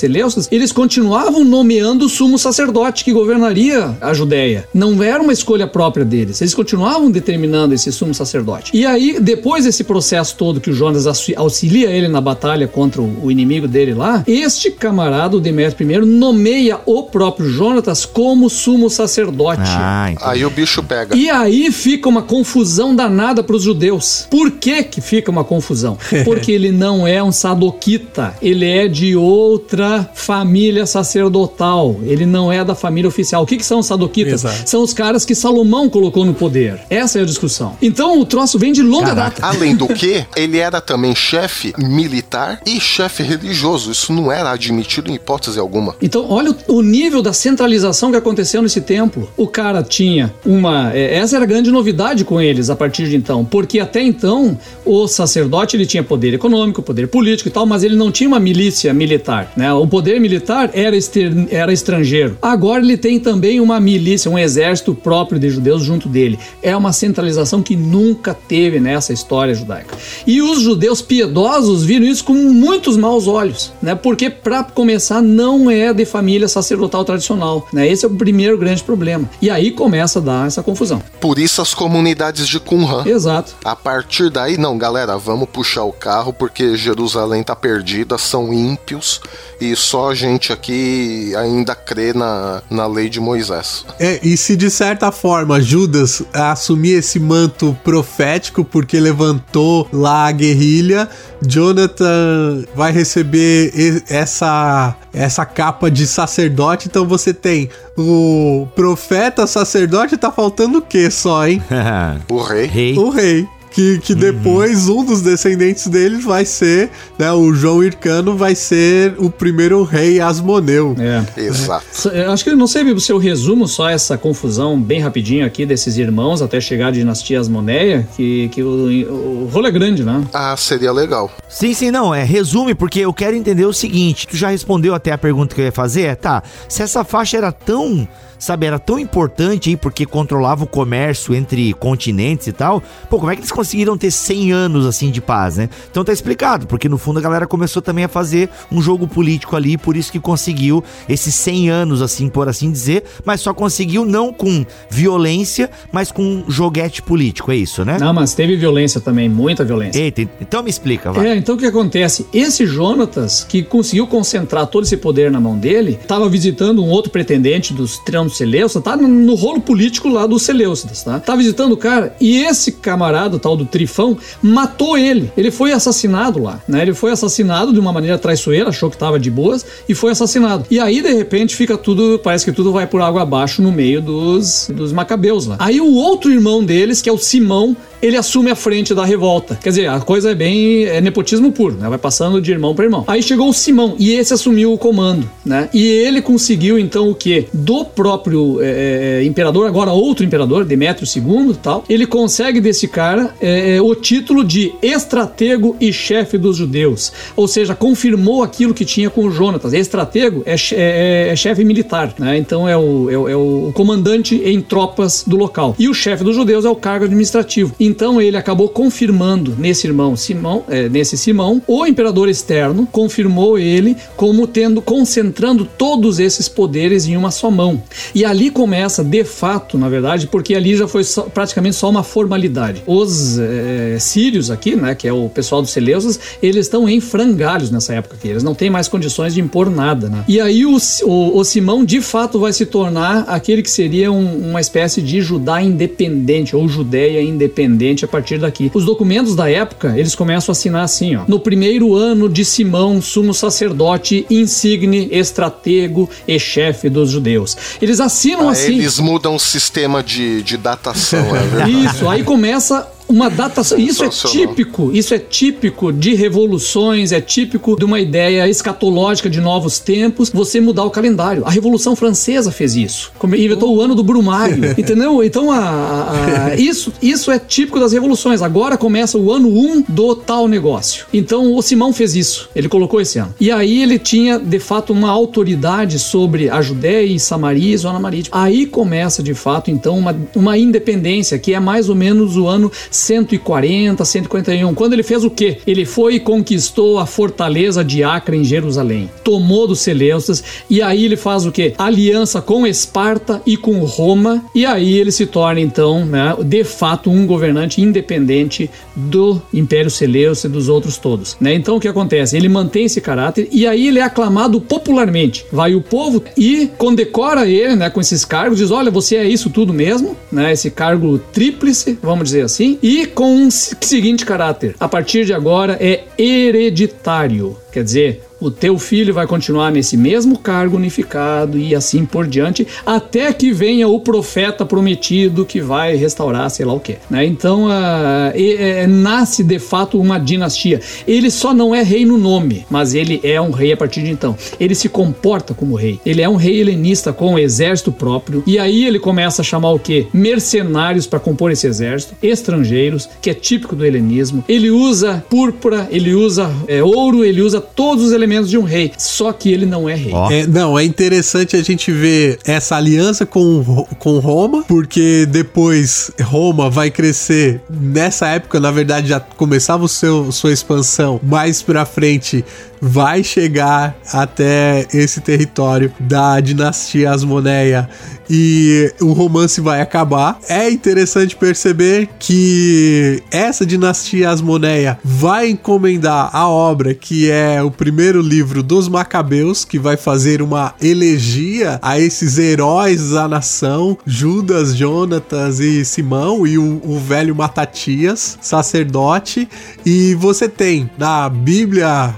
eles 0.51 0.73
continuavam 0.73 1.45
nomeando 1.45 2.07
o 2.07 2.09
sumo 2.09 2.39
sacerdote 2.39 3.05
que 3.05 3.13
governaria 3.13 3.97
a 4.01 4.15
Judéia. 4.15 4.69
Não 4.73 5.03
era 5.03 5.23
uma 5.23 5.33
escolha 5.33 5.67
própria 5.67 6.05
deles. 6.05 6.41
Eles 6.41 6.55
continuavam 6.55 7.11
determinando 7.11 7.75
esse 7.75 7.91
sumo 7.93 8.15
sacerdote 8.15 8.29
sacerdote. 8.29 8.77
E 8.77 8.87
aí, 8.87 9.19
depois 9.21 9.65
desse 9.65 9.83
processo 9.85 10.37
todo 10.37 10.61
que 10.61 10.71
o 10.71 10.73
Jonas 10.73 11.07
auxilia 11.37 11.91
ele 11.91 12.09
na 12.09 12.21
batalha 12.21 12.69
contra 12.69 13.01
o 13.01 13.31
inimigo 13.31 13.67
dele 13.67 13.95
lá, 13.95 14.23
este 14.41 14.71
camarada, 14.71 15.37
o 15.37 15.41
Demétrio 15.41 15.91
I, 15.91 15.99
nomeia 16.07 16.81
o 16.87 17.05
próprio 17.05 17.49
Jonatas 17.49 18.05
como 18.05 18.49
sumo 18.49 18.89
sacerdote. 18.89 19.63
Ah, 19.65 20.13
aí 20.23 20.45
o 20.45 20.51
bicho 20.51 20.83
pega. 20.83 21.17
E 21.17 21.29
aí 21.29 21.71
fica 21.73 22.09
uma 22.09 22.23
confusão 22.23 22.95
danada 22.95 23.43
para 23.43 23.57
os 23.57 23.63
judeus. 23.63 24.27
Por 24.31 24.53
que 24.53 24.83
que 24.83 25.01
fica 25.01 25.31
uma 25.31 25.45
confusão? 25.45 25.99
Porque 26.25 26.53
ele 26.53 26.71
não 26.71 27.07
é 27.07 27.23
um 27.23 27.33
sadoquita, 27.33 28.35
ele 28.41 28.65
é 28.65 28.89
de 28.89 29.17
outra 29.17 30.09
família 30.15 30.87
sacerdotal, 30.87 31.97
ele 32.03 32.27
não 32.27 32.53
é 32.53 32.65
da 32.65 32.75
família 32.75 33.09
oficial. 33.09 33.43
O 33.43 33.47
que, 33.47 33.57
que 33.57 33.65
são 33.65 33.81
os 33.81 33.87
sadoquitas? 33.87 34.45
Exato. 34.45 34.69
São 34.69 34.83
os 34.83 34.93
caras 34.93 35.25
que 35.25 35.35
Salomão 35.35 35.89
colocou 35.89 36.25
no 36.25 36.35
poder. 36.35 36.81
Essa 36.91 37.19
é 37.19 37.23
a 37.23 37.25
discussão. 37.25 37.77
Então, 37.81 38.25
troço 38.25 38.59
vem 38.59 38.73
de 38.73 38.83
longa 38.83 39.15
Caraca. 39.15 39.41
data. 39.41 39.57
Além 39.57 39.75
do 39.75 39.89
que, 39.89 40.25
ele 40.37 40.59
era 40.59 40.81
também 40.81 41.15
chefe 41.15 41.73
militar 41.79 42.61
e 42.67 42.81
chefe 42.81 43.23
religioso. 43.23 43.91
Isso 43.91 44.13
não 44.13 44.28
era 44.33 44.51
admitido 44.51 45.11
em 45.11 45.15
hipótese 45.15 45.59
alguma. 45.59 45.95
Então, 46.01 46.27
olha 46.29 46.55
o, 46.67 46.83
nível 46.83 47.23
da 47.23 47.33
centralização 47.33 48.11
que 48.11 48.17
aconteceu 48.17 48.63
nesse 48.63 48.81
templo. 48.81 49.29
O 49.37 49.47
cara 49.47 49.83
tinha 49.83 50.33
uma. 50.45 50.93
É, 50.95 51.17
essa 51.17 51.37
era 51.37 51.45
a 51.45 51.49
grande 51.49 51.71
novidade 51.71 52.25
com 52.25 52.41
eles 52.41 52.71
a 52.71 52.77
partir 52.77 53.09
de 53.09 53.17
então. 53.17 53.45
Porque 53.45 53.81
até 53.81 54.03
então, 54.03 54.59
o 54.85 55.07
sacerdote 55.07 55.77
ele 55.77 55.87
tinha 55.87 56.03
poder 56.03 56.35
econômico, 56.35 56.83
poder 56.83 57.09
político 57.09 57.49
e 57.49 57.53
tal, 57.53 57.67
mas 57.67 57.83
ele 57.83 57.97
não 57.97 58.11
tinha 58.11 58.29
uma 58.29 58.41
milícia 58.41 58.93
militar. 58.95 59.53
Né? 59.57 59.73
O 59.73 59.87
poder 59.87 60.21
militar 60.21 60.71
era, 60.73 60.97
ester, 60.97 61.33
era 61.51 61.73
estrangeiro. 61.73 62.39
Agora 62.41 62.83
ele 62.83 62.97
tem 62.97 63.19
também 63.21 63.61
uma 63.61 63.81
milícia, 63.81 64.31
um 64.31 64.39
exército 64.39 64.95
próprio 64.95 65.39
de 65.39 65.51
judeus 65.51 65.83
junto 65.83 66.09
dele. 66.09 66.39
É 66.63 66.77
uma 66.77 66.93
centralização 66.93 67.63
que 67.63 67.77
nunca 67.77 68.35
teve 68.35 68.81
nessa 68.81 69.13
história 69.13 69.55
judaica. 69.55 69.97
E 70.27 70.41
os 70.41 70.61
judeus 70.61 71.03
piedosos 71.03 71.85
viram 71.85 72.07
isso 72.07 72.25
com 72.25 72.35
muitos 72.35 72.97
maus 72.97 73.27
olhos, 73.27 73.73
né? 73.83 73.95
Porque 74.19 74.31
para 74.31 74.65
começar 74.65 75.23
não 75.23 75.71
é 75.71 75.95
de 75.95 76.05
família 76.05 76.49
sacerdotal 76.49 77.05
tradicional, 77.05 77.69
né? 77.73 77.87
Esse 77.87 78.05
é 78.05 78.09
o 78.09 78.11
primeiro 78.11 78.59
grande 78.59 78.83
problema. 78.83 79.31
E 79.41 79.49
aí 79.49 79.71
começa 79.71 80.19
a 80.19 80.23
dar 80.23 80.49
essa 80.49 80.61
confusão. 80.61 81.01
Por 81.21 81.39
isso 81.39 81.63
as 81.63 81.73
comunidades 81.73 82.49
de 82.49 82.59
Qumran. 82.59 83.07
Exato. 83.07 83.55
A 83.65 83.77
partir 83.77 84.29
daí, 84.29 84.59
não, 84.59 84.77
galera, 84.77 85.17
vamos 85.17 85.49
puxar 85.49 85.85
o 85.85 85.93
carro 85.93 86.33
porque 86.33 86.77
Jerusalém 86.77 87.45
tá 87.45 87.55
perdida, 87.55 88.19
são 88.19 88.53
ímpios 88.53 89.21
e 89.61 89.77
só 89.77 90.11
a 90.11 90.15
gente 90.17 90.53
aqui 90.53 91.33
ainda 91.37 91.77
crê 91.77 92.13
na, 92.13 92.61
na 92.69 92.89
lei 92.89 93.09
de 93.09 93.21
Moisés. 93.21 93.85
É, 94.01 94.19
e 94.21 94.37
se 94.37 94.57
de 94.57 94.69
certa 94.69 95.13
forma 95.13 95.61
Judas 95.61 96.25
assumir 96.33 96.95
esse 96.95 97.21
manto 97.21 97.79
profético 97.85 98.65
porque 98.65 98.99
levantou 98.99 99.89
lá 99.93 100.27
a 100.27 100.33
guerrilha, 100.33 101.09
Jonathan 101.41 102.65
vai 102.75 102.91
receber 102.91 103.73
essa 104.09 104.97
essa 105.13 105.45
capa 105.45 105.91
de 105.91 106.07
sacerdote, 106.07 106.89
então 106.89 107.07
você 107.07 107.33
tem 107.35 107.69
o 107.97 108.67
profeta, 108.75 109.47
sacerdote, 109.47 110.17
tá 110.17 110.31
faltando 110.31 110.79
o 110.79 110.83
que 110.83 111.11
só, 111.11 111.47
hein? 111.47 111.63
o 112.31 112.43
rei. 112.43 112.97
O 112.97 113.11
rei 113.11 113.49
que, 113.79 113.99
que 113.99 114.13
uhum. 114.13 114.19
depois 114.19 114.89
um 114.89 115.05
dos 115.05 115.23
descendentes 115.23 115.87
deles 115.87 116.25
vai 116.25 116.45
ser, 116.45 116.91
né, 117.17 117.31
o 117.31 117.55
João 117.55 117.81
Hircano 117.85 118.37
vai 118.37 118.57
ser 118.57 119.15
o 119.19 119.31
primeiro 119.31 119.85
rei 119.85 120.19
Asmoneu. 120.19 120.97
É. 120.99 121.41
Exato. 121.41 122.09
Eu 122.09 122.33
acho 122.33 122.43
que 122.43 122.53
não 122.57 122.67
sei 122.67 122.99
se 122.99 123.13
eu 123.13 123.19
resumo 123.19 123.69
só 123.69 123.89
essa 123.89 124.19
confusão 124.19 124.81
bem 124.81 124.99
rapidinho 124.99 125.47
aqui 125.47 125.65
desses 125.65 125.97
irmãos 125.97 126.43
até 126.43 126.61
chegar 126.61 126.89
à 126.89 126.91
dinastia 126.91 127.39
Asmoneia, 127.39 128.09
que, 128.17 128.49
que 128.49 128.65
o, 128.65 129.45
o 129.45 129.49
rolo 129.53 129.69
é 129.69 129.71
grande, 129.71 130.03
né? 130.03 130.25
Ah, 130.35 130.57
seria 130.57 130.91
legal. 130.91 131.31
Sim, 131.49 131.73
sim, 131.73 131.93
não, 131.93 132.13
é 132.13 132.25
resume 132.25 132.75
porque 132.75 132.99
eu 132.99 133.13
quero 133.13 133.37
entender 133.37 133.65
o 133.65 133.73
seguinte, 133.73 134.27
tu 134.27 134.37
já 134.37 134.49
respondeu 134.49 134.93
até 134.93 135.13
a 135.13 135.19
pergunta 135.19 135.55
que 135.55 135.61
eu 135.61 135.67
ia 135.67 135.73
fazer, 135.73 136.03
é, 136.03 136.15
tá, 136.17 136.43
se 136.69 136.83
essa 136.83 137.05
faixa 137.05 137.37
era 137.37 137.53
tão 137.53 138.09
sabe, 138.39 138.67
era 138.67 138.79
tão 138.79 138.99
importante 138.99 139.71
aí 139.71 139.77
porque 139.77 140.07
controlava 140.07 140.65
o 140.65 140.67
comércio 140.67 141.35
entre 141.35 141.73
continentes 141.75 142.47
e 142.47 142.53
tal. 142.53 142.83
Pô, 143.11 143.19
como 143.19 143.31
é 143.31 143.35
que 143.35 143.41
eles 143.41 143.53
conseguiram 143.53 143.97
ter 143.99 144.11
100 144.11 144.53
anos 144.53 144.87
assim 144.87 145.11
de 145.11 145.21
paz, 145.21 145.57
né? 145.57 145.69
Então 145.91 146.05
tá 146.05 146.13
explicado, 146.13 146.67
porque 146.67 146.89
no 146.89 146.99
fundo 146.99 147.19
a 147.19 147.23
galera 147.23 147.47
começou 147.47 147.83
também 147.83 148.05
a 148.05 148.09
fazer 148.09 148.49
um 148.71 148.81
jogo 148.81 149.09
político 149.09 149.57
ali, 149.57 149.77
por 149.77 149.97
isso 149.97 150.13
que 150.13 150.21
conseguiu 150.21 150.83
esses 151.09 151.35
100 151.35 151.71
anos 151.71 152.03
assim, 152.03 152.29
por 152.29 152.49
assim 152.49 152.71
dizer, 152.71 153.05
mas 153.25 153.41
só 153.41 153.53
conseguiu 153.53 154.05
não 154.05 154.33
com 154.33 154.65
violência, 154.89 155.71
mas 155.93 156.13
com 156.13 156.45
joguete 156.49 157.03
político, 157.03 157.51
é 157.51 157.57
isso, 157.57 157.85
né? 157.85 157.99
Não, 157.99 158.13
mas 158.13 158.35
teve 158.35 158.57
violência 158.57 159.01
também, 159.01 159.29
muita 159.29 159.65
violência. 159.65 160.01
Eita, 160.01 160.23
então 160.41 160.63
me 160.63 160.71
explica, 160.71 161.13
vai. 161.13 161.29
É, 161.29 161.37
então 161.37 161.55
o 161.55 161.59
que 161.59 161.67
acontece? 161.67 162.27
Esse 162.33 162.67
Jonatas, 162.67 163.45
que 163.45 163.63
conseguiu 163.63 164.07
concentrar 164.07 164.67
todo 164.67 164.85
esse 164.85 164.97
poder 164.97 165.31
na 165.31 165.41
mão 165.41 165.59
dele, 165.59 165.99
estava 166.01 166.29
visitando 166.29 166.83
um 166.85 166.89
outro 166.89 167.11
pretendente 167.11 167.73
dos 167.73 167.99
do 168.29 168.35
Seleucidas, 168.35 168.83
tá 168.83 168.97
no, 168.97 169.09
no, 169.09 169.35
rolo 169.35 169.61
político 169.61 170.09
lá 170.09 170.27
do 170.27 170.39
Seleucidas, 170.39 171.03
tá? 171.03 171.19
Tá 171.19 171.35
visitando 171.35 171.73
o 171.73 171.77
cara 171.77 172.15
e 172.21 172.39
esse 172.39 172.73
camarada, 172.73 173.39
tal 173.39 173.57
do 173.57 173.65
Trifão, 173.65 174.17
matou 174.43 174.97
ele. 174.97 175.33
Ele 175.37 175.51
foi 175.51 175.73
assassinado 175.73 176.43
lá, 176.43 176.61
né? 176.69 176.83
Ele 176.83 176.95
foi 176.95 177.11
assassinado 177.11 177.73
de 177.73 177.81
uma 177.81 177.93
maneira 177.93 178.19
traiçoeira, 178.19 178.69
achou 178.69 178.91
que 178.91 178.97
tava 178.97 179.19
de 179.19 179.31
boas 179.31 179.65
e 179.89 179.95
foi 179.95 180.13
assassinado. 180.13 180.65
E 180.71 180.79
aí, 180.79 181.03
de 181.03 181.13
repente, 181.13 181.57
fica 181.57 181.77
tudo, 181.77 182.21
parece 182.23 182.45
que 182.45 182.53
tudo 182.53 182.73
vai 182.73 182.87
por 182.87 183.01
água 183.01 183.23
abaixo 183.23 183.63
no 183.63 183.73
meio 183.73 184.01
dos, 184.01 184.71
dos 184.73 184.93
macabeus 184.93 185.47
lá. 185.47 185.57
Aí 185.59 185.81
o 185.81 185.95
outro 185.95 186.31
irmão 186.31 186.63
deles, 186.63 187.03
que 187.03 187.09
é 187.09 187.13
o 187.13 187.19
Simão, 187.19 187.77
ele 188.01 188.17
assume 188.17 188.51
a 188.51 188.57
frente 188.57 188.95
da 188.95 189.05
revolta. 189.05 189.59
Quer 189.61 189.69
dizer, 189.71 189.89
a 189.89 190.01
coisa 190.01 190.31
é 190.31 190.35
bem 190.35 190.85
é 190.85 191.01
nepotismo 191.01 191.53
puro, 191.53 191.77
né? 191.77 191.89
Vai 191.89 191.99
passando 191.99 192.41
de 192.41 192.51
irmão 192.51 192.75
para 192.75 192.85
irmão. 192.85 193.05
Aí 193.07 193.23
chegou 193.23 193.49
o 193.49 193.53
Simão 193.53 193.97
e 193.99 194.13
esse 194.13 194.33
assumiu 194.33 194.73
o 194.73 194.79
comando, 194.79 195.29
né? 195.45 195.69
E 195.73 195.85
ele 195.87 196.23
conseguiu 196.23 196.79
então 196.79 197.11
o 197.11 197.15
que? 197.15 197.47
Do 197.53 197.85
próprio 197.85 198.61
é, 198.61 199.21
é, 199.21 199.25
imperador, 199.25 199.67
agora 199.67 199.91
outro 199.93 200.25
imperador, 200.25 200.65
Demétrio 200.65 201.07
II 201.07 201.55
tal, 201.63 201.85
ele 201.89 202.07
consegue 202.07 202.61
desse 202.61 202.87
cara 202.89 203.35
é, 203.41 203.77
é, 203.77 203.83
o 203.83 203.95
título 203.95 204.45
de 204.45 204.73
estratego 204.83 205.77
e 205.81 205.93
chefe 205.93 206.39
dos 206.39 206.57
judeus. 206.57 207.13
Ou 207.37 207.49
seja, 207.49 207.75
confirmou 207.75 208.43
aquilo 208.43 208.75
que 208.75 208.85
tinha 208.85 209.11
com 209.11 209.25
o 209.25 209.31
Jonatas. 209.31 209.73
Estratego 209.73 210.43
é, 210.47 210.55
é, 210.73 211.29
é 211.29 211.37
chefe 211.37 211.65
militar, 211.65 212.15
né? 212.19 212.39
Então 212.39 212.69
é 212.69 212.77
o, 212.77 213.29
é, 213.29 213.37
o 213.37 213.73
comandante 213.75 214.37
em 214.45 214.61
tropas 214.61 215.25
do 215.27 215.37
local. 215.37 215.75
E 215.79 215.89
o 215.89 215.95
chefe 215.95 216.25
dos 216.25 216.37
judeus 216.37 216.65
é 216.65 216.71
o 216.71 216.77
cargo 216.77 217.05
administrativo. 217.05 217.75
Então 217.89 218.21
ele 218.21 218.37
acabou 218.37 218.69
confirmando 218.69 219.57
nesse 219.59 219.87
irmão 219.87 220.15
Simão, 220.15 220.63
é, 220.69 220.91
nesse 220.91 221.17
Simão, 221.17 221.63
o 221.67 221.87
imperador 221.87 222.29
externo 222.29 222.87
confirmou 222.93 223.59
ele 223.59 223.97
como 224.15 224.47
tendo 224.47 224.83
concentrando 224.83 225.65
todos 225.65 226.19
esses 226.19 226.49
poderes 226.49 227.07
em 227.07 227.17
uma 227.17 227.31
só 227.31 227.51
mão. 227.51 227.83
E 228.15 228.27
ali 228.27 228.51
começa, 228.51 229.03
de 229.03 229.25
fato, 229.25 229.79
na 229.79 229.89
verdade, 229.89 230.27
porque 230.27 230.55
ali 230.55 230.77
já 230.77 230.87
foi 230.87 231.03
só, 231.03 231.23
praticamente 231.23 231.77
só 231.77 231.89
uma 231.89 232.03
formalidade. 232.03 232.83
Os 232.87 233.39
é, 233.39 233.97
sírios 233.99 234.51
aqui, 234.51 234.77
né, 234.77 234.95
que 234.95 235.09
é 235.09 235.13
o 235.13 235.31
pessoal 235.31 235.63
dos 235.63 235.71
Seleusas, 235.71 236.21
eles 236.43 236.67
estão 236.67 236.87
em 236.87 237.01
frangalhos 237.01 237.71
nessa 237.71 237.95
época 237.95 238.17
aqui. 238.17 238.29
Eles 238.29 238.43
não 238.43 238.55
têm 238.55 238.69
mais 238.69 238.87
condições 238.87 239.33
de 239.33 239.41
impor 239.41 239.71
nada, 239.71 240.11
né? 240.11 240.25
E 240.29 240.39
aí 240.41 240.67
o, 240.67 240.77
o, 241.05 241.39
o 241.39 241.45
Simão, 241.45 241.85
de 241.85 242.03
fato, 242.03 242.39
vai 242.39 242.53
se 242.53 242.67
tornar 242.67 243.25
aquele 243.29 243.63
que 243.63 243.71
seria 243.71 244.13
um, 244.13 244.51
uma 244.51 244.61
espécie 244.61 245.01
de 245.01 245.23
Judá 245.23 245.63
independente 245.63 246.55
ou 246.55 246.69
Judéia 246.69 247.23
independente 247.23 247.78
a 248.05 248.09
partir 248.09 248.39
daqui. 248.39 248.71
Os 248.75 248.85
documentos 248.85 249.35
da 249.35 249.51
época, 249.51 249.95
eles 249.97 250.15
começam 250.15 250.53
a 250.53 250.55
assinar 250.55 250.85
assim, 250.85 251.17
ó. 251.17 251.25
No 251.27 251.39
primeiro 251.39 251.95
ano 251.95 252.29
de 252.29 252.45
Simão, 252.45 253.01
sumo 253.01 253.33
sacerdote, 253.33 254.27
insigne, 254.29 255.09
estratego 255.13 256.09
e 256.27 256.39
chefe 256.39 256.89
dos 256.89 257.11
judeus. 257.11 257.57
Eles 257.81 258.01
assinam 258.01 258.49
ah, 258.49 258.53
assim. 258.53 258.79
Eles 258.79 258.99
mudam 258.99 259.35
o 259.35 259.39
sistema 259.39 260.03
de, 260.03 260.43
de 260.43 260.57
datação, 260.57 261.35
é 261.35 261.41
verdade. 261.47 261.85
Isso, 261.87 262.09
aí 262.09 262.23
começa 262.23 262.87
uma 263.09 263.29
data. 263.31 263.63
Isso 263.77 264.05
é 264.05 264.09
típico, 264.09 264.91
isso 264.93 265.15
é 265.15 265.19
típico 265.19 265.93
de 265.93 266.15
revoluções, 266.15 267.13
é 267.13 267.21
típico 267.21 267.77
de 267.77 267.85
uma 267.85 268.01
ideia 268.01 268.49
escatológica 268.49 269.31
de 269.31 269.41
novos 269.41 269.79
tempos, 269.79 270.31
você 270.31 270.61
mudar 270.61 270.85
o 270.85 270.91
calendário. 270.91 271.45
A 271.47 271.51
Revolução 271.51 271.97
Francesa 271.97 272.51
fez 272.51 272.77
isso. 272.77 273.13
Inventou 273.25 273.77
o 273.77 273.81
ano 273.81 273.95
do 273.95 274.03
Brumário. 274.03 274.59
entendeu? 274.79 275.23
Então, 275.23 275.51
a, 275.51 276.51
a, 276.51 276.57
isso, 276.57 276.93
isso 277.01 277.31
é 277.31 277.39
típico 277.39 277.81
das 277.81 277.93
revoluções. 277.93 278.43
Agora 278.43 278.77
começa 278.77 279.17
o 279.17 279.33
ano 279.33 279.49
1 279.49 279.59
um 279.59 279.85
do 279.89 280.15
tal 280.15 280.47
negócio. 280.47 281.07
Então, 281.13 281.55
o 281.55 281.63
Simão 281.63 281.93
fez 281.93 282.15
isso. 282.15 282.49
Ele 282.55 282.69
colocou 282.69 283.01
esse 283.01 283.19
ano. 283.19 283.35
E 283.41 283.51
aí 283.51 283.83
ele 283.83 283.99
tinha, 283.99 284.39
de 284.39 284.59
fato, 284.59 284.93
uma 284.93 285.11
autoridade 285.11 285.99
sobre 285.99 286.51
a 286.51 286.61
Judéia 286.61 287.07
e 287.07 287.19
Samaria 287.19 287.75
e 287.75 287.77
Zona 287.77 287.99
Marítima. 287.99 288.43
Aí 288.43 288.67
começa, 288.67 289.23
de 289.23 289.35
fato, 289.35 289.71
então, 289.71 289.99
uma, 289.99 290.17
uma 290.35 290.59
independência 290.59 291.39
que 291.39 291.55
é 291.55 291.61
mais 291.61 291.89
ou 291.89 291.95
menos 291.95 292.37
o 292.37 292.47
ano 292.47 292.71
140, 292.99 294.05
141. 294.05 294.75
Quando 294.75 294.93
ele 294.93 295.03
fez 295.03 295.25
o 295.25 295.31
quê? 295.31 295.59
Ele 295.67 295.85
foi 295.85 296.15
e 296.15 296.21
conquistou 296.21 296.99
a 296.99 297.07
fortaleza 297.07 297.85
de 297.85 298.03
Acre 298.03 298.37
em 298.37 298.45
Jerusalém. 298.45 299.11
Tomou 299.25 299.67
dos 299.67 299.81
Seleucidas 299.81 300.43
e 300.69 300.83
aí 300.83 301.05
ele 301.05 301.17
faz 301.17 301.47
o 301.47 301.53
quê? 301.53 301.75
Aliança 301.79 302.41
com 302.41 302.67
Esparta 302.67 303.41
e 303.47 303.57
com 303.57 303.79
Roma 303.85 304.45
e 304.55 304.67
aí 304.67 304.99
ele 304.99 305.13
se 305.13 305.27
torna 305.27 305.61
então, 305.61 306.05
né, 306.05 306.37
de 306.45 306.65
fato, 306.65 307.11
um 307.11 307.27
governante 307.27 307.81
independente 307.81 308.71
do 308.95 309.41
Império 309.53 309.91
Seleucida 309.91 310.49
e 310.49 310.53
dos 310.53 310.69
outros 310.69 310.99
todos. 310.99 311.37
Né? 311.41 311.55
Então 311.55 311.77
o 311.77 311.81
que 311.81 311.89
acontece? 311.89 312.37
Ele 312.37 312.49
mantém 312.49 312.85
esse 312.85 313.01
caráter 313.01 313.49
e 313.53 313.67
aí 313.67 313.89
ele 313.89 313.99
é 313.99 314.03
aclamado 314.03 314.61
popularmente. 314.61 315.47
Vai 315.53 315.75
o 315.75 315.81
povo 315.81 316.23
e 316.37 316.69
condecora 316.79 317.49
ele, 317.49 317.77
né, 317.77 317.91
com 317.91 318.01
esses 318.01 318.25
cargos, 318.25 318.59
diz: 318.59 318.71
olha, 318.71 318.91
você 318.91 319.17
é 319.17 319.29
isso 319.29 319.51
tudo 319.51 319.73
mesmo, 319.73 320.17
né? 320.31 320.53
Esse 320.53 320.71
cargo 320.71 321.19
tríplice, 321.33 321.99
vamos 322.03 322.25
dizer 322.25 322.43
assim, 322.43 322.79
e 322.89 323.05
com 323.05 323.35
um 323.35 323.51
seguinte 323.51 324.25
caráter: 324.25 324.75
a 324.81 324.89
partir 324.89 325.27
de 325.27 325.35
agora 325.35 325.77
é 325.79 326.05
hereditário. 326.17 327.59
Quer 327.71 327.85
dizer, 327.85 328.23
o 328.41 328.51
teu 328.51 328.79
filho 328.79 329.13
vai 329.13 329.27
continuar 329.27 329.73
nesse 329.73 329.97
mesmo 329.97 330.39
cargo 330.39 330.77
unificado 330.77 331.59
e 331.59 331.75
assim 331.75 332.05
por 332.05 332.27
diante, 332.27 332.67
até 332.87 333.33
que 333.33 333.53
venha 333.53 333.89
o 333.89 334.01
profeta 334.01 334.65
prometido 334.65 335.45
que 335.45 335.61
vai 335.61 335.97
restaurar, 335.97 336.49
sei 336.51 336.65
lá 336.65 336.73
o 336.73 336.81
que. 336.81 336.97
Né? 337.11 337.27
Então, 337.27 337.67
uh, 337.67 338.33
é, 338.35 338.83
é, 338.83 338.87
nasce 338.87 339.43
de 339.43 339.59
fato 339.59 340.01
uma 340.01 340.19
dinastia. 340.19 340.81
Ele 341.07 341.31
só 341.31 341.53
não 341.53 341.75
é 341.75 341.83
rei 341.83 342.05
no 342.05 342.17
nome, 342.17 342.65
mas 342.71 342.95
ele 342.95 343.21
é 343.25 343.41
um 343.41 343.51
rei 343.51 343.73
a 343.73 343.77
partir 343.77 344.03
de 344.03 344.11
então. 344.11 344.37
Ele 344.61 344.75
se 344.75 344.89
comporta 344.89 345.55
como 345.55 345.75
rei. 345.75 346.01
Ele 346.07 346.23
é 346.23 346.29
um 346.29 346.37
rei 346.37 346.61
helenista 346.61 347.13
com 347.13 347.35
um 347.35 347.39
exército 347.39 347.91
próprio. 347.91 348.43
E 348.47 348.59
aí 348.59 348.85
ele 348.85 348.99
começa 348.99 349.43
a 349.43 349.45
chamar 349.45 349.73
o 349.73 349.79
que? 349.79 350.07
Mercenários 350.13 351.07
para 351.07 351.19
compor 351.19 351.51
esse 351.51 351.67
exército, 351.67 352.15
estrangeiros, 352.23 353.09
que 353.21 353.31
é 353.31 353.35
típico 353.35 353.75
do 353.75 353.85
helenismo. 353.85 354.45
Ele 354.49 354.71
usa 354.71 355.25
púrpura, 355.29 355.89
ele 355.91 356.15
usa 356.15 356.51
é, 356.67 356.83
ouro, 356.83 357.25
ele 357.25 357.43
usa 357.43 357.61
todos 357.61 358.05
os 358.05 358.13
elementos 358.13 358.28
elementos 358.29 358.51
de 358.51 358.59
um 358.59 358.63
rei. 358.63 358.93
Só 358.99 359.33
que 359.33 359.51
ele 359.51 359.65
não 359.65 359.89
é 359.89 359.95
rei. 359.95 360.13
Oh. 360.13 360.31
É, 360.31 360.47
não, 360.47 360.79
é 360.79 360.85
interessante 360.85 361.57
a 361.57 361.63
gente 361.63 361.91
ver 361.91 362.39
essa 362.45 362.77
aliança 362.77 363.25
com, 363.25 363.87
com 363.99 364.19
Roma, 364.19 364.63
porque 364.69 365.27
depois 365.27 366.11
Roma 366.21 366.69
vai 366.69 366.91
crescer. 366.91 367.61
Nessa 367.69 368.29
época, 368.29 368.61
na 368.61 368.71
verdade, 368.71 369.09
já 369.09 369.19
começava 369.19 369.85
o 369.85 369.89
seu, 369.89 370.31
sua 370.31 370.53
expansão. 370.53 371.21
Mais 371.23 371.63
pra 371.63 371.85
frente, 371.85 372.45
vai 372.81 373.23
chegar 373.23 373.97
até 374.13 374.87
esse 374.93 375.21
território 375.21 375.93
da 376.01 376.41
dinastia 376.41 377.11
Asmoneia 377.11 377.89
e 378.31 378.93
o 379.01 379.13
romance 379.13 379.61
vai 379.61 379.81
acabar. 379.81 380.39
É 380.49 380.71
interessante 380.71 381.35
perceber 381.35 382.09
que 382.19 383.23
essa 383.31 383.65
dinastia 383.65 384.31
Asmoneia 384.31 384.99
vai 385.03 385.51
encomendar 385.51 386.31
a 386.33 386.49
obra 386.49 386.95
que 386.95 387.31
é 387.31 387.63
o 387.63 387.71
primeiro 387.71 388.21
livro 388.21 388.63
dos 388.63 388.89
Macabeus, 388.89 389.65
que 389.65 389.79
vai 389.79 389.97
fazer 389.97 390.43
uma 390.43 390.75
elegia 390.81 391.79
a 391.83 391.99
esses 391.99 392.39
heróis 392.39 393.11
da 393.11 393.27
nação, 393.27 393.97
Judas, 394.07 394.77
Jonatas 394.77 395.61
e 395.61 395.85
Simão 395.85 396.47
e 396.47 396.59
o, 396.59 396.81
o 396.85 396.99
velho 396.99 397.35
Matatias, 397.35 398.39
sacerdote. 398.41 399.49
E 399.87 400.15
você 400.15 400.49
tem 400.49 400.91
na 400.99 401.29
Bíblia 401.29 402.15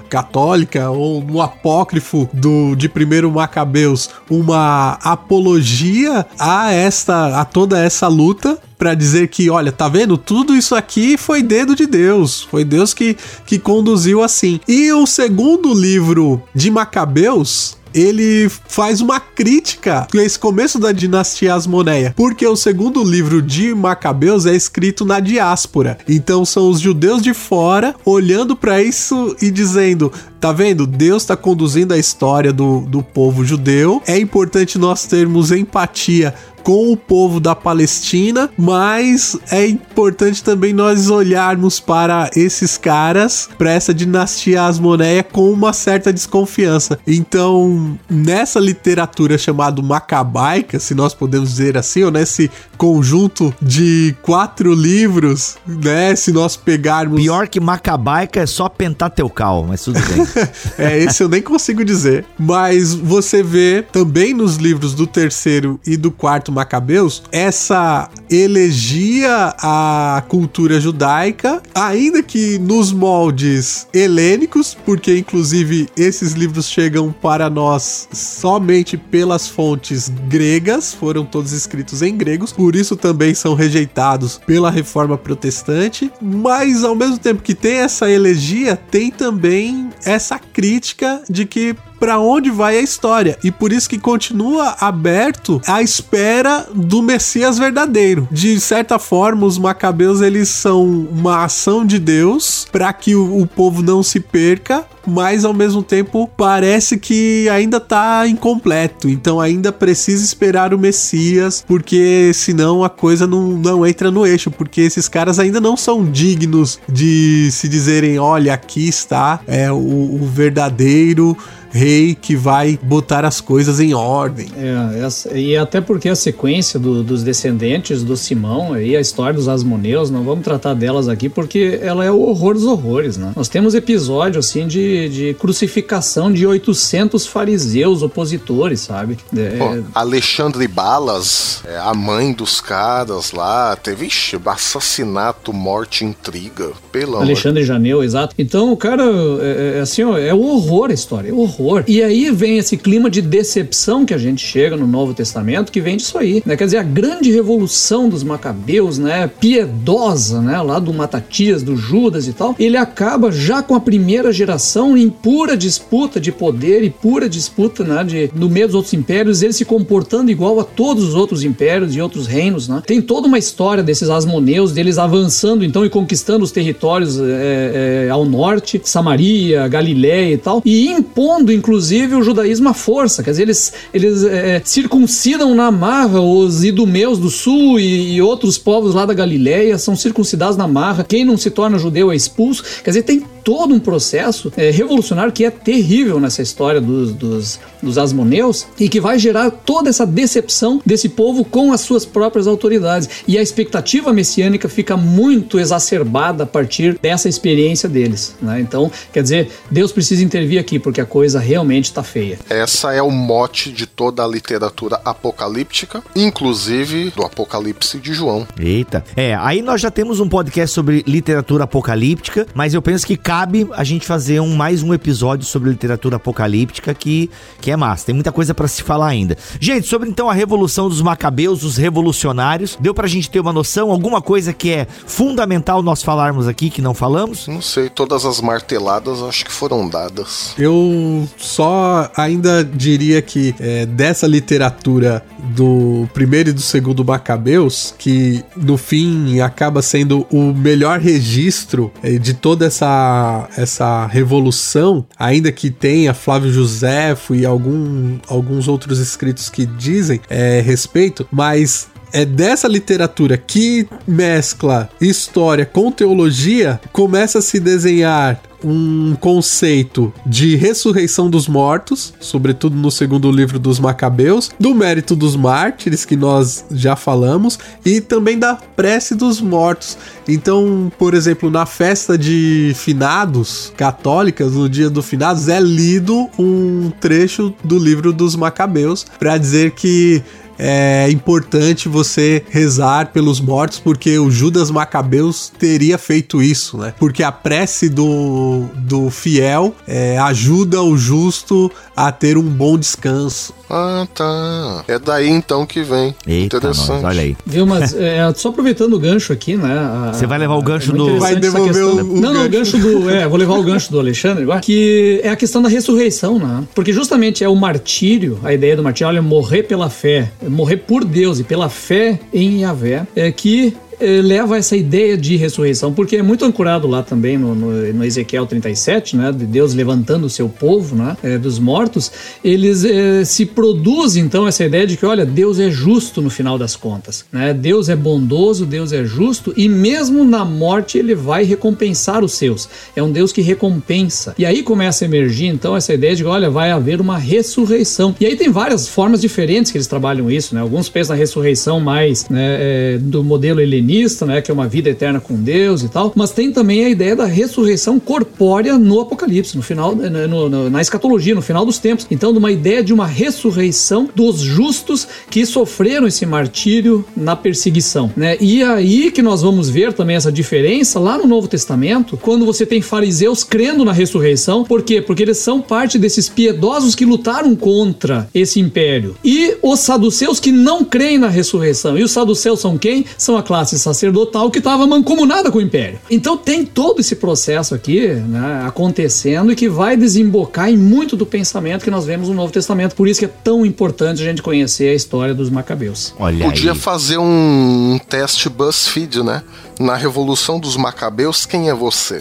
católica 0.51 0.91
ou 0.91 1.23
no 1.23 1.41
apócrifo 1.41 2.29
do 2.33 2.75
de 2.75 2.89
primeiro 2.89 3.31
Macabeus 3.31 4.11
uma 4.29 4.99
apologia 5.03 6.27
a 6.39 6.73
esta 6.73 7.41
a 7.41 7.45
toda 7.45 7.79
essa 7.79 8.09
luta 8.09 8.59
para 8.77 8.95
dizer 8.95 9.29
que, 9.29 9.51
olha, 9.51 9.71
tá 9.71 9.89
vendo? 9.89 10.17
Tudo 10.17 10.57
isso 10.57 10.75
aqui 10.75 11.19
foi 11.19 11.43
dedo 11.43 11.77
de 11.77 11.87
Deus. 11.87 12.45
Foi 12.51 12.65
Deus 12.65 12.95
que, 12.95 13.15
que 13.45 13.59
conduziu 13.59 14.23
assim. 14.23 14.59
E 14.67 14.91
o 14.91 15.07
segundo 15.07 15.75
livro 15.75 16.43
de 16.55 16.71
Macabeus, 16.71 17.77
ele 17.95 18.49
faz 18.69 19.01
uma 19.01 19.21
crítica 19.21 20.07
a 20.13 20.17
esse 20.19 20.39
começo 20.39 20.79
da 20.79 20.93
dinastia 20.93 21.55
Asmoneia, 21.55 22.13
porque 22.17 22.47
o 22.47 22.57
segundo 22.57 23.03
livro 23.03 23.43
de 23.43 23.75
Macabeus 23.75 24.47
é 24.47 24.55
escrito 24.55 25.05
na 25.05 25.21
diáspora. 25.21 25.99
Então 26.09 26.45
são 26.45 26.69
os 26.69 26.81
judeus 26.81 27.23
de 27.23 27.35
fora 27.35 27.95
olhando 28.05 28.57
para 28.57 28.83
isso 28.83 29.37
e 29.41 29.51
dizendo: 29.51 30.13
Tá 30.41 30.53
vendo? 30.53 30.87
Deus 30.87 31.23
está 31.23 31.37
conduzindo 31.37 31.93
a 31.93 31.99
história 31.99 32.51
do, 32.51 32.81
do 32.81 33.03
povo 33.03 33.45
judeu. 33.45 34.03
É 34.07 34.19
importante 34.19 34.79
nós 34.79 35.05
termos 35.05 35.53
empatia 35.53 36.35
com 36.63 36.93
o 36.93 36.97
povo 36.97 37.41
da 37.41 37.55
Palestina, 37.55 38.51
mas 38.57 39.37
é 39.51 39.67
importante 39.67 40.43
também 40.43 40.73
nós 40.73 41.11
olharmos 41.11 41.81
para 41.81 42.31
esses 42.35 42.77
caras, 42.77 43.49
para 43.59 43.71
essa 43.71 43.93
dinastia 43.93 44.65
Asmoneia 44.65 45.23
com 45.23 45.51
uma 45.51 45.73
certa 45.73 46.13
desconfiança. 46.13 46.99
Então, 47.07 47.99
nessa 48.09 48.61
literatura 48.61 49.39
chamada 49.39 49.81
macabaica, 49.83 50.79
se 50.79 50.95
nós 50.95 51.15
podemos 51.15 51.51
dizer 51.51 51.77
assim, 51.77 52.03
ou 52.03 52.11
nesse 52.11 52.51
conjunto 52.77 53.55
de 53.61 54.15
quatro 54.23 54.73
livros, 54.73 55.57
né, 55.67 56.15
se 56.17 56.33
nós 56.33 56.57
pegarmos 56.57 57.21
Pior 57.21 57.49
que 57.49 57.61
macabaica 57.61 58.41
é 58.41 58.47
só 58.47 58.69
pentateucal, 58.69 59.65
mas 59.69 59.85
tudo 59.85 60.01
bem. 60.01 60.27
é, 60.79 60.99
esse 60.99 61.23
eu 61.23 61.29
nem 61.29 61.43
consigo 61.43 61.85
dizer, 61.85 62.25
mas 62.39 62.95
você 62.95 63.43
vê 63.43 63.85
também 63.93 64.33
nos 64.33 64.57
livros 64.57 64.95
do 64.95 65.07
terceiro 65.07 65.79
e 65.87 65.97
do 65.97 66.11
quarto 66.11 66.50
Macabeus, 66.51 67.23
essa 67.33 68.09
elegia 68.31 69.55
à 69.59 70.23
cultura 70.29 70.81
judaica, 70.81 71.63
ainda 71.75 72.23
que 72.23 72.59
nos 72.59 72.93
moldes 72.93 73.87
helênicos, 73.93 74.77
porque 74.85 75.17
inclusive 75.17 75.89
esses 75.97 76.33
livros 76.33 76.67
chegam 76.67 77.13
para 77.13 77.51
nós 77.51 78.09
somente 78.13 78.97
pelas 78.97 79.49
fontes 79.49 80.11
gregas, 80.29 80.95
foram 80.95 81.25
todos 81.25 81.53
escritos 81.53 82.03
em 82.03 82.17
gregos, 82.17 82.53
por 82.53 82.75
isso 82.75 82.97
também 82.97 83.35
são 83.35 83.55
rejeitados 83.55 84.41
pela 84.47 84.71
reforma 84.71 85.17
protestante, 85.17 86.11
mas 86.21 86.85
ao 86.85 86.95
mesmo 86.95 87.19
tempo 87.19 87.43
que 87.43 87.55
tem 87.55 87.79
essa 87.79 88.11
elegia, 88.11 88.77
tem 88.77 89.11
também 89.11 89.91
essa 90.05 90.39
crítica 90.39 91.23
de 91.29 91.45
que 91.45 91.75
para 92.01 92.19
onde 92.19 92.51
vai 92.51 92.79
a 92.79 92.81
história. 92.81 93.39
E 93.45 93.51
por 93.53 93.73
isso 93.73 93.89
que 93.89 93.99
continua 93.99 94.75
aberto 94.81 95.61
à 95.67 95.83
espera 95.83 96.67
do 96.75 97.03
Messias 97.03 97.59
verdadeiro. 97.59 98.27
De 98.33 98.59
certa 98.59 98.99
forma, 98.99 99.47
os 99.47 99.59
macabeus 99.59 100.23
eles 100.23 100.49
são 100.49 100.83
uma 100.83 101.45
ação 101.45 101.85
de 101.85 101.99
Deus 101.99 102.67
para 102.73 102.91
que 102.93 103.15
o, 103.15 103.43
o 103.43 103.47
povo 103.47 103.83
não 103.83 104.03
se 104.03 104.19
perca, 104.19 104.87
mas 105.07 105.45
ao 105.45 105.53
mesmo 105.53 105.83
tempo 105.83 106.31
parece 106.37 106.99
que 106.99 107.49
ainda 107.49 107.79
tá 107.81 108.27
incompleto. 108.27 109.09
Então 109.09 109.41
ainda 109.41 109.73
precisa 109.73 110.25
esperar 110.25 110.73
o 110.73 110.79
Messias, 110.79 111.65
porque 111.67 112.31
senão 112.35 112.83
a 112.85 112.89
coisa 112.89 113.27
não, 113.27 113.53
não 113.53 113.87
entra 113.87 114.11
no 114.11 114.27
eixo, 114.27 114.51
porque 114.51 114.81
esses 114.81 115.09
caras 115.09 115.39
ainda 115.39 115.61
não 115.61 115.77
são 115.77 116.05
dignos 116.05 116.79
de 116.89 117.51
se 117.53 117.69
dizerem: 117.69 118.19
olha, 118.19 118.55
aqui 118.55 118.89
está 118.89 119.41
é, 119.47 119.71
o, 119.71 119.77
o 119.77 120.31
verdadeiro 120.33 121.37
rei 121.71 122.15
que 122.15 122.37
vai 122.37 122.79
botar 122.83 123.25
as 123.25 123.41
coisas 123.41 123.81
em 123.81 123.95
ordem. 123.95 124.49
É, 124.57 125.37
e 125.37 125.57
até 125.57 125.81
porque 125.81 126.09
a 126.09 126.17
sequência 126.17 126.79
do, 126.79 127.03
dos 127.03 127.23
descendentes 127.23 128.03
do 128.03 128.17
Simão 128.17 128.81
e 128.81 128.97
a 128.97 129.01
história 129.01 129.35
dos 129.35 129.49
Asmoneus, 129.49 130.11
não 130.11 130.23
vamos 130.23 130.45
tratar 130.45 130.75
delas 130.75 131.09
aqui 131.09 131.29
porque 131.29 131.79
ela 131.83 132.05
é 132.05 132.11
o 132.11 132.21
horror 132.21 132.55
dos 132.55 132.65
horrores, 132.65 133.17
né? 133.17 133.33
Nós 133.37 133.49
temos 133.49 133.75
episódio, 133.75 134.41
assim, 134.41 134.67
de, 134.67 135.09
de 135.09 135.35
crucificação 135.35 136.33
de 136.33 136.47
800 136.47 137.27
fariseus 137.27 138.03
opositores, 138.03 138.81
sabe? 138.81 139.19
É, 139.37 139.57
Pô, 139.57 139.83
Alexandre 139.95 140.67
Balas, 140.67 141.63
é, 141.67 141.79
a 141.79 141.95
mãe 141.95 142.33
dos 142.33 142.61
caras 142.61 143.33
lá, 143.33 143.77
teve 143.77 144.07
ixi, 144.07 144.39
assassinato, 144.45 145.53
morte, 145.53 146.05
intriga, 146.05 146.73
pelo 146.91 147.17
Alexandre 147.17 147.63
amor. 147.63 147.67
Janeu, 147.67 148.05
exato. 148.05 148.35
Então, 148.39 148.73
o 148.73 148.77
cara, 148.77 149.05
é, 149.41 149.77
é, 149.79 149.81
assim, 149.81 150.03
ó, 150.03 150.19
é 150.19 150.35
o 150.35 150.43
horror 150.43 150.91
a 150.91 150.95
história, 150.95 151.31
é 151.31 151.33
o 151.33 151.39
horror 151.39 151.60
horror. 151.61 151.85
E 151.87 152.03
aí 152.03 152.31
vem 152.31 152.59
esse 152.59 152.77
clima 152.77 153.11
de 153.11 153.21
decepção 153.21 154.05
que 154.05 154.15
a 154.15 154.19
gente 154.19 154.45
chega 154.45 154.77
no 154.77 154.87
Novo 154.87 155.15
Testamento, 155.15 155.71
que 155.71 155.81
vem 155.81 155.97
disso 155.97 156.19
aí, 156.19 156.43
né? 156.45 156.57
Quer 156.57 156.65
dizer, 156.65 156.79
a 156.79 156.83
grande 156.83 157.31
revolução 157.31 158.09
dos 158.09 158.23
macabeus, 158.23 158.99
né? 158.99 159.29
Piedosa, 159.29 160.41
né? 160.41 160.61
Lá 160.61 160.79
do 160.79 160.93
Matatias, 160.93 161.63
do 161.63 161.77
Judas 161.77 162.27
e 162.27 162.33
tal, 162.33 162.55
ele 162.59 162.77
acaba 162.77 163.31
já 163.31 163.63
com 163.63 163.75
a 163.75 163.81
primeira 163.81 164.33
geração 164.33 164.97
em 164.97 165.09
pura 165.09 165.57
disputa 165.57 166.21
de 166.21 166.33
poder 166.33 166.83
e 166.83 166.91
pura 166.91 167.29
disputa, 167.29 167.85
né? 167.85 168.05
De, 168.05 168.31
no 168.35 168.49
meio 168.49 168.67
dos 168.67 168.75
outros 168.75 168.95
impérios, 168.95 169.43
ele 169.43 169.53
se 169.53 169.65
comportando 169.65 170.31
igual 170.31 170.59
a 170.61 170.65
todos 170.65 171.05
os 171.05 171.15
outros 171.15 171.45
impérios 171.45 171.95
e 171.95 172.01
outros 172.01 172.27
reinos, 172.27 172.69
né? 172.69 172.83
Tem 172.87 173.01
toda 173.01 173.27
uma 173.27 173.39
história 173.39 173.83
desses 173.83 174.09
asmoneus, 174.09 174.73
deles 174.73 174.99
avançando 174.99 175.65
então 175.65 175.85
e 175.85 175.91
conquistando 175.91 176.45
os 176.45 176.53
territórios 176.53 177.19
é, 177.21 178.07
é, 178.07 178.11
ao 178.11 178.25
norte, 178.25 178.81
Samaria, 178.85 179.67
Galiléia 179.69 180.35
e 180.35 180.39
tal, 180.39 180.63
e 180.65 180.89
impondo 180.89 181.50
inclusive, 181.53 182.15
o 182.15 182.23
judaísmo 182.23 182.69
à 182.69 182.75
força. 182.75 183.23
Quer 183.23 183.31
dizer, 183.31 183.43
eles, 183.43 183.73
eles 183.93 184.25
é, 184.25 184.61
circuncidam 184.65 185.55
na 185.55 185.71
marra 185.71 186.21
os 186.21 186.65
idumeus 186.65 187.19
do 187.19 187.31
sul 187.31 187.79
e, 187.79 188.15
e, 188.15 188.23
outros 188.23 188.59
povos 188.59 188.95
lá 188.95 189.07
da 189.07 189.15
Galileia 189.15 189.79
são 189.79 189.97
circuncidados 189.97 190.57
na 190.57 190.69
marra. 190.69 191.05
Quem 191.05 191.25
não 191.25 191.37
se 191.37 191.51
torna 191.51 191.79
judeu 191.79 192.13
é 192.13 192.17
expulso. 192.17 192.63
Quer 192.83 192.91
dizer, 192.91 193.03
tem 193.03 193.25
todo 193.45 193.75
um 193.75 193.81
processo 193.81 194.53
é, 194.57 194.71
revolucionário 194.71 195.33
que 195.33 195.45
é 195.45 195.51
terrível 195.51 196.21
nessa 196.21 196.43
história 196.43 196.81
dos, 196.81 197.13
dos, 197.13 197.61
dos 197.83 197.99
asmoneus 197.99 198.67
e 198.79 198.89
que 198.89 199.01
vai 199.01 199.19
gerar 199.19 199.51
toda 199.51 199.89
essa 199.89 200.07
decepção 200.07 200.81
desse 200.85 201.09
povo 201.09 201.45
com 201.45 201.73
as 201.73 201.81
suas 201.81 202.05
próprias 202.05 202.47
autoridades. 202.47 203.09
E 203.27 203.39
a 203.39 203.43
expectativa 203.43 204.13
messiânica 204.13 204.69
fica 204.69 204.97
muito 204.97 205.59
exacerbada 205.59 206.45
a 206.45 206.47
partir 206.47 206.99
dessa 207.01 207.29
experiência 207.29 207.89
deles. 207.89 208.35
Né? 208.41 208.61
Então, 208.61 208.91
quer 209.13 209.23
dizer, 209.23 209.51
Deus 209.71 209.93
precisa 209.93 210.23
intervir 210.23 210.61
aqui 210.61 210.79
porque 210.79 211.01
a 211.01 211.07
coisa 211.07 211.39
realmente 211.39 211.87
está 211.87 212.03
feia. 212.03 212.39
Essa 212.49 212.93
é 212.93 213.03
o 213.03 213.11
mote 213.11 213.73
de 213.73 213.87
toda 213.87 214.25
a 214.25 214.27
literatura 214.27 215.01
apocalíptica, 215.05 216.03
inclusive 216.15 217.11
do 217.11 217.23
Apocalipse 217.23 217.99
de 217.99 218.13
João. 218.13 218.47
Eita. 218.59 219.05
É, 219.17 219.35
aí 219.35 219.63
nós 219.63 219.81
já 219.81 219.91
temos 219.91 220.21
um 220.21 220.29
podcast 220.29 220.75
sobre 220.75 221.05
literatura 221.07 221.65
apocalíptica, 221.65 222.47
mas 222.55 222.75
eu 222.75 222.83
penso 222.83 223.07
que 223.07 223.17
cabe 223.31 223.69
a 223.75 223.85
gente 223.85 224.05
fazer 224.05 224.41
um, 224.41 224.57
mais 224.57 224.83
um 224.83 224.93
episódio 224.93 225.47
sobre 225.47 225.71
literatura 225.71 226.17
apocalíptica 226.17 226.93
que, 226.93 227.31
que 227.61 227.71
é 227.71 227.77
massa. 227.77 228.07
Tem 228.07 228.13
muita 228.13 228.33
coisa 228.33 228.53
para 228.53 228.67
se 228.67 228.83
falar 228.83 229.07
ainda. 229.07 229.39
Gente, 229.61 229.87
sobre 229.87 230.09
então 230.09 230.29
a 230.29 230.35
revolução 230.35 230.89
dos 230.89 231.01
macabeus, 231.01 231.63
os 231.63 231.77
revolucionários, 231.77 232.77
deu 232.81 232.93
pra 232.93 233.07
gente 233.07 233.31
ter 233.31 233.39
uma 233.39 233.53
noção? 233.53 233.93
Alguma 233.93 234.21
coisa 234.21 234.53
que 234.53 234.73
é 234.73 234.85
fundamental 235.07 235.81
nós 235.81 236.03
falarmos 236.03 236.49
aqui 236.49 236.71
que 236.71 236.83
não 236.83 236.93
falamos? 236.93 237.47
Não 237.47 237.63
sei, 237.63 237.89
todas 237.89 238.25
as 238.25 238.41
marteladas 238.41 239.23
acho 239.23 239.45
que 239.45 239.53
foram 239.53 239.89
dadas. 239.89 240.53
Eu 240.59 241.29
só 241.37 242.11
ainda 242.17 242.65
diria 242.65 243.23
que 243.23 243.55
é, 243.61 243.87
dessa 243.87 244.27
literatura 244.27 245.25
do 245.39 246.09
primeiro 246.13 246.51
e 246.51 246.53
do 246.53 246.61
segundo 246.61 247.05
Macabeus, 247.05 247.95
que 247.97 248.45
no 248.57 248.77
fim 248.77 249.39
acaba 249.39 249.83
sendo 249.83 250.27
o 250.33 250.53
melhor 250.53 250.99
registro 250.99 251.93
é, 252.03 252.19
de 252.19 252.35
toda 252.35 252.67
essa 252.67 253.20
essa, 253.57 254.07
revolução, 254.07 255.07
ainda 255.19 255.51
que 255.53 255.71
tenha 255.71 256.15
Flávio 256.15 256.53
Josefo 256.53 257.35
e 257.35 257.45
algum, 257.45 258.19
alguns 258.29 258.69
outros 258.69 258.99
escritos 258.99 259.49
que 259.49 259.67
dizem 259.67 260.21
é, 260.29 260.61
respeito, 260.61 261.27
mas 261.31 261.89
é 262.13 262.25
dessa 262.25 262.69
literatura 262.69 263.37
que 263.37 263.89
mescla 264.07 264.89
história 265.01 265.65
com 265.65 265.91
teologia, 265.91 266.81
começa 266.93 267.39
a 267.39 267.43
se 267.43 267.61
desenhar 267.61 268.41
um 268.65 269.15
conceito 269.19 270.13
de 270.27 270.57
ressurreição 270.57 271.31
dos 271.31 271.49
mortos, 271.49 272.13
sobretudo 272.21 272.77
no 272.77 272.91
segundo 272.91 273.31
livro 273.31 273.59
dos 273.59 273.79
Macabeus, 273.79 274.51
do 274.59 274.75
mérito 274.75 275.17
dos 275.17 275.37
mártires, 275.37 276.05
que 276.05 276.17
nós 276.17 276.65
já 276.71 276.95
falamos, 276.95 277.59
e 277.85 278.01
também 278.01 278.39
da 278.39 278.55
prece 278.55 279.15
dos 279.15 279.41
mortos. 279.41 279.97
Então, 280.29 280.93
por 280.99 281.15
exemplo, 281.15 281.51
na 281.51 281.67
festa 281.67 282.17
de 282.17 282.73
finados 282.77 283.73
católicas, 283.77 284.53
no 284.53 284.69
dia 284.69 284.91
do 284.91 285.03
finados, 285.03 285.49
é 285.49 285.61
lido 285.61 286.29
um 286.39 286.91
trecho 287.01 287.55
do 287.65 287.79
livro 287.79 288.13
dos 288.13 288.37
Macabeus 288.37 289.07
para 289.19 289.39
dizer 289.39 289.73
que 289.73 290.23
é 290.63 291.11
importante 291.11 291.89
você 291.89 292.45
rezar 292.51 293.13
pelos 293.13 293.41
mortos, 293.41 293.79
porque 293.79 294.19
o 294.19 294.31
Judas 294.31 294.71
Macabeus 294.71 295.51
teria 295.59 295.97
feito 295.97 296.43
isso, 296.43 296.77
né? 296.77 296.93
Porque 296.99 297.23
a 297.23 297.33
prece 297.33 297.89
do, 297.89 298.67
do 298.77 299.09
fiel 299.09 299.75
é, 299.89 300.19
ajuda 300.19 300.83
o 300.83 300.99
justo 300.99 301.71
a 301.97 302.13
ter 302.13 302.37
um 302.37 302.43
bom 302.43 302.79
descanso. 302.79 303.55
Ah, 303.71 304.07
tá. 304.13 304.85
É 304.89 304.99
daí 304.99 305.29
então 305.29 305.65
que 305.65 305.81
vem. 305.83 306.15
Eita, 306.27 306.57
Interessante. 306.57 307.03
Nós, 307.03 307.05
olha 307.05 307.23
aí. 307.23 307.37
Viu, 307.47 307.65
mas 307.65 307.95
é, 307.95 308.33
só 308.35 308.49
aproveitando 308.49 308.95
o 308.95 308.99
gancho 308.99 309.33
aqui, 309.33 309.57
né? 309.57 310.11
Você 310.13 310.27
vai 310.27 310.39
levar 310.39 310.57
o 310.57 310.63
gancho 310.63 310.91
é 310.91 310.95
do. 310.95 311.21
Vai 311.21 311.37
devolver 311.37 311.85
o, 311.85 312.01
o 312.01 312.21
Não, 312.21 312.35
não, 312.35 312.47
o 312.47 312.49
gancho 312.49 312.77
do. 312.77 313.09
É, 313.09 313.29
vou 313.29 313.39
levar 313.39 313.55
o 313.55 313.63
gancho 313.63 313.93
do 313.93 314.01
Alexandre 314.01 314.43
agora, 314.43 314.61
que 314.61 315.21
é 315.23 315.29
a 315.29 315.37
questão 315.37 315.63
da 315.63 315.69
ressurreição, 315.69 316.39
né? 316.39 316.65
Porque 316.75 316.93
justamente 316.93 317.45
é 317.45 317.49
o 317.49 317.55
martírio, 317.55 318.41
a 318.43 318.53
ideia 318.53 318.77
do 318.77 318.83
martírio, 318.83 319.09
olha, 319.09 319.23
morrer 319.23 319.63
pela 319.63 319.89
fé, 319.89 320.33
morrer 320.51 320.79
por 320.79 321.05
Deus 321.05 321.39
e 321.41 321.45
pela 321.45 321.69
fé 321.69 322.19
em 322.33 322.61
Yahvé, 322.61 323.07
é 323.15 323.31
que 323.31 323.77
eh, 324.01 324.23
leva 324.23 324.57
essa 324.57 324.77
ideia 324.77 325.17
de 325.17 325.37
ressurreição, 325.37 325.93
porque 325.93 326.17
é 326.17 326.23
muito 326.23 326.45
ancorado 326.45 326.89
lá 326.89 327.03
também 327.03 327.37
no, 327.37 327.55
no, 327.55 327.93
no 327.93 328.05
Ezequiel 328.05 328.47
37, 328.47 329.17
né, 329.17 329.31
de 329.31 329.45
Deus 329.45 329.75
levantando 329.75 330.25
o 330.25 330.31
seu 330.31 330.49
povo, 330.49 330.97
né, 330.97 331.17
é, 331.23 331.37
dos 331.37 331.59
mortos, 331.59 332.11
eles 332.43 332.85
é, 332.85 333.25
se 333.25 333.45
produz 333.45 334.17
então 334.17 334.49
essa 334.49 334.65
ideia 334.65 334.87
de 334.87 334.97
que, 334.97 335.05
olha, 335.05 335.27
Deus 335.27 335.59
é 335.59 335.71
justo 335.71 336.23
no 336.23 336.31
final 336.31 336.57
das 336.57 336.75
contas, 336.75 337.27
né, 337.31 337.53
Deus 337.53 337.91
é 337.91 337.97
bondoso, 337.97 338.65
Deus 338.65 338.93
é 338.93 339.05
justo 339.05 339.53
e 339.55 339.69
mesmo 339.69 340.25
na 340.25 340.45
morte 340.45 340.97
ele 340.97 341.15
vai 341.15 341.45
recompensar 341.45 342.25
os 342.25 342.33
seus. 342.33 342.69
É 342.97 343.03
um 343.03 343.13
Deus 343.13 343.33
que 343.33 343.43
recompensa. 343.43 344.35
E 344.39 344.47
aí 344.47 344.63
começa 344.63 345.05
a 345.05 345.07
emergir 345.07 345.47
então 345.47 345.77
essa 345.77 345.93
ideia 345.93 346.17
de 346.17 346.23
que, 346.23 346.29
olha, 346.29 346.49
vai 346.49 346.71
haver 346.71 347.01
uma 347.01 347.19
ressurreição. 347.19 348.15
E 348.19 348.27
aí 348.27 348.37
tem 348.37 348.51
várias 348.51 348.89
formas 348.89 349.21
diferentes 349.21 349.71
que 349.71 349.77
eles 349.77 349.87
trabalham 349.87 350.31
isso, 350.31 350.55
né? 350.55 350.61
Alguns 350.61 350.89
pensam 350.89 351.15
na 351.15 351.21
ressurreição 351.21 351.81
mais 351.81 352.29
né, 352.29 352.99
do 352.99 353.23
modelo 353.23 353.61
helenista 353.61 353.90
né, 354.27 354.41
que 354.41 354.51
é 354.51 354.55
uma 354.55 354.69
vida 354.69 354.89
eterna 354.89 355.21
com 355.21 355.35
Deus 355.35 355.83
e 355.83 355.89
tal, 355.89 356.13
mas 356.15 356.31
tem 356.31 356.53
também 356.53 356.85
a 356.85 356.89
ideia 356.89 357.17
da 357.17 357.25
ressurreição 357.25 357.99
corpórea 357.99 358.79
no 358.79 359.01
Apocalipse, 359.01 359.57
no 359.57 359.63
final, 359.63 359.95
no, 359.95 360.49
no, 360.49 360.71
na 360.71 360.81
escatologia, 360.81 361.35
no 361.35 361.43
final 361.43 361.65
dos 361.65 361.79
tempos. 361.79 362.07
Então, 362.11 362.33
de 362.33 362.39
uma 362.39 362.53
ideia 362.53 362.83
de 362.83 362.93
uma 362.93 363.07
ressurreição 363.07 364.09
dos 364.15 364.41
justos 364.41 365.07
que 365.29 365.45
sofreram 365.45 366.07
esse 366.07 366.25
martírio 366.25 367.05
na 367.17 367.35
perseguição, 367.35 368.13
né? 368.17 368.37
E 368.41 368.63
aí 368.63 369.11
que 369.11 369.23
nós 369.23 369.43
vamos 369.43 369.69
ver 369.69 369.93
também 369.93 370.17
essa 370.17 370.31
diferença 370.31 371.01
lá 371.01 371.19
no 371.19 371.27
Novo 371.27 371.49
Testamento, 371.49 372.17
quando 372.17 372.47
você 372.47 372.65
tem 372.65 372.81
fariseus 372.81 373.43
crendo 373.43 373.85
na 373.85 373.93
ressurreição, 373.93 374.65
por 374.65 374.83
quê? 374.83 375.03
Porque 375.03 375.23
eles 375.23 375.39
são 375.39 375.61
parte 375.61 375.99
desses 375.99 376.29
piedosos 376.29 376.95
que 376.95 377.05
lutaram 377.05 377.57
contra 377.57 378.29
esse 378.35 378.61
império. 378.61 379.17
E 379.25 379.57
os 379.63 379.81
saduceus 379.81 380.39
que 380.39 380.53
não 380.53 380.85
creem 380.85 381.19
na 381.19 381.29
ressurreição. 381.29 381.99
E 381.99 382.05
os 382.05 382.13
saduceus 382.13 382.61
são 382.61 382.79
quem? 382.79 383.05
São 383.19 383.37
a 383.37 383.43
classe 383.43 383.80
sacerdotal 383.81 384.51
que 384.51 384.59
estava 384.59 384.87
mancomunada 384.87 385.51
com 385.51 385.59
o 385.59 385.61
império. 385.61 385.99
Então 386.11 386.37
tem 386.37 386.65
todo 386.65 387.01
esse 387.01 387.17
processo 387.17 387.75
aqui 387.75 388.07
né, 388.07 388.63
acontecendo 388.67 389.53
e 389.53 389.57
que 389.57 389.69
vai 389.69 389.97
desembocar 389.97 390.69
em 390.71 390.77
muito 390.77 391.17
do 391.17 391.27
pensamento 391.27 391.83
que 391.83 391.91
nós 391.91 392.05
vemos 392.05 392.29
no 392.29 392.35
Novo 392.35 392.53
Testamento. 392.53 392.95
Por 392.95 393.09
isso 393.09 393.21
que 393.21 393.27
é 393.27 393.31
tão 393.43 393.67
importante 393.67 394.23
a 394.23 394.25
gente 394.25 394.43
conhecer 394.43 394.91
a 394.91 394.95
história 394.95 395.35
dos 395.35 395.51
macabeus. 395.51 396.15
Olha 396.19 396.45
Podia 396.45 396.73
aí. 396.73 396.79
fazer 396.79 397.19
um 397.19 397.99
teste 398.09 398.49
BuzzFeed, 398.49 399.23
né? 399.23 399.43
Na 399.81 399.97
Revolução 399.97 400.61
dos 400.61 400.77
Macabeus, 400.77 401.47
quem 401.47 401.71
é 401.71 401.75
você? 401.75 402.21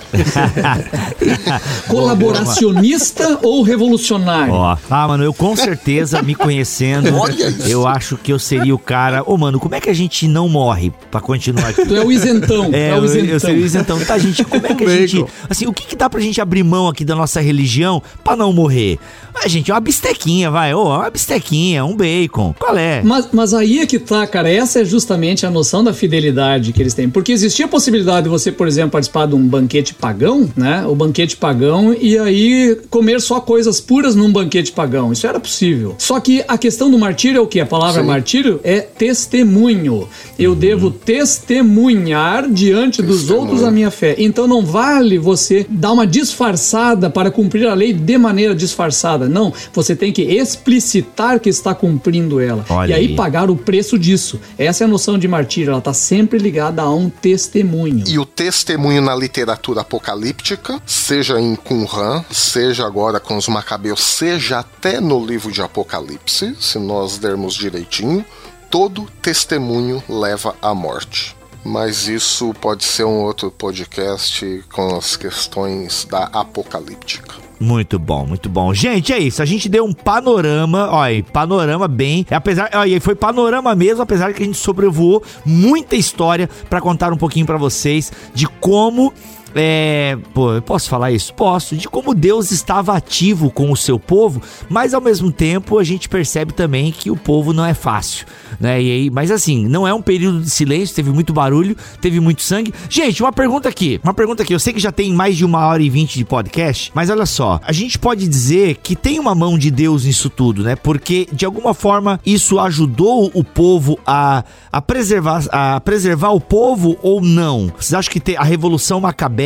Colaboracionista 1.90 3.38
ou 3.44 3.62
revolucionário? 3.64 4.54
Ó, 4.54 4.78
ah, 4.90 5.08
mano, 5.10 5.26
eu 5.26 5.34
com 5.34 5.54
certeza, 5.58 6.22
me 6.22 6.34
conhecendo, 6.36 7.10
eu 7.68 7.86
acho 7.86 8.16
que 8.16 8.32
eu 8.32 8.40
seria 8.40 8.74
o 8.74 8.80
cara. 8.80 9.24
Ô, 9.26 9.38
mano, 9.38 9.60
como 9.60 9.76
é 9.76 9.82
que 9.82 9.90
a 9.90 9.94
gente 9.94 10.26
não 10.26 10.48
morre 10.48 10.94
pra 11.12 11.20
continuar 11.20 11.68
aqui? 11.68 11.86
Tu 11.86 11.98
é 11.98 12.06
o 12.06 12.10
isentão. 12.10 12.70
É, 12.72 12.92
é 12.92 12.98
o 12.98 13.04
isentão. 13.04 13.28
Eu, 13.28 13.34
eu 13.34 13.40
seria 13.42 13.62
o 13.62 13.66
isentão. 13.66 14.00
Tá, 14.06 14.18
gente, 14.18 14.46
como 14.46 14.66
é 14.66 14.74
que 14.74 14.86
a 14.86 14.90
gente. 14.90 15.26
Assim, 15.50 15.68
o 15.68 15.74
que, 15.74 15.86
que 15.86 15.98
dá 15.98 16.10
pra 16.10 16.22
gente 16.22 16.40
abrir 16.40 16.64
mão 16.64 16.88
aqui 16.88 17.04
da 17.04 17.14
nossa 17.14 17.42
religião 17.42 18.02
pra 18.24 18.38
não 18.38 18.54
morrer? 18.54 18.98
Ah, 19.42 19.48
gente, 19.48 19.72
uma 19.72 19.80
bistequinha, 19.80 20.52
vai. 20.52 20.74
Ô, 20.74 20.88
uma 20.88 21.10
bistequinha, 21.10 21.86
um 21.86 21.96
bacon. 21.96 22.54
Qual 22.60 22.78
é? 22.78 23.02
Mas, 23.02 23.30
mas 23.32 23.54
aí 23.54 23.80
é 23.80 23.86
que 23.86 23.98
tá, 23.98 24.28
cara. 24.28 24.52
Essa 24.52 24.82
é 24.82 24.86
justamente 24.86 25.46
a 25.46 25.50
noção 25.50 25.82
da 25.82 25.94
fidelidade 25.94 26.74
que 26.74 26.82
eles 26.82 26.94
têm. 26.94 27.10
Porque 27.10 27.32
existia 27.32 27.66
a 27.66 27.68
possibilidade 27.70 28.24
de 28.24 28.30
você, 28.30 28.52
por 28.52 28.68
exemplo, 28.68 28.92
participar 28.92 29.28
de 29.28 29.36
um 29.36 29.48
banquete 29.48 29.94
pagão, 29.94 30.50
né? 30.58 30.86
O 30.86 30.94
banquete 30.94 31.38
pagão 31.38 31.94
e 31.94 32.18
aí 32.18 32.78
comer 32.90 33.22
só 33.22 33.40
coisas 33.40 33.80
puras 33.80 34.14
num 34.14 34.30
banquete 34.30 34.74
pagão. 34.74 35.14
Isso 35.14 35.26
era 35.26 35.40
possível. 35.40 35.96
Só 35.98 36.20
que 36.20 36.44
a 36.46 36.58
questão 36.58 36.92
do 36.92 36.98
martírio 36.98 37.38
é 37.38 37.42
o 37.42 37.48
que? 37.48 37.62
A 37.62 37.66
palavra 37.66 38.02
Sim. 38.02 38.08
martírio 38.08 38.60
é 38.62 38.82
testemunho. 38.82 40.10
Eu 40.38 40.52
uhum. 40.52 40.58
devo 40.58 40.92
testemunhar 40.92 42.50
diante 42.50 43.02
dos 43.02 43.30
outros 43.30 43.64
a 43.64 43.72
minha 43.72 43.90
fé. 43.90 44.16
Então 44.18 44.48
não 44.48 44.66
vale 44.66 45.18
você 45.18 45.66
dar 45.70 45.94
uma 45.94 46.06
disfarçada 46.06 47.10
para 47.10 47.32
cumprir 47.32 47.68
a 47.68 47.74
lei 47.74 47.94
de 47.94 48.18
maneira 48.18 48.54
disfarçada. 48.54 49.29
Não, 49.30 49.54
você 49.74 49.96
tem 49.96 50.12
que 50.12 50.22
explicitar 50.22 51.40
que 51.40 51.50
está 51.50 51.74
cumprindo 51.74 52.40
ela. 52.40 52.66
Olha 52.70 52.92
e 52.92 52.94
aí, 52.94 53.08
aí 53.08 53.16
pagar 53.16 53.50
o 53.50 53.56
preço 53.56 53.98
disso. 53.98 54.40
Essa 54.58 54.84
é 54.84 54.86
a 54.86 54.88
noção 54.88 55.18
de 55.18 55.28
martírio. 55.28 55.70
Ela 55.70 55.80
está 55.80 55.94
sempre 55.94 56.40
ligada 56.40 56.82
a 56.82 56.90
um 56.90 57.10
testemunho. 57.10 58.04
E 58.08 58.18
o 58.18 58.26
testemunho 58.26 59.02
na 59.02 59.16
literatura 59.16 59.82
apocalíptica, 59.82 60.82
seja 60.86 61.40
em 61.40 61.56
Qumran, 61.56 62.24
seja 62.32 62.86
agora 62.86 63.20
com 63.20 63.38
os 63.38 63.48
Macabeus, 63.48 64.02
seja 64.02 64.60
até 64.60 65.00
no 65.00 65.24
livro 65.24 65.52
de 65.52 65.62
Apocalipse, 65.62 66.56
se 66.60 66.80
nós 66.80 67.18
dermos 67.18 67.54
direitinho, 67.54 68.26
todo 68.70 69.08
testemunho 69.22 70.04
leva 70.08 70.56
à 70.62 70.74
morte. 70.74 71.36
Mas 71.64 72.08
isso 72.08 72.54
pode 72.62 72.86
ser 72.86 73.04
um 73.04 73.22
outro 73.24 73.52
podcast 73.52 74.64
com 74.72 74.96
as 74.96 75.18
questões 75.18 76.06
da 76.10 76.24
apocalíptica. 76.26 77.49
Muito 77.60 78.00
bom, 78.00 78.26
muito 78.26 78.48
bom. 78.48 78.74
Gente, 78.74 79.12
é 79.12 79.20
isso. 79.20 79.42
A 79.42 79.46
gente 79.46 79.68
deu 79.68 79.84
um 79.84 79.92
panorama, 79.92 80.90
olha, 80.92 81.22
panorama 81.24 81.88
bem. 81.88 82.26
Apesar, 82.32 82.70
olha, 82.74 83.02
foi 83.02 83.16
panorama 83.16 83.76
mesmo, 83.76 84.02
apesar 84.02 84.34
que 84.34 84.42
a 84.42 84.46
gente 84.46 84.58
sobrevoou 84.58 85.22
muita 85.46 85.98
história 85.98 86.50
para 86.70 86.80
contar 86.80 87.12
um 87.12 87.18
pouquinho 87.18 87.46
para 87.46 87.58
vocês 87.58 88.12
de 88.34 88.48
como 88.48 89.14
é, 89.56 90.18
pô, 90.34 90.54
eu 90.54 90.62
posso 90.62 90.90
falar 90.90 91.12
isso? 91.12 91.34
Posso, 91.34 91.76
de 91.76 91.88
como 91.88 92.14
Deus 92.14 92.52
estava 92.52 92.96
ativo 92.96 93.50
com 93.50 93.72
o 93.72 93.78
seu 93.78 94.00
povo, 94.00 94.42
mas 94.70 94.94
ao 94.94 95.02
mesmo 95.02 95.32
tempo 95.32 95.80
a 95.80 95.84
gente 95.84 96.08
percebe 96.08 96.54
também 96.54 96.92
que 96.92 97.10
o 97.10 97.16
povo 97.16 97.54
não 97.54 97.66
é 97.66 97.74
fácil, 97.74 98.26
né? 98.60 98.82
E 98.82 98.92
aí, 98.92 99.10
mas 99.10 99.32
assim, 99.32 99.68
não 99.68 99.88
é 99.88 99.94
um 99.94 100.02
período 100.02 100.42
de 100.42 100.50
silêncio, 100.50 100.96
teve 100.96 101.12
muito 101.12 101.34
barulho, 101.34 101.76
teve 102.02 102.20
muito 102.20 102.42
sangue. 102.42 102.74
Gente, 102.90 103.24
uma 103.24 103.32
pergunta 103.32 103.70
aqui, 103.70 104.00
uma 104.04 104.14
pergunta 104.14 104.44
aqui. 104.44 104.54
Eu 104.54 104.60
sei 104.60 104.74
que 104.74 104.80
já 104.80 104.92
tem 104.92 105.12
mais 105.14 105.36
de 105.36 105.46
uma 105.46 105.66
hora 105.66 105.82
e 105.82 105.90
vinte 105.90 106.18
de 106.18 106.26
podcast, 106.26 106.92
mas 106.94 107.10
olha 107.10 107.26
só, 107.26 107.60
a 107.64 107.72
gente 107.72 107.98
pode 107.98 108.28
dizer 108.28 108.78
que 108.84 108.96
tem 108.96 109.20
uma 109.20 109.34
mão 109.34 109.58
de 109.58 109.72
Deus 109.72 110.06
nisso 110.06 110.30
tudo, 110.30 110.64
né? 110.64 110.76
Porque 110.76 111.28
de 111.32 111.46
alguma 111.46 111.74
forma 111.74 112.20
isso 112.26 112.60
ajudou 112.60 113.32
o 113.34 113.44
povo 113.44 114.00
a, 114.06 114.44
a 114.72 114.82
preservar 114.82 115.44
a 115.52 115.80
preservar 115.80 116.32
o 116.32 116.42
povo 116.42 116.98
ou 117.02 117.22
não? 117.22 117.72
Vocês 117.78 117.94
acham 117.94 118.12
que 118.12 118.36
a 118.36 118.44
revolução 118.44 119.00
macabeia 119.00 119.39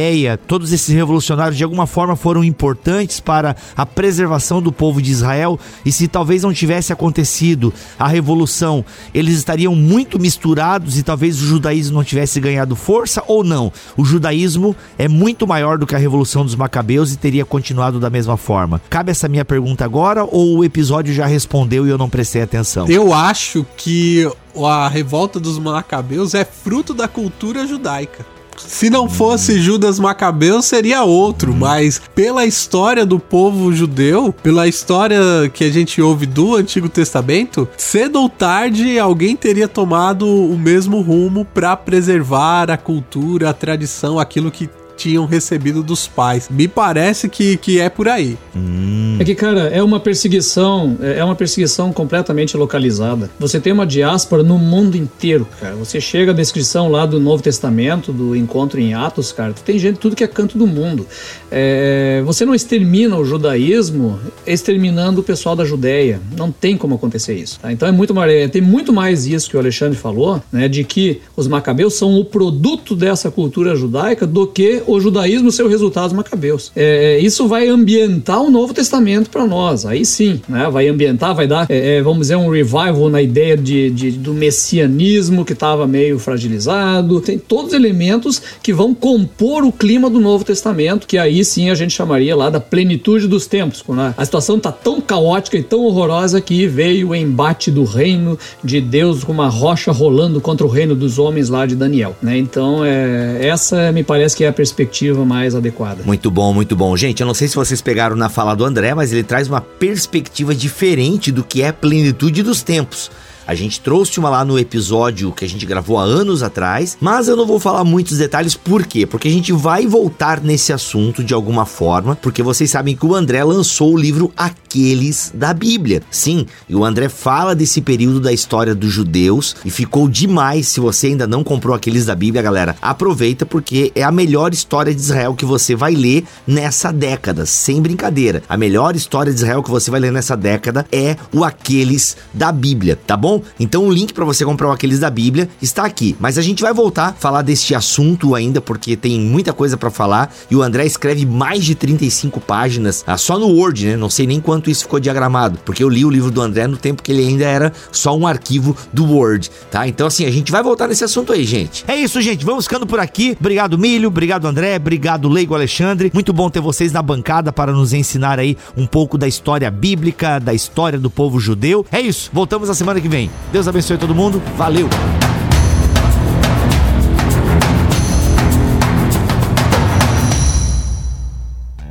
Todos 0.48 0.72
esses 0.72 0.94
revolucionários 0.94 1.57
de 1.57 1.64
alguma 1.64 1.86
forma 1.86 2.15
foram 2.15 2.44
importantes 2.44 3.20
para 3.20 3.56
a 3.78 3.86
preservação 3.86 4.61
do 4.61 4.72
povo 4.72 5.02
de 5.02 5.11
Israel 5.11 5.60
e 5.86 5.91
se 5.91 6.07
talvez 6.07 6.44
não 6.44 6.53
tivesse 6.53 6.91
acontecido 6.91 7.72
a 7.99 8.07
revolução, 8.07 8.84
eles 9.14 9.36
estariam 9.38 9.76
muito 9.76 10.20
misturados 10.20 10.98
e 10.98 11.03
talvez 11.03 11.41
o 11.41 11.45
judaísmo 11.45 11.98
não 11.98 12.03
tivesse 12.03 12.40
ganhado 12.40 12.76
força 12.76 13.24
ou 13.28 13.44
não? 13.44 13.72
O 13.95 14.03
judaísmo 14.03 14.76
é 14.98 15.07
muito 15.07 15.45
maior 15.45 15.78
do 15.78 15.86
que 15.86 15.95
a 15.95 15.99
revolução 15.99 16.44
dos 16.44 16.56
macabeus 16.56 17.14
e 17.14 17.18
teria 17.18 17.45
continuado 17.45 17.99
da 17.99 18.10
mesma 18.10 18.36
forma. 18.36 18.82
Cabe 18.90 19.11
essa 19.11 19.28
minha 19.28 19.45
pergunta 19.45 19.86
agora 19.86 20.24
ou 20.24 20.57
o 20.57 20.64
episódio 20.64 21.14
já 21.14 21.26
respondeu 21.26 21.86
e 21.86 21.90
eu 21.90 21.98
não 21.98 22.10
prestei 22.10 22.41
atenção? 22.41 22.88
Eu 22.88 23.14
acho 23.14 23.64
que 23.78 24.28
a 24.56 24.88
revolta 24.88 25.40
dos 25.40 25.60
macabeus 25.60 26.34
é 26.34 26.44
fruto 26.44 26.94
da 26.94 27.07
cultura 27.07 27.68
judaica. 27.68 28.26
Se 28.57 28.89
não 28.89 29.09
fosse 29.09 29.59
Judas 29.59 29.99
Macabeu, 29.99 30.61
seria 30.61 31.03
outro, 31.03 31.53
mas 31.53 32.01
pela 32.13 32.45
história 32.45 33.05
do 33.05 33.19
povo 33.19 33.73
judeu, 33.73 34.34
pela 34.43 34.67
história 34.67 35.19
que 35.53 35.63
a 35.63 35.71
gente 35.71 36.01
ouve 36.01 36.25
do 36.25 36.55
Antigo 36.55 36.89
Testamento, 36.89 37.67
cedo 37.77 38.21
ou 38.21 38.30
tarde 38.30 38.97
alguém 38.99 39.35
teria 39.35 39.67
tomado 39.67 40.27
o 40.27 40.57
mesmo 40.57 41.01
rumo 41.01 41.45
para 41.45 41.75
preservar 41.75 42.69
a 42.69 42.77
cultura, 42.77 43.49
a 43.49 43.53
tradição, 43.53 44.19
aquilo 44.19 44.51
que 44.51 44.69
tinham 44.95 45.26
recebido 45.26 45.84
dos 45.84 46.07
pais. 46.07 46.48
Me 46.49 46.68
parece 46.68 47.28
que, 47.28 47.57
que 47.57 47.80
é 47.80 47.90
por 47.90 48.07
aí. 48.07 48.38
Hum. 48.56 49.18
É 49.20 49.24
que, 49.24 49.36
cara, 49.36 49.68
é 49.70 49.82
uma 49.82 49.99
perseguição, 49.99 50.98
é, 51.02 51.20
é 51.20 51.24
uma 51.24 51.36
perseguição 51.36 51.91
completamente 51.91 52.56
localizada. 52.56 53.30
Você 53.40 53.60
tem 53.60 53.74
uma 53.74 53.86
diáspora 53.86 54.44
no 54.44 54.57
mundo 54.57 54.95
inteiro, 54.95 55.48
cara. 55.60 55.76
Você 55.76 55.99
chega 55.99 56.32
à 56.32 56.34
descrição 56.34 56.90
lá 56.90 57.06
do 57.06 57.20
Novo 57.20 57.44
Testamento, 57.44 58.11
do 58.11 58.36
encontro 58.36 58.80
em 58.80 58.94
Atos, 58.94 59.32
cara, 59.32 59.53
tem 59.53 59.78
gente 59.78 59.99
tudo 59.99 60.15
que 60.15 60.24
é 60.24 60.28
canto 60.28 60.57
do 60.57 60.68
mundo. 60.68 61.06
É, 61.52 62.22
você 62.26 62.45
não 62.45 62.56
extermina 62.56 63.18
o 63.18 63.26
judaísmo 63.26 64.20
exterminando 64.45 65.22
o 65.22 65.24
pessoal 65.24 65.56
da 65.56 65.65
Judéia. 65.65 66.20
Não 66.38 66.52
tem 66.52 66.78
como 66.78 66.95
acontecer 66.95 67.36
isso. 67.36 67.60
Tá? 67.60 67.72
Então 67.72 67.88
é 67.88 67.91
muito 67.91 68.14
mais, 68.14 68.52
tem 68.52 68.61
muito 68.61 68.91
mais 68.91 69.26
isso 69.26 69.49
que 69.49 69.56
o 69.56 69.60
Alexandre 69.60 69.98
falou, 69.98 70.41
né, 70.52 70.68
de 70.68 70.84
que 70.84 71.22
os 71.36 71.48
macabeus 71.48 71.95
são 71.95 72.20
o 72.20 72.26
produto 72.26 72.95
dessa 72.95 73.32
cultura 73.32 73.76
judaica 73.76 74.26
do 74.26 74.48
que 74.48 74.82
o 74.85 74.99
judaísmo 74.99 75.51
seu 75.51 75.68
resultados 75.68 76.14
macabeus. 76.14 76.72
É, 76.76 77.18
isso 77.19 77.47
vai 77.47 77.68
ambientar 77.68 78.41
o 78.41 78.49
Novo 78.49 78.73
Testamento 78.73 79.30
para 79.30 79.45
nós. 79.45 79.85
Aí 79.85 80.05
sim, 80.05 80.41
né? 80.47 80.69
Vai 80.72 80.88
ambientar, 80.88 81.35
vai 81.35 81.47
dar, 81.47 81.65
é, 81.69 81.97
é, 81.97 82.01
vamos 82.01 82.22
dizer, 82.22 82.35
um 82.35 82.49
revival 82.49 83.10
na 83.10 83.22
ideia 83.22 83.57
de, 83.57 83.89
de 83.89 84.11
do 84.11 84.34
messianismo 84.34 85.45
que 85.45 85.53
estava 85.53 85.88
meio 85.88 86.19
fragilizado. 86.19 87.22
Tem 87.22 87.38
todos 87.38 87.68
os 87.68 87.73
elementos 87.73 88.41
que 88.61 88.73
vão 88.73 88.93
compor 88.93 89.64
o 89.64 89.72
clima 89.72 90.10
do 90.10 90.19
Novo 90.19 90.43
Testamento, 90.43 91.07
que 91.07 91.18
aí 91.18 91.43
sim 91.43 91.69
a 91.69 91.76
gente 91.76 91.93
chamaria 91.93 92.35
lá 92.35 92.49
da 92.49 92.60
plenitude 92.60 93.27
dos 93.27 93.47
tempos. 93.47 93.81
Quando 93.81 94.14
a 94.18 94.26
situação 94.26 94.60
tá 94.60 94.72
tão 94.72 95.01
caótica 95.01 95.57
e 95.57 95.64
tão 95.64 95.84
horrorosa 95.85 96.39
que 96.41 96.68
veio 96.68 97.10
o 97.10 97.15
embate 97.15 97.72
do 97.72 97.84
reino 97.84 98.38
de 98.64 98.80
Deus 98.81 99.23
com 99.23 99.31
uma 99.31 99.49
rocha 99.49 99.91
rolando 99.91 100.41
contra 100.41 100.65
o 100.65 100.69
reino 100.69 100.95
dos 100.95 101.19
homens 101.19 101.49
lá 101.49 101.65
de 101.65 101.76
Daniel. 101.76 102.15
Né? 102.22 102.38
Então, 102.38 102.84
é, 102.84 103.39
essa 103.41 103.91
me 103.91 104.03
parece 104.03 104.35
que 104.35 104.43
é 104.43 104.47
a 104.47 104.53
perspectiva 104.53 104.72
perspectiva 104.73 105.23
mais 105.23 105.55
adequada. 105.55 106.03
Muito 106.03 106.31
bom, 106.31 106.51
muito 106.51 106.75
bom. 106.75 106.97
Gente, 106.97 107.21
eu 107.21 107.27
não 107.27 107.33
sei 107.33 107.47
se 107.47 107.55
vocês 107.55 107.81
pegaram 107.81 108.15
na 108.15 108.27
fala 108.27 108.55
do 108.55 108.65
André, 108.65 108.93
mas 108.95 109.13
ele 109.13 109.23
traz 109.23 109.47
uma 109.47 109.61
perspectiva 109.61 110.53
diferente 110.55 111.31
do 111.31 111.43
que 111.43 111.61
é 111.61 111.67
a 111.67 111.73
plenitude 111.73 112.41
dos 112.41 112.63
tempos. 112.63 113.11
A 113.45 113.53
gente 113.53 113.81
trouxe 113.81 114.19
uma 114.19 114.29
lá 114.29 114.45
no 114.45 114.57
episódio 114.57 115.31
que 115.33 115.43
a 115.43 115.49
gente 115.49 115.65
gravou 115.65 115.99
há 115.99 116.03
anos 116.03 116.41
atrás, 116.41 116.97
mas 116.99 117.27
eu 117.27 117.35
não 117.35 117.45
vou 117.45 117.59
falar 117.59 117.83
muitos 117.83 118.17
detalhes, 118.17 118.55
por 118.55 118.85
quê? 118.85 119.05
Porque 119.05 119.27
a 119.27 119.31
gente 119.31 119.51
vai 119.51 119.85
voltar 119.85 120.41
nesse 120.41 120.71
assunto 120.71 121.21
de 121.21 121.33
alguma 121.33 121.65
forma, 121.65 122.15
porque 122.15 122.41
vocês 122.41 122.71
sabem 122.71 122.95
que 122.95 123.05
o 123.05 123.13
André 123.13 123.43
lançou 123.43 123.93
o 123.93 123.97
livro 123.97 124.31
Aqui 124.37 124.62
aqueles 124.73 125.31
da 125.35 125.53
Bíblia. 125.53 126.01
Sim, 126.09 126.47
e 126.67 126.75
o 126.75 126.83
André 126.83 127.07
fala 127.07 127.53
desse 127.53 127.79
período 127.79 128.19
da 128.19 128.33
história 128.33 128.73
dos 128.73 128.91
judeus 128.91 129.55
e 129.63 129.69
ficou 129.69 130.09
demais. 130.09 130.67
Se 130.67 130.79
você 130.79 131.07
ainda 131.07 131.27
não 131.27 131.43
comprou 131.43 131.75
aqueles 131.75 132.07
da 132.07 132.15
Bíblia, 132.15 132.41
galera, 132.41 132.75
aproveita 132.81 133.45
porque 133.45 133.91
é 133.93 134.01
a 134.01 134.11
melhor 134.11 134.51
história 134.51 134.93
de 134.93 134.99
Israel 134.99 135.35
que 135.35 135.45
você 135.45 135.75
vai 135.75 135.93
ler 135.93 136.23
nessa 136.47 136.91
década, 136.91 137.45
sem 137.45 137.81
brincadeira. 137.81 138.41
A 138.49 138.57
melhor 138.57 138.95
história 138.95 139.31
de 139.31 139.37
Israel 139.37 139.61
que 139.61 139.69
você 139.69 139.91
vai 139.91 139.99
ler 139.99 140.11
nessa 140.11 140.35
década 140.35 140.87
é 140.91 141.17
o 141.31 141.43
Aqueles 141.43 142.17
da 142.33 142.51
Bíblia, 142.51 142.97
tá 143.05 143.15
bom? 143.15 143.43
Então 143.59 143.85
o 143.85 143.91
link 143.91 144.11
para 144.11 144.25
você 144.25 144.43
comprar 144.43 144.69
o 144.69 144.71
Aqueles 144.71 144.99
da 144.99 145.09
Bíblia 145.09 145.49
está 145.61 145.85
aqui. 145.85 146.15
Mas 146.19 146.37
a 146.37 146.41
gente 146.41 146.63
vai 146.63 146.73
voltar 146.73 147.09
a 147.09 147.13
falar 147.13 147.43
deste 147.43 147.75
assunto 147.75 148.33
ainda 148.33 148.59
porque 148.59 148.95
tem 148.95 149.19
muita 149.19 149.53
coisa 149.53 149.77
para 149.77 149.91
falar 149.91 150.33
e 150.49 150.55
o 150.55 150.63
André 150.63 150.85
escreve 150.85 151.25
mais 151.25 151.63
de 151.63 151.75
35 151.75 152.39
páginas 152.41 153.03
ah, 153.05 153.17
só 153.17 153.37
no 153.37 153.47
Word, 153.47 153.85
né? 153.85 153.97
Não 153.97 154.09
sei 154.09 154.25
nem 154.25 154.41
quanto 154.64 154.69
isso 154.69 154.84
ficou 154.84 154.99
diagramado, 154.99 155.60
porque 155.65 155.84
eu 155.84 155.90
li 155.90 156.06
o 156.06 156.10
livro 156.10 156.31
do 156.31 156.41
André 156.41 156.68
no 156.68 156.77
tempo 156.77 157.03
que 157.03 157.11
ele 157.11 157.27
ainda 157.27 157.44
era 157.44 157.73
só 157.91 158.15
um 158.15 158.26
arquivo 158.26 158.76
do 158.94 159.06
Word, 159.06 159.52
tá? 159.69 159.85
Então 159.88 160.07
assim, 160.07 160.26
a 160.26 160.31
gente 160.31 160.52
vai 160.52 160.64
voltar 160.64 160.88
nesse 160.88 161.03
assunto 161.03 161.34
aí, 161.34 161.44
gente. 161.44 161.84
É 161.88 161.95
isso, 161.95 162.22
gente. 162.22 162.45
Vamos 162.45 162.65
ficando 162.65 162.88
por 162.88 162.99
aqui. 162.99 163.35
Obrigado, 163.40 163.77
Milho. 163.77 164.07
Obrigado, 164.07 164.48
André. 164.48 164.77
Obrigado, 164.77 165.27
Leigo 165.27 165.53
Alexandre. 165.53 166.10
Muito 166.14 166.31
bom 166.31 166.49
ter 166.49 166.61
vocês 166.61 166.94
na 166.94 167.02
bancada 167.02 167.52
para 167.52 167.73
nos 167.73 167.91
ensinar 167.91 168.40
aí 168.40 168.57
um 168.77 168.88
pouco 168.88 169.18
da 169.18 169.27
história 169.27 169.69
bíblica, 169.69 170.40
da 170.40 170.53
história 170.53 170.98
do 170.98 171.10
povo 171.10 171.40
judeu. 171.40 171.85
É 171.91 171.99
isso. 171.99 172.30
Voltamos 172.31 172.69
na 172.69 172.73
semana 172.73 173.02
que 173.02 173.10
vem. 173.10 173.30
Deus 173.52 173.68
abençoe 173.68 173.98
todo 173.98 174.15
mundo. 174.15 174.41
Valeu. 174.56 174.88